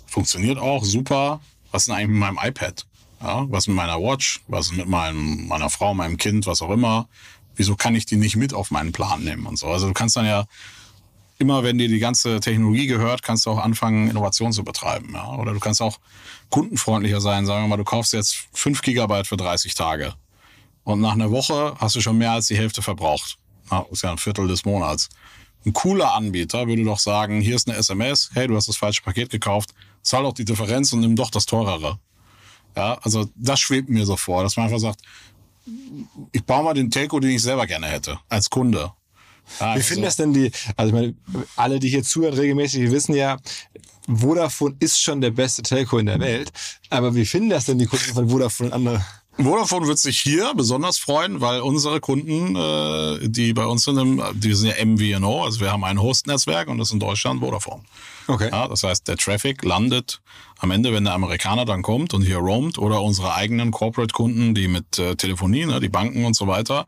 funktioniert 0.07 0.57
auch 0.57 0.83
super. 0.83 1.39
Was 1.71 1.83
ist 1.83 1.87
denn 1.87 1.95
eigentlich 1.95 2.09
mit 2.09 2.19
meinem 2.19 2.39
iPad? 2.41 2.85
Ja? 3.21 3.45
Was 3.49 3.67
mit 3.67 3.75
meiner 3.75 3.99
Watch? 4.01 4.41
Was 4.47 4.71
mit 4.71 4.87
meinem, 4.87 5.47
meiner 5.47 5.69
Frau, 5.69 5.93
meinem 5.93 6.17
Kind, 6.17 6.45
was 6.47 6.61
auch 6.61 6.71
immer? 6.71 7.07
Wieso 7.55 7.75
kann 7.75 7.95
ich 7.95 8.05
die 8.05 8.17
nicht 8.17 8.35
mit 8.35 8.53
auf 8.53 8.71
meinen 8.71 8.91
Plan 8.91 9.23
nehmen 9.23 9.45
und 9.45 9.57
so? 9.57 9.67
Also 9.67 9.87
du 9.87 9.93
kannst 9.93 10.15
dann 10.15 10.25
ja 10.25 10.45
immer 11.39 11.63
wenn 11.63 11.77
dir 11.77 11.87
die 11.87 11.99
ganze 11.99 12.39
Technologie 12.39 12.87
gehört, 12.87 13.21
kannst 13.21 13.45
du 13.45 13.51
auch 13.51 13.59
anfangen, 13.59 14.09
Innovation 14.09 14.53
zu 14.53 14.63
betreiben. 14.63 15.11
Ja? 15.13 15.35
Oder 15.35 15.53
du 15.53 15.59
kannst 15.59 15.81
auch 15.81 15.99
kundenfreundlicher 16.49 17.21
sein. 17.21 17.45
Sagen 17.45 17.63
wir 17.63 17.67
mal, 17.67 17.77
du 17.77 17.83
kaufst 17.83 18.13
jetzt 18.13 18.47
5 18.53 18.81
Gigabyte 18.81 19.27
für 19.27 19.37
30 19.37 19.73
Tage. 19.75 20.13
Und 20.83 21.01
nach 21.01 21.13
einer 21.13 21.31
Woche 21.31 21.75
hast 21.79 21.95
du 21.95 22.01
schon 22.01 22.17
mehr 22.17 22.31
als 22.31 22.47
die 22.47 22.57
Hälfte 22.57 22.81
verbraucht. 22.81 23.37
Ja, 23.69 23.85
ist 23.91 24.03
ja 24.03 24.11
ein 24.11 24.17
Viertel 24.17 24.47
des 24.47 24.65
Monats. 24.65 25.09
Ein 25.65 25.73
cooler 25.73 26.13
Anbieter 26.13 26.67
würde 26.67 26.83
doch 26.85 26.99
sagen, 26.99 27.41
hier 27.41 27.55
ist 27.55 27.67
eine 27.67 27.77
SMS, 27.77 28.29
hey, 28.33 28.47
du 28.47 28.55
hast 28.55 28.69
das 28.69 28.77
falsche 28.77 29.01
Paket 29.01 29.29
gekauft, 29.29 29.73
zahl 30.01 30.23
doch 30.23 30.33
die 30.33 30.45
Differenz 30.45 30.93
und 30.93 31.01
nimm 31.01 31.15
doch 31.15 31.29
das 31.29 31.45
teurere. 31.45 31.99
Ja, 32.75 32.97
also 33.01 33.29
das 33.35 33.59
schwebt 33.59 33.89
mir 33.89 34.05
so 34.05 34.17
vor, 34.17 34.43
dass 34.43 34.55
man 34.55 34.65
einfach 34.65 34.79
sagt, 34.79 35.01
ich 36.31 36.43
baue 36.43 36.63
mal 36.63 36.73
den 36.73 36.91
Telco, 36.91 37.19
den 37.19 37.31
ich 37.31 37.41
selber 37.41 37.67
gerne 37.67 37.87
hätte, 37.87 38.19
als 38.29 38.49
Kunde. 38.49 38.91
Ah, 39.59 39.75
Wie 39.75 39.81
finden 39.81 40.03
das 40.03 40.17
denn 40.17 40.33
die, 40.33 40.51
also 40.75 40.89
ich 40.89 40.93
meine, 40.93 41.45
alle, 41.55 41.79
die 41.79 41.89
hier 41.89 42.03
zuhören 42.03 42.33
regelmäßig, 42.33 42.81
die 42.81 42.91
wissen 42.91 43.15
ja, 43.15 43.37
Vodafone 44.07 44.75
ist 44.79 45.01
schon 45.01 45.21
der 45.21 45.31
beste 45.31 45.63
Telco 45.63 45.97
in 45.97 46.05
der 46.05 46.19
Welt. 46.19 46.51
Aber 46.89 47.15
wie 47.15 47.25
finden 47.25 47.49
das 47.49 47.65
denn 47.65 47.79
die 47.79 47.85
Kunden 47.85 48.13
von 48.13 48.29
Vodafone 48.29 48.69
und 48.69 48.73
andere? 48.73 49.05
Vodafone 49.37 49.87
wird 49.87 49.99
sich 49.99 50.19
hier 50.19 50.53
besonders 50.55 50.97
freuen, 50.97 51.41
weil 51.41 51.61
unsere 51.61 51.99
Kunden, 51.99 52.55
äh, 52.55 53.29
die 53.29 53.53
bei 53.53 53.65
uns 53.65 53.83
sind, 53.83 53.97
im, 53.97 54.23
die 54.33 54.53
sind 54.53 54.69
ja 54.69 54.83
MVNO, 54.83 55.45
also 55.45 55.59
wir 55.59 55.71
haben 55.71 55.83
ein 55.83 56.01
Host-Netzwerk 56.01 56.67
und 56.67 56.79
das 56.79 56.89
ist 56.89 56.93
in 56.93 56.99
Deutschland 56.99 57.41
Vodafone. 57.41 57.83
Okay. 58.27 58.49
Ja, 58.51 58.67
das 58.67 58.83
heißt, 58.83 59.07
der 59.07 59.17
Traffic 59.17 59.63
landet 59.63 60.21
am 60.59 60.71
Ende, 60.71 60.91
wenn 60.91 61.03
der 61.03 61.13
Amerikaner 61.13 61.65
dann 61.65 61.81
kommt 61.81 62.13
und 62.13 62.23
hier 62.23 62.37
roamt 62.37 62.77
oder 62.77 63.01
unsere 63.01 63.35
eigenen 63.35 63.71
Corporate-Kunden, 63.71 64.55
die 64.55 64.67
mit 64.67 64.97
äh, 64.97 65.15
Telefonie, 65.15 65.65
ne, 65.65 65.79
die 65.79 65.89
Banken 65.89 66.25
und 66.25 66.35
so 66.35 66.47
weiter, 66.47 66.87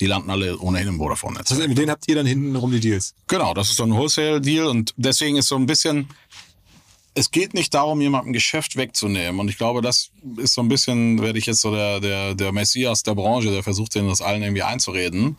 die 0.00 0.06
landen 0.06 0.30
alle 0.30 0.58
ohnehin 0.58 0.88
im 0.88 0.98
Vodafone-Netz. 0.98 1.50
Heißt, 1.50 1.68
mit 1.68 1.76
denen 1.76 1.90
habt 1.90 2.08
ihr 2.08 2.16
dann 2.16 2.26
hinten 2.26 2.56
rum 2.56 2.72
die 2.72 2.80
Deals. 2.80 3.14
Genau, 3.28 3.52
das 3.52 3.68
ist 3.68 3.76
so 3.76 3.84
ein 3.84 3.92
Wholesale-Deal 3.92 4.66
und 4.66 4.94
deswegen 4.96 5.36
ist 5.36 5.48
so 5.48 5.56
ein 5.56 5.66
bisschen, 5.66 6.08
es 7.14 7.30
geht 7.30 7.54
nicht 7.54 7.74
darum, 7.74 8.00
jemandem 8.00 8.32
Geschäft 8.32 8.76
wegzunehmen. 8.76 9.40
Und 9.40 9.48
ich 9.48 9.58
glaube, 9.58 9.82
das 9.82 10.10
ist 10.36 10.54
so 10.54 10.62
ein 10.62 10.68
bisschen, 10.68 11.20
werde 11.20 11.38
ich 11.38 11.46
jetzt 11.46 11.60
so 11.60 11.74
der, 11.74 12.00
der, 12.00 12.34
der 12.34 12.52
Messias 12.52 13.02
der 13.02 13.14
Branche, 13.14 13.50
der 13.50 13.62
versucht, 13.62 13.94
denen 13.94 14.08
das 14.08 14.22
allen 14.22 14.42
irgendwie 14.42 14.62
einzureden. 14.62 15.36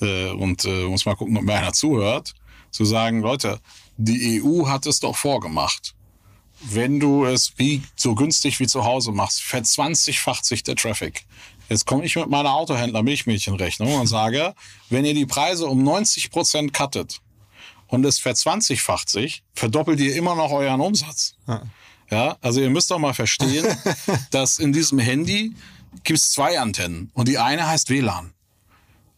Äh, 0.00 0.30
und 0.30 0.64
äh, 0.64 0.86
muss 0.86 1.06
mal 1.06 1.14
gucken, 1.14 1.36
ob 1.36 1.44
mir 1.44 1.54
einer 1.54 1.72
zuhört. 1.72 2.34
Zu 2.70 2.84
sagen, 2.84 3.20
Leute, 3.20 3.60
die 3.96 4.42
EU 4.42 4.66
hat 4.66 4.86
es 4.86 4.98
doch 4.98 5.16
vorgemacht. 5.16 5.94
Wenn 6.60 6.98
du 6.98 7.24
es 7.24 7.52
wie 7.58 7.82
so 7.94 8.14
günstig 8.14 8.58
wie 8.58 8.66
zu 8.66 8.84
Hause 8.84 9.12
machst, 9.12 9.42
verzwanzigfacht 9.42 10.44
sich 10.44 10.62
der 10.62 10.76
Traffic. 10.76 11.24
Jetzt 11.68 11.86
komme 11.86 12.04
ich 12.04 12.16
mit 12.16 12.28
meiner 12.28 12.54
Autohändler-Milchmädchenrechnung 12.54 13.94
und 14.00 14.06
sage, 14.06 14.54
wenn 14.90 15.04
ihr 15.04 15.14
die 15.14 15.26
Preise 15.26 15.66
um 15.66 15.82
90 15.82 16.30
Prozent 16.30 16.72
cuttet 16.72 17.20
und 17.94 18.04
es 18.04 18.18
verzwanzigfacht 18.18 19.08
sich, 19.08 19.42
verdoppelt 19.54 20.00
ihr 20.00 20.16
immer 20.16 20.34
noch 20.34 20.50
euren 20.50 20.80
Umsatz. 20.80 21.36
Ja, 22.10 22.36
also 22.40 22.60
ihr 22.60 22.70
müsst 22.70 22.90
doch 22.90 22.98
mal 22.98 23.14
verstehen, 23.14 23.66
dass 24.30 24.58
in 24.58 24.72
diesem 24.72 24.98
Handy 24.98 25.54
gibt 26.02 26.18
es 26.18 26.32
zwei 26.32 26.58
Antennen 26.58 27.10
und 27.14 27.28
die 27.28 27.38
eine 27.38 27.66
heißt 27.66 27.90
WLAN. 27.90 28.32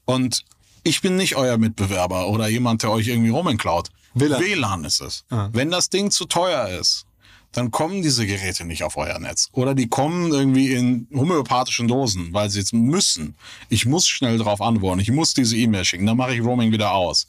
Und 0.04 0.44
ich 0.84 1.00
bin 1.00 1.16
nicht 1.16 1.36
euer 1.36 1.58
Mitbewerber 1.58 2.28
oder 2.28 2.48
jemand, 2.48 2.82
der 2.82 2.90
euch 2.90 3.08
irgendwie 3.08 3.30
rumenklaut. 3.30 3.88
WLAN. 4.14 4.40
WLAN 4.40 4.84
ist 4.84 5.00
es. 5.00 5.24
Wenn 5.52 5.70
das 5.70 5.90
Ding 5.90 6.10
zu 6.10 6.26
teuer 6.26 6.68
ist, 6.68 7.06
dann 7.52 7.70
kommen 7.70 8.02
diese 8.02 8.26
Geräte 8.26 8.66
nicht 8.66 8.82
auf 8.82 8.96
euer 8.96 9.18
Netz. 9.18 9.48
Oder 9.52 9.74
die 9.74 9.88
kommen 9.88 10.30
irgendwie 10.30 10.72
in 10.72 11.08
homöopathischen 11.14 11.88
Dosen, 11.88 12.32
weil 12.34 12.50
sie 12.50 12.58
jetzt 12.58 12.74
müssen. 12.74 13.34
Ich 13.70 13.86
muss 13.86 14.06
schnell 14.06 14.36
darauf 14.36 14.60
antworten. 14.60 15.00
Ich 15.00 15.10
muss 15.10 15.32
diese 15.32 15.56
E-Mail 15.56 15.84
schicken. 15.84 16.04
Dann 16.04 16.18
mache 16.18 16.34
ich 16.34 16.42
Roaming 16.42 16.70
wieder 16.72 16.92
aus. 16.92 17.28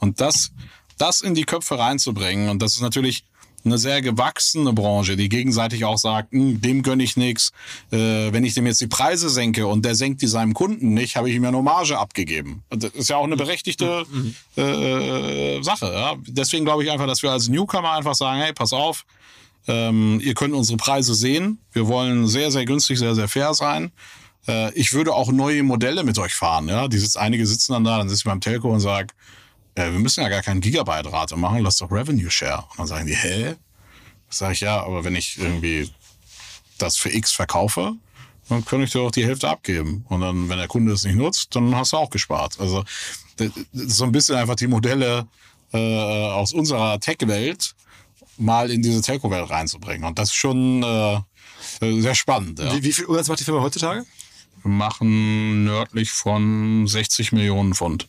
Und 0.00 0.20
das, 0.20 0.50
das 0.98 1.20
in 1.20 1.34
die 1.34 1.44
Köpfe 1.44 1.78
reinzubringen, 1.78 2.48
und 2.48 2.60
das 2.60 2.74
ist 2.74 2.80
natürlich 2.80 3.24
eine 3.64 3.78
sehr 3.78 4.02
gewachsene 4.02 4.72
Branche, 4.72 5.16
die 5.16 5.28
gegenseitig 5.28 5.84
auch 5.84 5.98
sagt, 5.98 6.32
"Hm, 6.32 6.60
dem 6.60 6.82
gönne 6.82 7.02
ich 7.02 7.16
nichts. 7.16 7.52
Äh, 7.90 8.32
wenn 8.32 8.44
ich 8.44 8.54
dem 8.54 8.66
jetzt 8.66 8.80
die 8.80 8.86
Preise 8.86 9.28
senke 9.28 9.66
und 9.66 9.84
der 9.84 9.94
senkt 9.94 10.22
die 10.22 10.26
seinem 10.26 10.54
Kunden 10.54 10.94
nicht, 10.94 11.16
habe 11.16 11.28
ich 11.28 11.36
ihm 11.36 11.44
ja 11.44 11.50
nur 11.50 11.62
Marge 11.62 11.98
abgegeben. 11.98 12.62
Das 12.70 12.92
ist 12.92 13.10
ja 13.10 13.16
auch 13.16 13.24
eine 13.24 13.36
berechtigte 13.36 14.06
äh, 14.56 15.62
Sache. 15.62 15.92
Ja? 15.92 16.14
Deswegen 16.26 16.64
glaube 16.64 16.84
ich 16.84 16.90
einfach, 16.90 17.06
dass 17.06 17.22
wir 17.22 17.32
als 17.32 17.48
Newcomer 17.48 17.92
einfach 17.92 18.14
sagen, 18.14 18.40
hey, 18.40 18.52
pass 18.52 18.72
auf, 18.72 19.04
ähm, 19.66 20.20
ihr 20.22 20.34
könnt 20.34 20.54
unsere 20.54 20.76
Preise 20.76 21.14
sehen. 21.14 21.58
Wir 21.72 21.88
wollen 21.88 22.26
sehr, 22.26 22.50
sehr 22.50 22.64
günstig, 22.64 22.98
sehr, 22.98 23.14
sehr 23.14 23.28
fair 23.28 23.54
sein. 23.54 23.92
Äh, 24.46 24.72
ich 24.74 24.92
würde 24.92 25.14
auch 25.14 25.30
neue 25.30 25.62
Modelle 25.62 26.04
mit 26.04 26.18
euch 26.18 26.34
fahren. 26.34 26.68
Ja? 26.68 26.88
Die 26.88 26.98
sitzt, 26.98 27.18
einige 27.18 27.46
sitzen 27.46 27.72
dann 27.72 27.84
da, 27.84 27.98
dann 27.98 28.08
sitze 28.08 28.20
ich 28.20 28.24
beim 28.24 28.40
Telco 28.40 28.72
und 28.72 28.80
sage, 28.80 29.08
äh, 29.78 29.92
wir 29.92 29.98
müssen 30.00 30.22
ja 30.22 30.28
gar 30.28 30.42
keinen 30.42 30.60
Gigabyte-Rate 30.60 31.36
machen, 31.36 31.60
lass 31.62 31.76
doch 31.76 31.90
Revenue 31.90 32.30
Share. 32.30 32.64
Und 32.70 32.78
dann 32.78 32.86
sagen 32.86 33.06
die, 33.06 33.14
hä? 33.14 33.54
Sag 34.28 34.52
ich, 34.52 34.60
ja, 34.60 34.82
aber 34.82 35.04
wenn 35.04 35.14
ich 35.14 35.38
irgendwie 35.38 35.90
das 36.78 36.96
für 36.96 37.10
X 37.10 37.32
verkaufe, 37.32 37.94
dann 38.48 38.64
könnte 38.64 38.84
ich 38.84 38.92
dir 38.92 39.00
auch 39.00 39.10
die 39.10 39.24
Hälfte 39.24 39.48
abgeben. 39.48 40.04
Und 40.08 40.20
dann, 40.20 40.48
wenn 40.48 40.58
der 40.58 40.68
Kunde 40.68 40.92
es 40.92 41.04
nicht 41.04 41.16
nutzt, 41.16 41.54
dann 41.54 41.74
hast 41.76 41.92
du 41.92 41.96
auch 41.96 42.10
gespart. 42.10 42.58
Also 42.58 42.84
das 43.36 43.52
das 43.72 43.82
ist 43.84 43.96
so 43.96 44.04
ein 44.04 44.12
bisschen 44.12 44.36
einfach 44.36 44.56
die 44.56 44.66
Modelle 44.66 45.26
äh, 45.72 45.78
aus 45.78 46.52
unserer 46.52 46.98
Tech-Welt 46.98 47.74
mal 48.36 48.70
in 48.70 48.82
diese 48.82 49.00
Telco-Welt 49.00 49.48
reinzubringen. 49.48 50.04
Und 50.04 50.18
das 50.18 50.30
ist 50.30 50.34
schon 50.34 50.82
äh, 50.82 51.20
sehr 51.80 52.14
spannend. 52.14 52.58
Ja. 52.58 52.74
Wie, 52.74 52.82
wie 52.82 52.92
viel 52.92 53.04
Umsatz 53.04 53.28
macht 53.28 53.40
die 53.40 53.44
Firma 53.44 53.62
heutzutage? 53.62 54.04
Wir 54.62 54.70
machen 54.70 55.64
nördlich 55.64 56.10
von 56.10 56.86
60 56.86 57.32
Millionen 57.32 57.74
Pfund. 57.74 58.08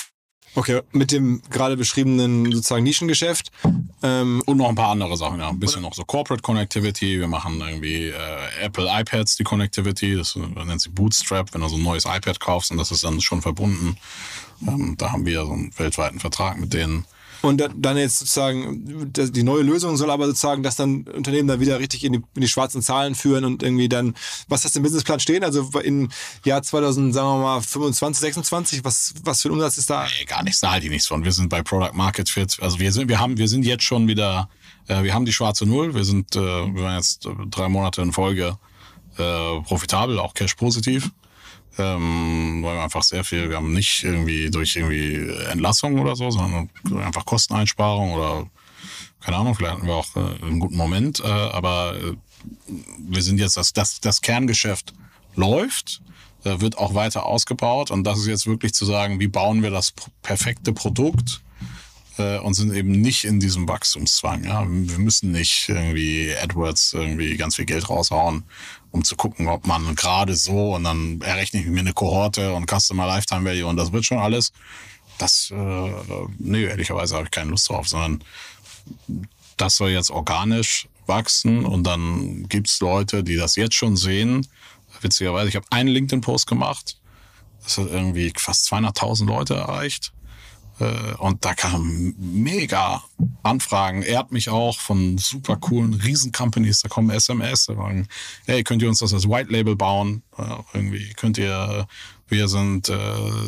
Okay, 0.53 0.81
mit 0.91 1.11
dem 1.11 1.41
gerade 1.49 1.77
beschriebenen 1.77 2.51
sozusagen 2.51 2.83
Nischengeschäft. 2.83 3.51
Ähm, 4.03 4.43
Und 4.45 4.57
noch 4.57 4.67
ein 4.67 4.75
paar 4.75 4.89
andere 4.89 5.15
Sachen, 5.15 5.39
ja. 5.39 5.49
Ein 5.49 5.59
bisschen 5.59 5.81
noch 5.81 5.93
so 5.93 6.03
Corporate 6.03 6.41
Connectivity. 6.41 7.19
Wir 7.19 7.27
machen 7.27 7.61
irgendwie 7.61 8.07
äh, 8.09 8.15
Apple 8.61 8.87
iPads, 8.89 9.37
die 9.37 9.43
Connectivity. 9.43 10.17
Das 10.17 10.35
nennt 10.35 10.81
sich 10.81 10.91
Bootstrap, 10.91 11.53
wenn 11.53 11.61
du 11.61 11.69
so 11.69 11.77
ein 11.77 11.83
neues 11.83 12.05
iPad 12.05 12.39
kaufst 12.39 12.71
und 12.71 12.77
das 12.77 12.91
ist 12.91 13.03
dann 13.03 13.21
schon 13.21 13.41
verbunden. 13.41 13.95
Ähm, 14.67 14.95
da 14.97 15.11
haben 15.13 15.25
wir 15.25 15.45
so 15.45 15.53
einen 15.53 15.71
weltweiten 15.77 16.19
Vertrag 16.19 16.59
mit 16.59 16.73
denen. 16.73 17.05
Und 17.41 17.57
da- 17.59 17.69
dann 17.75 17.97
jetzt 17.97 18.19
sozusagen, 18.19 18.83
die 19.13 19.43
neue 19.43 19.63
Lösung 19.63 19.97
soll 19.97 20.11
aber 20.11 20.27
sozusagen 20.27 20.61
das 20.63 20.75
dann 20.75 21.03
Unternehmen 21.03 21.47
dann 21.47 21.59
wieder 21.59 21.79
richtig 21.79 22.03
in 22.03 22.13
die, 22.13 22.19
in 22.35 22.41
die 22.41 22.47
schwarzen 22.47 22.81
Zahlen 22.81 23.15
führen 23.15 23.45
und 23.45 23.63
irgendwie 23.63 23.89
dann, 23.89 24.13
was 24.47 24.63
hast 24.63 24.75
du 24.75 24.79
im 24.79 24.83
Businessplan 24.83 25.19
stehen? 25.19 25.43
Also 25.43 25.69
in 25.83 26.09
Jahr 26.45 26.61
2000, 26.61 27.13
sagen 27.13 27.27
wir 27.27 27.41
mal, 27.43 27.61
25, 27.61 28.21
26, 28.21 28.83
was, 28.83 29.13
was 29.23 29.41
für 29.41 29.49
ein 29.49 29.53
Umsatz 29.53 29.77
ist 29.77 29.89
da? 29.89 30.03
Nee, 30.19 30.25
gar 30.25 30.43
nichts, 30.43 30.59
da 30.59 30.71
halte 30.71 30.85
ich 30.85 30.91
nichts 30.91 31.07
von. 31.07 31.23
Wir 31.23 31.31
sind 31.31 31.49
bei 31.49 31.63
Product 31.63 31.93
Market 31.93 32.29
Fit. 32.29 32.57
Also 32.61 32.79
wir 32.79 32.91
sind, 32.91 33.09
wir 33.09 33.19
haben, 33.19 33.37
wir 33.37 33.47
sind 33.47 33.65
jetzt 33.65 33.83
schon 33.83 34.07
wieder, 34.07 34.47
äh, 34.87 35.01
wir 35.03 35.13
haben 35.13 35.25
die 35.25 35.33
schwarze 35.33 35.65
Null. 35.65 35.95
Wir 35.95 36.03
sind, 36.05 36.35
äh, 36.35 36.39
wir 36.39 36.83
waren 36.83 36.97
jetzt 36.97 37.25
äh, 37.25 37.29
drei 37.49 37.69
Monate 37.69 38.01
in 38.03 38.11
Folge 38.11 38.57
äh, 39.17 39.61
profitabel, 39.61 40.19
auch 40.19 40.33
cash 40.33 40.53
positiv. 40.55 41.09
Ähm, 41.77 42.61
weil 42.63 42.75
wir 42.75 42.83
einfach 42.83 43.03
sehr 43.03 43.23
viel, 43.23 43.49
wir 43.49 43.55
haben 43.55 43.73
nicht 43.73 44.03
irgendwie 44.03 44.49
durch 44.49 44.75
irgendwie 44.75 45.29
Entlassung 45.49 45.99
oder 45.99 46.15
so, 46.15 46.29
sondern 46.29 46.69
einfach 46.97 47.25
Kosteneinsparung 47.25 48.13
oder 48.13 48.45
keine 49.21 49.37
Ahnung, 49.37 49.55
vielleicht 49.55 49.75
hatten 49.75 49.87
wir 49.87 49.95
auch 49.95 50.15
äh, 50.15 50.45
einen 50.45 50.59
guten 50.59 50.75
Moment, 50.75 51.19
äh, 51.19 51.27
aber 51.27 51.95
äh, 51.95 52.15
wir 52.99 53.21
sind 53.21 53.39
jetzt, 53.39 53.55
das, 53.55 53.71
das, 53.71 54.01
das 54.01 54.21
Kerngeschäft 54.21 54.93
läuft, 55.35 56.01
äh, 56.43 56.59
wird 56.59 56.77
auch 56.77 56.95
weiter 56.95 57.25
ausgebaut 57.25 57.91
und 57.91 58.03
das 58.03 58.19
ist 58.19 58.27
jetzt 58.27 58.47
wirklich 58.47 58.73
zu 58.73 58.85
sagen, 58.85 59.19
wie 59.19 59.27
bauen 59.27 59.61
wir 59.63 59.69
das 59.69 59.93
perfekte 60.23 60.73
Produkt 60.73 61.41
und 62.17 62.53
sind 62.53 62.73
eben 62.73 62.91
nicht 62.91 63.23
in 63.23 63.39
diesem 63.39 63.67
Wachstumszwang. 63.67 64.43
Ja? 64.43 64.65
Wir 64.67 64.99
müssen 64.99 65.31
nicht 65.31 65.69
irgendwie 65.69 66.33
AdWords 66.35 66.93
irgendwie 66.93 67.37
ganz 67.37 67.55
viel 67.55 67.65
Geld 67.65 67.89
raushauen, 67.89 68.43
um 68.91 69.03
zu 69.03 69.15
gucken, 69.15 69.47
ob 69.47 69.65
man 69.65 69.95
gerade 69.95 70.35
so 70.35 70.75
und 70.75 70.83
dann 70.83 71.21
errechne 71.21 71.61
ich 71.61 71.67
mir 71.67 71.79
eine 71.79 71.93
Kohorte 71.93 72.53
und 72.53 72.69
Customer 72.69 73.07
Lifetime 73.07 73.45
Value 73.49 73.65
und 73.65 73.77
das 73.77 73.91
wird 73.91 74.05
schon 74.05 74.19
alles. 74.19 74.51
Das, 75.17 75.51
äh, 75.51 75.91
nee, 76.39 76.63
ehrlicherweise 76.63 77.15
habe 77.15 77.25
ich 77.25 77.31
keine 77.31 77.51
Lust 77.51 77.69
drauf, 77.69 77.87
sondern 77.87 78.23
das 79.57 79.77
soll 79.77 79.91
jetzt 79.91 80.09
organisch 80.09 80.87
wachsen 81.05 81.65
und 81.65 81.83
dann 81.83 82.47
gibt's 82.49 82.79
Leute, 82.79 83.23
die 83.23 83.35
das 83.35 83.55
jetzt 83.55 83.75
schon 83.75 83.95
sehen. 83.95 84.47
Witzigerweise, 85.01 85.49
ich 85.49 85.55
habe 85.55 85.67
einen 85.69 85.89
LinkedIn-Post 85.89 86.47
gemacht, 86.47 86.97
das 87.63 87.77
hat 87.77 87.87
irgendwie 87.87 88.33
fast 88.35 88.71
200.000 88.71 89.25
Leute 89.25 89.55
erreicht. 89.55 90.11
Äh, 90.81 91.13
und 91.19 91.45
da 91.45 91.53
kamen 91.53 92.15
mega 92.17 93.03
Anfragen. 93.43 94.01
Er 94.01 94.19
hat 94.19 94.31
mich 94.31 94.49
auch 94.49 94.79
von 94.79 95.17
super 95.19 95.55
coolen 95.57 95.93
Riesen-Companies, 95.93 96.81
da 96.81 96.89
kommen 96.89 97.11
SMS, 97.11 97.67
da 97.67 97.75
sagen, 97.75 98.07
hey, 98.45 98.63
könnt 98.63 98.81
ihr 98.81 98.89
uns 98.89 98.99
das 98.99 99.13
als 99.13 99.29
White 99.29 99.51
Label 99.51 99.75
bauen? 99.75 100.23
irgendwie 100.73 101.13
könnt 101.13 101.37
ihr, 101.37 101.85
wir 102.27 102.47
sind 102.47 102.89
äh, 102.89 102.95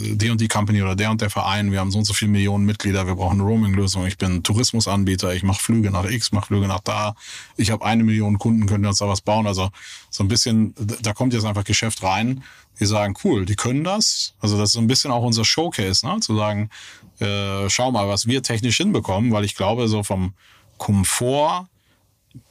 die 0.04 0.30
und 0.30 0.42
die 0.42 0.48
Company 0.48 0.84
oder 0.84 0.96
der 0.96 1.10
und 1.10 1.22
der 1.22 1.32
Verein, 1.32 1.72
wir 1.72 1.80
haben 1.80 1.90
so 1.90 1.98
und 1.98 2.06
so 2.06 2.14
viele 2.14 2.30
Millionen 2.30 2.66
Mitglieder, 2.66 3.08
wir 3.08 3.16
brauchen 3.16 3.40
eine 3.40 3.50
Roaming-Lösung. 3.50 4.06
Ich 4.06 4.18
bin 4.18 4.44
Tourismusanbieter, 4.44 5.34
ich 5.34 5.42
mache 5.42 5.62
Flüge 5.62 5.90
nach 5.90 6.08
X, 6.08 6.34
mache 6.34 6.48
Flüge 6.48 6.68
nach 6.68 6.82
da. 6.82 7.16
Ich 7.58 7.72
habe 7.72 7.84
eine 7.84 8.04
Million 8.04 8.38
Kunden, 8.38 8.68
könnt 8.68 8.86
ihr 8.86 8.90
uns 8.90 9.00
da 9.00 9.08
was 9.08 9.22
bauen? 9.22 9.48
Also 9.48 9.70
so 10.12 10.24
ein 10.24 10.28
bisschen, 10.28 10.76
da 11.02 11.14
kommt 11.14 11.34
jetzt 11.34 11.46
einfach 11.46 11.64
Geschäft 11.64 12.04
rein. 12.04 12.44
Die 12.80 12.86
sagen, 12.86 13.14
cool, 13.24 13.46
die 13.46 13.56
können 13.56 13.84
das. 13.84 14.34
Also 14.40 14.58
das 14.58 14.70
ist 14.70 14.74
so 14.74 14.80
ein 14.80 14.88
bisschen 14.88 15.12
auch 15.12 15.24
unser 15.24 15.46
Showcase, 15.46 16.06
ne? 16.08 16.20
zu 16.20 16.36
sagen, 16.36 16.70
äh, 17.20 17.70
schau 17.70 17.92
mal, 17.92 18.08
was 18.08 18.28
wir 18.28 18.44
technisch 18.44 18.78
hinbekommen, 18.78 19.32
weil 19.32 19.46
ich 19.46 19.56
glaube, 19.56 19.88
so 19.88 20.04
vom 20.04 20.34
Komfort 20.78 21.68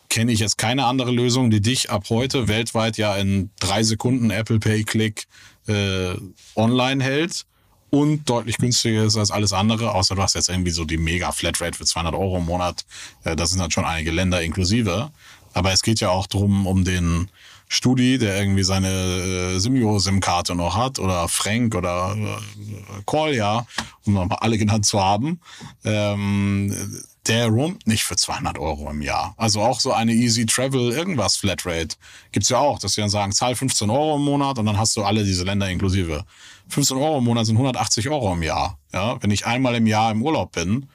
kenne 0.08 0.32
ich 0.32 0.40
jetzt 0.40 0.58
keine 0.58 0.84
andere 0.84 1.10
Lösung, 1.10 1.50
die 1.50 1.60
dich 1.60 1.90
ab 1.90 2.04
heute 2.10 2.46
weltweit 2.48 2.98
ja 2.98 3.16
in 3.16 3.50
drei 3.60 3.82
Sekunden 3.82 4.30
Apple 4.30 4.58
Pay 4.58 4.84
Click 4.84 5.26
äh, 5.66 6.14
online 6.54 7.02
hält 7.02 7.46
und 7.90 8.28
deutlich 8.28 8.56
günstiger 8.58 9.04
ist 9.04 9.16
als 9.16 9.30
alles 9.30 9.52
andere, 9.52 9.94
außer 9.94 10.14
du 10.14 10.22
hast 10.22 10.34
jetzt 10.34 10.48
irgendwie 10.48 10.70
so 10.70 10.84
die 10.84 10.96
mega 10.96 11.30
Flatrate 11.32 11.76
für 11.76 11.84
200 11.84 12.14
Euro 12.14 12.38
im 12.38 12.46
Monat. 12.46 12.84
Äh, 13.24 13.36
das 13.36 13.50
sind 13.50 13.58
dann 13.58 13.70
schon 13.70 13.84
einige 13.84 14.10
Länder 14.10 14.42
inklusive. 14.42 15.10
Aber 15.54 15.72
es 15.72 15.82
geht 15.82 16.00
ja 16.00 16.08
auch 16.08 16.26
drum 16.26 16.66
um 16.66 16.84
den 16.84 17.28
Studi, 17.72 18.18
der 18.18 18.38
irgendwie 18.38 18.64
seine 18.64 18.88
äh, 18.88 19.58
Simio-SIM-Karte 19.58 20.54
noch 20.54 20.76
hat, 20.76 20.98
oder 20.98 21.26
Frank 21.26 21.74
oder 21.74 22.14
äh, 22.14 23.02
Kolja, 23.06 23.66
um 24.04 24.12
nochmal 24.12 24.38
alle 24.42 24.58
genannt 24.58 24.84
zu 24.84 25.02
haben, 25.02 25.40
ähm, 25.82 26.76
der 27.26 27.48
roamt 27.48 27.86
nicht 27.86 28.04
für 28.04 28.14
200 28.14 28.58
Euro 28.58 28.90
im 28.90 29.00
Jahr. 29.00 29.32
Also 29.38 29.62
auch 29.62 29.80
so 29.80 29.90
eine 29.90 30.12
Easy 30.12 30.44
Travel 30.44 30.92
irgendwas 30.92 31.36
Flatrate 31.36 31.96
gibt's 32.30 32.50
ja 32.50 32.58
auch, 32.58 32.78
dass 32.78 32.92
sie 32.92 33.00
dann 33.00 33.08
sagen, 33.08 33.32
zahl 33.32 33.56
15 33.56 33.88
Euro 33.88 34.16
im 34.16 34.24
Monat 34.24 34.58
und 34.58 34.66
dann 34.66 34.76
hast 34.76 34.94
du 34.98 35.02
alle 35.02 35.24
diese 35.24 35.44
Länder 35.44 35.70
inklusive. 35.70 36.26
15 36.68 36.98
Euro 36.98 37.18
im 37.18 37.24
Monat 37.24 37.46
sind 37.46 37.56
180 37.56 38.10
Euro 38.10 38.34
im 38.34 38.42
Jahr. 38.42 38.78
Ja, 38.92 39.16
wenn 39.22 39.30
ich 39.30 39.46
einmal 39.46 39.76
im 39.76 39.86
Jahr 39.86 40.12
im 40.12 40.22
Urlaub 40.22 40.52
bin, 40.52 40.88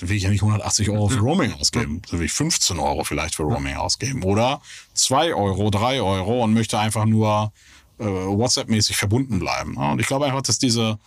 dann 0.00 0.08
will 0.08 0.16
ich 0.16 0.22
ja 0.22 0.30
nicht 0.30 0.42
180 0.42 0.88
Euro 0.90 1.08
für 1.08 1.20
Roaming 1.20 1.52
ausgeben. 1.52 2.00
Dann 2.10 2.20
will 2.20 2.26
ich 2.26 2.32
15 2.32 2.78
Euro 2.78 3.04
vielleicht 3.04 3.34
für 3.34 3.42
Roaming 3.42 3.76
ausgeben. 3.76 4.22
Oder 4.22 4.62
2 4.94 5.34
Euro, 5.34 5.70
3 5.70 6.00
Euro 6.00 6.42
und 6.42 6.54
möchte 6.54 6.78
einfach 6.78 7.04
nur 7.04 7.52
äh, 7.98 8.04
WhatsApp-mäßig 8.04 8.96
verbunden 8.96 9.38
bleiben. 9.38 9.76
Und 9.76 10.00
ich 10.00 10.06
glaube 10.06 10.24
einfach, 10.26 10.42
dass 10.42 10.58
diese, 10.58 10.98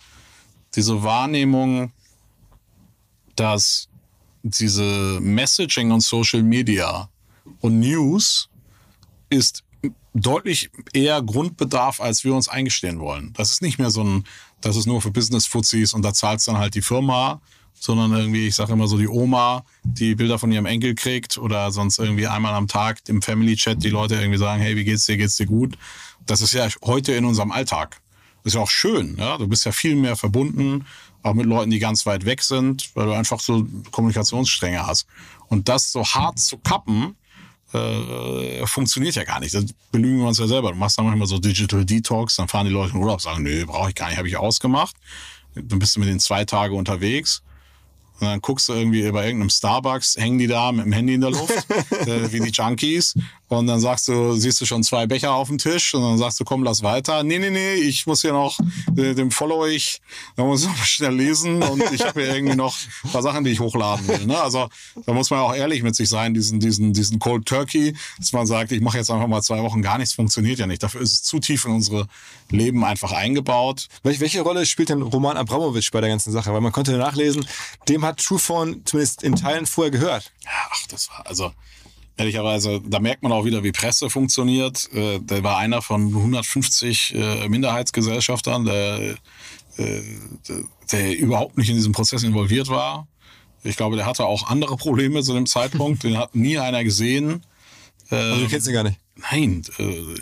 diese 0.76 1.02
Wahrnehmung, 1.02 1.92
dass 3.34 3.88
diese 4.44 5.18
Messaging 5.20 5.90
und 5.90 6.00
Social 6.00 6.42
Media 6.42 7.08
und 7.60 7.80
News 7.80 8.48
ist 9.28 9.64
deutlich 10.14 10.70
eher 10.92 11.20
Grundbedarf, 11.20 12.00
als 12.00 12.22
wir 12.22 12.34
uns 12.34 12.48
eingestehen 12.48 13.00
wollen. 13.00 13.32
Das 13.32 13.50
ist 13.50 13.60
nicht 13.60 13.78
mehr 13.78 13.90
so 13.90 14.04
ein, 14.04 14.24
das 14.60 14.76
ist 14.76 14.86
nur 14.86 15.02
für 15.02 15.10
Business-Fuzis 15.10 15.94
und 15.94 16.02
da 16.02 16.14
zahlt 16.14 16.46
dann 16.46 16.58
halt 16.58 16.76
die 16.76 16.82
Firma 16.82 17.40
sondern 17.78 18.12
irgendwie, 18.12 18.48
ich 18.48 18.54
sage 18.54 18.72
immer 18.72 18.88
so, 18.88 18.96
die 18.96 19.08
Oma, 19.08 19.64
die 19.82 20.14
Bilder 20.14 20.38
von 20.38 20.50
ihrem 20.50 20.66
Enkel 20.66 20.94
kriegt 20.94 21.36
oder 21.36 21.70
sonst 21.70 21.98
irgendwie 21.98 22.26
einmal 22.26 22.54
am 22.54 22.68
Tag 22.68 23.00
im 23.08 23.20
Family 23.20 23.56
Chat 23.56 23.82
die 23.82 23.90
Leute 23.90 24.14
irgendwie 24.14 24.38
sagen, 24.38 24.62
hey, 24.62 24.76
wie 24.76 24.84
geht's 24.84 25.06
dir, 25.06 25.16
geht's 25.16 25.36
dir 25.36 25.46
gut? 25.46 25.76
Das 26.26 26.40
ist 26.40 26.54
ja 26.54 26.66
heute 26.84 27.12
in 27.12 27.24
unserem 27.24 27.52
Alltag. 27.52 28.00
Das 28.42 28.52
ist 28.52 28.54
ja 28.54 28.60
auch 28.62 28.70
schön, 28.70 29.16
ja. 29.18 29.38
Du 29.38 29.48
bist 29.48 29.64
ja 29.66 29.72
viel 29.72 29.96
mehr 29.96 30.16
verbunden, 30.16 30.86
auch 31.22 31.34
mit 31.34 31.46
Leuten, 31.46 31.70
die 31.70 31.78
ganz 31.78 32.06
weit 32.06 32.24
weg 32.24 32.42
sind, 32.42 32.90
weil 32.94 33.06
du 33.06 33.12
einfach 33.12 33.40
so 33.40 33.66
Kommunikationsstränge 33.90 34.86
hast. 34.86 35.06
Und 35.48 35.68
das 35.68 35.92
so 35.92 36.04
hart 36.04 36.38
zu 36.38 36.58
kappen, 36.58 37.16
äh, 37.72 38.66
funktioniert 38.66 39.14
ja 39.16 39.24
gar 39.24 39.40
nicht. 39.40 39.54
Das 39.54 39.66
belügen 39.90 40.20
wir 40.20 40.28
uns 40.28 40.38
ja 40.38 40.46
selber. 40.46 40.70
Du 40.70 40.76
machst 40.76 40.96
dann 40.96 41.06
manchmal 41.06 41.26
so 41.26 41.38
Digital 41.38 41.84
Detox, 41.84 42.36
dann 42.36 42.48
fahren 42.48 42.66
die 42.66 42.72
Leute 42.72 42.94
in 42.94 43.00
Urlaub, 43.00 43.20
sagen, 43.20 43.42
nö, 43.42 43.66
brauche 43.66 43.90
ich 43.90 43.94
gar 43.94 44.08
nicht, 44.08 44.18
habe 44.18 44.28
ich 44.28 44.36
ausgemacht. 44.36 44.94
Dann 45.54 45.78
bist 45.78 45.96
du 45.96 46.00
mit 46.00 46.08
den 46.08 46.20
zwei 46.20 46.44
Tage 46.44 46.74
unterwegs 46.74 47.42
und 48.20 48.28
dann 48.28 48.40
guckst 48.40 48.68
du 48.68 48.74
irgendwie 48.74 49.10
bei 49.10 49.26
irgendeinem 49.26 49.50
Starbucks, 49.50 50.16
hängen 50.16 50.38
die 50.38 50.46
da 50.46 50.70
mit 50.70 50.86
dem 50.86 50.92
Handy 50.92 51.14
in 51.14 51.20
der 51.20 51.30
Luft, 51.30 51.52
äh, 52.06 52.32
wie 52.32 52.40
die 52.40 52.50
Junkies. 52.50 53.14
Und 53.48 53.66
dann 53.66 53.80
sagst 53.80 54.08
du, 54.08 54.34
siehst 54.34 54.60
du 54.60 54.66
schon 54.66 54.82
zwei 54.82 55.06
Becher 55.06 55.32
auf 55.32 55.48
dem 55.48 55.58
Tisch 55.58 55.94
und 55.94 56.02
dann 56.02 56.18
sagst 56.18 56.40
du, 56.40 56.44
komm, 56.44 56.62
lass 56.64 56.82
weiter. 56.82 57.22
Nee, 57.22 57.38
nee, 57.38 57.50
nee, 57.50 57.74
ich 57.74 58.06
muss 58.06 58.22
hier 58.22 58.32
noch, 58.32 58.58
äh, 58.96 59.14
dem 59.14 59.30
follow 59.30 59.66
ich, 59.66 60.00
da 60.36 60.44
muss 60.44 60.62
ich 60.62 60.68
noch 60.68 60.84
schnell 60.84 61.14
lesen 61.14 61.62
und 61.62 61.82
ich 61.92 62.04
habe 62.04 62.22
hier 62.22 62.34
irgendwie 62.34 62.56
noch 62.56 62.76
ein 63.04 63.10
paar 63.10 63.22
Sachen, 63.22 63.44
die 63.44 63.50
ich 63.50 63.60
hochladen 63.60 64.06
will. 64.08 64.26
Ne? 64.26 64.40
Also 64.40 64.68
da 65.06 65.12
muss 65.12 65.30
man 65.30 65.40
auch 65.40 65.54
ehrlich 65.54 65.82
mit 65.82 65.94
sich 65.94 66.08
sein, 66.08 66.34
diesen, 66.34 66.60
diesen, 66.60 66.92
diesen 66.92 67.18
Cold 67.18 67.46
Turkey, 67.46 67.94
dass 68.18 68.32
man 68.32 68.46
sagt, 68.46 68.72
ich 68.72 68.80
mache 68.80 68.98
jetzt 68.98 69.10
einfach 69.10 69.28
mal 69.28 69.42
zwei 69.42 69.62
Wochen 69.62 69.82
gar 69.82 69.98
nichts, 69.98 70.14
funktioniert 70.14 70.58
ja 70.58 70.66
nicht. 70.66 70.82
Dafür 70.82 71.00
ist 71.00 71.12
es 71.12 71.22
zu 71.22 71.38
tief 71.38 71.64
in 71.64 71.72
unsere 71.72 72.06
Leben 72.50 72.84
einfach 72.84 73.12
eingebaut. 73.12 73.88
Welche, 74.02 74.20
welche 74.20 74.40
Rolle 74.40 74.66
spielt 74.66 74.88
denn 74.88 75.02
Roman 75.02 75.36
Abramowitsch 75.36 75.90
bei 75.92 76.00
der 76.00 76.10
ganzen 76.10 76.32
Sache? 76.32 76.52
Weil 76.52 76.60
man 76.60 76.72
konnte 76.72 76.96
nachlesen, 76.96 77.44
dem 77.88 78.04
hat 78.04 78.13
Truephone 78.16 78.82
zumindest 78.84 79.22
in 79.22 79.36
Teilen 79.36 79.66
vorher 79.66 79.90
gehört. 79.90 80.32
Ach, 80.70 80.86
das 80.88 81.08
war, 81.10 81.26
also 81.26 81.52
ehrlicherweise, 82.16 82.80
da 82.84 83.00
merkt 83.00 83.22
man 83.22 83.32
auch 83.32 83.44
wieder, 83.44 83.62
wie 83.64 83.72
Presse 83.72 84.10
funktioniert. 84.10 84.92
Äh, 84.92 85.18
der 85.20 85.42
war 85.42 85.58
einer 85.58 85.82
von 85.82 86.08
150 86.08 87.14
äh, 87.14 87.48
Minderheitsgesellschaftern, 87.48 88.64
der, 88.64 89.16
äh, 89.76 90.02
der 90.92 91.18
überhaupt 91.18 91.58
nicht 91.58 91.70
in 91.70 91.76
diesem 91.76 91.92
Prozess 91.92 92.22
involviert 92.22 92.68
war. 92.68 93.08
Ich 93.62 93.76
glaube, 93.76 93.96
der 93.96 94.06
hatte 94.06 94.26
auch 94.26 94.48
andere 94.48 94.76
Probleme 94.76 95.22
zu 95.22 95.32
dem 95.32 95.46
Zeitpunkt. 95.46 96.02
Den 96.04 96.18
hat 96.18 96.34
nie 96.34 96.58
einer 96.58 96.84
gesehen. 96.84 97.44
Also 98.10 98.42
du 98.42 98.48
kennst 98.48 98.68
ihn 98.68 98.74
gar 98.74 98.82
nicht? 98.82 99.00
Nein, 99.30 99.62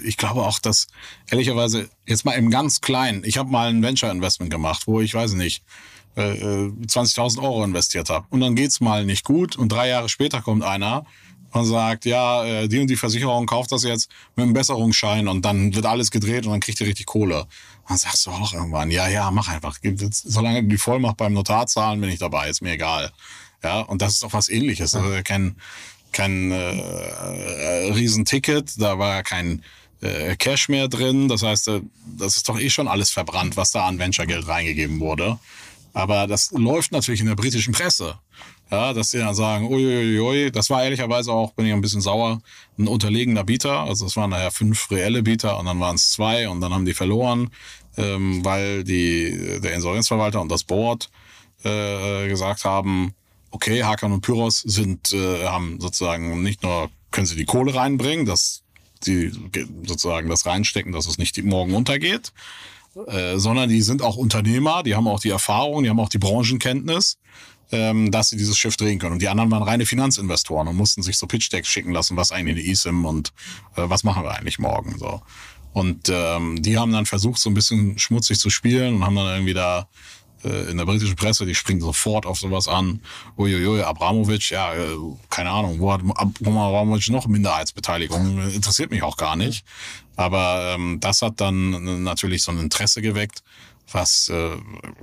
ich 0.05 0.17
glaube 0.17 0.43
auch, 0.43 0.61
dass 0.61 0.87
ehrlicherweise 1.29 1.91
jetzt 2.07 2.25
mal 2.25 2.35
im 2.35 2.51
ganz 2.51 2.81
Kleinen, 2.81 3.25
ich 3.25 3.39
habe 3.39 3.51
mal 3.51 3.69
ein 3.69 3.83
Venture-Investment 3.83 4.51
gemacht, 4.51 4.83
wo 4.87 5.01
ich 5.01 5.13
weiß 5.13 5.33
nicht, 5.33 5.65
20.000 6.17 7.43
Euro 7.43 7.65
investiert 7.65 8.11
habe. 8.11 8.27
Und 8.31 8.41
dann 8.41 8.55
geht's 8.55 8.81
mal 8.81 9.05
nicht 9.05 9.25
gut 9.25 9.57
und 9.57 9.71
drei 9.71 9.89
Jahre 9.89 10.09
später 10.09 10.43
kommt 10.43 10.63
einer 10.63 11.07
und 11.53 11.67
sagt, 11.67 12.05
ja, 12.05 12.45
äh, 12.45 12.69
die 12.69 12.81
und 12.81 12.89
die 12.89 12.97
Versicherung 12.97 13.47
kauft 13.47 13.73
das 13.73 13.85
jetzt 13.85 14.11
mit 14.37 14.45
einem 14.45 14.55
Besserungsschein 14.55 15.29
und 15.29 15.45
dann 15.45 15.75
wird 15.75 15.87
alles 15.87 16.11
gedreht 16.11 16.47
und 16.47 16.53
dann 16.53 16.61
kriegt 16.61 16.81
ihr 16.81 16.87
richtig 16.87 17.07
Kohle. 17.07 17.47
Dann 17.89 17.97
sagst 17.97 18.27
du 18.27 18.31
auch 18.31 18.53
irgendwann, 18.53 18.91
ja, 18.91 19.09
ja, 19.09 19.31
mach 19.31 19.49
einfach. 19.49 19.79
Solange 20.11 20.63
du 20.63 20.69
die 20.69 20.79
Vollmacht 20.79 21.19
beim 21.19 21.35
Notar 21.35 21.67
zahlen, 21.67 22.01
bin 22.01 22.11
ich 22.11 22.19
dabei, 22.19 22.49
ist 22.49 22.63
mir 22.63 22.73
egal. 22.73 23.13
Ja, 23.63 23.81
und 23.81 24.03
das 24.03 24.15
ist 24.15 24.23
doch 24.23 24.33
was 24.33 24.49
ähnliches. 24.49 24.95
Also 24.95 25.23
kein, 25.23 25.57
kein 26.11 26.51
äh, 26.51 27.93
Riesenticket, 27.93 28.81
da 28.81 28.99
war 28.99 29.23
kein 29.23 29.63
äh, 30.01 30.37
Cash 30.37 30.69
mehr 30.69 30.89
drin. 30.89 31.29
Das 31.29 31.43
heißt, 31.43 31.69
äh, 31.69 31.81
das 32.19 32.37
ist 32.37 32.49
doch 32.49 32.59
eh 32.59 32.71
schon 32.71 32.89
alles 32.89 33.11
verbrannt, 33.11 33.57
was 33.57 33.71
da 33.71 33.87
an 33.87 33.99
Venture-Geld 33.99 34.49
reingegeben 34.49 35.01
wurde. 35.01 35.39
Aber 35.93 36.27
das 36.27 36.51
läuft 36.53 36.93
natürlich 36.93 37.21
in 37.21 37.27
der 37.27 37.35
britischen 37.35 37.75
Presse. 37.75 38.19
Ja, 38.71 38.95
dass 38.95 39.11
sie 39.11 39.19
dann 39.19 39.35
sagen, 39.35 39.67
uiuiui, 39.67 40.51
das 40.51 40.71
war 40.71 40.83
ehrlicherweise 40.83 41.31
auch, 41.31 41.53
bin 41.53 41.67
ich 41.67 41.73
ein 41.75 41.83
bisschen 41.83 42.01
sauer, 42.01 42.41
ein 42.79 42.89
unterlegener 42.89 43.45
Bieter. 43.45 43.81
Also 43.81 44.07
es 44.07 44.17
waren 44.17 44.31
daher 44.31 44.51
fünf 44.51 44.91
reelle 44.91 45.23
Bieter 45.23 45.59
und 45.59 45.67
dann 45.67 45.79
waren 45.79 45.97
es 45.97 46.13
zwei 46.13 46.49
und 46.49 46.63
dann 46.63 46.73
haben 46.73 46.87
die 46.87 46.95
verloren, 46.95 47.51
ähm, 47.99 48.43
weil 48.45 48.83
die, 48.85 49.61
der 49.61 49.75
Insolvenzverwalter 49.75 50.41
und 50.41 50.51
das 50.51 50.65
Board 50.65 51.11
äh, 51.65 52.29
gesagt 52.29 52.65
haben, 52.65 53.13
okay, 53.51 53.85
Hakan 53.85 54.13
und 54.13 54.23
Pyros 54.23 54.61
sind, 54.61 55.13
äh, 55.13 55.45
haben 55.45 55.79
sozusagen 55.79 56.43
nicht 56.43 56.63
nur 56.63 56.91
können 57.11 57.27
sie 57.27 57.37
die 57.37 57.45
Kohle 57.45 57.75
reinbringen, 57.75 58.25
dass 58.25 58.63
die 59.07 59.33
sozusagen 59.85 60.29
das 60.29 60.47
reinstecken, 60.47 60.93
dass 60.93 61.07
es 61.07 61.19
nicht 61.19 61.43
morgen 61.45 61.75
untergeht, 61.75 62.33
äh, 63.07 63.39
sondern 63.39 63.69
die 63.69 63.83
sind 63.83 64.03
auch 64.03 64.17
Unternehmer, 64.17 64.83
die 64.83 64.95
haben 64.95 65.09
auch 65.09 65.21
die 65.21 65.31
Erfahrung, 65.31 65.83
die 65.83 65.91
haben 65.91 66.01
auch 66.01 66.09
die 66.09 66.19
Branchenkenntnis 66.19 67.19
ähm, 67.73 68.11
dass 68.11 68.29
sie 68.29 68.37
dieses 68.37 68.57
Schiff 68.57 68.77
drehen 68.77 68.99
können. 68.99 69.15
Und 69.15 69.23
die 69.23 69.29
anderen 69.29 69.51
waren 69.51 69.63
reine 69.63 69.87
Finanzinvestoren 69.87 70.69
und 70.69 70.77
mussten 70.77 71.03
sich 71.03 71.17
so 71.17 71.27
Pitch-Decks 71.27 71.69
schicken 71.69 71.93
lassen, 71.93 72.17
was 72.17 72.31
eigentlich 72.31 72.59
eine 72.59 72.71
eSIM 72.71 73.05
und 73.05 73.33
äh, 73.77 73.83
was 73.85 74.05
machen 74.05 74.23
wir 74.23 74.33
eigentlich 74.33 74.59
morgen 74.59 74.99
so. 74.99 75.23
Und 75.73 76.11
ähm, 76.11 76.63
die 76.63 76.77
haben 76.77 76.93
dann 76.93 77.07
versucht, 77.07 77.41
so 77.41 77.49
ein 77.49 77.55
bisschen 77.55 77.99
schmutzig 77.99 78.39
zu 78.39 78.51
spielen 78.51 78.97
und 78.97 79.07
haben 79.07 79.17
dann 79.17 79.29
irgendwie 79.29 79.55
da 79.55 79.89
äh, 80.45 80.71
in 80.71 80.77
der 80.77 80.85
britischen 80.85 81.17
Presse, 81.17 81.47
die 81.47 81.55
springen 81.55 81.81
sofort 81.81 82.27
auf 82.27 82.39
sowas 82.39 82.69
an. 82.69 83.01
Uiuiui, 83.37 83.83
Abramovic, 83.83 84.51
ja, 84.51 84.75
äh, 84.75 84.97
keine 85.31 85.51
Ahnung, 85.51 85.81
wo 85.81 85.93
hat 85.93 86.01
Abramovic 86.03 87.09
noch 87.11 87.27
Minderheitsbeteiligung? 87.27 88.51
Interessiert 88.51 88.91
mich 88.91 89.03
auch 89.03 89.17
gar 89.17 89.37
nicht. 89.37 89.65
Aber 90.17 90.75
ähm, 90.75 91.01
das 91.01 91.23
hat 91.23 91.41
dann 91.41 92.03
natürlich 92.03 92.43
so 92.43 92.53
ein 92.53 92.59
Interesse 92.59 93.01
geweckt, 93.03 93.43
was, 93.91 94.29
äh, 94.29 94.57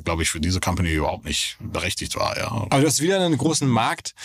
glaube 0.03 0.24
ich, 0.24 0.30
für 0.30 0.40
diese 0.40 0.60
Company 0.60 0.94
überhaupt 0.94 1.26
nicht 1.26 1.57
berechtigt 1.60 2.16
war. 2.16 2.38
Ja. 2.38 2.52
Aber 2.52 2.80
du 2.82 2.88
hast 2.88 3.02
wieder 3.02 3.24
einen 3.24 3.38
großen 3.38 3.68
Markt 3.68 4.16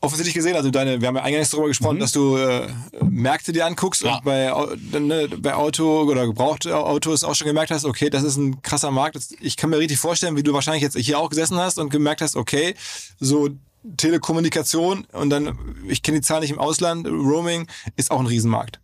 offensichtlich 0.00 0.34
gesehen. 0.34 0.56
Also 0.56 0.70
deine, 0.70 1.00
wir 1.00 1.08
haben 1.08 1.16
ja 1.16 1.22
eingangs 1.22 1.50
darüber 1.50 1.68
gesprochen, 1.68 1.96
mhm. 1.96 2.00
dass 2.00 2.12
du 2.12 2.36
äh, 2.36 2.68
Märkte 3.02 3.52
dir 3.52 3.66
anguckst 3.66 4.02
ja. 4.02 4.16
und 4.16 4.24
bei, 4.24 4.52
ne, 4.98 5.28
bei 5.38 5.54
Auto 5.54 6.02
oder 6.02 6.26
gebrauchte 6.26 6.76
Autos 6.76 7.24
auch 7.24 7.34
schon 7.34 7.46
gemerkt 7.46 7.70
hast, 7.70 7.84
okay, 7.84 8.10
das 8.10 8.22
ist 8.22 8.36
ein 8.36 8.62
krasser 8.62 8.90
Markt. 8.90 9.18
Ich 9.40 9.56
kann 9.56 9.70
mir 9.70 9.78
richtig 9.78 9.98
vorstellen, 9.98 10.36
wie 10.36 10.42
du 10.42 10.52
wahrscheinlich 10.52 10.82
jetzt 10.82 10.96
hier 10.96 11.18
auch 11.18 11.28
gesessen 11.28 11.58
hast 11.58 11.78
und 11.78 11.90
gemerkt 11.90 12.22
hast, 12.22 12.36
okay, 12.36 12.74
so 13.18 13.50
Telekommunikation 13.96 15.06
und 15.12 15.30
dann, 15.30 15.58
ich 15.88 16.02
kenne 16.02 16.18
die 16.18 16.26
Zahl 16.26 16.40
nicht 16.40 16.50
im 16.50 16.58
Ausland, 16.58 17.06
Roaming 17.06 17.66
ist 17.96 18.10
auch 18.10 18.20
ein 18.20 18.26
Riesenmarkt. 18.26 18.78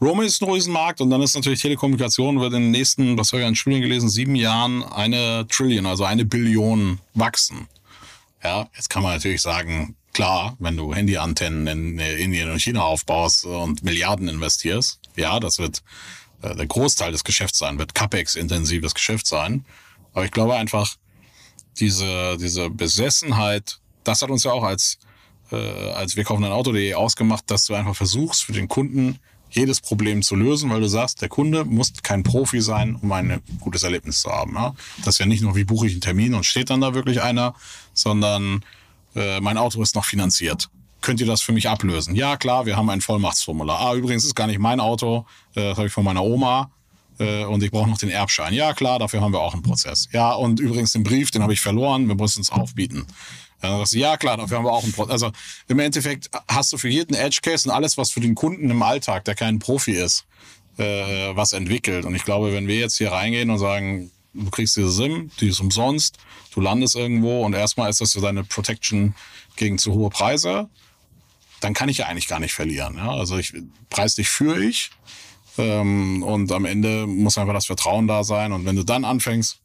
Roaming 0.00 0.26
ist 0.26 0.42
ein 0.42 0.50
Riesenmarkt 0.50 1.00
und 1.00 1.08
dann 1.10 1.22
ist 1.22 1.34
natürlich 1.34 1.62
Telekommunikation 1.62 2.40
wird 2.40 2.52
in 2.52 2.62
den 2.62 2.70
nächsten, 2.72 3.16
was 3.16 3.32
habe 3.32 3.42
ich 3.42 3.48
an 3.48 3.54
Studien 3.54 3.80
gelesen, 3.80 4.08
sieben 4.08 4.34
Jahren 4.34 4.82
eine 4.82 5.46
Trillion, 5.48 5.86
also 5.86 6.04
eine 6.04 6.24
Billion 6.24 7.00
wachsen. 7.14 7.68
Ja, 8.42 8.68
jetzt 8.76 8.90
kann 8.90 9.02
man 9.02 9.14
natürlich 9.14 9.40
sagen, 9.40 9.96
Klar, 10.14 10.56
wenn 10.60 10.76
du 10.76 10.94
Handyantennen 10.94 11.66
in 11.66 11.98
Indien 11.98 12.48
und 12.48 12.60
China 12.60 12.82
aufbaust 12.82 13.44
und 13.44 13.82
Milliarden 13.82 14.28
investierst, 14.28 15.00
ja, 15.16 15.40
das 15.40 15.58
wird 15.58 15.82
äh, 16.40 16.54
der 16.54 16.66
Großteil 16.66 17.10
des 17.10 17.24
Geschäfts 17.24 17.58
sein, 17.58 17.80
wird 17.80 17.96
CapEx-intensives 17.96 18.94
Geschäft 18.94 19.26
sein. 19.26 19.64
Aber 20.12 20.24
ich 20.24 20.30
glaube 20.30 20.54
einfach, 20.54 20.94
diese, 21.80 22.36
diese 22.38 22.70
Besessenheit, 22.70 23.80
das 24.04 24.22
hat 24.22 24.30
uns 24.30 24.44
ja 24.44 24.52
auch 24.52 24.62
als, 24.62 24.98
äh, 25.50 25.56
als 25.56 26.14
wir 26.14 26.22
kaufen 26.22 26.44
ein 26.44 26.52
Auto.de 26.52 26.94
ausgemacht, 26.94 27.50
dass 27.50 27.66
du 27.66 27.74
einfach 27.74 27.96
versuchst, 27.96 28.44
für 28.44 28.52
den 28.52 28.68
Kunden 28.68 29.18
jedes 29.50 29.80
Problem 29.80 30.22
zu 30.22 30.36
lösen, 30.36 30.70
weil 30.70 30.80
du 30.80 30.88
sagst, 30.88 31.22
der 31.22 31.28
Kunde 31.28 31.64
muss 31.64 31.92
kein 32.04 32.22
Profi 32.22 32.60
sein, 32.60 32.96
um 33.02 33.10
ein 33.10 33.42
gutes 33.58 33.82
Erlebnis 33.82 34.20
zu 34.20 34.30
haben. 34.30 34.54
Ja? 34.54 34.76
Das 34.98 35.16
ist 35.16 35.18
ja 35.18 35.26
nicht 35.26 35.42
nur, 35.42 35.56
wie 35.56 35.64
buche 35.64 35.88
ich 35.88 35.92
einen 35.92 36.00
Termin 36.00 36.34
und 36.34 36.46
steht 36.46 36.70
dann 36.70 36.80
da 36.80 36.94
wirklich 36.94 37.20
einer, 37.20 37.54
sondern 37.94 38.64
äh, 39.14 39.40
mein 39.40 39.58
Auto 39.58 39.80
ist 39.82 39.94
noch 39.94 40.04
finanziert. 40.04 40.68
Könnt 41.00 41.20
ihr 41.20 41.26
das 41.26 41.42
für 41.42 41.52
mich 41.52 41.68
ablösen? 41.68 42.14
Ja, 42.14 42.36
klar, 42.36 42.64
wir 42.66 42.76
haben 42.76 42.88
ein 42.88 43.00
Vollmachtsformular. 43.00 43.78
Ah, 43.78 43.94
übrigens 43.94 44.24
ist 44.24 44.34
gar 44.34 44.46
nicht 44.46 44.58
mein 44.58 44.80
Auto, 44.80 45.26
äh, 45.54 45.60
das 45.60 45.76
habe 45.76 45.88
ich 45.88 45.92
von 45.92 46.04
meiner 46.04 46.24
Oma 46.24 46.70
äh, 47.18 47.44
und 47.44 47.62
ich 47.62 47.70
brauche 47.70 47.88
noch 47.88 47.98
den 47.98 48.08
Erbschein. 48.08 48.54
Ja, 48.54 48.72
klar, 48.72 48.98
dafür 48.98 49.20
haben 49.20 49.32
wir 49.32 49.40
auch 49.40 49.52
einen 49.52 49.62
Prozess. 49.62 50.08
Ja, 50.12 50.32
und 50.32 50.60
übrigens 50.60 50.92
den 50.92 51.02
Brief, 51.02 51.30
den 51.30 51.42
habe 51.42 51.52
ich 51.52 51.60
verloren, 51.60 52.08
wir 52.08 52.14
müssen 52.14 52.40
es 52.40 52.50
aufbieten. 52.50 53.06
Ja, 53.92 54.18
klar, 54.18 54.36
dafür 54.36 54.58
haben 54.58 54.64
wir 54.66 54.72
auch 54.72 54.82
einen 54.82 54.92
Prozess. 54.92 55.12
Also 55.12 55.30
im 55.68 55.78
Endeffekt 55.78 56.28
hast 56.48 56.70
du 56.74 56.76
für 56.76 56.88
jeden 56.88 57.14
Edge 57.14 57.38
Case 57.40 57.66
und 57.66 57.74
alles, 57.74 57.96
was 57.96 58.10
für 58.10 58.20
den 58.20 58.34
Kunden 58.34 58.70
im 58.70 58.82
Alltag, 58.82 59.24
der 59.24 59.34
kein 59.34 59.58
Profi 59.58 59.92
ist, 59.92 60.26
was 60.76 61.54
entwickelt. 61.54 62.04
Und 62.04 62.14
ich 62.14 62.26
glaube, 62.26 62.52
wenn 62.52 62.66
wir 62.66 62.78
jetzt 62.78 62.98
hier 62.98 63.10
reingehen 63.10 63.48
und 63.48 63.58
sagen, 63.58 64.10
du 64.34 64.50
kriegst 64.50 64.76
diese 64.76 64.90
SIM, 64.90 65.30
die 65.40 65.48
ist 65.48 65.60
umsonst, 65.60 66.18
du 66.52 66.60
landest 66.60 66.96
irgendwo 66.96 67.44
und 67.44 67.54
erstmal 67.54 67.88
ist 67.88 68.00
das 68.00 68.10
so 68.10 68.20
deine 68.20 68.44
Protection 68.44 69.14
gegen 69.56 69.78
zu 69.78 69.92
hohe 69.92 70.10
Preise, 70.10 70.68
dann 71.60 71.74
kann 71.74 71.88
ich 71.88 71.98
ja 71.98 72.06
eigentlich 72.06 72.28
gar 72.28 72.40
nicht 72.40 72.52
verlieren. 72.52 72.96
Ja? 72.96 73.12
Also 73.12 73.38
ich 73.38 73.54
preis 73.88 74.16
dich 74.16 74.28
für 74.28 74.62
ich 74.62 74.90
ähm, 75.56 76.22
und 76.22 76.52
am 76.52 76.64
Ende 76.64 77.06
muss 77.06 77.38
einfach 77.38 77.54
das 77.54 77.66
Vertrauen 77.66 78.06
da 78.06 78.24
sein. 78.24 78.52
Und 78.52 78.66
wenn 78.66 78.76
du 78.76 78.84
dann 78.84 79.04
anfängst, 79.04 79.60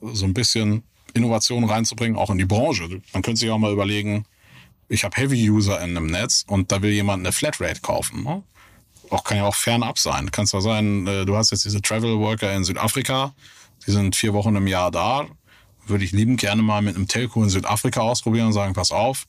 so 0.00 0.24
ein 0.24 0.34
bisschen 0.34 0.84
Innovation 1.14 1.64
reinzubringen, 1.64 2.16
auch 2.16 2.30
in 2.30 2.38
die 2.38 2.44
Branche, 2.44 2.88
man 3.12 3.22
könnte 3.22 3.40
sich 3.40 3.50
auch 3.50 3.58
mal 3.58 3.72
überlegen, 3.72 4.24
ich 4.88 5.04
habe 5.04 5.16
Heavy-User 5.16 5.82
in 5.82 5.96
einem 5.96 6.06
Netz 6.06 6.44
und 6.46 6.72
da 6.72 6.80
will 6.82 6.92
jemand 6.92 7.20
eine 7.20 7.32
Flatrate 7.32 7.80
kaufen. 7.80 8.24
Ne? 8.24 8.42
Auch 9.10 9.24
kann 9.24 9.36
ja 9.36 9.44
auch 9.44 9.54
fernab 9.54 9.98
sein. 9.98 10.30
Kann 10.30 10.46
zwar 10.46 10.62
sein, 10.62 11.06
äh, 11.06 11.26
du 11.26 11.36
hast 11.36 11.50
jetzt 11.50 11.64
diese 11.64 11.82
Travel 11.82 12.18
Worker 12.18 12.54
in 12.54 12.64
Südafrika, 12.64 13.34
die 13.86 13.90
sind 13.90 14.16
vier 14.16 14.34
Wochen 14.34 14.56
im 14.56 14.66
Jahr 14.66 14.90
da. 14.90 15.26
Würde 15.86 16.04
ich 16.04 16.12
lieben 16.12 16.36
gerne 16.36 16.62
mal 16.62 16.82
mit 16.82 16.96
einem 16.96 17.08
Telco 17.08 17.42
in 17.42 17.48
Südafrika 17.48 18.00
ausprobieren 18.00 18.48
und 18.48 18.52
sagen, 18.52 18.74
pass 18.74 18.90
auf, 18.90 19.26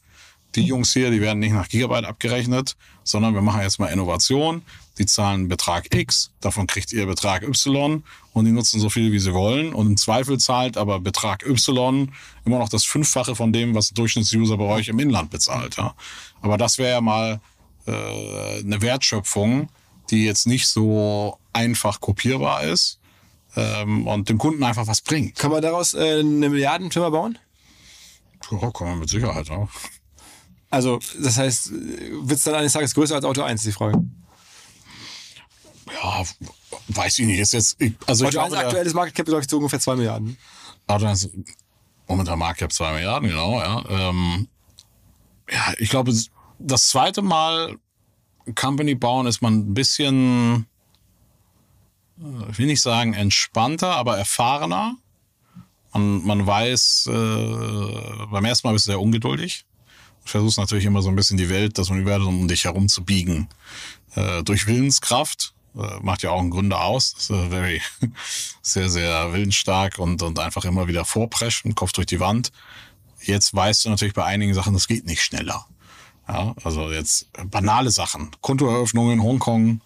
die 0.55 0.63
Jungs 0.63 0.93
hier, 0.93 1.11
die 1.11 1.21
werden 1.21 1.39
nicht 1.39 1.53
nach 1.53 1.69
Gigabyte 1.69 2.05
abgerechnet, 2.05 2.75
sondern 3.03 3.33
wir 3.33 3.41
machen 3.41 3.61
jetzt 3.61 3.79
mal 3.79 3.87
Innovation. 3.87 4.63
Die 4.97 5.05
zahlen 5.05 5.47
Betrag 5.47 5.93
X, 5.95 6.31
davon 6.41 6.67
kriegt 6.67 6.91
ihr 6.91 7.05
Betrag 7.05 7.43
Y 7.43 8.03
und 8.33 8.45
die 8.45 8.51
nutzen 8.51 8.79
so 8.79 8.89
viel, 8.89 9.11
wie 9.11 9.19
sie 9.19 9.33
wollen. 9.33 9.73
Und 9.73 9.87
im 9.87 9.97
Zweifel 9.97 10.37
zahlt 10.39 10.75
aber 10.75 10.99
Betrag 10.99 11.45
Y 11.45 12.11
immer 12.45 12.59
noch 12.59 12.67
das 12.67 12.83
Fünffache 12.83 13.35
von 13.35 13.53
dem, 13.53 13.75
was 13.75 13.91
ein 13.91 13.95
Durchschnittsuser 13.95 14.57
bei 14.57 14.65
euch 14.65 14.89
im 14.89 14.99
Inland 14.99 15.29
bezahlt. 15.29 15.77
Ja. 15.77 15.95
Aber 16.41 16.57
das 16.57 16.77
wäre 16.79 16.91
ja 16.91 17.01
mal 17.01 17.39
äh, 17.85 18.59
eine 18.59 18.81
Wertschöpfung, 18.81 19.69
die 20.09 20.25
jetzt 20.25 20.47
nicht 20.47 20.67
so 20.67 21.37
einfach 21.53 22.01
kopierbar 22.01 22.63
ist, 22.63 22.98
ähm, 23.55 24.07
und 24.07 24.29
dem 24.29 24.37
Kunden 24.37 24.63
einfach 24.63 24.87
was 24.87 25.01
bringt. 25.01 25.37
Kann 25.37 25.51
man 25.51 25.61
daraus 25.61 25.93
äh, 25.93 26.19
eine 26.19 26.49
Milliardenfirma 26.49 27.09
bauen? 27.09 27.37
Ja, 28.51 28.71
kann 28.71 28.87
man 28.87 28.99
mit 28.99 29.09
Sicherheit 29.09 29.49
auch. 29.51 29.69
Also, 30.69 30.99
das 31.21 31.37
heißt, 31.37 31.71
wird 31.71 32.37
es 32.37 32.43
dann 32.43 32.55
eines 32.55 32.73
Tages 32.73 32.93
größer 32.93 33.15
als 33.15 33.25
Auto 33.25 33.41
1, 33.41 33.63
die 33.63 33.71
Frage? 33.71 34.03
Ja, 36.01 36.23
weiß 36.89 37.19
ich 37.19 37.25
nicht. 37.25 37.39
Ist 37.39 37.53
jetzt, 37.53 37.75
ich, 37.79 37.93
also 38.05 38.25
Auto 38.25 38.37
ich 38.37 38.43
1 38.43 38.53
aktuelles 38.53 38.93
Market 38.93 39.15
Cap 39.15 39.27
läuft 39.27 39.49
so 39.49 39.57
ungefähr 39.57 39.79
2 39.79 39.95
Milliarden. 39.95 40.37
Auto 40.87 41.05
1, 41.05 41.29
momentan 42.07 42.37
Market 42.37 42.59
Cap 42.59 42.73
2 42.73 42.93
Milliarden, 42.93 43.29
genau, 43.29 43.59
ja. 43.59 43.83
Ähm, 43.89 44.47
ja, 45.51 45.73
ich 45.79 45.89
glaube, 45.89 46.13
das 46.59 46.89
zweite 46.89 47.21
Mal 47.23 47.77
Company 48.55 48.95
bauen 48.95 49.25
ist 49.25 49.41
man 49.41 49.59
ein 49.59 49.73
bisschen 49.73 50.67
ich 52.51 52.57
will 52.57 52.65
nicht 52.65 52.81
sagen 52.81 53.13
entspannter, 53.13 53.95
aber 53.95 54.17
erfahrener. 54.17 54.95
Man, 55.93 56.23
man 56.25 56.45
weiß, 56.45 57.09
äh, 57.11 58.25
beim 58.31 58.45
ersten 58.45 58.67
Mal 58.67 58.73
bist 58.73 58.87
du 58.87 58.91
sehr 58.91 59.01
ungeduldig. 59.01 59.65
Du 60.25 60.29
versuchst 60.29 60.57
natürlich 60.57 60.85
immer 60.85 61.01
so 61.01 61.09
ein 61.09 61.15
bisschen 61.15 61.37
die 61.37 61.49
Welt, 61.49 61.77
das 61.77 61.89
Universum 61.89 62.41
um 62.41 62.47
dich 62.47 62.65
herum 62.65 62.87
zu 62.89 63.03
biegen. 63.03 63.47
Äh, 64.15 64.43
durch 64.43 64.67
Willenskraft. 64.67 65.53
Äh, 65.75 65.99
macht 66.01 66.23
ja 66.23 66.31
auch 66.31 66.39
einen 66.39 66.49
Gründer 66.49 66.81
aus. 66.81 67.15
Ist 67.17 67.29
äh, 67.29 67.49
very, 67.49 67.81
sehr, 68.61 68.89
sehr 68.89 69.33
willensstark 69.33 69.99
und, 69.99 70.21
und 70.21 70.39
einfach 70.39 70.65
immer 70.65 70.87
wieder 70.87 71.05
vorpreschen, 71.05 71.75
Kopf 71.75 71.93
durch 71.93 72.07
die 72.07 72.19
Wand. 72.19 72.51
Jetzt 73.21 73.53
weißt 73.53 73.85
du 73.85 73.89
natürlich 73.89 74.13
bei 74.13 74.25
einigen 74.25 74.53
Sachen, 74.53 74.73
das 74.73 74.87
geht 74.87 75.05
nicht 75.05 75.21
schneller. 75.21 75.67
Ja, 76.27 76.55
also 76.63 76.91
jetzt 76.91 77.29
banale 77.49 77.91
Sachen. 77.91 78.31
Kontoeröffnung 78.41 79.11
in 79.11 79.23
Hongkong, 79.23 79.81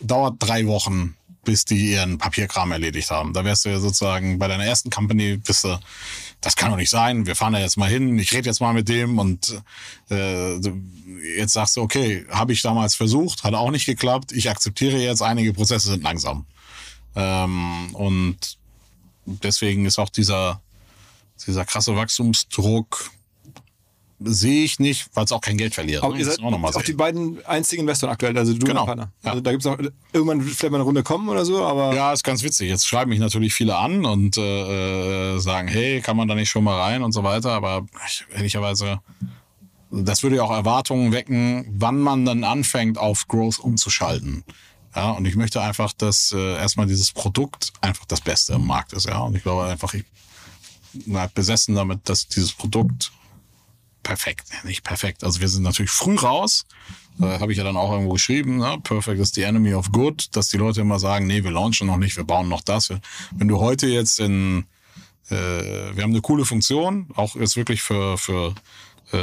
dauert 0.00 0.36
drei 0.38 0.66
Wochen, 0.66 1.14
bis 1.44 1.64
die 1.64 1.92
ihren 1.92 2.18
Papierkram 2.18 2.72
erledigt 2.72 3.10
haben. 3.10 3.32
Da 3.32 3.44
wärst 3.44 3.64
du 3.64 3.70
ja 3.70 3.80
sozusagen 3.80 4.38
bei 4.38 4.48
deiner 4.48 4.64
ersten 4.64 4.90
Company, 4.90 5.38
bist 5.38 5.64
du, 5.64 5.78
das 6.40 6.56
kann 6.56 6.70
doch 6.70 6.76
nicht 6.76 6.90
sein, 6.90 7.26
wir 7.26 7.36
fahren 7.36 7.54
da 7.54 7.58
jetzt 7.58 7.76
mal 7.76 7.88
hin, 7.88 8.18
ich 8.18 8.32
rede 8.32 8.48
jetzt 8.48 8.60
mal 8.60 8.74
mit 8.74 8.88
dem 8.88 9.18
und 9.18 9.60
äh, 10.10 10.56
jetzt 11.36 11.54
sagst 11.54 11.76
du, 11.76 11.80
okay, 11.80 12.26
habe 12.30 12.52
ich 12.52 12.62
damals 12.62 12.94
versucht, 12.94 13.44
hat 13.44 13.54
auch 13.54 13.70
nicht 13.70 13.86
geklappt, 13.86 14.32
ich 14.32 14.50
akzeptiere 14.50 14.98
jetzt, 14.98 15.22
einige 15.22 15.52
Prozesse 15.52 15.88
sind 15.88 16.02
langsam. 16.02 16.46
Ähm, 17.16 17.94
und 17.94 18.58
deswegen 19.24 19.86
ist 19.86 19.98
auch 19.98 20.10
dieser, 20.10 20.60
dieser 21.46 21.64
krasse 21.64 21.96
Wachstumsdruck 21.96 23.10
sehe 24.20 24.64
ich 24.64 24.80
nicht, 24.80 25.08
weil 25.14 25.24
es 25.24 25.32
auch 25.32 25.40
kein 25.40 25.56
Geld 25.56 25.74
verliert. 25.74 26.02
Aber 26.02 26.16
ihr 26.16 26.24
seid 26.24 26.40
auch, 26.42 26.52
auch 26.52 26.82
die 26.82 26.92
beiden 26.92 27.44
einzigen 27.46 27.82
Investoren 27.82 28.12
aktuell, 28.12 28.36
also 28.36 28.52
du 28.52 28.66
genau. 28.66 28.80
und 28.80 28.86
Partner. 28.86 29.12
Ja. 29.22 29.30
Also 29.30 29.42
da 29.42 29.50
gibt 29.52 29.64
es 29.64 29.66
auch 29.66 29.78
irgendwann 30.12 30.42
vielleicht 30.42 30.72
mal 30.72 30.78
eine 30.78 30.84
Runde 30.84 31.02
kommen 31.02 31.28
oder 31.28 31.44
so, 31.44 31.64
aber. 31.64 31.94
Ja, 31.94 32.12
ist 32.12 32.24
ganz 32.24 32.42
witzig. 32.42 32.68
Jetzt 32.68 32.86
schreiben 32.86 33.10
mich 33.10 33.20
natürlich 33.20 33.54
viele 33.54 33.76
an 33.76 34.04
und 34.04 34.36
äh, 34.36 35.34
äh, 35.34 35.38
sagen, 35.38 35.68
hey, 35.68 36.00
kann 36.00 36.16
man 36.16 36.26
da 36.26 36.34
nicht 36.34 36.50
schon 36.50 36.64
mal 36.64 36.80
rein 36.80 37.02
und 37.02 37.12
so 37.12 37.22
weiter. 37.22 37.52
Aber 37.52 37.86
ich, 38.06 38.24
ehrlicherweise, 38.34 39.00
das 39.90 40.22
würde 40.22 40.36
ja 40.36 40.42
auch 40.42 40.50
Erwartungen 40.50 41.12
wecken, 41.12 41.66
wann 41.78 42.00
man 42.00 42.24
dann 42.24 42.42
anfängt, 42.44 42.98
auf 42.98 43.28
Growth 43.28 43.60
umzuschalten. 43.60 44.44
Ja, 44.96 45.12
und 45.12 45.26
ich 45.26 45.36
möchte 45.36 45.60
einfach, 45.62 45.92
dass 45.92 46.32
äh, 46.32 46.56
erstmal 46.56 46.86
dieses 46.86 47.12
Produkt 47.12 47.72
einfach 47.82 48.04
das 48.06 48.20
Beste 48.20 48.54
im 48.54 48.66
Markt 48.66 48.92
ist. 48.94 49.06
Ja, 49.06 49.20
und 49.20 49.36
ich 49.36 49.42
glaube 49.44 49.70
einfach, 49.70 49.94
ich 49.94 50.04
bin 50.92 51.18
besessen 51.34 51.76
damit, 51.76 52.08
dass 52.08 52.26
dieses 52.26 52.52
Produkt 52.52 53.12
perfekt, 54.08 54.46
nicht 54.64 54.84
perfekt. 54.84 55.22
Also 55.22 55.40
wir 55.42 55.48
sind 55.48 55.64
natürlich 55.64 55.90
früh 55.90 56.16
raus. 56.16 56.64
Äh, 57.20 57.40
Habe 57.40 57.52
ich 57.52 57.58
ja 57.58 57.64
dann 57.64 57.76
auch 57.76 57.92
irgendwo 57.92 58.14
geschrieben, 58.14 58.56
ne? 58.56 58.78
Perfect 58.82 59.20
is 59.20 59.34
the 59.34 59.42
enemy 59.42 59.74
of 59.74 59.92
good, 59.92 60.34
dass 60.34 60.48
die 60.48 60.56
Leute 60.56 60.80
immer 60.80 60.98
sagen, 60.98 61.26
nee, 61.26 61.44
wir 61.44 61.50
launchen 61.50 61.86
noch 61.86 61.98
nicht, 61.98 62.16
wir 62.16 62.24
bauen 62.24 62.48
noch 62.48 62.62
das. 62.62 62.88
Wenn 63.32 63.48
du 63.48 63.60
heute 63.60 63.86
jetzt 63.86 64.18
in, 64.18 64.64
äh, 65.28 65.34
wir 65.34 66.02
haben 66.02 66.12
eine 66.12 66.22
coole 66.22 66.46
Funktion, 66.46 67.08
auch 67.16 67.36
jetzt 67.36 67.56
wirklich 67.56 67.82
für, 67.82 68.16
für 68.16 68.54
äh, 69.12 69.18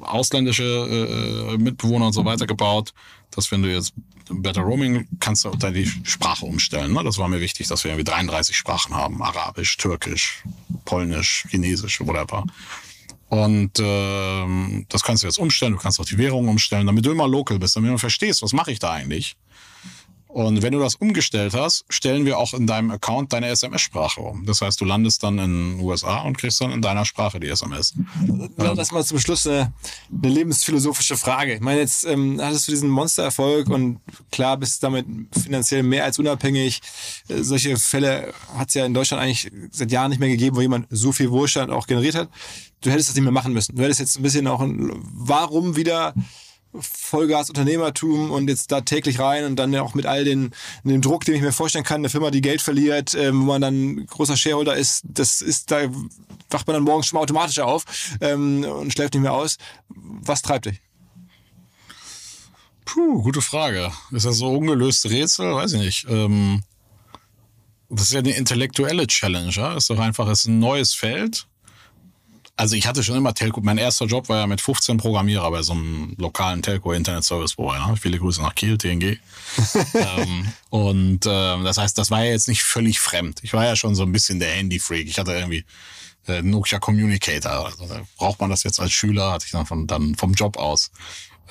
ausländische 0.00 0.62
äh, 0.62 1.58
Mitbewohner 1.58 2.06
und 2.06 2.12
so 2.12 2.24
weiter 2.24 2.46
gebaut, 2.46 2.94
dass 3.32 3.50
wenn 3.50 3.62
du 3.62 3.72
jetzt 3.72 3.92
Better 4.32 4.62
Roaming 4.62 5.08
kannst 5.18 5.44
du 5.44 5.50
dann 5.50 5.74
die 5.74 5.90
Sprache 6.04 6.46
umstellen. 6.46 6.92
Ne? 6.92 7.02
Das 7.02 7.18
war 7.18 7.26
mir 7.26 7.40
wichtig, 7.40 7.66
dass 7.66 7.82
wir 7.82 7.90
irgendwie 7.90 8.08
33 8.08 8.56
Sprachen 8.56 8.94
haben. 8.94 9.20
Arabisch, 9.20 9.76
Türkisch, 9.78 10.44
Polnisch, 10.84 11.46
Chinesisch, 11.50 12.00
whatever. 12.00 12.44
Und 13.30 13.78
ähm, 13.78 14.86
das 14.88 15.04
kannst 15.04 15.22
du 15.22 15.28
jetzt 15.28 15.38
umstellen. 15.38 15.72
Du 15.72 15.78
kannst 15.78 16.00
auch 16.00 16.04
die 16.04 16.18
Währung 16.18 16.48
umstellen, 16.48 16.86
damit 16.86 17.06
du 17.06 17.12
immer 17.12 17.28
local 17.28 17.60
bist, 17.60 17.76
damit 17.76 17.92
du 17.92 17.96
verstehst, 17.96 18.42
was 18.42 18.52
mache 18.52 18.72
ich 18.72 18.80
da 18.80 18.90
eigentlich. 18.90 19.36
Und 20.32 20.62
wenn 20.62 20.72
du 20.72 20.78
das 20.78 20.94
umgestellt 20.94 21.54
hast, 21.54 21.84
stellen 21.88 22.24
wir 22.24 22.38
auch 22.38 22.54
in 22.54 22.66
deinem 22.66 22.92
Account 22.92 23.32
deine 23.32 23.48
SMS-Sprache 23.48 24.20
um. 24.20 24.46
Das 24.46 24.60
heißt, 24.60 24.80
du 24.80 24.84
landest 24.84 25.24
dann 25.24 25.38
in 25.38 25.76
den 25.76 25.80
USA 25.80 26.20
und 26.20 26.38
kriegst 26.38 26.60
dann 26.60 26.70
in 26.70 26.80
deiner 26.80 27.04
Sprache 27.04 27.40
die 27.40 27.48
SMS. 27.48 27.94
Lass 28.56 28.92
mal 28.92 29.04
zum 29.04 29.18
Schluss 29.18 29.46
eine, 29.48 29.72
eine 30.10 30.32
lebensphilosophische 30.32 31.16
Frage. 31.16 31.54
Ich 31.54 31.60
meine, 31.60 31.80
jetzt 31.80 32.04
ähm, 32.04 32.40
hattest 32.40 32.68
du 32.68 32.72
diesen 32.72 32.90
Monstererfolg 32.90 33.68
und 33.70 34.00
klar 34.30 34.56
bist 34.56 34.84
damit 34.84 35.04
finanziell 35.32 35.82
mehr 35.82 36.04
als 36.04 36.18
unabhängig. 36.20 36.80
Äh, 37.28 37.42
solche 37.42 37.76
Fälle 37.76 38.32
hat 38.56 38.68
es 38.68 38.74
ja 38.74 38.86
in 38.86 38.94
Deutschland 38.94 39.22
eigentlich 39.22 39.50
seit 39.72 39.90
Jahren 39.90 40.10
nicht 40.10 40.20
mehr 40.20 40.28
gegeben, 40.28 40.54
wo 40.56 40.60
jemand 40.60 40.86
so 40.90 41.10
viel 41.10 41.32
Wohlstand 41.32 41.72
auch 41.72 41.88
generiert 41.88 42.14
hat. 42.14 42.28
Du 42.82 42.90
hättest 42.90 43.08
das 43.08 43.16
nicht 43.16 43.24
mehr 43.24 43.32
machen 43.32 43.52
müssen. 43.52 43.74
Du 43.74 43.82
hättest 43.82 43.98
jetzt 43.98 44.16
ein 44.16 44.22
bisschen 44.22 44.46
auch 44.46 44.60
ein, 44.60 44.92
warum 45.12 45.74
wieder 45.74 46.14
Vollgas 46.72 47.48
Unternehmertum 47.48 48.30
und 48.30 48.48
jetzt 48.48 48.70
da 48.70 48.80
täglich 48.80 49.18
rein 49.18 49.44
und 49.44 49.56
dann 49.56 49.74
auch 49.76 49.94
mit 49.94 50.06
all 50.06 50.24
den, 50.24 50.52
dem 50.84 51.00
Druck, 51.02 51.24
den 51.24 51.34
ich 51.34 51.42
mir 51.42 51.52
vorstellen 51.52 51.84
kann, 51.84 52.00
eine 52.00 52.08
Firma, 52.08 52.30
die 52.30 52.42
Geld 52.42 52.62
verliert, 52.62 53.14
ähm, 53.14 53.42
wo 53.42 53.46
man 53.46 53.60
dann 53.60 54.06
großer 54.06 54.36
Shareholder 54.36 54.76
ist, 54.76 55.02
das 55.04 55.40
ist, 55.40 55.70
da 55.70 55.88
wacht 56.50 56.66
man 56.66 56.74
dann 56.74 56.84
morgens 56.84 57.06
schon 57.06 57.16
mal 57.16 57.22
automatisch 57.22 57.58
auf 57.58 57.84
ähm, 58.20 58.64
und 58.64 58.92
schläft 58.92 59.14
nicht 59.14 59.22
mehr 59.22 59.32
aus. 59.32 59.56
Was 59.88 60.42
treibt 60.42 60.66
dich? 60.66 60.80
Puh, 62.84 63.22
gute 63.22 63.42
Frage. 63.42 63.92
Ist 64.12 64.26
das 64.26 64.38
so 64.38 64.48
ungelöste 64.48 65.10
Rätsel? 65.10 65.54
Weiß 65.54 65.72
ich 65.72 65.80
nicht. 65.80 66.06
Ähm, 66.08 66.62
das 67.88 68.06
ist 68.06 68.12
ja 68.12 68.20
eine 68.20 68.34
intellektuelle 68.36 69.06
Challenge, 69.06 69.50
ja? 69.50 69.76
Ist 69.76 69.90
doch 69.90 69.98
einfach, 69.98 70.28
ist 70.28 70.46
ein 70.46 70.60
neues 70.60 70.94
Feld 70.94 71.46
also 72.60 72.76
ich 72.76 72.86
hatte 72.86 73.02
schon 73.02 73.16
immer 73.16 73.32
Telco. 73.32 73.62
Mein 73.62 73.78
erster 73.78 74.04
Job 74.04 74.28
war 74.28 74.40
ja 74.40 74.46
mit 74.46 74.60
15 74.60 74.98
Programmierer 74.98 75.50
bei 75.50 75.62
so 75.62 75.72
einem 75.72 76.14
lokalen 76.18 76.60
Telco 76.60 76.92
Internet 76.92 77.24
Service 77.24 77.54
Provider. 77.54 77.96
Viele 77.96 78.18
Grüße 78.18 78.42
nach 78.42 78.54
Kiel, 78.54 78.76
TNG. 78.76 79.16
ähm, 79.94 80.52
und 80.68 81.24
äh, 81.24 81.62
das 81.64 81.78
heißt, 81.78 81.96
das 81.96 82.10
war 82.10 82.22
ja 82.22 82.32
jetzt 82.32 82.48
nicht 82.48 82.62
völlig 82.62 83.00
fremd. 83.00 83.40
Ich 83.42 83.54
war 83.54 83.64
ja 83.64 83.76
schon 83.76 83.94
so 83.94 84.02
ein 84.02 84.12
bisschen 84.12 84.40
der 84.40 84.50
Handy-Freak. 84.50 85.08
Ich 85.08 85.18
hatte 85.18 85.32
irgendwie 85.32 85.64
äh, 86.28 86.42
Nokia 86.42 86.78
Communicator. 86.78 87.64
Also, 87.64 87.86
braucht 88.18 88.40
man 88.42 88.50
das 88.50 88.62
jetzt 88.62 88.78
als 88.78 88.92
Schüler? 88.92 89.32
Hatte 89.32 89.46
ich 89.46 89.52
dann, 89.52 89.64
von, 89.64 89.86
dann 89.86 90.14
vom 90.16 90.34
Job 90.34 90.58
aus. 90.58 90.90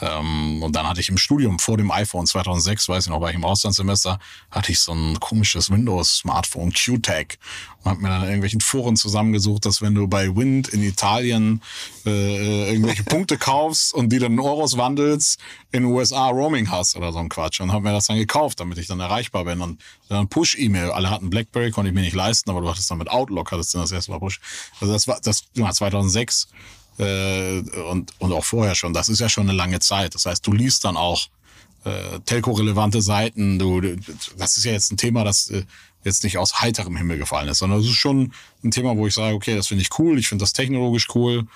Ähm, 0.02 0.64
und 0.64 0.76
dann 0.76 0.88
hatte 0.88 1.02
ich 1.02 1.10
im 1.10 1.18
Studium 1.18 1.60
vor 1.60 1.78
dem 1.78 1.92
iPhone 1.92 2.26
2006, 2.26 2.88
weiß 2.88 3.06
ich 3.06 3.10
noch, 3.10 3.22
war 3.22 3.30
ich 3.30 3.36
im 3.36 3.44
Auslandssemester, 3.44 4.20
hatte 4.50 4.72
ich 4.72 4.80
so 4.80 4.94
ein 4.94 5.20
komisches 5.20 5.70
Windows-Smartphone, 5.70 6.72
QTAG. 6.72 7.38
Und 7.84 7.92
habe 7.92 8.02
mir 8.02 8.10
dann 8.10 8.22
in 8.22 8.28
irgendwelchen 8.28 8.62
Foren 8.62 8.96
zusammengesucht, 8.96 9.66
dass 9.66 9.82
wenn 9.82 9.96
du 9.96 10.08
bei 10.08 10.36
Wind 10.36 10.70
in 10.70 10.84
Italien 10.84 11.62
äh, 12.06 12.72
irgendwelche 12.72 13.04
Punkte 13.06 13.38
kaufst 13.38 13.94
und 13.94 14.10
die 14.10 14.20
dann 14.20 14.34
in 14.34 14.40
Euros 14.40 14.78
wandelst, 14.78 15.40
in 15.72 15.84
den 15.84 15.92
USA 15.92 16.30
Roaming 16.30 16.72
hast 16.72 16.96
oder 16.96 17.12
so 17.12 17.20
ein 17.20 17.30
Quatsch. 17.30 17.60
Und 17.62 17.72
habe 17.72 17.84
mir 17.84 17.94
das 17.94 18.08
dann 18.08 18.18
gekauft, 18.18 18.60
damit 18.60 18.78
ich 18.78 18.88
dann 18.88 19.00
erreichbar 19.00 19.46
bin. 19.46 19.62
Und 19.62 19.82
dann 20.08 20.28
Push-E-Mail. 20.28 20.92
Alle 20.92 21.10
hatten 21.10 21.30
Blackberry, 21.30 21.72
konnte 21.72 21.90
ich 21.90 21.96
mir 21.96 22.02
nicht 22.02 22.16
leisten, 22.16 22.50
aber 22.50 22.62
du 22.62 22.70
hattest 22.70 22.90
dann 22.90 22.98
mit 22.98 23.10
Outlook, 23.10 23.52
hattest 23.52 23.74
du 23.74 23.78
das 23.78 23.92
erste 23.92 24.12
Mal 24.12 24.20
Push. 24.20 24.40
Also 24.80 24.94
das 24.94 25.08
war, 25.08 25.20
das 25.22 25.46
war 25.56 25.72
2006 25.72 26.48
äh, 27.00 27.60
und, 27.90 28.14
und 28.20 28.32
auch 28.34 28.46
vorher 28.46 28.76
schon. 28.76 28.94
Das 28.94 29.10
ist 29.10 29.20
ja 29.20 29.30
schon 29.30 29.50
eine 29.50 29.58
lange 29.58 29.80
Zeit. 29.80 30.16
Das 30.16 30.26
heißt, 30.26 30.46
du 30.46 30.52
liest 30.52 30.86
dann 30.86 30.98
auch 30.98 31.28
äh, 31.86 32.20
Telco-relevante 32.26 33.02
Seiten. 33.02 33.58
Du, 33.58 33.82
das 34.38 34.58
ist 34.58 34.66
ja 34.66 34.74
jetzt 34.74 34.92
ein 34.92 34.98
Thema, 34.98 35.24
das 35.24 35.50
äh, 35.50 35.64
jetzt 36.04 36.24
nicht 36.24 36.38
aus 36.38 36.62
heiterem 36.62 36.96
Himmel 36.96 37.18
gefallen 37.18 37.50
ist, 37.50 37.60
sondern 37.60 37.80
es 37.80 37.86
ist 37.86 37.94
schon 37.94 38.34
ein 38.64 38.72
Thema, 38.72 38.96
wo 38.96 39.08
ich 39.08 39.14
sage, 39.14 39.36
okay, 39.36 39.56
das 39.56 39.68
finde 39.68 39.82
ich 39.82 40.00
cool, 40.00 40.18
ich 40.18 40.28
finde 40.28 40.44
das 40.44 40.54
technologisch 40.54 41.08
cool 41.16 41.48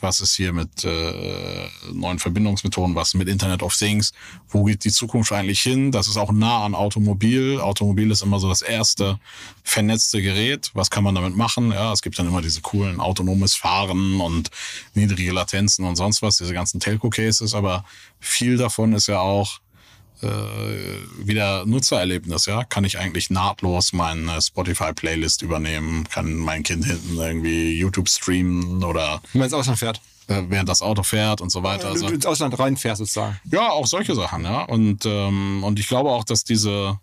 was 0.00 0.20
ist 0.20 0.34
hier 0.34 0.52
mit 0.52 0.84
äh, 0.84 1.68
neuen 1.92 2.18
Verbindungsmethoden, 2.18 2.94
was 2.94 3.14
mit 3.14 3.28
Internet 3.28 3.62
of 3.62 3.76
Things, 3.76 4.12
wo 4.48 4.64
geht 4.64 4.84
die 4.84 4.90
Zukunft 4.90 5.32
eigentlich 5.32 5.60
hin? 5.60 5.92
Das 5.92 6.08
ist 6.08 6.16
auch 6.16 6.32
nah 6.32 6.64
an 6.64 6.74
Automobil. 6.74 7.60
Automobil 7.60 8.10
ist 8.10 8.22
immer 8.22 8.38
so 8.40 8.48
das 8.48 8.62
erste 8.62 9.18
vernetzte 9.62 10.22
Gerät. 10.22 10.70
Was 10.74 10.90
kann 10.90 11.04
man 11.04 11.14
damit 11.14 11.36
machen? 11.36 11.72
Ja, 11.72 11.92
es 11.92 12.02
gibt 12.02 12.18
dann 12.18 12.26
immer 12.26 12.42
diese 12.42 12.60
coolen 12.60 13.00
autonomes 13.00 13.54
Fahren 13.54 14.20
und 14.20 14.50
niedrige 14.94 15.32
Latenzen 15.32 15.84
und 15.84 15.96
sonst 15.96 16.22
was, 16.22 16.36
diese 16.36 16.54
ganzen 16.54 16.80
Telco-Cases, 16.80 17.54
aber 17.54 17.84
viel 18.18 18.56
davon 18.56 18.92
ist 18.92 19.06
ja 19.06 19.20
auch 19.20 19.60
äh, 20.22 21.26
wieder 21.26 21.64
Nutzererlebnis, 21.66 22.46
ja. 22.46 22.64
Kann 22.64 22.84
ich 22.84 22.98
eigentlich 22.98 23.30
nahtlos 23.30 23.92
meine 23.92 24.40
Spotify-Playlist 24.40 25.42
übernehmen? 25.42 26.04
Kann 26.08 26.34
mein 26.36 26.62
Kind 26.62 26.84
hinten 26.84 27.16
irgendwie 27.16 27.78
YouTube 27.78 28.08
streamen 28.08 28.84
oder. 28.84 29.22
Wenn 29.32 29.42
es 29.42 29.52
Ausland 29.52 29.78
fährt. 29.78 30.00
Äh, 30.30 30.44
während 30.48 30.68
das 30.68 30.80
Auto 30.80 31.02
fährt 31.02 31.40
und 31.40 31.50
so 31.50 31.62
weiter. 31.62 31.88
Ja, 31.88 31.94
du, 31.94 32.06
du 32.06 32.14
ins 32.14 32.26
Ausland 32.26 32.56
reinfährst 32.58 32.98
sozusagen. 32.98 33.40
Ja, 33.50 33.70
auch 33.70 33.86
solche 33.86 34.14
Sachen, 34.14 34.44
ja. 34.44 34.62
Und, 34.62 35.04
ähm, 35.04 35.64
und 35.64 35.78
ich 35.80 35.88
glaube 35.88 36.10
auch, 36.10 36.24
dass 36.24 36.44
diese 36.44 36.98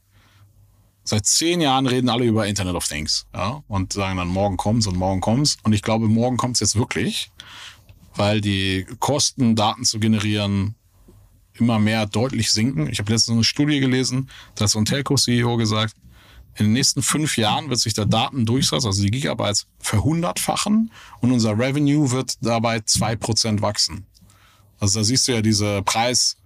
seit 1.04 1.26
zehn 1.26 1.62
Jahren 1.62 1.88
reden 1.88 2.10
alle 2.10 2.26
über 2.26 2.48
Internet 2.48 2.76
of 2.76 2.88
Things, 2.88 3.26
ja. 3.34 3.64
Und 3.68 3.94
sagen 3.94 4.18
dann, 4.18 4.30
morgen 4.30 4.58
kommt's 4.58 4.88
und 4.88 4.96
morgen 4.96 5.20
kommt's. 5.20 5.58
Und 5.64 5.74
ich 5.74 5.82
glaube, 5.82 6.08
morgen 6.08 6.38
kommt's 6.38 6.62
jetzt 6.62 6.78
wirklich, 6.78 7.32
weil 8.16 8.40
die 8.40 8.86
Kosten, 9.00 9.56
Daten 9.56 9.84
zu 9.84 10.00
generieren, 10.00 10.76
immer 11.60 11.80
mehr 11.80 12.06
deutlich 12.06 12.52
sinken. 12.52 12.90
Ich 12.90 13.00
habe 13.00 13.12
letztens 13.12 13.36
eine 13.36 13.44
Studie 13.44 13.80
gelesen, 13.80 14.30
da 14.56 14.64
hat 14.64 14.70
so 14.70 14.80
ein 14.80 14.86
Telco-CEO 14.86 15.58
gesagt, 15.58 15.96
in 16.56 16.66
den 16.66 16.74
nächsten 16.74 17.04
fünf 17.04 17.38
Jahren 17.38 17.70
wird 17.70 17.80
sich 17.80 17.94
der 17.94 18.06
Datendurchsatz, 18.06 18.86
also 18.86 19.02
die 19.02 19.12
Gigabytes, 19.12 19.68
verhundertfachen 19.80 20.92
und 21.20 21.32
unser 21.32 21.58
Revenue 21.58 22.12
wird 22.12 22.36
dabei 22.42 22.80
zwei 22.80 23.16
Prozent 23.16 23.62
wachsen. 23.62 24.06
Also 24.80 25.00
da 25.00 25.04
siehst 25.04 25.28
du 25.28 25.34
ja 25.34 25.42
diese 25.42 25.84
Preis, 25.84 26.38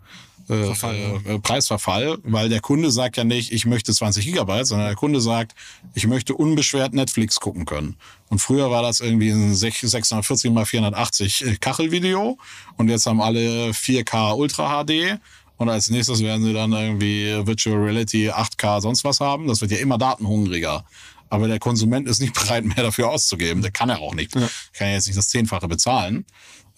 äh, 0.52 0.66
Verfall, 0.66 1.22
äh, 1.26 1.40
Preisverfall, 1.40 2.18
weil 2.24 2.50
der 2.50 2.60
Kunde 2.60 2.92
sagt 2.92 3.18
ja 3.18 3.24
nicht, 3.24 3.52
ich 3.52 3.66
möchte 3.66 3.94
20 3.94 4.26
Gigabyte, 4.26 4.68
sondern 4.68 4.88
der 4.88 4.96
Kunde 4.96 5.22
sagt, 5.22 5.56
ich 5.94 6.06
möchte 6.08 6.36
unbeschwert 6.36 6.94
Netflix 6.94 7.40
gucken 7.40 7.66
können. 7.66 7.96
Und 8.30 8.40
früher 8.40 8.70
war 8.70 8.82
das 8.82 9.00
irgendwie 9.00 9.30
ein 9.30 9.56
640 9.56 10.52
mal 10.52 10.66
480 10.66 11.60
Kachelvideo 11.62 12.38
und 12.78 12.90
jetzt 12.90 13.06
haben 13.06 13.22
alle 13.22 13.72
4K 13.72 14.36
Ultra 14.36 14.84
HD 14.84 15.20
und 15.58 15.70
als 15.70 15.90
nächstes 15.90 16.22
werden 16.22 16.44
sie 16.44 16.54
dann 16.54 16.74
irgendwie 16.74 17.46
Virtual 17.46 17.78
Reality 17.78 18.30
8K 18.30 18.82
sonst 18.82 19.04
was 19.04 19.20
haben. 19.20 19.48
Das 19.48 19.62
wird 19.62 19.72
ja 19.72 19.78
immer 19.78 19.98
datenhungriger. 19.98 20.84
Aber 21.30 21.48
der 21.48 21.60
Konsument 21.60 22.10
ist 22.10 22.20
nicht 22.20 22.34
bereit, 22.40 22.66
mehr 22.66 22.84
dafür 22.84 23.10
auszugeben. 23.10 23.62
Der 23.62 23.72
kann 23.72 23.90
er 23.90 24.00
auch 24.00 24.14
nicht. 24.14 24.36
Ja. 24.36 24.50
Kann 24.74 24.88
ja 24.88 24.94
jetzt 24.96 25.08
nicht 25.08 25.18
das 25.18 25.30
Zehnfache 25.30 25.68
bezahlen 25.68 26.26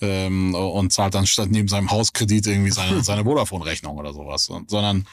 ähm, 0.04 0.54
und 0.54 0.92
zahlt 0.92 1.16
dann 1.16 1.26
statt 1.26 1.50
neben 1.50 1.70
seinem 1.70 1.90
Hauskredit 1.90 2.46
irgendwie 2.46 2.72
seine, 2.72 3.04
seine 3.04 3.24
Vodafone-Rechnung 3.24 3.98
oder 3.98 4.14
sowas. 4.14 4.46
Sondern 4.68 5.08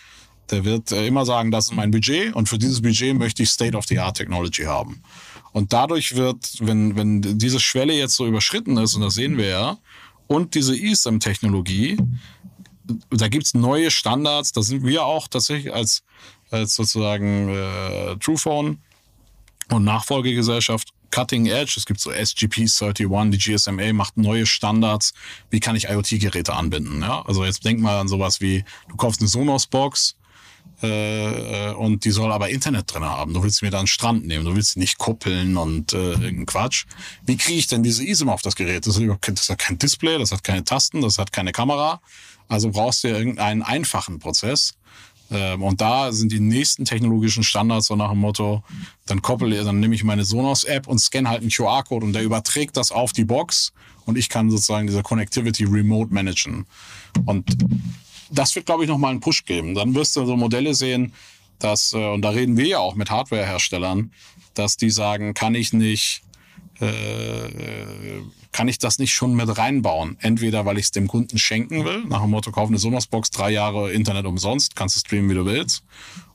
der 0.50 0.64
wird 0.64 0.90
äh, 0.90 1.06
immer 1.06 1.24
sagen, 1.24 1.50
das 1.50 1.66
ist 1.66 1.74
mein 1.74 1.92
Budget 1.92 2.34
und 2.34 2.48
für 2.48 2.58
dieses 2.58 2.82
Budget 2.82 3.16
möchte 3.16 3.42
ich 3.42 3.50
State-of-the-Art-Technology 3.50 4.64
haben. 4.64 5.02
Und 5.52 5.72
dadurch 5.72 6.16
wird, 6.16 6.56
wenn, 6.60 6.96
wenn 6.96 7.38
diese 7.38 7.60
Schwelle 7.60 7.92
jetzt 7.92 8.16
so 8.16 8.26
überschritten 8.26 8.76
ist, 8.78 8.94
und 8.94 9.02
das 9.02 9.14
sehen 9.14 9.36
wir 9.36 9.46
ja, 9.46 9.78
und 10.26 10.54
diese 10.54 10.76
eSIM-Technologie, 10.76 11.98
da 13.10 13.28
gibt's 13.28 13.54
neue 13.54 13.90
Standards, 13.90 14.52
da 14.52 14.62
sind 14.62 14.84
wir 14.84 15.04
auch 15.04 15.28
tatsächlich 15.28 15.72
als, 15.72 16.02
als 16.50 16.74
sozusagen 16.74 17.48
äh, 17.48 18.16
Truephone 18.16 18.78
und 19.70 19.84
Nachfolgegesellschaft 19.84 20.92
Cutting 21.10 21.46
Edge. 21.46 21.74
Es 21.76 21.86
gibt 21.86 22.00
so 22.00 22.10
SGP 22.10 22.62
31, 22.62 23.30
die 23.30 23.38
GSMA 23.38 23.92
macht 23.92 24.16
neue 24.16 24.46
Standards. 24.46 25.12
Wie 25.50 25.60
kann 25.60 25.76
ich 25.76 25.88
IoT-Geräte 25.88 26.54
anbinden? 26.54 27.02
Ja? 27.02 27.22
Also 27.22 27.44
jetzt 27.44 27.64
denk 27.64 27.80
mal 27.80 27.98
an 27.98 28.08
sowas 28.08 28.40
wie, 28.40 28.64
du 28.88 28.96
kaufst 28.96 29.20
eine 29.20 29.28
Sonos-Box, 29.28 30.16
äh, 30.82 31.72
und 31.72 32.04
die 32.04 32.10
soll 32.10 32.32
aber 32.32 32.48
Internet 32.48 32.92
drin 32.92 33.04
haben. 33.04 33.34
Du 33.34 33.42
willst 33.42 33.58
sie 33.58 33.66
mir 33.66 33.70
da 33.70 33.78
den 33.78 33.86
Strand 33.86 34.26
nehmen, 34.26 34.44
du 34.44 34.54
willst 34.54 34.72
sie 34.72 34.80
nicht 34.80 34.98
kuppeln 34.98 35.56
und 35.56 35.92
äh, 35.92 36.12
irgendein 36.12 36.46
Quatsch. 36.46 36.86
Wie 37.24 37.36
kriege 37.36 37.58
ich 37.58 37.66
denn 37.66 37.82
diese 37.82 38.04
eSIM 38.06 38.28
auf 38.28 38.42
das 38.42 38.56
Gerät? 38.56 38.86
Das, 38.86 38.98
das 38.98 39.48
hat 39.50 39.58
kein 39.58 39.78
Display, 39.78 40.18
das 40.18 40.32
hat 40.32 40.42
keine 40.42 40.64
Tasten, 40.64 41.02
das 41.02 41.18
hat 41.18 41.32
keine 41.32 41.52
Kamera. 41.52 42.00
Also 42.48 42.70
brauchst 42.70 43.04
du 43.04 43.08
ja 43.08 43.18
irgendeinen 43.18 43.62
einfachen 43.62 44.18
Prozess. 44.18 44.72
Ähm, 45.30 45.62
und 45.62 45.80
da 45.80 46.12
sind 46.12 46.32
die 46.32 46.40
nächsten 46.40 46.84
technologischen 46.84 47.42
Standards 47.42 47.86
so 47.86 47.96
nach 47.96 48.10
dem 48.10 48.18
Motto, 48.18 48.62
dann 49.06 49.22
koppel, 49.22 49.50
dann 49.64 49.80
nehme 49.80 49.94
ich 49.94 50.04
meine 50.04 50.24
Sonos-App 50.24 50.88
und 50.88 50.98
scanne 50.98 51.28
halt 51.28 51.42
einen 51.42 51.50
QR-Code 51.50 52.06
und 52.06 52.12
der 52.12 52.22
überträgt 52.22 52.76
das 52.76 52.90
auf 52.90 53.12
die 53.12 53.24
Box 53.24 53.72
und 54.06 54.18
ich 54.18 54.28
kann 54.28 54.50
sozusagen 54.50 54.86
diese 54.86 55.02
Connectivity 55.02 55.64
remote 55.64 56.12
managen. 56.12 56.66
Und 57.26 57.56
das 58.30 58.54
wird, 58.54 58.66
glaube 58.66 58.84
ich, 58.84 58.88
nochmal 58.88 59.12
einen 59.12 59.20
Push 59.20 59.44
geben. 59.44 59.74
Dann 59.74 59.94
wirst 59.94 60.16
du 60.16 60.24
so 60.24 60.36
Modelle 60.36 60.74
sehen, 60.74 61.12
dass, 61.58 61.92
äh, 61.92 62.08
und 62.08 62.22
da 62.22 62.30
reden 62.30 62.56
wir 62.56 62.66
ja 62.66 62.78
auch 62.78 62.94
mit 62.94 63.10
Hardware-Herstellern, 63.10 64.12
dass 64.54 64.76
die 64.76 64.90
sagen, 64.90 65.34
kann 65.34 65.54
ich 65.54 65.72
nicht 65.72 66.22
äh, 66.80 68.20
kann 68.52 68.68
ich 68.68 68.78
das 68.78 68.98
nicht 68.98 69.12
schon 69.12 69.34
mit 69.34 69.56
reinbauen? 69.58 70.16
Entweder, 70.20 70.64
weil 70.66 70.78
ich 70.78 70.86
es 70.86 70.90
dem 70.90 71.06
Kunden 71.08 71.38
schenken 71.38 71.84
will, 71.84 72.04
nach 72.06 72.20
dem 72.22 72.30
Motto, 72.30 72.50
kauf 72.50 72.68
eine 72.68 72.78
Sonos-Box, 72.78 73.30
drei 73.30 73.50
Jahre 73.50 73.92
Internet 73.92 74.26
umsonst, 74.26 74.74
kannst 74.76 74.96
du 74.96 75.00
streamen, 75.00 75.30
wie 75.30 75.34
du 75.34 75.44
willst. 75.46 75.82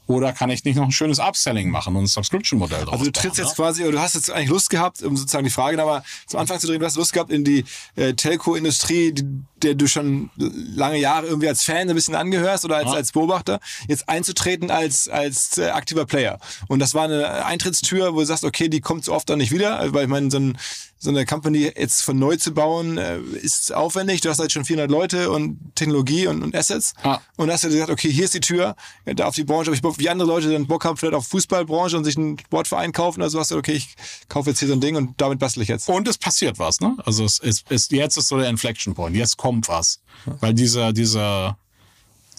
Oder 0.07 0.33
kann 0.33 0.51
ich 0.51 0.63
nicht 0.63 0.75
noch 0.75 0.83
ein 0.85 0.91
schönes 0.91 1.17
Upselling 1.19 1.71
machen 1.71 1.95
und 1.95 2.03
ein 2.03 2.07
Subscription-Modell 2.07 2.85
drauf 2.85 2.93
Also 2.93 3.05
du 3.05 3.11
trittst 3.11 3.37
bauen, 3.37 3.45
jetzt 3.47 3.55
quasi, 3.55 3.81
oder 3.83 3.93
du 3.93 3.99
hast 3.99 4.13
jetzt 4.13 4.29
eigentlich 4.31 4.49
Lust 4.49 4.69
gehabt, 4.69 5.01
um 5.01 5.17
sozusagen 5.17 5.45
die 5.45 5.49
Frage 5.49 5.77
da 5.77 5.85
mal 5.85 6.03
zum 6.27 6.39
Anfang 6.39 6.59
zu 6.59 6.67
drehen, 6.67 6.79
du 6.79 6.85
hast 6.85 6.95
Lust 6.95 7.11
gehabt 7.11 7.31
in 7.31 7.43
die 7.43 7.65
äh, 7.95 8.13
Telco-Industrie, 8.13 9.13
die- 9.13 9.25
der 9.65 9.75
du 9.75 9.87
schon 9.87 10.29
lange 10.37 10.97
Jahre 10.99 11.27
irgendwie 11.27 11.47
als 11.49 11.63
Fan 11.63 11.89
ein 11.89 11.95
bisschen 11.95 12.15
angehörst 12.15 12.63
oder 12.65 12.77
als, 12.77 12.87
Ja. 12.87 12.93
als 12.93 13.11
Beobachter, 13.11 13.59
jetzt 13.87 14.07
einzutreten 14.07 14.71
als, 14.71 15.09
als 15.09 15.57
äh, 15.57 15.69
aktiver 15.69 16.05
Player. 16.05 16.39
Und 16.67 16.79
das 16.79 16.93
war 16.93 17.03
eine 17.05 17.45
Eintrittstür, 17.45 18.13
wo 18.13 18.19
du 18.19 18.25
sagst, 18.25 18.43
okay, 18.43 18.69
die 18.69 18.81
kommt 18.81 19.05
so 19.05 19.13
oft 19.13 19.29
auch 19.31 19.35
nicht 19.35 19.51
wieder, 19.51 19.93
weil 19.93 20.03
ich 20.03 20.09
meine, 20.09 20.29
so, 20.31 20.37
ein, 20.37 20.57
so 20.97 21.09
eine 21.09 21.25
Company 21.25 21.71
jetzt 21.75 22.01
von 22.03 22.17
neu 22.17 22.37
zu 22.37 22.53
bauen, 22.53 22.97
äh, 22.97 23.19
ist 23.19 23.73
aufwendig. 23.73 24.21
Du 24.21 24.29
hast 24.29 24.39
halt 24.39 24.51
schon 24.51 24.65
400 24.65 24.89
Leute 24.89 25.31
und 25.31 25.59
Technologie 25.75 26.27
und, 26.27 26.43
und 26.43 26.55
Assets. 26.55 26.93
Ja. 27.03 27.21
Und 27.37 27.51
hast 27.51 27.63
du 27.63 27.69
gesagt, 27.69 27.89
okay, 27.89 28.11
hier 28.11 28.25
ist 28.25 28.33
die 28.33 28.39
Tür, 28.39 28.75
da 29.05 29.25
auf 29.25 29.35
die 29.35 29.43
Branche, 29.43 29.69
aber 29.69 29.75
ich 29.75 29.81
Bock, 29.81 29.99
wie 29.99 30.09
andere 30.09 30.27
Leute 30.27 30.51
dann 30.51 30.67
Bock 30.67 30.85
haben, 30.85 30.97
vielleicht 30.97 31.15
auf 31.15 31.27
Fußballbranche 31.27 31.97
und 31.97 32.03
sich 32.05 32.17
einen 32.17 32.39
Sportverein 32.39 32.91
kaufen, 32.91 33.21
also 33.21 33.39
hast 33.39 33.51
du, 33.51 33.57
okay, 33.57 33.73
ich 33.73 33.95
kaufe 34.29 34.49
jetzt 34.49 34.59
hier 34.59 34.67
so 34.67 34.73
ein 34.73 34.81
Ding 34.81 34.95
und 34.95 35.19
damit 35.19 35.39
bastel 35.39 35.63
ich 35.63 35.69
jetzt. 35.69 35.89
Und 35.89 36.07
es 36.07 36.17
passiert 36.17 36.59
was, 36.59 36.79
ne? 36.79 36.95
Also 37.05 37.25
es 37.25 37.39
ist, 37.39 37.69
ist 37.71 37.91
jetzt 37.91 38.17
ist 38.17 38.27
so 38.27 38.37
der 38.37 38.49
Inflection 38.49 38.93
Point. 38.95 39.15
Jetzt 39.15 39.37
kommt 39.55 39.69
was, 39.69 40.01
weil 40.25 40.53
dieser 40.53 40.91
dieser 40.91 41.57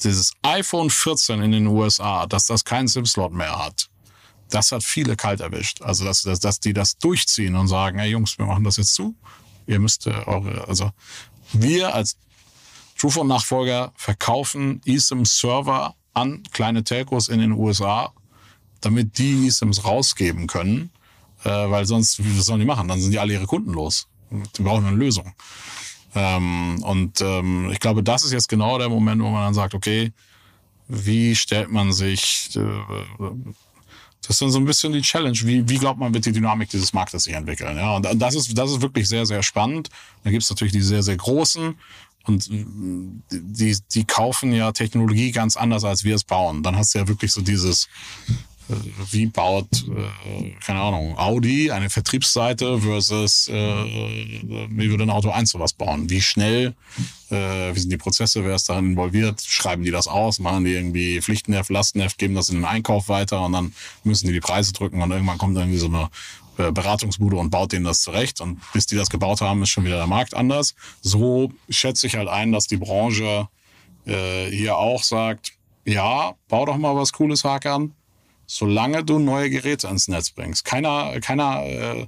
dieses 0.04 0.32
iPhone 0.42 0.90
14 0.90 1.40
in 1.40 1.52
den 1.52 1.66
USA, 1.66 2.26
dass 2.26 2.46
das 2.46 2.64
keinen 2.64 2.86
SIM-Slot 2.86 3.32
mehr 3.32 3.58
hat, 3.58 3.88
das 4.50 4.70
hat 4.70 4.84
viele 4.84 5.16
kalt 5.16 5.40
erwischt. 5.40 5.80
Also 5.80 6.04
dass, 6.04 6.22
dass, 6.22 6.38
dass 6.40 6.60
die 6.60 6.74
das 6.74 6.98
durchziehen 6.98 7.56
und 7.56 7.68
sagen, 7.68 7.98
hey 7.98 8.10
Jungs, 8.10 8.38
wir 8.38 8.44
machen 8.44 8.64
das 8.64 8.76
jetzt 8.76 8.94
zu. 8.94 9.14
Ihr 9.66 9.80
müsst 9.80 10.06
äh, 10.06 10.10
eure, 10.26 10.68
also 10.68 10.90
wir 11.52 11.94
als 11.94 12.18
Truephone-Nachfolger 12.98 13.92
verkaufen 13.96 14.82
eSIM-Server 14.84 15.94
an 16.12 16.42
kleine 16.52 16.84
Telcos 16.84 17.28
in 17.28 17.40
den 17.40 17.52
USA, 17.52 18.12
damit 18.82 19.16
die 19.16 19.46
eSIMs 19.46 19.84
rausgeben 19.84 20.46
können, 20.46 20.90
äh, 21.44 21.48
weil 21.48 21.86
sonst, 21.86 22.22
wie 22.22 22.38
sollen 22.40 22.60
die 22.60 22.66
machen? 22.66 22.86
Dann 22.86 23.00
sind 23.00 23.12
die 23.12 23.18
alle 23.18 23.32
ihre 23.32 23.46
Kunden 23.46 23.72
los. 23.72 24.08
Die 24.30 24.62
brauchen 24.62 24.86
eine 24.86 24.96
Lösung. 24.96 25.32
Ähm, 26.16 26.82
und 26.82 27.20
ähm, 27.20 27.70
ich 27.70 27.78
glaube, 27.78 28.02
das 28.02 28.24
ist 28.24 28.32
jetzt 28.32 28.48
genau 28.48 28.78
der 28.78 28.88
Moment, 28.88 29.22
wo 29.22 29.28
man 29.28 29.44
dann 29.44 29.54
sagt, 29.54 29.74
okay, 29.74 30.12
wie 30.88 31.36
stellt 31.36 31.70
man 31.70 31.92
sich, 31.92 32.50
äh, 32.56 32.60
das 34.22 34.30
ist 34.30 34.42
dann 34.42 34.50
so 34.50 34.58
ein 34.58 34.64
bisschen 34.64 34.92
die 34.92 35.02
Challenge, 35.02 35.38
wie, 35.42 35.68
wie 35.68 35.78
glaubt 35.78 36.00
man, 36.00 36.14
wird 36.14 36.24
die 36.24 36.32
Dynamik 36.32 36.70
dieses 36.70 36.92
Marktes 36.92 37.24
sich 37.24 37.34
entwickeln? 37.34 37.76
Ja, 37.76 37.96
und 37.96 38.06
das 38.14 38.34
ist, 38.34 38.56
das 38.56 38.70
ist 38.70 38.80
wirklich 38.80 39.06
sehr, 39.08 39.26
sehr 39.26 39.42
spannend. 39.42 39.90
Da 40.24 40.30
gibt 40.30 40.42
es 40.42 40.50
natürlich 40.50 40.72
die 40.72 40.80
sehr, 40.80 41.02
sehr 41.02 41.16
großen 41.16 41.76
und 42.24 42.50
äh, 42.50 42.64
die, 43.30 43.76
die 43.92 44.04
kaufen 44.04 44.52
ja 44.52 44.72
Technologie 44.72 45.32
ganz 45.32 45.56
anders, 45.56 45.84
als 45.84 46.02
wir 46.02 46.14
es 46.14 46.24
bauen. 46.24 46.62
Dann 46.62 46.76
hast 46.76 46.94
du 46.94 46.98
ja 46.98 47.08
wirklich 47.08 47.32
so 47.32 47.42
dieses, 47.42 47.88
wie 49.10 49.26
baut, 49.26 49.68
äh, 49.88 50.50
keine 50.64 50.80
Ahnung, 50.80 51.16
Audi 51.18 51.70
eine 51.70 51.88
Vertriebsseite 51.88 52.80
versus, 52.80 53.48
äh, 53.48 53.52
wie 53.54 54.90
würde 54.90 55.04
ein 55.04 55.10
Auto 55.10 55.30
1 55.30 55.50
sowas 55.50 55.72
bauen? 55.72 56.10
Wie 56.10 56.20
schnell, 56.20 56.74
äh, 57.30 57.74
wie 57.74 57.78
sind 57.78 57.90
die 57.90 57.96
Prozesse, 57.96 58.44
wer 58.44 58.56
ist 58.56 58.68
darin 58.68 58.92
involviert? 58.92 59.40
Schreiben 59.42 59.84
die 59.84 59.92
das 59.92 60.08
aus? 60.08 60.40
Machen 60.40 60.64
die 60.64 60.72
irgendwie 60.72 61.20
Pflichtenheft, 61.20 61.70
Lastenheft, 61.70 62.18
geben 62.18 62.34
das 62.34 62.48
in 62.48 62.56
den 62.56 62.64
Einkauf 62.64 63.08
weiter 63.08 63.44
und 63.44 63.52
dann 63.52 63.72
müssen 64.02 64.26
die 64.26 64.32
die 64.32 64.40
Preise 64.40 64.72
drücken 64.72 65.00
und 65.00 65.10
irgendwann 65.12 65.38
kommt 65.38 65.56
irgendwie 65.56 65.78
so 65.78 65.86
eine 65.86 66.10
äh, 66.58 66.72
Beratungsbude 66.72 67.36
und 67.36 67.50
baut 67.50 67.72
denen 67.72 67.84
das 67.84 68.02
zurecht. 68.02 68.40
Und 68.40 68.60
bis 68.72 68.86
die 68.86 68.96
das 68.96 69.10
gebaut 69.10 69.40
haben, 69.40 69.62
ist 69.62 69.70
schon 69.70 69.84
wieder 69.84 69.96
der 69.96 70.06
Markt 70.08 70.34
anders. 70.34 70.74
So 71.02 71.52
schätze 71.68 72.08
ich 72.08 72.16
halt 72.16 72.28
ein, 72.28 72.50
dass 72.50 72.66
die 72.66 72.78
Branche 72.78 73.48
äh, 74.06 74.50
hier 74.50 74.76
auch 74.76 75.04
sagt, 75.04 75.52
ja, 75.84 76.34
bau 76.48 76.66
doch 76.66 76.78
mal 76.78 76.96
was 76.96 77.12
Cooles, 77.12 77.44
Hakan 77.44 77.94
solange 78.46 79.04
du 79.04 79.18
neue 79.18 79.50
Geräte 79.50 79.88
ins 79.88 80.08
Netz 80.08 80.30
bringst. 80.30 80.64
Keiner, 80.64 81.18
keiner 81.20 81.62
äh, 81.64 82.06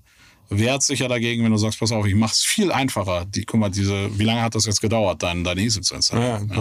wehrt 0.51 0.82
sich 0.82 1.01
ja 1.01 1.09
dagegen, 1.09 1.44
wenn 1.44 1.52
du 1.52 1.59
sagst, 1.59 1.78
pass 1.78 1.93
auf, 1.93 2.06
ich 2.06 2.15
mach's 2.15 2.43
viel 2.43 2.73
einfacher. 2.73 3.24
Die, 3.27 3.44
guck 3.44 3.60
mal, 3.60 3.70
diese, 3.70 4.19
wie 4.19 4.24
lange 4.24 4.43
hat 4.43 4.55
das 4.55 4.66
jetzt 4.66 4.81
gedauert, 4.81 5.23
dein, 5.23 5.44
deine 5.44 5.62
eSIM 5.62 5.82
zu 5.82 5.94
installieren? 5.94 6.48
Ja, 6.48 6.56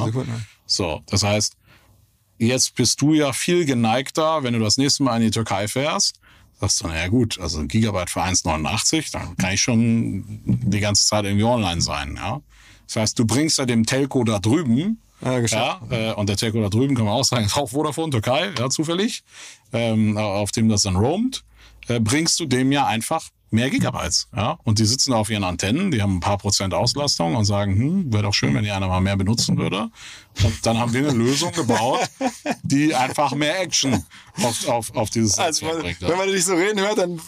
So, 0.65 1.01
das 1.07 1.23
heißt, 1.23 1.55
jetzt 2.37 2.75
bist 2.75 3.01
du 3.01 3.13
ja 3.13 3.31
viel 3.33 3.65
geneigter, 3.65 4.43
wenn 4.43 4.53
du 4.53 4.59
das 4.59 4.77
nächste 4.77 5.03
Mal 5.03 5.17
in 5.17 5.23
die 5.23 5.31
Türkei 5.31 5.67
fährst, 5.67 6.19
sagst 6.59 6.83
du, 6.83 6.87
naja 6.87 7.07
gut, 7.07 7.39
also 7.39 7.59
ein 7.59 7.67
Gigabyte 7.67 8.09
für 8.09 8.21
1,89, 8.23 9.11
dann 9.11 9.37
kann 9.37 9.53
ich 9.53 9.61
schon 9.61 10.23
die 10.45 10.79
ganze 10.79 11.05
Zeit 11.05 11.25
irgendwie 11.25 11.45
online 11.45 11.81
sein. 11.81 12.15
Ja? 12.15 12.41
Das 12.87 12.95
heißt, 12.97 13.19
du 13.19 13.25
bringst 13.25 13.57
ja 13.57 13.65
dem 13.65 13.85
Telco 13.85 14.23
da 14.23 14.39
drüben 14.39 15.01
Ja, 15.22 15.39
geschafft. 15.39 15.81
ja, 15.91 16.11
äh, 16.11 16.14
und 16.14 16.30
der 16.30 16.38
Telco 16.38 16.61
da 16.61 16.69
drüben 16.69 16.95
kann 16.95 17.06
man 17.06 17.15
auch 17.15 17.23
sagen, 17.23 17.45
ist 17.45 17.57
auch 17.57 17.69
Vodafone 17.69 18.11
Türkei, 18.11 18.52
ja, 18.57 18.69
zufällig, 18.69 19.23
ähm, 19.73 20.18
auf 20.18 20.52
dem 20.52 20.69
das 20.69 20.84
dann 20.84 20.95
roamt, 20.95 21.44
äh, 21.88 21.99
bringst 21.99 22.39
du 22.39 22.45
dem 22.45 22.72
ja 22.72 22.85
einfach 22.85 23.30
mehr 23.49 23.69
Gigabytes. 23.69 24.28
Ja? 24.36 24.57
Und 24.64 24.80
die 24.80 24.86
sitzen 24.86 25.11
da 25.11 25.18
auf 25.18 25.30
ihren 25.30 25.44
Antennen, 25.44 25.91
die 25.91 26.02
haben 26.02 26.18
ein 26.18 26.19
paar 26.19 26.38
Prozent 26.38 26.74
Auslastung 26.74 27.36
und 27.36 27.45
sagen, 27.45 27.76
hm, 27.78 28.14
wäre 28.14 28.24
doch 28.24 28.34
schön, 28.34 28.53
wenn 28.53 28.64
die 28.64 28.72
einer 28.72 28.88
mal 28.88 29.02
mehr 29.02 29.15
benutzen 29.15 29.57
würde. 29.57 29.90
Und 30.44 30.65
dann 30.65 30.78
haben 30.78 30.94
wir 30.94 31.07
eine 31.07 31.18
Lösung 31.18 31.52
gebaut, 31.52 32.02
die 32.64 32.94
einfach 32.94 33.34
mehr 33.34 33.60
Action 33.60 34.06
auf, 34.44 34.68
auf, 34.68 34.95
auf 34.95 35.10
dieses 35.10 35.38
Also, 35.40 35.65
man, 35.65 35.80
bringt. 35.80 36.02
wenn 36.02 36.18
man 36.18 36.28
dich 36.28 36.45
so 36.45 36.53
reden 36.53 36.80
hört, 36.80 36.99
dann 36.99 37.19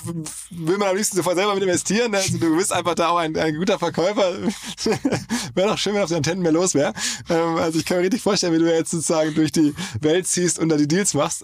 will 0.51 0.77
man 0.77 0.89
am 0.89 0.95
liebsten 0.95 1.17
sofort 1.17 1.35
selber 1.35 1.55
mit 1.55 1.63
investieren. 1.63 2.13
Also, 2.13 2.37
du 2.37 2.55
bist 2.55 2.71
einfach 2.71 2.93
da 2.95 3.09
auch 3.09 3.17
ein, 3.17 3.35
ein 3.35 3.55
guter 3.55 3.79
Verkäufer. 3.79 4.33
wäre 5.55 5.69
doch 5.69 5.77
schön, 5.77 5.95
wenn 5.95 6.03
auf 6.03 6.09
den 6.09 6.17
Antennen 6.17 6.43
mehr 6.43 6.51
los 6.51 6.75
wäre. 6.75 6.93
Ähm, 7.29 7.55
also, 7.55 7.79
ich 7.79 7.85
kann 7.85 7.97
mir 7.97 8.03
richtig 8.03 8.21
vorstellen, 8.21 8.53
wie 8.53 8.59
du 8.59 8.71
jetzt 8.71 8.91
sozusagen 8.91 9.33
durch 9.33 9.51
die 9.51 9.73
Welt 10.01 10.27
ziehst 10.27 10.59
und 10.59 10.69
da 10.69 10.77
die 10.77 10.87
Deals 10.87 11.13
machst. 11.13 11.43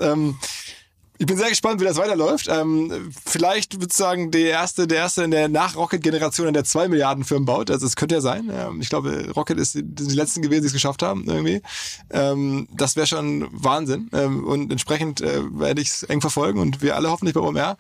Ich 1.18 1.26
bin 1.26 1.38
sehr 1.38 1.50
gespannt, 1.50 1.80
wie 1.80 1.86
das 1.86 1.96
weiterläuft. 1.96 2.48
Ähm, 2.50 3.12
vielleicht 3.26 3.76
würde 3.76 3.88
ich 3.90 3.94
sagen, 3.94 4.32
der 4.32 4.50
erste, 4.50 4.86
der 4.86 4.98
erste 4.98 5.24
in 5.24 5.32
der 5.32 5.48
Nach-Rocket-Generation, 5.48 6.54
der 6.54 6.66
zwei 6.66 6.90
Milliarden 6.90 7.24
Firmen 7.24 7.46
baut. 7.46 7.72
Also 7.72 7.86
es 7.86 7.96
könnte 7.96 8.16
ja 8.16 8.22
sein. 8.22 8.52
Ähm, 8.54 8.82
ich 8.82 8.90
glaube, 8.90 9.32
Rocket 9.34 9.58
ist 9.58 9.76
die, 9.76 9.84
die 9.84 10.14
letzten 10.14 10.42
gewesen, 10.42 10.62
die 10.62 10.68
es 10.68 10.74
geschafft 10.74 11.04
haben 11.04 11.24
irgendwie. 11.26 11.62
Ähm, 12.10 12.68
das 12.76 12.98
wäre 12.98 13.08
schon 13.08 13.48
Wahnsinn. 13.52 14.10
Ähm, 14.12 14.46
und 14.46 14.72
entsprechend 14.72 15.22
äh, 15.22 15.42
werde 15.58 15.82
ich 15.82 15.88
es 15.88 16.04
eng 16.04 16.20
verfolgen 16.20 16.60
und 16.60 16.82
wir 16.82 16.98
alle 16.98 17.10
hoffentlich 17.10 17.34
bei 17.34 17.42
OMR. 17.42 17.78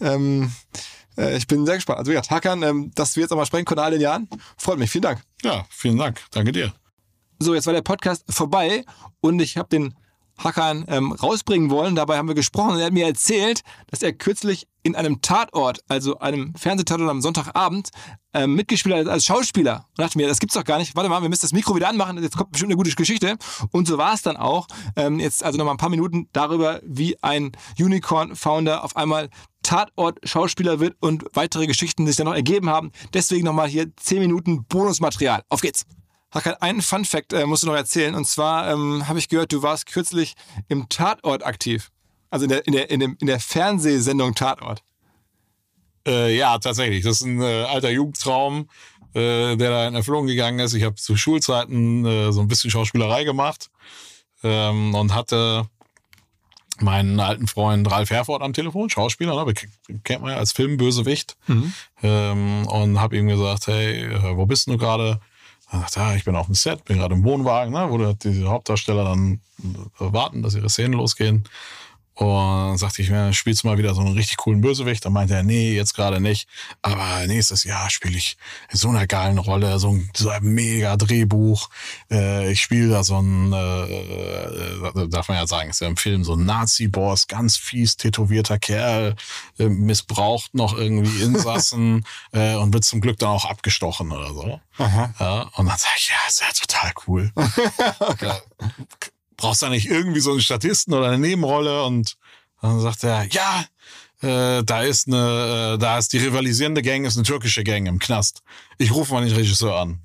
Ähm, 0.00 0.52
äh, 1.16 1.36
ich 1.36 1.48
bin 1.48 1.66
sehr 1.66 1.74
gespannt. 1.74 1.98
Also 1.98 2.10
wie 2.10 2.14
gesagt, 2.14 2.30
Hakan, 2.30 2.62
ähm, 2.62 2.92
dass 2.94 3.16
wir 3.16 3.22
jetzt 3.22 3.32
auch 3.32 3.36
mal 3.36 3.46
sprechen 3.46 3.64
konnten, 3.64 3.82
all 3.82 3.90
den 3.90 4.00
Jahren, 4.00 4.28
freut 4.56 4.78
mich. 4.78 4.90
Vielen 4.90 5.02
Dank. 5.02 5.22
Ja, 5.42 5.66
vielen 5.68 5.98
Dank. 5.98 6.20
Danke 6.30 6.52
dir. 6.52 6.72
So, 7.40 7.54
jetzt 7.54 7.66
war 7.66 7.74
der 7.74 7.82
Podcast 7.82 8.24
vorbei 8.28 8.84
und 9.20 9.40
ich 9.40 9.56
habe 9.56 9.68
den 9.68 9.94
Hakan 10.38 10.84
ähm, 10.88 11.12
rausbringen 11.12 11.70
wollen. 11.70 11.94
Dabei 11.94 12.16
haben 12.16 12.28
wir 12.28 12.34
gesprochen 12.34 12.72
und 12.72 12.78
er 12.78 12.86
hat 12.86 12.92
mir 12.92 13.06
erzählt, 13.06 13.62
dass 13.90 14.02
er 14.02 14.12
kürzlich 14.12 14.66
in 14.82 14.94
einem 14.94 15.20
Tatort, 15.20 15.80
also 15.88 16.18
einem 16.18 16.54
Fernsehtatort 16.54 17.10
am 17.10 17.20
Sonntagabend, 17.20 17.90
ähm, 18.32 18.54
mitgespielt 18.54 18.94
hat 18.94 19.08
als 19.08 19.24
Schauspieler. 19.24 19.86
Und 19.90 19.98
dachte 19.98 20.16
mir, 20.16 20.28
das 20.28 20.38
gibt's 20.38 20.54
doch 20.54 20.64
gar 20.64 20.78
nicht. 20.78 20.94
Warte 20.96 21.08
mal, 21.10 21.20
wir 21.22 21.28
müssen 21.28 21.42
das 21.42 21.52
Mikro 21.52 21.74
wieder 21.74 21.88
anmachen. 21.88 22.22
Jetzt 22.22 22.36
kommt 22.36 22.52
bestimmt 22.52 22.70
eine 22.70 22.76
gute 22.76 22.94
Geschichte. 22.94 23.36
Und 23.72 23.88
so 23.88 23.98
war 23.98 24.14
es 24.14 24.22
dann 24.22 24.36
auch. 24.36 24.66
Ähm, 24.96 25.18
jetzt 25.18 25.44
also 25.44 25.58
noch 25.58 25.64
mal 25.64 25.72
ein 25.72 25.78
paar 25.78 25.90
Minuten 25.90 26.28
darüber, 26.32 26.80
wie 26.84 27.22
ein 27.22 27.52
Unicorn-Founder 27.78 28.84
auf 28.84 28.96
einmal 28.96 29.28
Tatort-Schauspieler 29.62 30.80
wird 30.80 30.96
und 31.00 31.24
weitere 31.34 31.66
Geschichten 31.66 32.06
sich 32.06 32.16
dann 32.16 32.26
noch 32.26 32.34
ergeben 32.34 32.70
haben. 32.70 32.92
Deswegen 33.12 33.44
nochmal 33.44 33.68
hier 33.68 33.94
10 33.96 34.20
Minuten 34.20 34.64
Bonusmaterial. 34.64 35.42
Auf 35.48 35.60
geht's! 35.60 35.84
Hakan, 36.30 36.54
einen 36.60 36.82
Fun 36.82 37.04
Fact 37.04 37.32
äh, 37.32 37.46
musst 37.46 37.62
du 37.62 37.68
noch 37.68 37.74
erzählen. 37.74 38.14
Und 38.14 38.26
zwar 38.26 38.70
ähm, 38.70 39.08
habe 39.08 39.18
ich 39.18 39.28
gehört, 39.28 39.52
du 39.52 39.62
warst 39.62 39.86
kürzlich 39.86 40.34
im 40.68 40.88
Tatort 40.88 41.44
aktiv. 41.44 41.90
Also 42.30 42.44
in 42.44 42.50
der, 42.50 42.66
in 42.66 42.72
der, 42.72 42.90
in 42.90 43.00
dem, 43.00 43.16
in 43.20 43.26
der 43.26 43.40
Fernsehsendung 43.40 44.34
Tatort. 44.34 44.82
Äh, 46.06 46.36
ja, 46.36 46.58
tatsächlich. 46.58 47.02
Das 47.04 47.20
ist 47.20 47.26
ein 47.26 47.40
äh, 47.40 47.64
alter 47.64 47.90
Jugendtraum, 47.90 48.68
äh, 49.14 49.56
der 49.56 49.70
da 49.70 49.88
in 49.88 49.94
Erfüllung 49.94 50.26
gegangen 50.26 50.58
ist. 50.58 50.74
Ich 50.74 50.84
habe 50.84 50.96
zu 50.96 51.16
Schulzeiten 51.16 52.04
äh, 52.04 52.32
so 52.32 52.40
ein 52.40 52.48
bisschen 52.48 52.70
Schauspielerei 52.70 53.24
gemacht 53.24 53.70
ähm, 54.42 54.94
und 54.94 55.14
hatte 55.14 55.66
meinen 56.80 57.18
alten 57.18 57.46
Freund 57.46 57.90
Ralf 57.90 58.10
Herford 58.10 58.42
am 58.42 58.52
Telefon, 58.52 58.88
Schauspieler, 58.88 59.44
ne? 59.44 59.52
Kennt 60.04 60.22
man 60.22 60.32
ja 60.32 60.36
als 60.36 60.52
Filmbösewicht. 60.52 61.36
Ähm, 62.02 62.66
und 62.68 63.00
habe 63.00 63.16
ihm 63.16 63.26
gesagt, 63.26 63.66
hey, 63.66 64.04
äh, 64.04 64.36
wo 64.36 64.46
bist 64.46 64.68
du 64.68 64.76
gerade? 64.76 65.20
Er 65.70 65.80
sagt, 65.80 65.96
ja, 65.96 66.14
ich 66.14 66.24
bin 66.24 66.36
auf 66.36 66.46
dem 66.46 66.54
Set, 66.54 66.84
bin 66.84 66.98
gerade 66.98 67.14
im 67.14 67.24
Wohnwagen, 67.24 67.72
ne? 67.72 67.86
wo 67.90 67.98
die 67.98 68.44
Hauptdarsteller 68.44 69.04
dann 69.04 69.40
warten, 69.98 70.42
dass 70.42 70.54
ihre 70.54 70.70
Szenen 70.70 70.94
losgehen. 70.94 71.44
Und 72.18 72.78
sagte 72.78 73.00
ich 73.00 73.10
mir, 73.10 73.32
spielst 73.32 73.62
du 73.62 73.68
mal 73.68 73.78
wieder 73.78 73.94
so 73.94 74.00
einen 74.00 74.14
richtig 74.14 74.38
coolen 74.38 74.60
Bösewicht? 74.60 75.04
Dann 75.04 75.12
meinte 75.12 75.34
er, 75.34 75.44
nee, 75.44 75.76
jetzt 75.76 75.94
gerade 75.94 76.20
nicht. 76.20 76.48
Aber 76.82 77.24
nächstes 77.28 77.62
Jahr 77.62 77.90
spiele 77.90 78.18
ich 78.18 78.36
in 78.72 78.76
so 78.76 78.88
einer 78.88 79.06
geilen 79.06 79.38
Rolle, 79.38 79.78
so 79.78 79.90
ein, 79.90 80.10
so 80.16 80.28
ein 80.28 80.42
mega 80.42 80.96
Drehbuch. 80.96 81.70
Äh, 82.10 82.50
ich 82.50 82.60
spiele 82.60 82.88
da 82.88 83.04
so 83.04 83.20
ein, 83.20 83.52
äh, 83.52 85.06
darf 85.06 85.28
man 85.28 85.36
ja 85.36 85.46
sagen, 85.46 85.70
ist 85.70 85.80
ja 85.80 85.86
im 85.86 85.96
Film 85.96 86.24
so 86.24 86.34
ein 86.34 86.44
Nazi-Boss, 86.44 87.28
ganz 87.28 87.56
fies 87.56 87.96
tätowierter 87.96 88.58
Kerl, 88.58 89.14
äh, 89.60 89.68
missbraucht 89.68 90.54
noch 90.54 90.76
irgendwie 90.76 91.22
Insassen 91.22 92.04
äh, 92.32 92.56
und 92.56 92.74
wird 92.74 92.84
zum 92.84 93.00
Glück 93.00 93.20
dann 93.20 93.28
auch 93.28 93.44
abgestochen 93.44 94.10
oder 94.10 94.34
so. 94.34 94.60
Ja, 94.78 95.42
und 95.54 95.66
dann 95.66 95.78
sage 95.78 95.94
ich, 95.96 96.08
ja, 96.08 96.16
ist 96.26 96.40
ja 96.40 96.48
total 96.52 96.92
cool. 97.06 97.32
ja, 98.20 98.40
brauchst 99.38 99.62
du 99.62 99.68
nicht 99.68 99.86
irgendwie 99.86 100.20
so 100.20 100.32
einen 100.32 100.42
Statisten 100.42 100.92
oder 100.92 101.06
eine 101.06 101.18
Nebenrolle? 101.18 101.84
Und 101.84 102.18
dann 102.60 102.80
sagt 102.80 103.04
er, 103.04 103.26
ja, 103.28 103.64
äh, 104.20 104.62
da 104.64 104.82
ist 104.82 105.06
eine, 105.06 105.74
äh, 105.74 105.78
da 105.78 105.96
ist 105.96 106.12
die 106.12 106.18
rivalisierende 106.18 106.82
Gang, 106.82 107.06
ist 107.06 107.16
eine 107.16 107.24
türkische 107.24 107.64
Gang 107.64 107.86
im 107.86 107.98
Knast. 107.98 108.42
Ich 108.76 108.92
rufe 108.92 109.14
mal 109.14 109.24
den 109.24 109.34
Regisseur 109.34 109.80
an. 109.80 110.00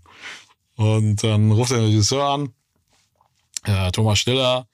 Und 0.75 1.23
dann 1.23 1.51
ruft 1.51 1.71
er 1.71 1.79
den 1.79 1.87
Regisseur 1.87 2.25
an, 2.25 2.53
äh, 3.63 3.91
Thomas 3.91 4.19
Stiller, 4.19 4.67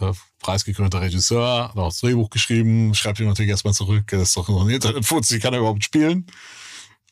äh, 0.00 0.12
preisgekrönter 0.40 1.00
Regisseur, 1.00 1.68
hat 1.68 1.76
auch 1.76 1.88
das 1.88 2.00
Drehbuch 2.00 2.30
geschrieben, 2.30 2.94
schreibt 2.94 3.20
ihm 3.20 3.26
natürlich 3.26 3.50
erstmal 3.50 3.74
zurück, 3.74 4.04
das 4.08 4.22
ist 4.22 4.36
doch 4.36 4.48
noch 4.48 4.62
ein 4.62 4.70
Internetfuzzi, 4.70 5.38
kann 5.40 5.54
er 5.54 5.60
überhaupt 5.60 5.84
spielen? 5.84 6.26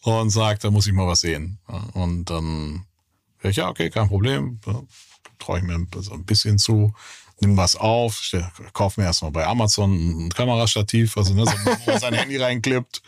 Und 0.03 0.31
sagt, 0.31 0.65
da 0.65 0.71
muss 0.71 0.89
ich 0.89 0.93
mal 0.93 1.07
was 1.07 1.21
sehen. 1.21 1.61
Und 1.95 2.25
dann, 2.25 2.87
ja, 3.45 3.69
okay, 3.69 3.89
kein 3.89 4.09
Problem 4.09 4.59
traue 5.43 5.59
ich 5.59 5.65
mir 5.65 5.87
so 6.01 6.13
ein 6.13 6.25
bisschen 6.25 6.59
zu, 6.59 6.95
nimm 7.41 7.57
was 7.57 7.77
auf, 7.77 8.23
kauf 8.73 8.97
mir 8.97 9.05
erstmal 9.05 9.33
bei 9.33 9.47
Amazon 9.47 10.27
ein 10.27 10.31
Kamerastativ, 10.31 11.17
also 11.17 11.35
ne, 11.35 11.45
so, 11.45 11.53
wo 11.53 11.91
man 11.91 12.01
sein 12.01 12.15
Handy 12.15 12.37
reinklippt, 12.37 13.03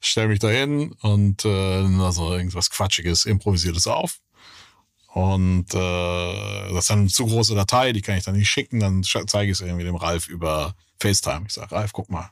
stell 0.00 0.28
mich 0.28 0.40
da 0.40 0.48
hin 0.48 0.92
und 1.02 1.44
äh, 1.44 1.48
also 1.48 2.32
irgendwas 2.32 2.70
Quatschiges, 2.70 3.24
Improvisiertes 3.26 3.86
auf. 3.86 4.18
Und 5.08 5.72
äh, 5.72 6.72
das 6.72 6.80
ist 6.80 6.90
dann 6.90 7.00
eine 7.00 7.08
zu 7.08 7.26
große 7.26 7.54
Datei, 7.54 7.92
die 7.92 8.02
kann 8.02 8.18
ich 8.18 8.24
dann 8.24 8.36
nicht 8.36 8.50
schicken, 8.50 8.80
dann 8.80 9.02
zeige 9.02 9.50
ich 9.50 9.58
es 9.58 9.60
irgendwie 9.62 9.84
dem 9.84 9.96
Ralf 9.96 10.28
über 10.28 10.74
FaceTime. 11.00 11.44
Ich 11.46 11.54
sage, 11.54 11.74
Ralf, 11.74 11.94
guck 11.94 12.10
mal, 12.10 12.30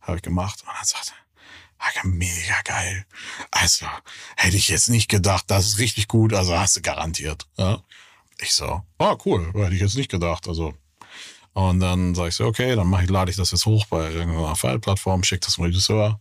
habe 0.00 0.18
ich 0.18 0.22
gemacht. 0.22 0.62
Und 0.62 0.68
dann 0.68 0.84
sagt 0.84 1.12
er, 1.96 2.06
mega 2.06 2.60
geil. 2.64 3.06
Also, 3.50 3.86
hätte 4.36 4.56
ich 4.56 4.68
jetzt 4.68 4.88
nicht 4.88 5.08
gedacht, 5.08 5.44
das 5.48 5.66
ist 5.66 5.78
richtig 5.78 6.06
gut, 6.06 6.32
also 6.32 6.56
hast 6.56 6.76
du 6.76 6.80
garantiert. 6.80 7.48
Ja? 7.56 7.82
Ich 8.42 8.52
so, 8.54 8.82
ah, 8.98 9.16
cool, 9.24 9.52
hätte 9.54 9.74
ich 9.74 9.80
jetzt 9.80 9.96
nicht 9.96 10.10
gedacht. 10.10 10.48
Also, 10.48 10.74
und 11.54 11.80
dann 11.80 12.14
sage 12.14 12.30
ich 12.30 12.34
so, 12.34 12.46
okay, 12.46 12.74
dann 12.74 12.92
ich, 13.02 13.10
lade 13.10 13.30
ich 13.30 13.36
das 13.36 13.50
jetzt 13.50 13.66
hoch 13.66 13.86
bei 13.86 14.10
irgendeiner 14.10 14.56
File-Plattform, 14.56 15.22
schicke 15.22 15.46
das 15.46 15.54
zum 15.54 15.64
Regisseur. 15.64 16.20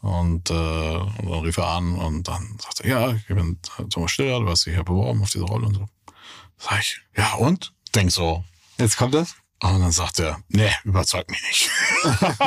Und, 0.00 0.48
äh, 0.50 0.54
und 0.54 1.30
dann 1.30 1.40
rief 1.40 1.58
er 1.58 1.68
an 1.68 1.98
und 1.98 2.26
dann 2.26 2.56
sagt 2.62 2.80
er, 2.80 2.88
ja, 2.88 3.12
ich 3.12 3.26
bin 3.26 3.58
Thomas 3.90 4.12
Stiller, 4.12 4.40
du 4.40 4.48
hast 4.48 4.64
dich 4.64 4.74
ja 4.74 4.82
beworben 4.82 5.22
auf 5.22 5.30
diese 5.30 5.44
Rolle 5.44 5.66
und 5.66 5.74
so. 5.74 5.88
Sag 6.56 6.80
ich, 6.80 7.00
ja 7.16 7.34
und? 7.34 7.74
Denk 7.94 8.10
so. 8.10 8.44
Jetzt 8.78 8.96
kommt 8.96 9.12
das? 9.12 9.34
Und 9.62 9.80
dann 9.80 9.92
sagt 9.92 10.18
er, 10.20 10.38
nee, 10.48 10.70
überzeugt 10.84 11.30
mich 11.30 11.42
nicht. 11.42 11.70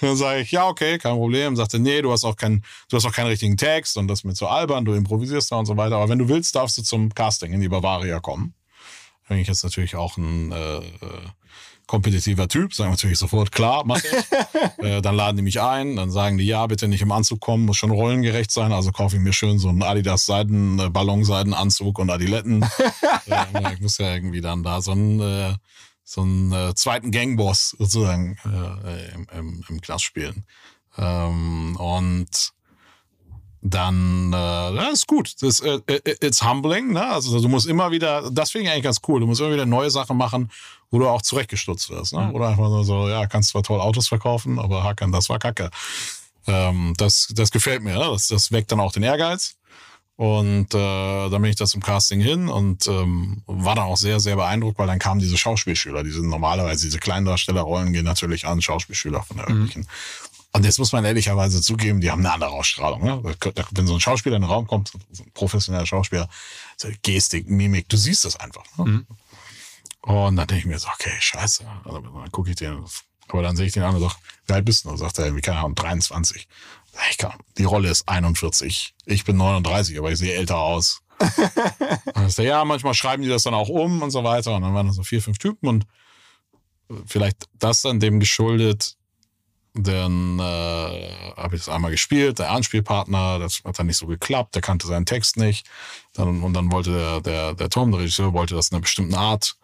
dann 0.00 0.16
sage 0.16 0.40
ich, 0.40 0.52
ja, 0.52 0.68
okay, 0.68 0.98
kein 0.98 1.16
Problem. 1.16 1.56
Sagt 1.56 1.74
er, 1.74 1.80
nee, 1.80 2.00
du 2.00 2.12
hast 2.12 2.24
auch 2.24 2.36
keinen, 2.36 2.64
du 2.88 2.96
hast 2.96 3.04
auch 3.06 3.12
keinen 3.12 3.26
richtigen 3.26 3.56
Text 3.56 3.96
und 3.96 4.06
das 4.06 4.20
ist 4.20 4.24
mir 4.24 4.34
zu 4.34 4.46
albern, 4.46 4.84
du 4.84 4.94
improvisierst 4.94 5.50
da 5.50 5.56
und 5.56 5.66
so 5.66 5.76
weiter. 5.76 5.96
Aber 5.96 6.08
wenn 6.08 6.20
du 6.20 6.28
willst, 6.28 6.54
darfst 6.54 6.78
du 6.78 6.82
zum 6.82 7.12
Casting 7.12 7.52
in 7.52 7.60
die 7.60 7.68
Bavaria 7.68 8.20
kommen. 8.20 8.54
Bin 9.28 9.38
ich 9.38 9.48
jetzt 9.48 9.64
natürlich 9.64 9.96
auch 9.96 10.16
ein 10.16 10.52
äh, 10.52 10.76
äh, 10.76 10.82
kompetitiver 11.86 12.46
Typ, 12.46 12.72
sagen 12.72 12.90
natürlich 12.90 13.18
sofort, 13.18 13.50
klar, 13.50 13.82
mach 13.84 13.98
ich. 13.98 14.78
äh, 14.84 15.00
dann 15.00 15.16
laden 15.16 15.36
die 15.38 15.42
mich 15.42 15.60
ein, 15.60 15.96
dann 15.96 16.12
sagen 16.12 16.38
die, 16.38 16.46
ja, 16.46 16.66
bitte 16.68 16.86
nicht 16.86 17.02
im 17.02 17.10
Anzug 17.10 17.40
kommen, 17.40 17.64
muss 17.64 17.78
schon 17.78 17.90
rollengerecht 17.90 18.52
sein. 18.52 18.72
Also 18.72 18.92
kaufe 18.92 19.16
ich 19.16 19.22
mir 19.22 19.32
schön 19.32 19.58
so 19.58 19.70
einen 19.70 19.82
Adidas 19.82 20.26
Seiden, 20.26 20.78
äh, 20.78 20.88
Ballonseidenanzug 20.88 21.98
und 21.98 22.10
Adiletten. 22.10 22.62
äh, 23.26 23.72
ich 23.72 23.80
muss 23.80 23.98
ja 23.98 24.14
irgendwie 24.14 24.40
dann 24.40 24.62
da 24.62 24.80
so 24.80 24.92
ein 24.92 25.20
äh, 25.20 25.54
so 26.04 26.20
einen 26.20 26.52
äh, 26.52 26.74
zweiten 26.74 27.10
Gangboss 27.10 27.70
sozusagen 27.78 28.36
äh, 28.44 29.14
im, 29.14 29.26
im, 29.36 29.64
im 29.68 29.80
Knast 29.80 30.04
spielen. 30.04 30.44
Ähm, 30.98 31.76
und 31.76 32.52
dann 33.62 34.28
äh, 34.28 34.76
das 34.76 34.92
ist 34.92 35.06
gut. 35.06 35.34
Das 35.40 35.60
äh, 35.60 35.80
äh, 35.86 36.14
it's 36.20 36.44
humbling, 36.44 36.92
ne? 36.92 37.06
Also 37.06 37.40
du 37.40 37.48
musst 37.48 37.66
immer 37.66 37.90
wieder, 37.90 38.30
das 38.30 38.50
finde 38.50 38.66
ich 38.66 38.72
eigentlich 38.72 38.84
ganz 38.84 39.00
cool. 39.08 39.20
Du 39.20 39.26
musst 39.26 39.40
immer 39.40 39.52
wieder 39.52 39.64
neue 39.64 39.90
Sachen 39.90 40.18
machen, 40.18 40.50
wo 40.90 40.98
du 40.98 41.08
auch 41.08 41.22
zurechtgestutzt 41.22 41.88
wirst, 41.88 42.12
ne? 42.12 42.26
Mhm. 42.26 42.34
Oder 42.34 42.48
einfach 42.48 42.68
nur 42.68 42.84
so, 42.84 43.08
ja, 43.08 43.26
kannst 43.26 43.50
zwar 43.50 43.62
toll 43.62 43.80
Autos 43.80 44.08
verkaufen, 44.08 44.58
aber 44.58 44.84
Hackern, 44.84 45.12
das 45.12 45.30
war 45.30 45.38
Kacke. 45.38 45.70
Ähm, 46.46 46.92
das, 46.98 47.32
das 47.34 47.50
gefällt 47.50 47.82
mir, 47.82 47.94
ne? 47.94 48.10
das, 48.10 48.28
das 48.28 48.52
weckt 48.52 48.70
dann 48.70 48.80
auch 48.80 48.92
den 48.92 49.02
Ehrgeiz. 49.02 49.56
Und 50.16 50.72
äh, 50.74 51.28
dann 51.28 51.42
bin 51.42 51.50
ich 51.50 51.56
da 51.56 51.66
zum 51.66 51.82
Casting 51.82 52.20
hin 52.20 52.48
und 52.48 52.86
ähm, 52.86 53.42
war 53.46 53.74
dann 53.74 53.86
auch 53.86 53.96
sehr, 53.96 54.20
sehr 54.20 54.36
beeindruckt, 54.36 54.78
weil 54.78 54.86
dann 54.86 55.00
kamen 55.00 55.20
diese 55.20 55.36
Schauspielschüler, 55.36 56.04
die 56.04 56.12
sind 56.12 56.28
normalerweise, 56.28 56.86
diese 56.86 57.00
Kleindarstellerrollen 57.00 57.92
gehen 57.92 58.04
natürlich 58.04 58.46
an 58.46 58.62
Schauspielschüler 58.62 59.22
von 59.22 59.38
der 59.38 59.50
mhm. 59.50 59.62
örtlichen. 59.62 59.88
Und 60.52 60.64
jetzt 60.64 60.78
muss 60.78 60.92
man 60.92 61.04
ehrlicherweise 61.04 61.60
zugeben, 61.60 62.00
die 62.00 62.12
haben 62.12 62.20
eine 62.20 62.32
andere 62.32 62.50
Ausstrahlung. 62.50 63.02
Ne? 63.02 63.20
Wenn 63.72 63.88
so 63.88 63.94
ein 63.94 64.00
Schauspieler 64.00 64.36
in 64.36 64.42
den 64.42 64.50
Raum 64.50 64.68
kommt, 64.68 64.92
so 65.10 65.24
ein 65.24 65.32
professioneller 65.34 65.84
Schauspieler, 65.84 66.28
so 66.76 66.88
Gestik, 67.02 67.50
Mimik, 67.50 67.88
du 67.88 67.96
siehst 67.96 68.24
das 68.24 68.36
einfach. 68.36 68.62
Ne? 68.78 68.84
Mhm. 68.84 69.06
Und 70.02 70.36
dann 70.36 70.46
denke 70.46 70.58
ich 70.58 70.66
mir 70.66 70.78
so, 70.78 70.86
okay, 70.94 71.10
scheiße. 71.18 71.66
Also, 71.84 71.98
dann 71.98 72.30
gucke 72.30 72.50
ich 72.50 72.56
den, 72.56 72.84
aber 73.28 73.42
dann 73.42 73.56
sehe 73.56 73.66
ich 73.66 73.72
den 73.72 73.82
an 73.82 73.96
und 73.96 74.02
sage, 74.02 74.14
wie 74.46 74.52
alt 74.52 74.64
bist 74.64 74.84
du? 74.84 74.90
Und 74.90 74.98
sagt 74.98 75.18
er, 75.18 75.34
wie 75.34 75.40
keine 75.40 75.58
Ahnung, 75.58 75.74
23 75.74 76.36
ich 76.36 76.46
kann, 76.46 76.48
die 77.58 77.64
Rolle 77.64 77.90
ist 77.90 78.08
41. 78.08 78.94
Ich 79.06 79.24
bin 79.24 79.36
39, 79.36 79.98
aber 79.98 80.12
ich 80.12 80.18
sehe 80.18 80.34
älter 80.34 80.58
aus. 80.58 81.00
also, 82.14 82.42
ja, 82.42 82.64
manchmal 82.64 82.94
schreiben 82.94 83.22
die 83.22 83.28
das 83.28 83.44
dann 83.44 83.54
auch 83.54 83.68
um 83.68 84.02
und 84.02 84.10
so 84.10 84.24
weiter. 84.24 84.54
Und 84.54 84.62
dann 84.62 84.74
waren 84.74 84.86
das 84.86 84.96
so 84.96 85.02
vier, 85.02 85.22
fünf 85.22 85.38
Typen 85.38 85.68
und 85.68 85.86
vielleicht 87.06 87.46
das 87.58 87.82
dann 87.82 88.00
dem 88.00 88.20
geschuldet. 88.20 88.96
Dann 89.76 90.38
äh, 90.38 90.42
habe 91.36 91.56
ich 91.56 91.64
das 91.64 91.68
einmal 91.68 91.90
gespielt, 91.90 92.38
der 92.38 92.52
Anspielpartner, 92.52 93.40
das 93.40 93.62
hat 93.64 93.76
dann 93.76 93.86
nicht 93.86 93.96
so 93.96 94.06
geklappt, 94.06 94.54
der 94.54 94.62
kannte 94.62 94.86
seinen 94.86 95.04
Text 95.04 95.36
nicht. 95.36 95.66
Dann, 96.12 96.44
und 96.44 96.54
dann 96.54 96.70
wollte 96.70 96.92
der, 96.92 97.20
der, 97.20 97.54
der 97.54 97.70
Tom, 97.70 97.90
der 97.90 98.00
Regisseur, 98.00 98.32
wollte 98.32 98.54
das 98.54 98.68
in 98.68 98.76
einer 98.76 98.82
bestimmten 98.82 99.14
Art 99.14 99.56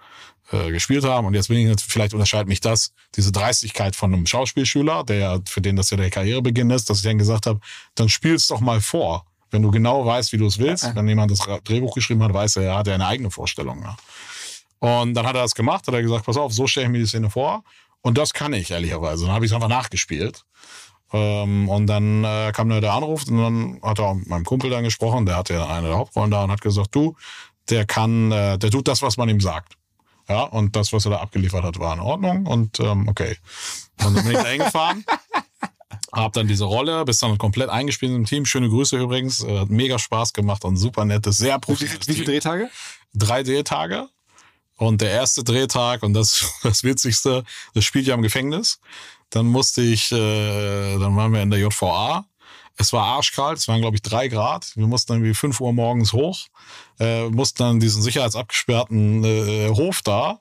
äh, 0.53 0.71
gespielt 0.71 1.05
haben. 1.05 1.27
Und 1.27 1.35
jetzt 1.35 1.49
bin 1.49 1.59
ich, 1.59 1.81
vielleicht 1.83 2.15
unterscheidet 2.15 2.49
mich 2.49 2.61
das, 2.61 2.93
diese 3.17 3.33
Dreistigkeit 3.33 3.97
von 3.97 4.13
einem 4.13 4.27
Schauspielschüler, 4.27 5.05
der 5.05 5.41
für 5.47 5.61
den 5.61 5.77
das 5.77 5.91
ja 5.91 5.97
der 5.97 6.11
Karrierebeginn 6.11 6.71
ist, 6.71 6.91
dass 6.91 6.99
ich 6.99 7.05
dann 7.05 7.19
gesagt 7.19 7.47
habe, 7.47 7.61
dann 7.95 8.09
spiel's 8.09 8.49
doch 8.49 8.61
mal 8.61 8.81
vor. 8.81 9.25
Wenn 9.51 9.63
du 9.63 9.71
genau 9.71 10.07
weißt, 10.07 10.33
wie 10.33 10.39
du 10.39 10.47
es 10.47 10.59
willst, 10.59 10.85
ja. 10.85 10.95
wenn 10.95 11.09
jemand 11.09 11.31
das 11.31 11.41
Drehbuch 11.65 11.95
geschrieben 11.95 12.23
hat, 12.23 12.33
weiß 12.33 12.57
er, 12.57 12.63
er 12.65 12.77
hat 12.79 12.87
ja 12.87 12.95
eine 12.95 13.07
eigene 13.07 13.31
Vorstellung. 13.31 13.83
Ja. 13.83 13.97
Und 14.79 15.15
dann 15.15 15.27
hat 15.27 15.35
er 15.35 15.43
das 15.43 15.55
gemacht, 15.55 15.87
hat 15.87 15.95
er 15.95 16.03
gesagt, 16.03 16.25
pass 16.25 16.37
auf, 16.37 16.53
so 16.53 16.67
stelle 16.67 16.87
ich 16.87 16.93
mir 16.93 16.99
die 16.99 17.07
Szene 17.07 17.31
vor. 17.31 17.65
Und 18.03 18.17
das 18.17 18.33
kann 18.33 18.53
ich, 18.53 18.71
ehrlicherweise. 18.71 19.27
Dann 19.27 19.35
habe 19.35 19.45
ich 19.45 19.51
es 19.51 19.55
einfach 19.55 19.69
nachgespielt. 19.69 20.45
Ähm, 21.13 21.69
und 21.69 21.87
dann 21.87 22.25
äh, 22.25 22.53
kam 22.53 22.69
der 22.69 22.93
Anruf 22.93 23.27
und 23.29 23.37
dann 23.37 23.81
hat 23.83 23.99
er 23.99 24.07
auch 24.07 24.15
mit 24.15 24.29
meinem 24.29 24.45
Kumpel 24.45 24.71
dann 24.71 24.85
gesprochen, 24.85 25.27
der 25.27 25.37
hatte 25.37 25.55
ja 25.55 25.67
eine 25.67 25.89
der 25.89 25.97
Hauptrollen 25.97 26.31
da 26.31 26.45
und 26.45 26.53
hat 26.53 26.61
gesagt, 26.61 26.95
du, 26.95 27.17
der 27.69 27.85
kann, 27.85 28.31
äh, 28.31 28.59
der 28.59 28.71
tut 28.71 28.87
das, 28.89 29.03
was 29.03 29.17
man 29.17 29.29
ihm 29.29 29.41
sagt. 29.41 29.75
Ja, 30.31 30.45
und 30.45 30.77
das, 30.77 30.93
was 30.93 31.07
er 31.07 31.11
da 31.11 31.17
abgeliefert 31.17 31.65
hat, 31.65 31.81
war 31.81 31.93
in 31.93 31.99
Ordnung. 31.99 32.47
Und 32.47 32.79
ähm, 32.79 33.09
okay. 33.09 33.37
Und 34.05 34.17
dann 34.17 34.23
bin 34.25 34.37
ich 34.37 34.39
da 34.39 34.47
hingefahren. 34.47 35.05
Hab 36.13 36.35
dann 36.35 36.47
diese 36.47 36.65
Rolle, 36.65 37.05
bist 37.05 37.21
dann 37.25 37.37
komplett 37.37 37.69
eingespielt 37.69 38.13
im 38.13 38.27
Team. 38.27 38.47
Schöne 38.47 38.69
Grüße 38.69 38.97
übrigens. 38.97 39.43
Äh, 39.43 39.59
hat 39.59 39.71
mega 39.71 39.99
Spaß 39.99 40.33
gemacht 40.33 40.65
und 40.65 40.77
super 40.77 41.05
nettes, 41.05 41.39
sehr 41.39 41.59
professionelles 41.59 42.07
Wie, 42.07 42.13
wie 42.13 42.15
viele 42.15 42.27
Drehtage? 42.27 42.71
Drei 43.13 43.43
Drehtage. 43.43 44.09
Und 44.77 45.01
der 45.01 45.11
erste 45.11 45.43
Drehtag, 45.43 46.05
und 46.05 46.15
das 46.15 46.49
das 46.63 46.85
Witzigste, 46.85 47.43
das 47.75 47.85
spielt 47.85 48.07
ja 48.07 48.15
im 48.15 48.23
Gefängnis. 48.23 48.79
Dann 49.31 49.47
musste 49.47 49.83
ich, 49.83 50.13
äh, 50.13 50.97
dann 50.97 51.17
waren 51.17 51.33
wir 51.33 51.43
in 51.43 51.51
der 51.51 51.59
JVA 51.59 52.25
es 52.81 52.95
war 52.95 53.05
arschkalt, 53.05 53.59
es 53.59 53.69
waren, 53.69 53.83
glaube 53.83 53.97
ich, 53.97 54.03
drei 54.03 54.29
Grad. 54.29 54.73
Wir 54.75 54.87
mussten 54.87 55.13
irgendwie 55.13 55.35
fünf 55.35 55.61
Uhr 55.61 55.73
morgens 55.73 56.15
hoch, 56.15 56.47
äh, 57.01 57.29
mussten 57.29 57.63
dann 57.63 57.81
diesen 57.81 58.03
sicherheitsabgesperrten 58.03 59.25
äh, 59.25 59.69
Hof 59.71 60.03
da. 60.03 60.39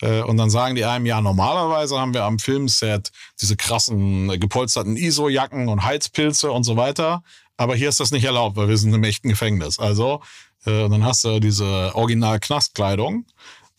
Äh, 0.00 0.22
und 0.22 0.36
dann 0.36 0.50
sagen 0.50 0.74
die 0.74 0.84
einem, 0.84 1.06
ja, 1.06 1.20
normalerweise 1.20 1.98
haben 1.98 2.14
wir 2.14 2.24
am 2.24 2.38
Filmset 2.38 3.10
diese 3.40 3.56
krassen 3.56 4.30
äh, 4.30 4.38
gepolsterten 4.38 4.96
ISO-Jacken 4.96 5.68
und 5.68 5.84
Heizpilze 5.84 6.52
und 6.52 6.64
so 6.64 6.76
weiter. 6.76 7.22
Aber 7.56 7.74
hier 7.74 7.88
ist 7.88 8.00
das 8.00 8.10
nicht 8.10 8.24
erlaubt, 8.24 8.56
weil 8.56 8.68
wir 8.68 8.76
sind 8.76 8.94
im 8.94 9.04
echten 9.04 9.28
Gefängnis. 9.28 9.78
Also, 9.78 10.20
äh, 10.66 10.88
dann 10.88 11.04
hast 11.04 11.24
du 11.24 11.40
diese 11.40 11.94
Original-Knastkleidung 11.94 13.26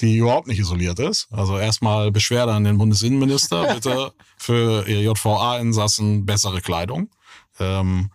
die 0.02 0.18
überhaupt 0.18 0.48
nicht 0.48 0.60
isoliert 0.60 0.98
ist. 1.00 1.28
Also 1.32 1.58
erstmal 1.58 2.12
Beschwerde 2.12 2.52
an 2.52 2.64
den 2.64 2.80
Bundesinnenminister, 2.80 3.76
bitte 3.76 4.12
für 4.38 4.90
JVA-Insassen 4.90 6.26
bessere 6.26 6.62
Kleidung. 6.62 7.10
Ähm, 7.60 8.10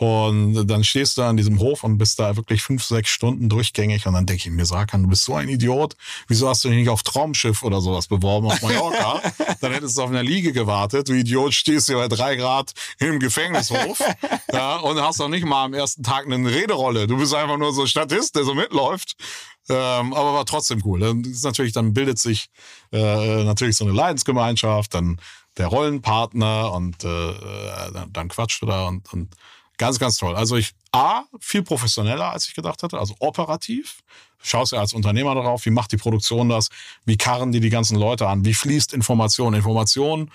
Und 0.00 0.66
dann 0.66 0.82
stehst 0.82 1.18
du 1.18 1.22
an 1.22 1.36
diesem 1.36 1.58
Hof 1.58 1.84
und 1.84 1.98
bist 1.98 2.18
da 2.18 2.34
wirklich 2.34 2.62
fünf, 2.62 2.82
sechs 2.82 3.10
Stunden 3.10 3.50
durchgängig. 3.50 4.06
Und 4.06 4.14
dann 4.14 4.24
denke 4.24 4.48
ich 4.48 4.50
mir, 4.50 4.64
Sarkan, 4.64 5.02
du 5.02 5.10
bist 5.10 5.26
so 5.26 5.34
ein 5.34 5.50
Idiot. 5.50 5.94
Wieso 6.26 6.48
hast 6.48 6.64
du 6.64 6.68
dich 6.70 6.78
nicht 6.78 6.88
auf 6.88 7.02
Traumschiff 7.02 7.62
oder 7.62 7.82
sowas 7.82 8.06
beworben 8.06 8.46
auf 8.46 8.62
Mallorca? 8.62 9.20
dann 9.60 9.72
hättest 9.72 9.98
du 9.98 10.02
auf 10.02 10.08
einer 10.08 10.22
Liege 10.22 10.54
gewartet. 10.54 11.10
Du 11.10 11.12
Idiot, 11.12 11.52
stehst 11.52 11.88
hier 11.88 11.96
bei 11.96 12.08
drei 12.08 12.36
Grad 12.36 12.72
im 12.98 13.20
Gefängnishof. 13.20 14.02
ja, 14.54 14.76
und 14.76 14.98
hast 15.02 15.20
doch 15.20 15.28
nicht 15.28 15.44
mal 15.44 15.66
am 15.66 15.74
ersten 15.74 16.02
Tag 16.02 16.24
eine 16.24 16.50
Rederolle. 16.50 17.06
Du 17.06 17.18
bist 17.18 17.34
einfach 17.34 17.58
nur 17.58 17.74
so 17.74 17.84
Statist, 17.84 18.36
der 18.36 18.44
so 18.44 18.54
mitläuft. 18.54 19.16
Ähm, 19.68 20.14
aber 20.14 20.32
war 20.32 20.46
trotzdem 20.46 20.80
cool. 20.86 21.00
Dann 21.00 21.24
ist 21.24 21.44
natürlich, 21.44 21.74
dann 21.74 21.92
bildet 21.92 22.18
sich 22.18 22.46
äh, 22.90 23.44
natürlich 23.44 23.76
so 23.76 23.84
eine 23.84 23.92
Leidensgemeinschaft, 23.92 24.94
dann 24.94 25.20
der 25.58 25.66
Rollenpartner 25.66 26.72
und 26.72 27.04
äh, 27.04 27.34
dann, 27.92 28.10
dann 28.14 28.28
quatscht 28.28 28.62
du 28.62 28.66
da 28.66 28.88
und, 28.88 29.12
und 29.12 29.36
Ganz, 29.80 29.98
ganz 29.98 30.18
toll. 30.18 30.36
Also 30.36 30.56
ich, 30.56 30.72
A, 30.92 31.22
viel 31.40 31.62
professioneller, 31.62 32.30
als 32.30 32.46
ich 32.46 32.54
gedacht 32.54 32.82
hatte, 32.82 32.98
also 32.98 33.14
operativ. 33.18 34.00
Schaust 34.42 34.72
ja 34.72 34.78
als 34.78 34.92
Unternehmer 34.92 35.34
darauf, 35.34 35.64
wie 35.64 35.70
macht 35.70 35.90
die 35.92 35.96
Produktion 35.96 36.50
das, 36.50 36.68
wie 37.06 37.16
karren 37.16 37.50
die 37.50 37.60
die 37.60 37.70
ganzen 37.70 37.96
Leute 37.96 38.28
an, 38.28 38.44
wie 38.44 38.52
fließt 38.52 38.92
Information. 38.92 39.54
Information 39.54 40.30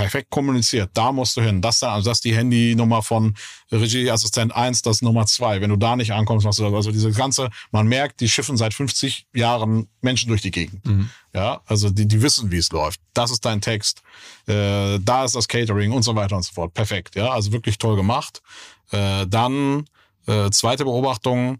perfekt 0.00 0.30
kommuniziert. 0.30 0.90
Da 0.94 1.12
musst 1.12 1.36
du 1.36 1.42
hin. 1.42 1.60
Das 1.60 1.80
dann, 1.80 1.90
also 1.90 2.08
das 2.10 2.18
ist 2.18 2.24
die 2.24 2.34
Handynummer 2.34 3.02
von 3.02 3.34
Regieassistent 3.70 4.54
1, 4.54 4.82
das 4.82 4.96
ist 4.96 5.02
Nummer 5.02 5.26
2. 5.26 5.60
Wenn 5.60 5.70
du 5.70 5.76
da 5.76 5.96
nicht 5.96 6.12
ankommst, 6.12 6.44
machst 6.46 6.58
du 6.58 6.64
das. 6.64 6.72
Also 6.72 6.90
diese 6.90 7.12
ganze, 7.12 7.50
man 7.70 7.86
merkt, 7.86 8.20
die 8.20 8.28
schiffen 8.28 8.56
seit 8.56 8.72
50 8.72 9.26
Jahren 9.34 9.88
Menschen 10.00 10.28
durch 10.28 10.42
die 10.42 10.50
Gegend. 10.50 10.84
Mhm. 10.86 11.10
Ja, 11.34 11.60
also 11.66 11.90
die, 11.90 12.08
die 12.08 12.22
wissen, 12.22 12.50
wie 12.50 12.56
es 12.56 12.72
läuft. 12.72 13.00
Das 13.14 13.30
ist 13.30 13.44
dein 13.44 13.60
Text. 13.60 14.02
Äh, 14.46 14.98
da 15.00 15.24
ist 15.24 15.36
das 15.36 15.46
Catering 15.46 15.92
und 15.92 16.02
so 16.02 16.14
weiter 16.16 16.36
und 16.36 16.42
so 16.42 16.52
fort. 16.52 16.72
Perfekt. 16.74 17.14
Ja, 17.14 17.30
also 17.30 17.52
wirklich 17.52 17.78
toll 17.78 17.96
gemacht. 17.96 18.42
Äh, 18.90 19.26
dann, 19.26 19.84
äh, 20.26 20.50
zweite 20.50 20.84
Beobachtung, 20.84 21.58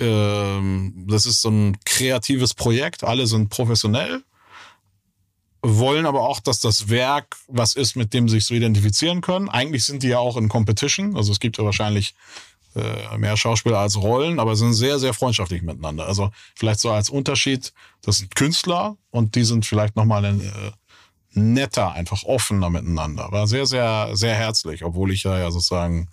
ähm, 0.00 1.04
das 1.08 1.26
ist 1.26 1.42
so 1.42 1.50
ein 1.50 1.76
kreatives 1.84 2.54
Projekt. 2.54 3.04
Alle 3.04 3.26
sind 3.26 3.50
professionell 3.50 4.24
wollen 5.62 6.06
aber 6.06 6.22
auch, 6.22 6.40
dass 6.40 6.60
das 6.60 6.88
Werk 6.88 7.36
was 7.46 7.76
ist, 7.76 7.94
mit 7.94 8.12
dem 8.12 8.28
sie 8.28 8.36
sich 8.36 8.46
so 8.46 8.54
identifizieren 8.54 9.20
können. 9.20 9.48
Eigentlich 9.48 9.84
sind 9.84 10.02
die 10.02 10.08
ja 10.08 10.18
auch 10.18 10.36
in 10.36 10.48
Competition. 10.48 11.16
Also 11.16 11.30
es 11.30 11.38
gibt 11.38 11.56
ja 11.56 11.64
wahrscheinlich 11.64 12.14
äh, 12.74 13.16
mehr 13.18 13.36
Schauspieler 13.36 13.78
als 13.78 13.96
Rollen, 13.96 14.40
aber 14.40 14.56
sind 14.56 14.74
sehr, 14.74 14.98
sehr 14.98 15.14
freundschaftlich 15.14 15.62
miteinander. 15.62 16.06
Also 16.06 16.30
vielleicht 16.56 16.80
so 16.80 16.90
als 16.90 17.10
Unterschied, 17.10 17.72
das 18.02 18.18
sind 18.18 18.34
Künstler 18.34 18.96
und 19.10 19.34
die 19.36 19.44
sind 19.44 19.64
vielleicht 19.64 19.94
nochmal 19.94 20.24
äh, 20.24 20.72
netter, 21.32 21.92
einfach 21.92 22.24
offener 22.24 22.70
miteinander. 22.70 23.30
War 23.30 23.46
sehr, 23.46 23.66
sehr, 23.66 24.10
sehr 24.14 24.34
herzlich, 24.34 24.84
obwohl 24.84 25.12
ich 25.12 25.22
ja, 25.22 25.38
ja 25.38 25.50
sozusagen 25.50 26.08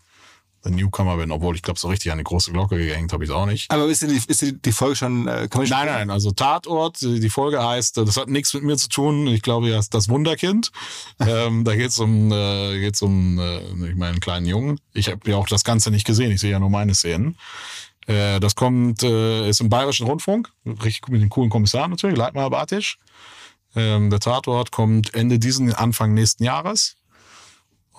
Newcomer 0.75 1.17
bin, 1.17 1.31
obwohl 1.31 1.55
ich 1.55 1.61
glaube, 1.61 1.79
so 1.79 1.87
richtig 1.87 2.11
an 2.11 2.17
die 2.17 2.23
große 2.23 2.51
Glocke 2.51 2.77
gehängt 2.77 3.13
habe 3.13 3.23
ich 3.23 3.29
es 3.29 3.35
auch 3.35 3.45
nicht. 3.45 3.71
Aber 3.71 3.85
ist 3.85 4.01
die, 4.01 4.21
ist 4.27 4.41
die, 4.41 4.61
die 4.61 4.71
Folge 4.71 4.95
schon, 4.95 5.27
äh, 5.27 5.47
kann 5.49 5.67
Nein, 5.69 5.85
nein, 5.85 6.09
also 6.09 6.31
Tatort, 6.31 7.01
die 7.01 7.29
Folge 7.29 7.63
heißt, 7.63 7.97
das 7.97 8.17
hat 8.17 8.29
nichts 8.29 8.53
mit 8.53 8.63
mir 8.63 8.77
zu 8.77 8.89
tun, 8.89 9.27
ich 9.27 9.41
glaube, 9.41 9.69
ja, 9.69 9.79
das 9.89 10.09
Wunderkind. 10.09 10.71
ähm, 11.19 11.63
da 11.63 11.75
geht's 11.75 11.99
um, 11.99 12.31
äh, 12.31 12.79
geht's 12.79 13.01
um 13.01 13.39
äh, 13.39 13.59
ich 13.59 13.95
meine, 13.95 14.11
einen 14.11 14.19
kleinen 14.19 14.45
Jungen. 14.45 14.79
Ich 14.93 15.09
habe 15.09 15.29
ja 15.29 15.37
auch 15.37 15.47
das 15.47 15.63
Ganze 15.63 15.91
nicht 15.91 16.05
gesehen, 16.05 16.31
ich 16.31 16.41
sehe 16.41 16.51
ja 16.51 16.59
nur 16.59 16.69
meine 16.69 16.95
Szenen. 16.95 17.37
Äh, 18.07 18.39
das 18.39 18.55
kommt, 18.55 19.03
äh, 19.03 19.47
ist 19.49 19.61
im 19.61 19.69
Bayerischen 19.69 20.07
Rundfunk, 20.07 20.51
richtig 20.65 21.07
mit 21.09 21.21
dem 21.21 21.29
coolen 21.29 21.49
Kommissar 21.49 21.87
natürlich, 21.87 22.17
Leitmar 22.17 22.49
Bartisch. 22.49 22.97
Ähm, 23.75 24.09
der 24.09 24.19
Tatort 24.19 24.71
kommt 24.71 25.13
Ende 25.13 25.37
diesen, 25.37 25.73
Anfang 25.73 26.13
nächsten 26.13 26.43
Jahres. 26.43 26.95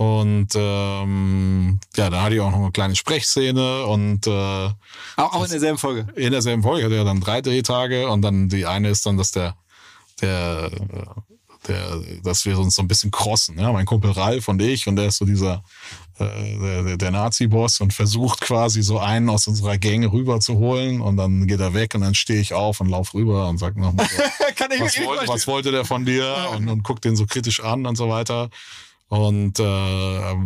Und 0.01 0.49
ähm, 0.55 1.79
ja, 1.95 2.09
da 2.09 2.23
hatte 2.23 2.35
ich 2.35 2.41
auch 2.41 2.51
noch 2.51 2.61
eine 2.63 2.73
kleine 2.73 2.97
Sprechszene 2.97 3.85
und 3.85 4.27
äh, 4.27 4.31
auch, 4.31 4.75
auch 5.17 5.45
in 5.45 5.51
derselben 5.51 5.77
Folge. 5.77 6.07
In 6.17 6.33
derselben 6.33 6.63
Folge 6.63 6.87
hatte 6.87 6.97
er 6.97 7.05
dann 7.05 7.21
drei 7.21 7.43
Drehtage 7.43 8.09
und 8.09 8.23
dann 8.23 8.49
die 8.49 8.65
eine 8.65 8.89
ist 8.89 9.05
dann, 9.05 9.19
dass 9.19 9.33
der 9.33 9.57
der 10.23 10.71
der, 11.69 12.01
dass 12.25 12.47
wir 12.47 12.59
uns 12.59 12.77
so 12.77 12.83
ein 12.83 12.89
bisschen 12.89 13.11
crossen. 13.11 13.59
Ja? 13.59 13.73
Mein 13.73 13.85
Kumpel 13.85 14.13
Ralf 14.13 14.49
und 14.49 14.63
ich 14.63 14.89
und 14.89 14.97
der 14.97 15.09
ist 15.09 15.19
so 15.19 15.27
dieser 15.27 15.63
äh, 16.19 16.85
der, 16.85 16.97
der 16.97 17.11
Nazi-Boss 17.11 17.83
und 17.83 17.93
versucht 17.93 18.41
quasi 18.41 18.81
so 18.81 18.99
einen 18.99 19.29
aus 19.29 19.49
unserer 19.49 19.77
Gang 19.77 20.11
rüber 20.11 20.41
zu 20.41 20.55
holen 20.57 21.03
und 21.03 21.19
dann 21.19 21.47
geht 21.47 21.61
er 21.61 21.75
weg 21.75 21.95
und 21.95 22.01
dann 22.01 22.15
stehe 22.15 22.41
ich 22.41 22.55
auf 22.55 22.81
und 22.81 22.89
lauf 22.89 23.13
rüber 23.13 23.51
und 23.51 23.59
sag 23.59 23.77
nochmal, 23.77 24.07
was, 24.79 25.05
wollte, 25.05 25.29
was 25.29 25.47
wollte 25.47 25.73
der 25.73 25.85
von 25.85 26.07
dir 26.07 26.35
und, 26.57 26.71
und 26.71 26.85
guck 26.85 27.03
den 27.03 27.17
so 27.17 27.27
kritisch 27.27 27.63
an 27.63 27.85
und 27.85 27.97
so 27.97 28.09
weiter. 28.09 28.49
Und 29.11 29.59
äh, 29.59 29.65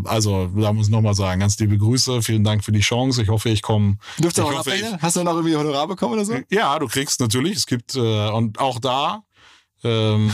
also 0.04 0.46
da 0.46 0.72
muss 0.72 0.86
ich 0.86 0.92
nochmal 0.92 1.14
sagen, 1.14 1.40
ganz 1.40 1.58
liebe 1.58 1.76
Grüße, 1.76 2.22
vielen 2.22 2.44
Dank 2.44 2.64
für 2.64 2.72
die 2.72 2.80
Chance. 2.80 3.22
Ich 3.22 3.28
hoffe, 3.28 3.50
ich 3.50 3.60
komme. 3.60 3.98
Dürfte 4.18 4.42
auch 4.42 4.54
hoffe, 4.54 4.74
ich, 4.74 4.82
Hast 5.02 5.16
du 5.16 5.22
noch 5.22 5.34
irgendwie 5.34 5.54
Honorar 5.54 5.86
bekommen 5.86 6.14
oder 6.14 6.24
so? 6.24 6.38
Ja, 6.48 6.78
du 6.78 6.88
kriegst 6.88 7.20
natürlich. 7.20 7.58
Es 7.58 7.66
gibt 7.66 7.94
äh, 7.94 8.30
und 8.30 8.58
auch 8.58 8.80
da 8.80 9.22
ähm, 9.82 10.32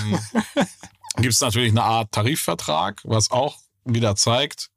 gibt 1.17 1.35
es 1.35 1.41
natürlich 1.41 1.73
eine 1.73 1.83
Art 1.83 2.13
Tarifvertrag, 2.13 3.01
was 3.03 3.33
auch 3.33 3.57
wieder 3.85 4.15
zeigt, 4.15 4.71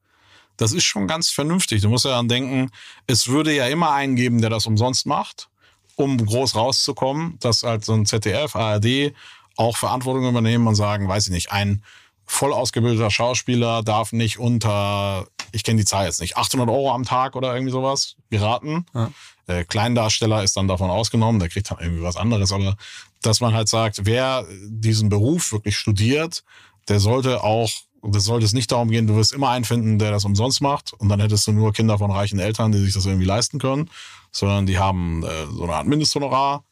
das 0.58 0.72
ist 0.72 0.84
schon 0.84 1.08
ganz 1.08 1.30
vernünftig. 1.30 1.82
Du 1.82 1.90
musst 1.90 2.06
ja 2.06 2.12
dann 2.12 2.28
denken, 2.28 2.72
es 3.06 3.28
würde 3.28 3.54
ja 3.54 3.68
immer 3.68 3.92
einen 3.92 4.16
geben, 4.16 4.42
der 4.42 4.50
das 4.50 4.66
umsonst 4.66 5.06
macht, 5.06 5.50
um 5.96 6.18
groß 6.24 6.56
rauszukommen, 6.56 7.38
dass 7.40 7.62
halt 7.62 7.86
so 7.86 7.94
ein 7.94 8.08
ZDF, 8.08 8.56
ARD 8.56 9.14
auch 9.58 9.78
Verantwortung 9.78 10.28
übernehmen 10.28 10.66
und 10.66 10.76
sagen, 10.76 11.08
weiß 11.08 11.28
ich 11.28 11.32
nicht, 11.32 11.52
ein 11.52 11.84
voll 12.26 12.54
ausgebildeter 12.54 13.12
Schauspieler 13.12 13.84
darf 13.84 14.12
nicht 14.12 14.40
unter, 14.40 15.26
ich 15.52 15.64
kenne 15.64 15.80
die 15.80 15.86
Zahl 15.86 16.06
jetzt 16.06 16.22
nicht, 16.22 16.38
800 16.38 16.70
Euro 16.70 16.91
am 16.91 17.04
Tag 17.04 17.36
oder 17.36 17.54
irgendwie 17.54 17.72
sowas 17.72 18.16
geraten. 18.30 18.86
Ja. 18.94 19.12
Äh, 19.48 19.66
Kleindarsteller 19.66 20.44
ist 20.44 20.56
dann 20.56 20.68
davon 20.68 20.90
ausgenommen, 20.90 21.40
der 21.40 21.50
kriegt 21.50 21.70
dann 21.70 21.80
irgendwie 21.80 22.04
was 22.04 22.16
anderes. 22.16 22.52
Aber 22.52 22.76
dass 23.22 23.41
man 23.41 23.54
halt 23.54 23.70
sagt, 23.70 24.06
wer 24.06 24.45
diesen 24.68 25.10
Beruf 25.10 25.52
wirklich 25.52 25.78
studiert, 25.78 26.44
der 26.88 27.00
sollte 27.00 27.44
auch, 27.44 27.70
das 28.02 28.26
sollte 28.26 28.45
es 28.45 28.54
nicht 28.54 28.72
darum 28.72 28.90
gehen, 28.90 29.08
du 29.08 29.16
wirst 29.16 29.34
immer 29.34 29.50
einen 29.50 29.66
finden, 29.66 30.00
der 30.00 30.12
das 30.12 30.26
umsonst 30.26 30.62
macht 30.62 30.94
und 30.94 31.10
dann 31.10 31.20
hättest 31.20 31.48
du 31.48 31.52
nur 31.52 31.74
Kinder 31.74 31.98
von 31.98 32.12
reichen 32.12 32.40
Eltern, 32.40 32.72
die 32.72 32.80
sich 32.80 32.94
das 32.94 33.06
irgendwie 33.06 33.26
leisten 33.26 33.60
können, 33.60 33.90
sondern 34.32 34.66
die 34.66 34.78
haben 34.78 35.24
äh, 35.24 35.45
so 35.48 35.64
eine 35.64 35.76
Art 35.76 35.88
Mindesthonorar 35.88 36.64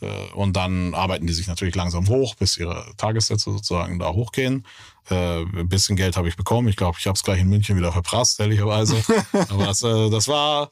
äh, 0.00 0.32
und 0.34 0.56
dann 0.56 0.94
arbeiten 0.94 1.26
die 1.26 1.32
sich 1.32 1.46
natürlich 1.46 1.74
langsam 1.74 2.08
hoch, 2.08 2.34
bis 2.34 2.56
ihre 2.56 2.84
Tagessätze 2.96 3.52
sozusagen 3.52 3.98
da 3.98 4.12
hochgehen. 4.12 4.66
Äh, 5.10 5.42
ein 5.42 5.68
bisschen 5.68 5.96
Geld 5.96 6.16
habe 6.16 6.28
ich 6.28 6.36
bekommen. 6.36 6.68
Ich 6.68 6.76
glaube, 6.76 6.96
ich 6.98 7.06
habe 7.06 7.16
es 7.16 7.22
gleich 7.22 7.40
in 7.40 7.48
München 7.48 7.76
wieder 7.76 7.92
verprasst, 7.92 8.38
ehrlicherweise. 8.40 9.02
Aber 9.48 9.66
das, 9.66 9.82
äh, 9.82 10.10
das 10.10 10.28
war 10.28 10.70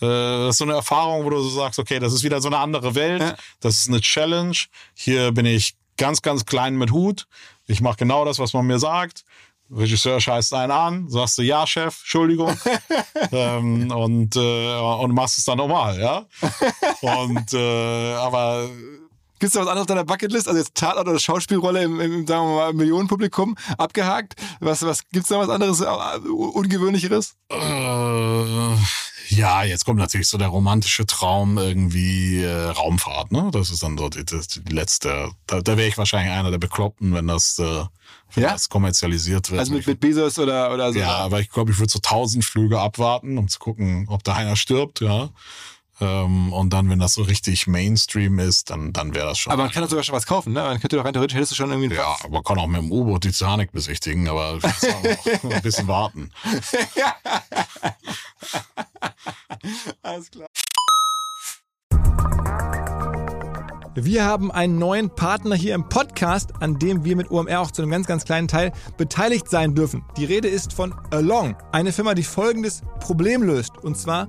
äh, 0.00 0.06
das 0.06 0.54
ist 0.54 0.58
so 0.58 0.64
eine 0.64 0.74
Erfahrung, 0.74 1.24
wo 1.24 1.30
du 1.30 1.40
so 1.40 1.48
sagst, 1.48 1.78
okay, 1.78 1.98
das 1.98 2.12
ist 2.12 2.22
wieder 2.22 2.40
so 2.40 2.48
eine 2.48 2.58
andere 2.58 2.94
Welt. 2.94 3.20
Ja. 3.20 3.36
Das 3.60 3.78
ist 3.78 3.88
eine 3.88 4.00
Challenge. 4.00 4.56
Hier 4.94 5.32
bin 5.32 5.46
ich 5.46 5.76
ganz, 5.96 6.22
ganz 6.22 6.46
klein 6.46 6.76
mit 6.76 6.92
Hut. 6.92 7.26
Ich 7.66 7.80
mache 7.80 7.96
genau 7.96 8.24
das, 8.24 8.38
was 8.38 8.52
man 8.52 8.66
mir 8.66 8.78
sagt. 8.78 9.24
Regisseur 9.70 10.18
scheißt 10.18 10.54
einen 10.54 10.72
an, 10.72 11.10
sagst 11.10 11.36
du, 11.36 11.42
ja, 11.42 11.66
Chef, 11.66 11.98
Entschuldigung. 12.00 12.56
ähm, 13.32 13.90
und, 13.90 14.34
äh, 14.36 14.80
und 14.80 15.14
machst 15.14 15.36
es 15.36 15.44
dann 15.44 15.58
normal, 15.58 16.00
ja. 16.00 16.24
Und 17.24 17.52
äh, 17.52 18.14
aber 18.14 18.70
Gibt 19.38 19.50
es 19.50 19.52
da 19.52 19.60
was 19.60 19.68
anderes 19.68 19.82
auf 19.82 19.86
deiner 19.86 20.04
Bucketlist? 20.04 20.48
Also 20.48 20.58
jetzt 20.58 20.74
Tatort 20.74 21.08
oder 21.08 21.18
Schauspielrolle 21.18 21.82
im, 21.82 22.00
im 22.00 22.26
sagen 22.26 22.46
wir 22.48 22.54
mal, 22.56 22.72
Millionenpublikum 22.72 23.56
abgehakt? 23.76 24.34
Was, 24.60 24.82
was 24.82 25.08
gibt's 25.08 25.28
da 25.28 25.38
was 25.38 25.48
anderes, 25.48 25.80
uh, 25.80 26.44
ungewöhnlicheres? 26.54 27.36
Äh, 27.50 28.76
ja, 29.28 29.62
jetzt 29.62 29.84
kommt 29.84 29.98
natürlich 29.98 30.28
so 30.28 30.38
der 30.38 30.48
romantische 30.48 31.06
Traum 31.06 31.58
irgendwie 31.58 32.42
äh, 32.42 32.70
Raumfahrt, 32.70 33.30
ne? 33.30 33.50
Das 33.52 33.70
ist 33.70 33.82
dann 33.82 33.98
so 33.98 34.08
die, 34.08 34.24
die, 34.24 34.40
die 34.64 34.72
letzte. 34.72 35.30
Da, 35.46 35.60
da 35.60 35.76
wäre 35.76 35.86
ich 35.86 35.98
wahrscheinlich 35.98 36.32
einer 36.32 36.50
der 36.50 36.58
Bekloppten, 36.58 37.14
wenn 37.14 37.26
das, 37.26 37.58
äh, 37.58 37.84
wenn 38.34 38.42
ja? 38.42 38.52
das 38.52 38.68
kommerzialisiert 38.68 39.50
wird. 39.50 39.60
Also 39.60 39.72
mit, 39.72 39.86
mit 39.86 40.00
Bezos 40.00 40.38
oder, 40.38 40.72
oder 40.72 40.92
so? 40.92 40.98
Ja, 40.98 41.18
aber 41.18 41.40
ich 41.40 41.50
glaube, 41.50 41.72
ich 41.72 41.78
würde 41.78 41.92
so 41.92 41.98
tausend 41.98 42.44
Flüge 42.44 42.80
abwarten, 42.80 43.36
um 43.36 43.48
zu 43.48 43.58
gucken, 43.58 44.06
ob 44.08 44.24
da 44.24 44.34
einer 44.34 44.56
stirbt, 44.56 45.00
ja. 45.00 45.28
Ähm, 46.00 46.52
und 46.52 46.72
dann, 46.72 46.88
wenn 46.90 47.00
das 47.00 47.14
so 47.14 47.22
richtig 47.22 47.66
Mainstream 47.66 48.38
ist, 48.38 48.70
dann, 48.70 48.92
dann 48.92 49.14
wäre 49.14 49.26
das 49.26 49.38
schon. 49.38 49.52
Aber 49.52 49.64
man 49.64 49.72
kann 49.72 49.82
doch 49.82 49.90
sogar 49.90 50.04
schon 50.04 50.14
was 50.14 50.26
kaufen, 50.26 50.52
ne? 50.52 50.62
Man 50.62 50.78
könnte 50.80 50.96
doch 50.96 51.04
rein 51.04 51.12
theoretisch, 51.12 51.36
hättest 51.36 51.52
du 51.52 51.56
schon 51.56 51.70
irgendwie. 51.70 51.94
Ja, 51.94 52.16
aber 52.20 52.34
man 52.34 52.44
kann 52.44 52.58
auch 52.58 52.66
mit 52.66 52.80
dem 52.80 52.92
U-Boot 52.92 53.24
die 53.24 53.32
Titanic 53.32 53.72
besichtigen, 53.72 54.28
aber 54.28 54.58
ein 55.42 55.62
bisschen 55.62 55.88
warten. 55.88 56.30
Alles 60.02 60.30
klar. 60.30 60.48
Wir 64.00 64.24
haben 64.24 64.52
einen 64.52 64.78
neuen 64.78 65.10
Partner 65.10 65.56
hier 65.56 65.74
im 65.74 65.88
Podcast, 65.88 66.52
an 66.60 66.78
dem 66.78 67.04
wir 67.04 67.16
mit 67.16 67.32
OMR 67.32 67.60
auch 67.60 67.72
zu 67.72 67.82
einem 67.82 67.90
ganz, 67.90 68.06
ganz 68.06 68.24
kleinen 68.24 68.46
Teil 68.46 68.70
beteiligt 68.96 69.50
sein 69.50 69.74
dürfen. 69.74 70.04
Die 70.16 70.24
Rede 70.24 70.46
ist 70.46 70.72
von 70.72 70.94
Along, 71.10 71.56
eine 71.72 71.92
Firma, 71.92 72.14
die 72.14 72.22
folgendes 72.22 72.82
Problem 73.00 73.42
löst. 73.42 73.76
Und 73.78 73.98
zwar 73.98 74.28